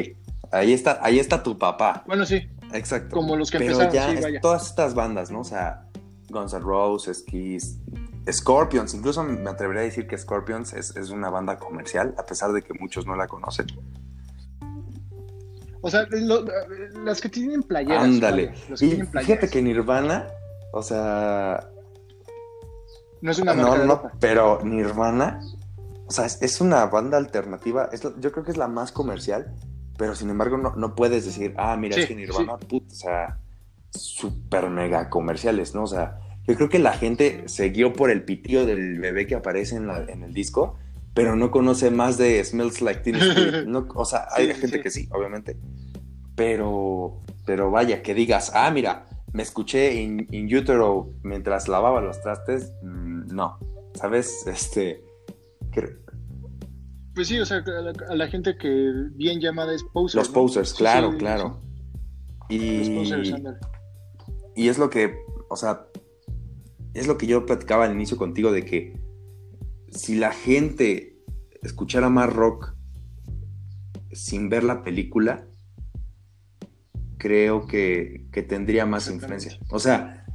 ahí 0.51 0.73
está, 0.73 0.99
ahí 1.01 1.19
está 1.19 1.41
tu 1.41 1.57
papá. 1.57 2.03
Bueno, 2.05 2.25
sí. 2.25 2.41
Exacto. 2.73 3.15
Como 3.15 3.37
los 3.37 3.49
que 3.49 3.59
Pero 3.59 3.79
empezaron, 3.81 3.93
ya 3.93 4.09
sí, 4.17 4.23
vaya. 4.23 4.41
todas 4.41 4.67
estas 4.67 4.93
bandas, 4.93 5.31
¿no? 5.31 5.39
O 5.39 5.45
sea, 5.45 5.85
Guns 6.29 6.51
N' 6.53 6.59
Roses, 6.61 7.23
Kiss, 7.23 7.77
Scorpions, 8.29 8.93
incluso 8.93 9.23
me 9.23 9.49
atrevería 9.49 9.81
a 9.81 9.85
decir 9.85 10.07
que 10.07 10.17
Scorpions 10.17 10.73
es, 10.73 10.95
es 10.95 11.09
una 11.09 11.29
banda 11.29 11.57
comercial, 11.57 12.13
a 12.17 12.25
pesar 12.25 12.51
de 12.53 12.61
que 12.61 12.73
muchos 12.79 13.05
no 13.07 13.15
la 13.15 13.27
conocen. 13.27 13.67
O 15.81 15.89
sea, 15.89 16.05
lo- 16.11 16.45
las 17.03 17.19
que 17.21 17.29
tienen 17.29 17.63
playeras. 17.63 18.03
Ándale. 18.03 18.53
que 18.77 18.85
Y 18.85 19.01
fíjate 19.01 19.49
que 19.49 19.61
Nirvana, 19.63 20.27
o 20.73 20.83
sea, 20.83 21.67
No 23.21 23.31
es 23.31 23.39
una 23.39 23.53
no, 23.55 23.63
marca 23.69 23.85
no, 23.85 23.95
ropa. 23.95 24.11
pero 24.19 24.59
Nirvana, 24.63 25.39
o 26.05 26.11
sea, 26.11 26.25
es, 26.25 26.39
es 26.43 26.61
una 26.61 26.85
banda 26.85 27.17
alternativa, 27.17 27.89
es 27.91 28.01
yo 28.01 28.31
creo 28.31 28.43
que 28.43 28.51
es 28.51 28.57
la 28.57 28.67
más 28.67 28.91
comercial, 28.91 29.55
pero 29.97 30.13
sin 30.13 30.29
embargo 30.29 30.57
no, 30.57 30.75
no 30.75 30.93
puedes 30.95 31.25
decir, 31.25 31.55
ah, 31.57 31.75
mira, 31.77 31.95
Sí, 31.95 32.01
es 32.01 32.07
que 32.07 32.15
Nirvana, 32.15 32.57
put, 32.57 32.83
o 32.91 32.95
sea, 32.95 33.39
súper 33.89 34.69
mega 34.69 35.09
comerciales, 35.09 35.73
¿no? 35.73 35.83
O 35.83 35.87
sea, 35.87 36.19
yo 36.47 36.55
creo 36.55 36.69
que 36.69 36.79
la 36.79 36.93
gente 36.93 37.43
se 37.47 37.69
guió 37.69 37.93
por 37.93 38.09
el 38.11 38.23
pitío 38.23 38.65
del 38.65 38.99
bebé 38.99 39.27
que 39.27 39.35
aparece 39.35 39.75
en, 39.75 39.87
la- 39.87 40.03
en 40.05 40.23
el 40.23 40.33
disco, 40.33 40.77
pero 41.13 41.35
no 41.35 41.51
conoce 41.51 41.91
más 41.91 42.17
de 42.17 42.43
Smells 42.43 42.81
Like 42.81 43.01
Teen 43.01 43.15
Spirit. 43.17 43.65
No, 43.67 43.87
o 43.95 44.05
sea, 44.05 44.27
hay 44.31 44.47
Sí, 44.47 44.53
gente 44.61 44.77
sí. 44.77 44.83
que 44.83 44.89
sí, 44.89 45.09
obviamente, 45.11 45.57
pero, 46.35 47.21
pero 47.45 47.69
vaya, 47.71 48.01
que 48.01 48.13
digas, 48.13 48.51
ah, 48.55 48.71
mira, 48.71 49.05
me 49.33 49.43
escuché 49.43 50.01
in, 50.01 50.27
in 50.31 50.53
utero 50.55 51.13
mientras 51.23 51.67
lavaba 51.67 52.01
los 52.01 52.21
trastes, 52.21 52.73
mm, 52.83 53.27
no, 53.33 53.59
¿sabes? 53.93 54.45
Este, 54.47 55.03
que- 55.71 55.97
Pues 57.13 57.27
sí, 57.27 57.39
o 57.39 57.45
sea, 57.45 57.57
a 57.57 57.81
la, 57.81 57.93
a 58.09 58.15
la 58.15 58.27
gente 58.27 58.57
que 58.57 58.91
bien 59.13 59.39
llamada 59.39 59.73
es 59.75 59.83
poser. 59.83 60.19
los 60.19 60.29
¿no? 60.29 60.33
posers, 60.33 60.73
claro, 60.73 61.11
sí, 61.11 61.17
claro. 61.17 61.61
sí. 62.49 62.57
Los 62.59 62.89
posers, 62.89 63.29
Y, 64.55 64.63
y 64.63 64.69
es 64.69 64.77
lo 64.77 64.89
que, 64.89 65.15
o 65.49 65.55
sea, 65.55 65.85
es 66.93 67.07
lo 67.07 67.17
que 67.17 67.27
yo 67.27 67.45
platicaba 67.45 67.85
al 67.85 67.93
inicio 67.93 68.17
contigo 68.17 68.51
de 68.51 68.65
que 68.65 68.99
si 69.89 70.15
la 70.15 70.31
gente 70.31 71.17
escuchara 71.63 72.09
más 72.09 72.31
rock 72.31 72.75
sin 74.11 74.49
ver 74.49 74.63
la 74.63 74.83
película, 74.83 75.47
creo 77.17 77.67
que, 77.67 78.25
que 78.31 78.41
tendría 78.41 78.85
más 78.85 79.09
influencia. 79.09 79.57
O 79.69 79.79
sea, 79.79 80.25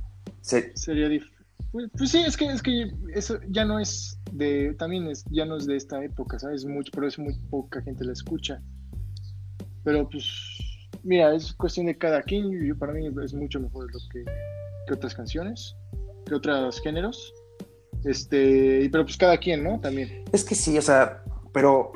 se- 0.40 0.76
Sería 0.76 1.08
dif- 1.08 1.30
Pues, 1.72 1.90
pues 1.96 2.10
sí, 2.10 2.18
es 2.26 2.36
que, 2.36 2.46
es 2.46 2.62
que 2.62 2.90
eso 3.14 3.38
ya 3.48 3.64
no 3.64 3.78
es 3.80 4.18
de. 4.32 4.74
También 4.78 5.06
es, 5.08 5.24
ya 5.30 5.44
no 5.44 5.56
es 5.56 5.66
de 5.66 5.76
esta 5.76 6.02
época, 6.04 6.38
¿sabes? 6.38 6.64
Mucho, 6.64 6.90
pero 6.94 7.06
es 7.08 7.18
muy 7.18 7.34
poca 7.50 7.82
gente 7.82 8.04
la 8.04 8.12
escucha. 8.12 8.62
Pero 9.84 10.08
pues. 10.08 10.24
Mira, 11.02 11.34
es 11.34 11.52
cuestión 11.52 11.86
de 11.86 11.96
cada 11.98 12.22
quien. 12.22 12.50
Yo, 12.66 12.76
para 12.78 12.92
mí 12.92 13.06
es 13.22 13.34
mucho 13.34 13.60
mejor 13.60 13.92
lo 13.92 13.98
que, 14.12 14.24
que 14.86 14.94
otras 14.94 15.14
canciones, 15.14 15.76
que 16.26 16.34
otros 16.34 16.80
géneros. 16.80 17.34
Este, 18.04 18.88
pero 18.90 19.04
pues 19.04 19.16
cada 19.16 19.38
quien, 19.38 19.64
¿no? 19.64 19.80
También. 19.80 20.24
es 20.32 20.44
que 20.44 20.54
sí, 20.54 20.76
o 20.78 20.82
sea, 20.82 21.24
pero, 21.52 21.92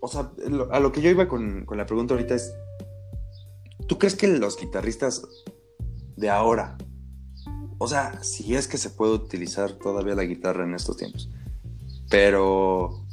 o 0.00 0.08
sea, 0.08 0.30
a 0.70 0.80
lo 0.80 0.92
que 0.92 1.00
yo 1.00 1.10
iba 1.10 1.26
con, 1.26 1.64
con 1.64 1.78
la 1.78 1.86
pregunta 1.86 2.14
ahorita 2.14 2.34
es, 2.34 2.54
¿tú 3.88 3.98
crees 3.98 4.14
que 4.14 4.28
los 4.28 4.56
guitarristas 4.58 5.22
de 6.16 6.30
ahora, 6.30 6.76
o 7.78 7.88
sea, 7.88 8.22
si 8.22 8.54
es 8.54 8.68
que 8.68 8.78
se 8.78 8.90
puede 8.90 9.12
utilizar 9.12 9.72
todavía 9.72 10.14
la 10.14 10.24
guitarra 10.24 10.64
en 10.64 10.74
estos 10.74 10.96
tiempos, 10.96 11.28
pero, 12.08 13.04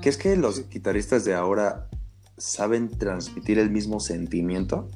¿crees 0.00 0.16
que 0.16 0.36
los 0.36 0.68
guitarristas 0.68 1.24
de 1.24 1.34
ahora 1.34 1.88
saben 2.36 2.90
transmitir 2.90 3.58
el 3.58 3.70
mismo 3.70 4.00
sentimiento? 4.00 4.90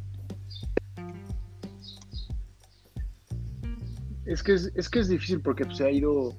Es 4.26 4.42
que 4.42 4.54
es, 4.54 4.72
es 4.74 4.88
que 4.88 4.98
es 5.00 5.08
difícil 5.08 5.40
porque 5.40 5.64
pues, 5.64 5.78
se 5.78 5.84
ha 5.84 5.90
ido. 5.90 6.34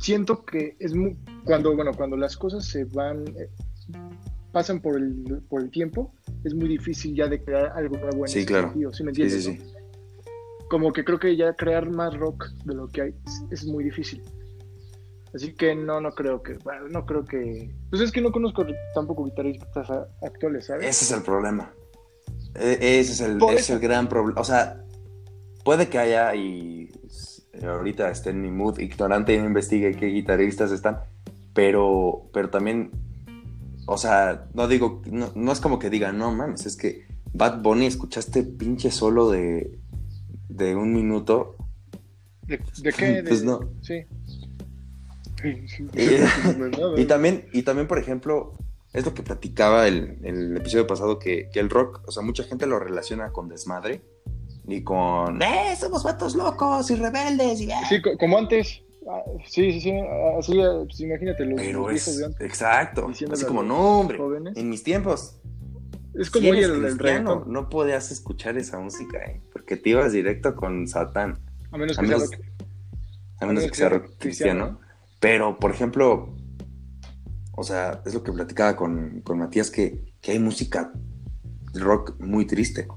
Siento 0.00 0.44
que 0.44 0.76
es 0.78 0.94
muy. 0.94 1.16
Cuando, 1.44 1.74
bueno, 1.74 1.92
cuando 1.94 2.16
las 2.16 2.36
cosas 2.36 2.64
se 2.64 2.84
van. 2.84 3.24
eh, 3.38 3.48
pasan 4.52 4.80
por 4.80 4.96
el, 4.96 5.42
por 5.50 5.60
el 5.62 5.70
tiempo, 5.70 6.14
es 6.44 6.54
muy 6.54 6.66
difícil 6.68 7.14
ya 7.14 7.28
de 7.28 7.42
crear 7.42 7.72
algo 7.76 7.98
nuevo 7.98 8.24
en 8.24 8.28
Sí, 8.28 8.38
ese 8.38 8.46
claro. 8.46 8.68
sentido, 8.68 8.92
¿sí 8.94 9.04
me 9.04 9.14
Sí, 9.14 9.22
entiendes? 9.22 9.44
sí, 9.44 9.58
no? 9.58 9.64
sí. 9.64 9.72
Como 10.70 10.92
que 10.94 11.04
creo 11.04 11.18
que 11.18 11.36
ya 11.36 11.52
crear 11.54 11.90
más 11.90 12.16
rock 12.16 12.46
de 12.64 12.74
lo 12.74 12.88
que 12.88 13.02
hay 13.02 13.14
es, 13.26 13.42
es 13.50 13.66
muy 13.66 13.84
difícil. 13.84 14.22
Así 15.34 15.52
que 15.52 15.74
no, 15.74 16.00
no 16.00 16.10
creo 16.12 16.42
que. 16.42 16.54
Bueno, 16.64 16.88
no 16.88 17.04
creo 17.04 17.24
que. 17.26 17.70
Pues 17.90 18.00
es 18.00 18.10
que 18.10 18.22
no 18.22 18.32
conozco 18.32 18.64
tampoco 18.94 19.24
guitarristas 19.26 19.88
actuales, 20.22 20.66
¿sabes? 20.66 20.86
Ese 20.86 21.04
es 21.04 21.10
el 21.12 21.22
problema. 21.22 21.70
E- 22.54 22.78
Ese 23.00 23.12
es 23.12 23.20
el, 23.20 23.38
es 23.50 23.68
el 23.68 23.78
gran 23.78 24.08
problema. 24.08 24.40
O 24.40 24.44
sea, 24.44 24.82
puede 25.66 25.88
que 25.88 25.98
haya 25.98 26.34
y 26.34 26.90
s- 27.06 27.42
ahorita 27.62 28.08
esté 28.10 28.30
en 28.30 28.40
mi 28.40 28.50
mood 28.50 28.78
ignorante 28.78 29.34
y 29.34 29.38
no 29.38 29.44
investigue 29.46 29.96
qué 29.96 30.06
guitarristas 30.06 30.70
están, 30.70 31.00
pero, 31.52 32.30
pero 32.32 32.48
también, 32.50 32.92
o 33.86 33.98
sea, 33.98 34.46
no 34.54 34.68
digo, 34.68 35.02
no, 35.10 35.32
no 35.34 35.50
es 35.52 35.60
como 35.60 35.78
que 35.80 35.90
diga, 35.90 36.12
no 36.12 36.32
mames, 36.32 36.64
es 36.66 36.76
que 36.76 37.06
Bad 37.34 37.60
Bunny 37.62 37.86
escuchaste 37.86 38.44
pinche 38.44 38.90
solo 38.92 39.28
de, 39.30 39.78
de 40.48 40.74
un 40.76 40.94
minuto. 40.94 41.56
¿De, 42.46 42.60
de 42.82 42.92
qué? 42.92 43.06
De- 43.22 43.24
Pues 43.24 43.42
no. 43.44 43.60
Sí. 43.82 44.04
Y, 45.44 47.00
y 47.02 47.04
también, 47.06 47.46
y 47.52 47.62
también, 47.62 47.88
por 47.88 47.98
ejemplo, 47.98 48.52
es 48.92 49.04
lo 49.04 49.12
que 49.14 49.22
platicaba 49.22 49.86
el, 49.88 50.18
el 50.22 50.56
episodio 50.56 50.86
pasado, 50.86 51.18
que, 51.18 51.50
que 51.52 51.60
el 51.60 51.68
rock, 51.68 52.02
o 52.06 52.12
sea, 52.12 52.22
mucha 52.22 52.44
gente 52.44 52.66
lo 52.66 52.78
relaciona 52.78 53.32
con 53.32 53.48
desmadre 53.48 54.00
y 54.68 54.82
con, 54.82 55.40
¡eh, 55.42 55.76
somos 55.78 56.02
vatos 56.02 56.34
locos 56.34 56.90
y 56.90 56.96
rebeldes! 56.96 57.60
Y, 57.60 57.70
Sí, 57.88 58.02
co- 58.02 58.16
como 58.18 58.38
antes. 58.38 58.82
Ah, 59.08 59.22
Sí, 59.46 59.72
sí, 59.72 59.80
sí. 59.80 59.92
Así, 60.38 60.52
pues 60.86 61.00
imagínate 61.00 61.44
los, 61.44 61.60
Pero 61.60 61.78
los 61.82 61.90
viejos 61.90 62.08
es, 62.08 62.18
de 62.18 62.24
antes. 62.26 62.40
exacto, 62.46 63.08
así 63.08 63.44
como, 63.44 63.62
no, 63.62 64.00
hombre, 64.00 64.18
jóvenes. 64.18 64.56
en 64.56 64.68
mis 64.68 64.82
tiempos, 64.82 65.40
Es 66.14 66.26
si 66.26 66.32
como 66.32 66.48
eres 66.48 66.66
el, 66.70 66.80
cristiano, 66.82 67.44
no 67.46 67.68
podías 67.68 68.10
escuchar 68.10 68.58
esa 68.58 68.78
música, 68.80 69.18
¿eh? 69.18 69.40
porque 69.52 69.76
te 69.76 69.90
ibas 69.90 70.12
directo 70.12 70.56
con 70.56 70.88
Satán, 70.88 71.38
A 71.70 71.78
menos 71.78 71.96
a 71.98 72.02
que 72.02 72.08
sea 72.08 72.16
rock. 72.18 72.34
a 73.40 73.46
menos 73.46 73.64
que 73.66 73.74
sea 73.74 73.88
rock 73.90 74.10
cristiano. 74.18 74.80
Pero, 75.20 75.56
por 75.58 75.70
ejemplo, 75.70 76.34
o 77.52 77.62
sea, 77.62 78.02
es 78.04 78.12
lo 78.12 78.22
que 78.24 78.32
platicaba 78.32 78.74
con, 78.76 79.20
con 79.22 79.38
Matías, 79.38 79.70
que, 79.70 80.12
que 80.20 80.32
hay 80.32 80.38
música 80.40 80.92
rock 81.74 82.18
muy 82.18 82.44
triste. 82.46 82.88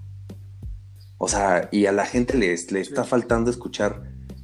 O 1.19 1.27
sea, 1.27 1.67
y 1.71 1.85
a 1.85 1.91
la 1.91 2.05
gente 2.05 2.37
les, 2.37 2.71
le 2.71 2.79
está 2.79 3.03
faltando 3.03 3.51
escuchar. 3.51 4.03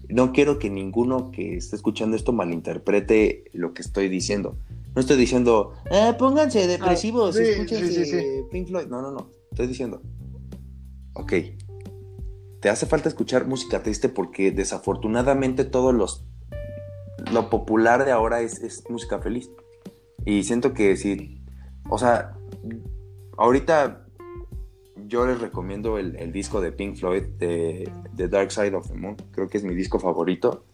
No 0.10 0.34
quiero 0.34 0.60
que 0.60 0.70
ninguno 0.70 1.32
que 1.32 1.56
esté 1.56 1.76
escuchando 1.76 2.16
esto 2.16 2.34
malinterprete 2.34 3.46
lo 3.54 3.74
que 3.74 3.82
estoy 3.82 4.10
diciendo. 4.10 4.58
No 4.94 5.00
estoy 5.02 5.18
diciendo, 5.18 5.74
"Ah, 5.90 6.16
pónganse 6.20 6.68
depresivos, 6.68 7.36
sí, 7.36 7.44
escúchense 7.44 8.06
sí, 8.06 8.12
sí. 8.12 8.26
Pink 8.52 8.68
Floyd. 8.68 8.88
No, 8.88 9.02
no, 9.02 9.12
no. 9.12 9.30
Estoy 9.52 9.68
diciendo, 9.68 10.02
ok, 11.14 11.34
te 12.60 12.70
hace 12.70 12.86
falta 12.86 13.08
escuchar 13.10 13.48
música 13.48 13.82
triste 13.82 14.10
porque 14.10 14.52
desafortunadamente 14.52 15.64
todos 15.64 15.94
los 15.94 16.26
lo 17.32 17.50
popular 17.50 18.06
de 18.06 18.12
ahora 18.12 18.42
es, 18.42 18.62
es 18.62 18.84
música 18.90 19.20
feliz. 19.20 19.50
Y 20.26 20.44
siento 20.44 20.74
que 20.74 20.98
si, 20.98 21.42
o 21.90 21.98
sea, 21.98 22.38
ahorita 23.38 24.05
yo 25.08 25.26
les 25.26 25.40
recomiendo 25.40 25.98
el, 25.98 26.16
el 26.18 26.32
disco 26.32 26.62
de 26.62 26.72
Pink 26.72 26.98
Floyd 26.98 27.24
de, 27.38 27.92
de 28.14 28.28
Dark 28.28 28.52
Side 28.52 28.76
of 28.76 28.88
the 28.88 28.96
Moon. 28.96 29.16
Creo 29.32 29.48
que 29.48 29.58
es 29.58 29.64
mi 29.64 29.76
disco 29.76 30.00
favorito. 30.00 30.66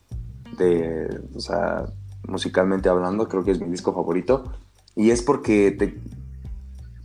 De, 0.58 1.08
o 1.34 1.40
sea, 1.40 1.86
musicalmente 2.28 2.90
hablando, 2.90 3.28
creo 3.28 3.44
que 3.44 3.52
es 3.52 3.60
mi 3.60 3.70
disco 3.70 3.94
favorito. 3.94 4.52
Y 4.96 5.12
es 5.12 5.22
porque 5.22 5.72
te, 5.72 5.98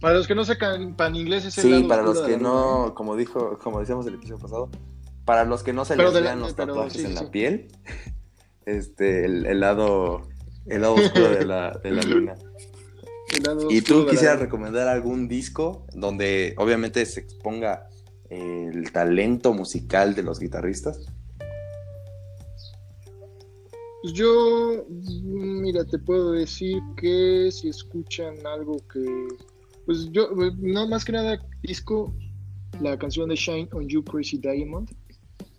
Para 0.01 0.15
los 0.15 0.27
que 0.27 0.35
no 0.35 0.45
sepan 0.45 0.95
pan 0.95 1.15
inglés 1.17 1.45
es 1.45 1.59
el 1.59 1.63
Sí, 1.65 1.71
lado 1.71 1.89
para 1.89 2.03
los 2.03 2.21
que 2.21 2.37
no, 2.37 2.95
como 2.95 3.17
dijo, 3.17 3.59
como 3.59 3.81
decíamos 3.81 4.07
el 4.07 4.15
episodio 4.15 4.39
pasado, 4.41 4.71
para 5.25 5.45
los 5.45 5.63
que 5.63 5.73
no 5.73 5.85
se 5.85 5.97
Pero 5.97 6.11
les 6.11 6.23
vean 6.23 6.41
los 6.41 6.55
tatuajes 6.55 6.95
sí, 6.95 7.05
en 7.05 7.09
sí, 7.09 7.15
la 7.15 7.31
piel, 7.31 7.69
este, 8.67 9.25
el, 9.25 9.47
el 9.47 9.61
lado, 9.61 10.23
el 10.67 10.83
lado 10.83 10.95
oscuro 10.95 11.31
de 11.31 11.45
la, 11.45 11.71
de 11.83 11.91
la 11.93 12.03
luna. 12.07 12.35
Lado 13.41 13.71
¿Y 13.71 13.81
tú 13.83 14.05
la 14.05 14.11
quisieras 14.11 14.41
recomendar 14.41 14.89
algún 14.89 15.29
disco 15.29 15.87
donde 15.93 16.55
obviamente 16.59 17.05
se 17.07 17.21
exponga 17.21 17.89
el 18.31 18.91
talento 18.93 19.53
musical 19.53 20.15
de 20.15 20.23
los 20.23 20.41
guitarristas? 20.41 21.07
Pues 24.03 24.15
yo, 24.15 24.87
mira, 25.25 25.85
te 25.85 25.99
puedo 25.99 26.33
decir 26.33 26.81
que 26.97 27.51
si 27.51 27.69
escuchan 27.69 28.35
algo 28.47 28.77
que, 28.93 29.05
pues 29.85 30.09
yo, 30.13 30.25
eh, 30.45 30.53
no 30.59 30.87
más 30.87 31.05
que 31.05 31.13
nada 31.13 31.45
disco, 31.63 32.15
la 32.81 32.97
canción 32.99 33.29
de 33.29 33.35
Shine 33.35 33.69
on 33.73 33.89
You 33.89 34.05
Crazy 34.05 34.39
Diamond, 34.39 34.91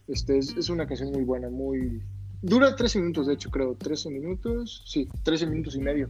este 0.07 0.37
es, 0.37 0.55
es 0.55 0.69
una 0.69 0.87
canción 0.87 1.11
muy 1.11 1.23
buena, 1.23 1.49
muy, 1.49 2.01
dura 2.41 2.75
13 2.75 2.99
minutos 2.99 3.27
de 3.27 3.33
hecho 3.33 3.49
creo, 3.49 3.75
13 3.75 4.11
minutos, 4.11 4.83
sí, 4.85 5.09
13 5.23 5.47
minutos 5.47 5.75
y 5.75 5.79
medio, 5.79 6.09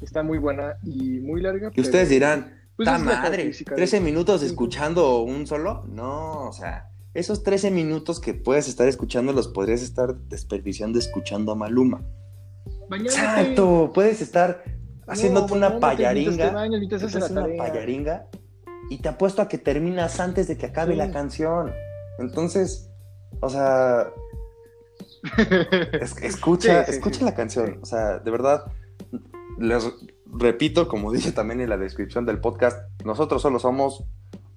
está 0.00 0.22
muy 0.22 0.38
buena 0.38 0.76
y 0.84 1.20
muy 1.20 1.40
larga. 1.40 1.70
Y 1.74 1.80
ustedes 1.80 2.08
dirán, 2.08 2.60
Pues 2.76 2.86
¡ta 2.86 2.96
es 2.96 3.00
la 3.00 3.04
madre! 3.06 3.20
característica 3.22 3.74
de- 3.74 3.82
¿13 3.82 4.00
minutos 4.00 4.42
escuchando 4.42 5.20
un 5.22 5.46
solo? 5.46 5.84
No, 5.88 6.48
o 6.48 6.52
sea, 6.52 6.90
esos 7.14 7.42
13 7.42 7.70
minutos 7.70 8.20
que 8.20 8.34
puedes 8.34 8.68
estar 8.68 8.86
escuchando 8.88 9.32
los 9.32 9.48
podrías 9.48 9.82
estar 9.82 10.14
desperdiciando 10.14 10.98
escuchando 10.98 11.52
a 11.52 11.54
Maluma. 11.54 12.02
Bañándote. 12.88 13.18
Exacto, 13.18 13.90
puedes 13.94 14.20
estar 14.20 14.62
haciéndote 15.06 15.50
No, 15.52 15.56
una 15.56 15.80
payaringa. 15.80 16.50
una 16.50 17.46
payaringa 17.56 18.26
y 18.90 18.98
te 18.98 19.08
apuesto 19.08 19.40
a 19.42 19.48
que 19.48 19.58
terminas 19.58 20.20
antes 20.20 20.46
de 20.48 20.56
que 20.56 20.66
acabe 20.66 20.92
Sí. 20.92 20.98
la 20.98 21.10
canción. 21.10 21.72
Entonces, 22.18 22.90
o 23.40 23.48
sea, 23.48 24.08
es- 26.00 26.16
escucha, 26.22 26.84
Sí, 26.84 26.92
sí, 26.92 26.98
escucha 26.98 27.24
la 27.24 27.34
canción. 27.34 27.78
O 27.82 27.86
sea, 27.86 28.18
de 28.18 28.30
verdad, 28.30 28.64
les 29.58 29.90
repito, 30.26 30.88
como 30.88 31.12
dije 31.12 31.32
también 31.32 31.60
en 31.60 31.68
la 31.70 31.76
descripción 31.76 32.26
del 32.26 32.40
podcast, 32.40 32.78
nosotros 33.04 33.42
solo 33.42 33.58
somos 33.58 34.04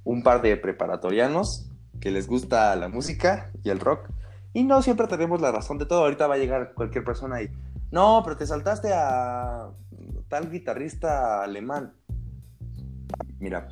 un 0.04 0.24
par 0.24 0.42
de 0.42 0.56
preparatorianos 0.58 1.70
que 2.00 2.12
les 2.12 2.28
gusta 2.28 2.76
la 2.76 2.88
música 2.90 3.52
y 3.64 3.70
el 3.70 3.80
rock. 3.80 4.10
Y 4.54 4.64
no 4.64 4.82
siempre 4.82 5.08
tenemos 5.08 5.42
la 5.42 5.52
razón 5.52 5.78
de 5.78 5.86
todo. 5.86 6.04
Ahorita 6.04 6.26
va 6.28 6.36
a 6.36 6.38
llegar 6.40 6.74
cualquier 6.74 7.04
persona 7.04 7.42
y, 7.42 7.50
no, 7.92 8.22
pero 8.24 8.36
te 8.38 8.48
saltaste 8.48 8.92
a 8.94 9.70
tal 10.28 10.50
guitarrista 10.50 11.44
alemán. 11.44 11.94
Mira, 13.40 13.68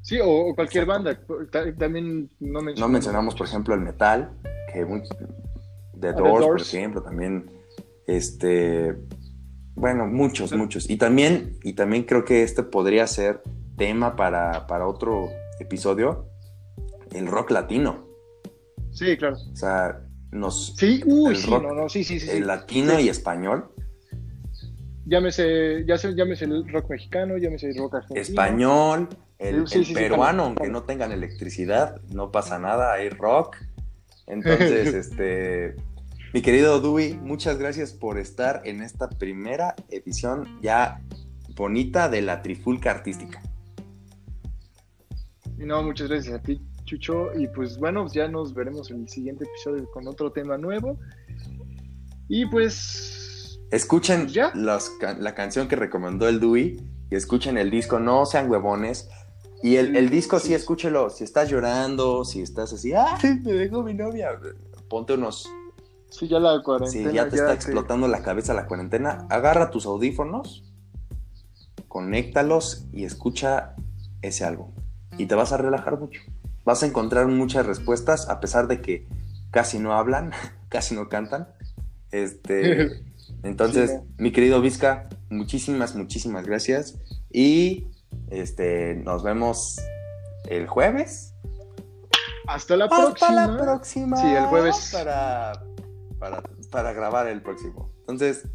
Sí, 0.00 0.18
o, 0.20 0.26
o 0.50 0.54
cualquier 0.54 0.84
Exacto. 0.84 1.34
banda. 1.34 1.50
Ta- 1.50 1.74
También 1.78 2.30
no 2.38 2.60
mencionamos. 2.60 2.78
no 2.80 2.88
mencionamos, 2.88 3.34
por 3.34 3.46
ejemplo, 3.46 3.74
el 3.74 3.80
metal, 3.80 4.32
que 4.72 4.84
The 4.84 5.98
The 6.00 6.12
Doors, 6.12 6.46
por 6.46 6.60
ejemplo, 6.60 7.02
también, 7.02 7.50
este, 8.06 8.96
bueno, 9.74 10.06
muchos, 10.06 10.52
muchos. 10.52 10.88
Y 10.88 10.96
también, 10.96 11.58
y 11.62 11.72
también 11.74 12.04
creo 12.04 12.24
que 12.24 12.42
este 12.42 12.62
podría 12.62 13.06
ser 13.06 13.42
tema 13.76 14.16
para, 14.16 14.66
para 14.66 14.86
otro 14.86 15.28
episodio, 15.58 16.28
el 17.12 17.26
rock 17.26 17.50
latino. 17.50 18.06
Sí, 18.92 19.16
claro. 19.16 19.36
O 19.52 19.56
sea, 19.56 20.00
nos, 20.30 20.74
Sí, 20.76 21.02
uy, 21.04 21.34
El 21.34 21.36
sí, 21.36 21.50
rock, 21.50 21.62
no, 21.62 21.74
no, 21.74 21.88
sí, 21.88 22.04
sí, 22.04 22.20
sí. 22.20 22.30
el 22.30 22.46
latino 22.46 22.98
y 23.00 23.08
español, 23.08 23.70
Llámese, 25.06 25.84
ya 25.86 25.98
sé, 25.98 26.14
llámese 26.14 26.46
el 26.46 26.66
rock 26.66 26.88
mexicano, 26.88 27.36
llámese 27.36 27.68
el 27.68 27.76
rock 27.76 27.96
argentino. 27.96 28.22
español, 28.22 29.08
el, 29.38 29.64
el 29.70 29.92
peruano, 29.92 30.44
aunque 30.44 30.68
no 30.68 30.84
tengan 30.84 31.12
electricidad, 31.12 32.00
no 32.10 32.32
pasa 32.32 32.58
nada, 32.58 32.94
hay 32.94 33.10
rock. 33.10 33.56
Entonces, 34.26 34.94
este, 34.94 35.76
mi 36.34 36.42
querido 36.42 36.80
Dewey, 36.80 37.14
muchas 37.14 37.58
gracias 37.58 37.92
por 37.92 38.18
estar 38.18 38.60
en 38.64 38.82
esta 38.82 39.08
primera 39.08 39.74
edición 39.88 40.58
ya 40.60 41.00
bonita 41.54 42.08
de 42.08 42.22
la 42.22 42.42
Trifulca 42.42 42.90
Artística. 42.90 43.40
Y 45.56 45.64
no, 45.64 45.82
muchas 45.84 46.08
gracias 46.08 46.34
a 46.34 46.42
ti, 46.42 46.60
Chucho. 46.84 47.32
Y 47.38 47.46
pues 47.46 47.78
bueno, 47.78 48.06
ya 48.12 48.26
nos 48.26 48.52
veremos 48.52 48.90
en 48.90 49.02
el 49.02 49.08
siguiente 49.08 49.44
episodio 49.44 49.88
con 49.92 50.08
otro 50.08 50.32
tema 50.32 50.58
nuevo. 50.58 50.98
Y 52.28 52.46
pues. 52.46 53.60
Escuchen 53.70 54.26
ca- 55.00 55.14
la 55.14 55.34
canción 55.34 55.68
que 55.68 55.76
recomendó 55.76 56.28
el 56.28 56.40
Dewey 56.40 56.76
y 57.10 57.14
escuchen 57.14 57.56
el 57.58 57.70
disco, 57.70 57.98
no 58.00 58.26
sean 58.26 58.50
huevones. 58.50 59.08
Y 59.62 59.76
el, 59.76 59.96
el 59.96 60.10
disco 60.10 60.38
sí, 60.40 60.48
Sí. 60.48 60.54
escúchelo, 60.54 61.10
si 61.10 61.22
estás 61.24 61.48
llorando, 61.48 62.24
si 62.24 62.42
estás 62.42 62.72
así, 62.72 62.92
¡ay, 62.92 63.40
me 63.44 63.52
dejó 63.52 63.82
mi 63.84 63.94
novia! 63.94 64.30
Ponte 64.90 65.14
unos 65.14 65.48
Sí, 66.16 66.28
ya 66.28 66.38
la 66.38 66.56
Si 66.58 66.62
cuarentena. 66.62 67.10
ya 67.12 67.28
te 67.28 67.36
está 67.36 67.48
te- 67.48 67.54
explotando 67.54 68.06
la 68.06 68.22
cabeza 68.22 68.54
la 68.54 68.66
cuarentena, 68.66 69.26
agarra 69.30 69.70
tus 69.70 69.84
audífonos, 69.86 70.62
conéctalos 71.88 72.86
y 72.92 73.04
escucha 73.04 73.74
ese 74.22 74.44
álbum. 74.44 74.70
Y 75.18 75.26
te 75.26 75.34
vas 75.34 75.52
a 75.52 75.56
relajar 75.56 75.98
mucho. 75.98 76.20
Vas 76.64 76.82
a 76.82 76.86
encontrar 76.86 77.26
muchas 77.28 77.66
respuestas 77.66 78.28
a 78.28 78.40
pesar 78.40 78.68
de 78.68 78.80
que 78.80 79.06
casi 79.50 79.78
no 79.78 79.92
hablan, 79.94 80.32
casi 80.68 80.94
no 80.94 81.08
cantan. 81.08 81.48
Este, 82.10 83.02
entonces, 83.42 83.90
Sí, 83.90 83.96
mi 84.18 84.32
querido 84.32 84.60
Vizca, 84.60 85.08
muchísimas, 85.30 85.94
muchísimas 85.96 86.46
gracias. 86.46 86.96
Y 87.30 87.88
este, 88.30 88.94
nos 88.96 89.22
vemos 89.22 89.80
el 90.48 90.66
jueves. 90.68 91.34
Hasta 92.46 92.76
la 92.76 92.84
Hasta 92.84 92.96
próxima. 92.96 93.46
la 93.46 93.56
próxima. 93.58 94.16
Sí, 94.16 94.26
el 94.28 94.44
jueves. 94.46 94.90
Para, 94.92 95.52
para, 96.24 96.42
para 96.70 96.92
grabar 96.94 97.28
el 97.28 97.42
próximo. 97.42 97.92
Entonces, 98.00 98.48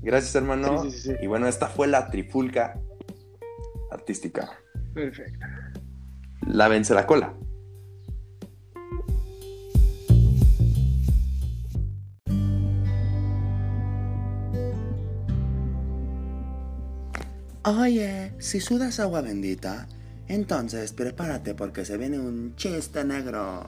gracias, 0.00 0.34
hermano. 0.34 0.84
Sí, 0.84 0.90
sí, 0.90 0.98
sí, 0.98 1.08
sí. 1.10 1.16
Y 1.20 1.26
bueno, 1.26 1.46
esta 1.46 1.66
fue 1.66 1.86
la 1.86 2.08
trifulca 2.08 2.80
artística. 3.90 4.58
Perfecto. 4.94 5.46
Lávense 6.46 6.94
la 6.94 7.06
cola. 7.06 7.34
Oye, 17.64 18.32
si 18.38 18.60
sudas 18.60 18.98
agua 18.98 19.20
bendita, 19.20 19.88
entonces 20.26 20.94
prepárate 20.94 21.54
porque 21.54 21.84
se 21.84 21.98
viene 21.98 22.18
un 22.18 22.56
chiste 22.56 23.04
negro. 23.04 23.66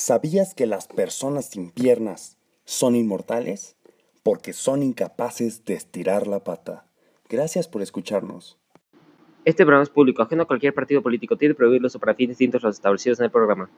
¿Sabías 0.00 0.54
que 0.54 0.68
las 0.68 0.86
personas 0.86 1.46
sin 1.46 1.72
piernas 1.72 2.38
son 2.64 2.94
inmortales? 2.94 3.74
Porque 4.22 4.52
son 4.52 4.84
incapaces 4.84 5.64
de 5.64 5.74
estirar 5.74 6.28
la 6.28 6.44
pata. 6.44 6.86
Gracias 7.28 7.66
por 7.66 7.82
escucharnos. 7.82 8.56
Este 9.44 9.64
programa 9.64 9.82
es 9.82 9.90
público, 9.90 10.22
ajeno 10.22 10.44
a 10.44 10.46
cualquier 10.46 10.72
partido 10.72 11.02
político. 11.02 11.36
Tiene 11.36 11.56
prohibido 11.56 11.80
el 11.80 11.86
uso 11.86 11.98
para 11.98 12.14
fines 12.14 12.38
distintos 12.38 12.62
a 12.62 12.68
los 12.68 12.76
establecidos 12.76 13.18
en 13.18 13.24
el 13.24 13.32
programa. 13.32 13.70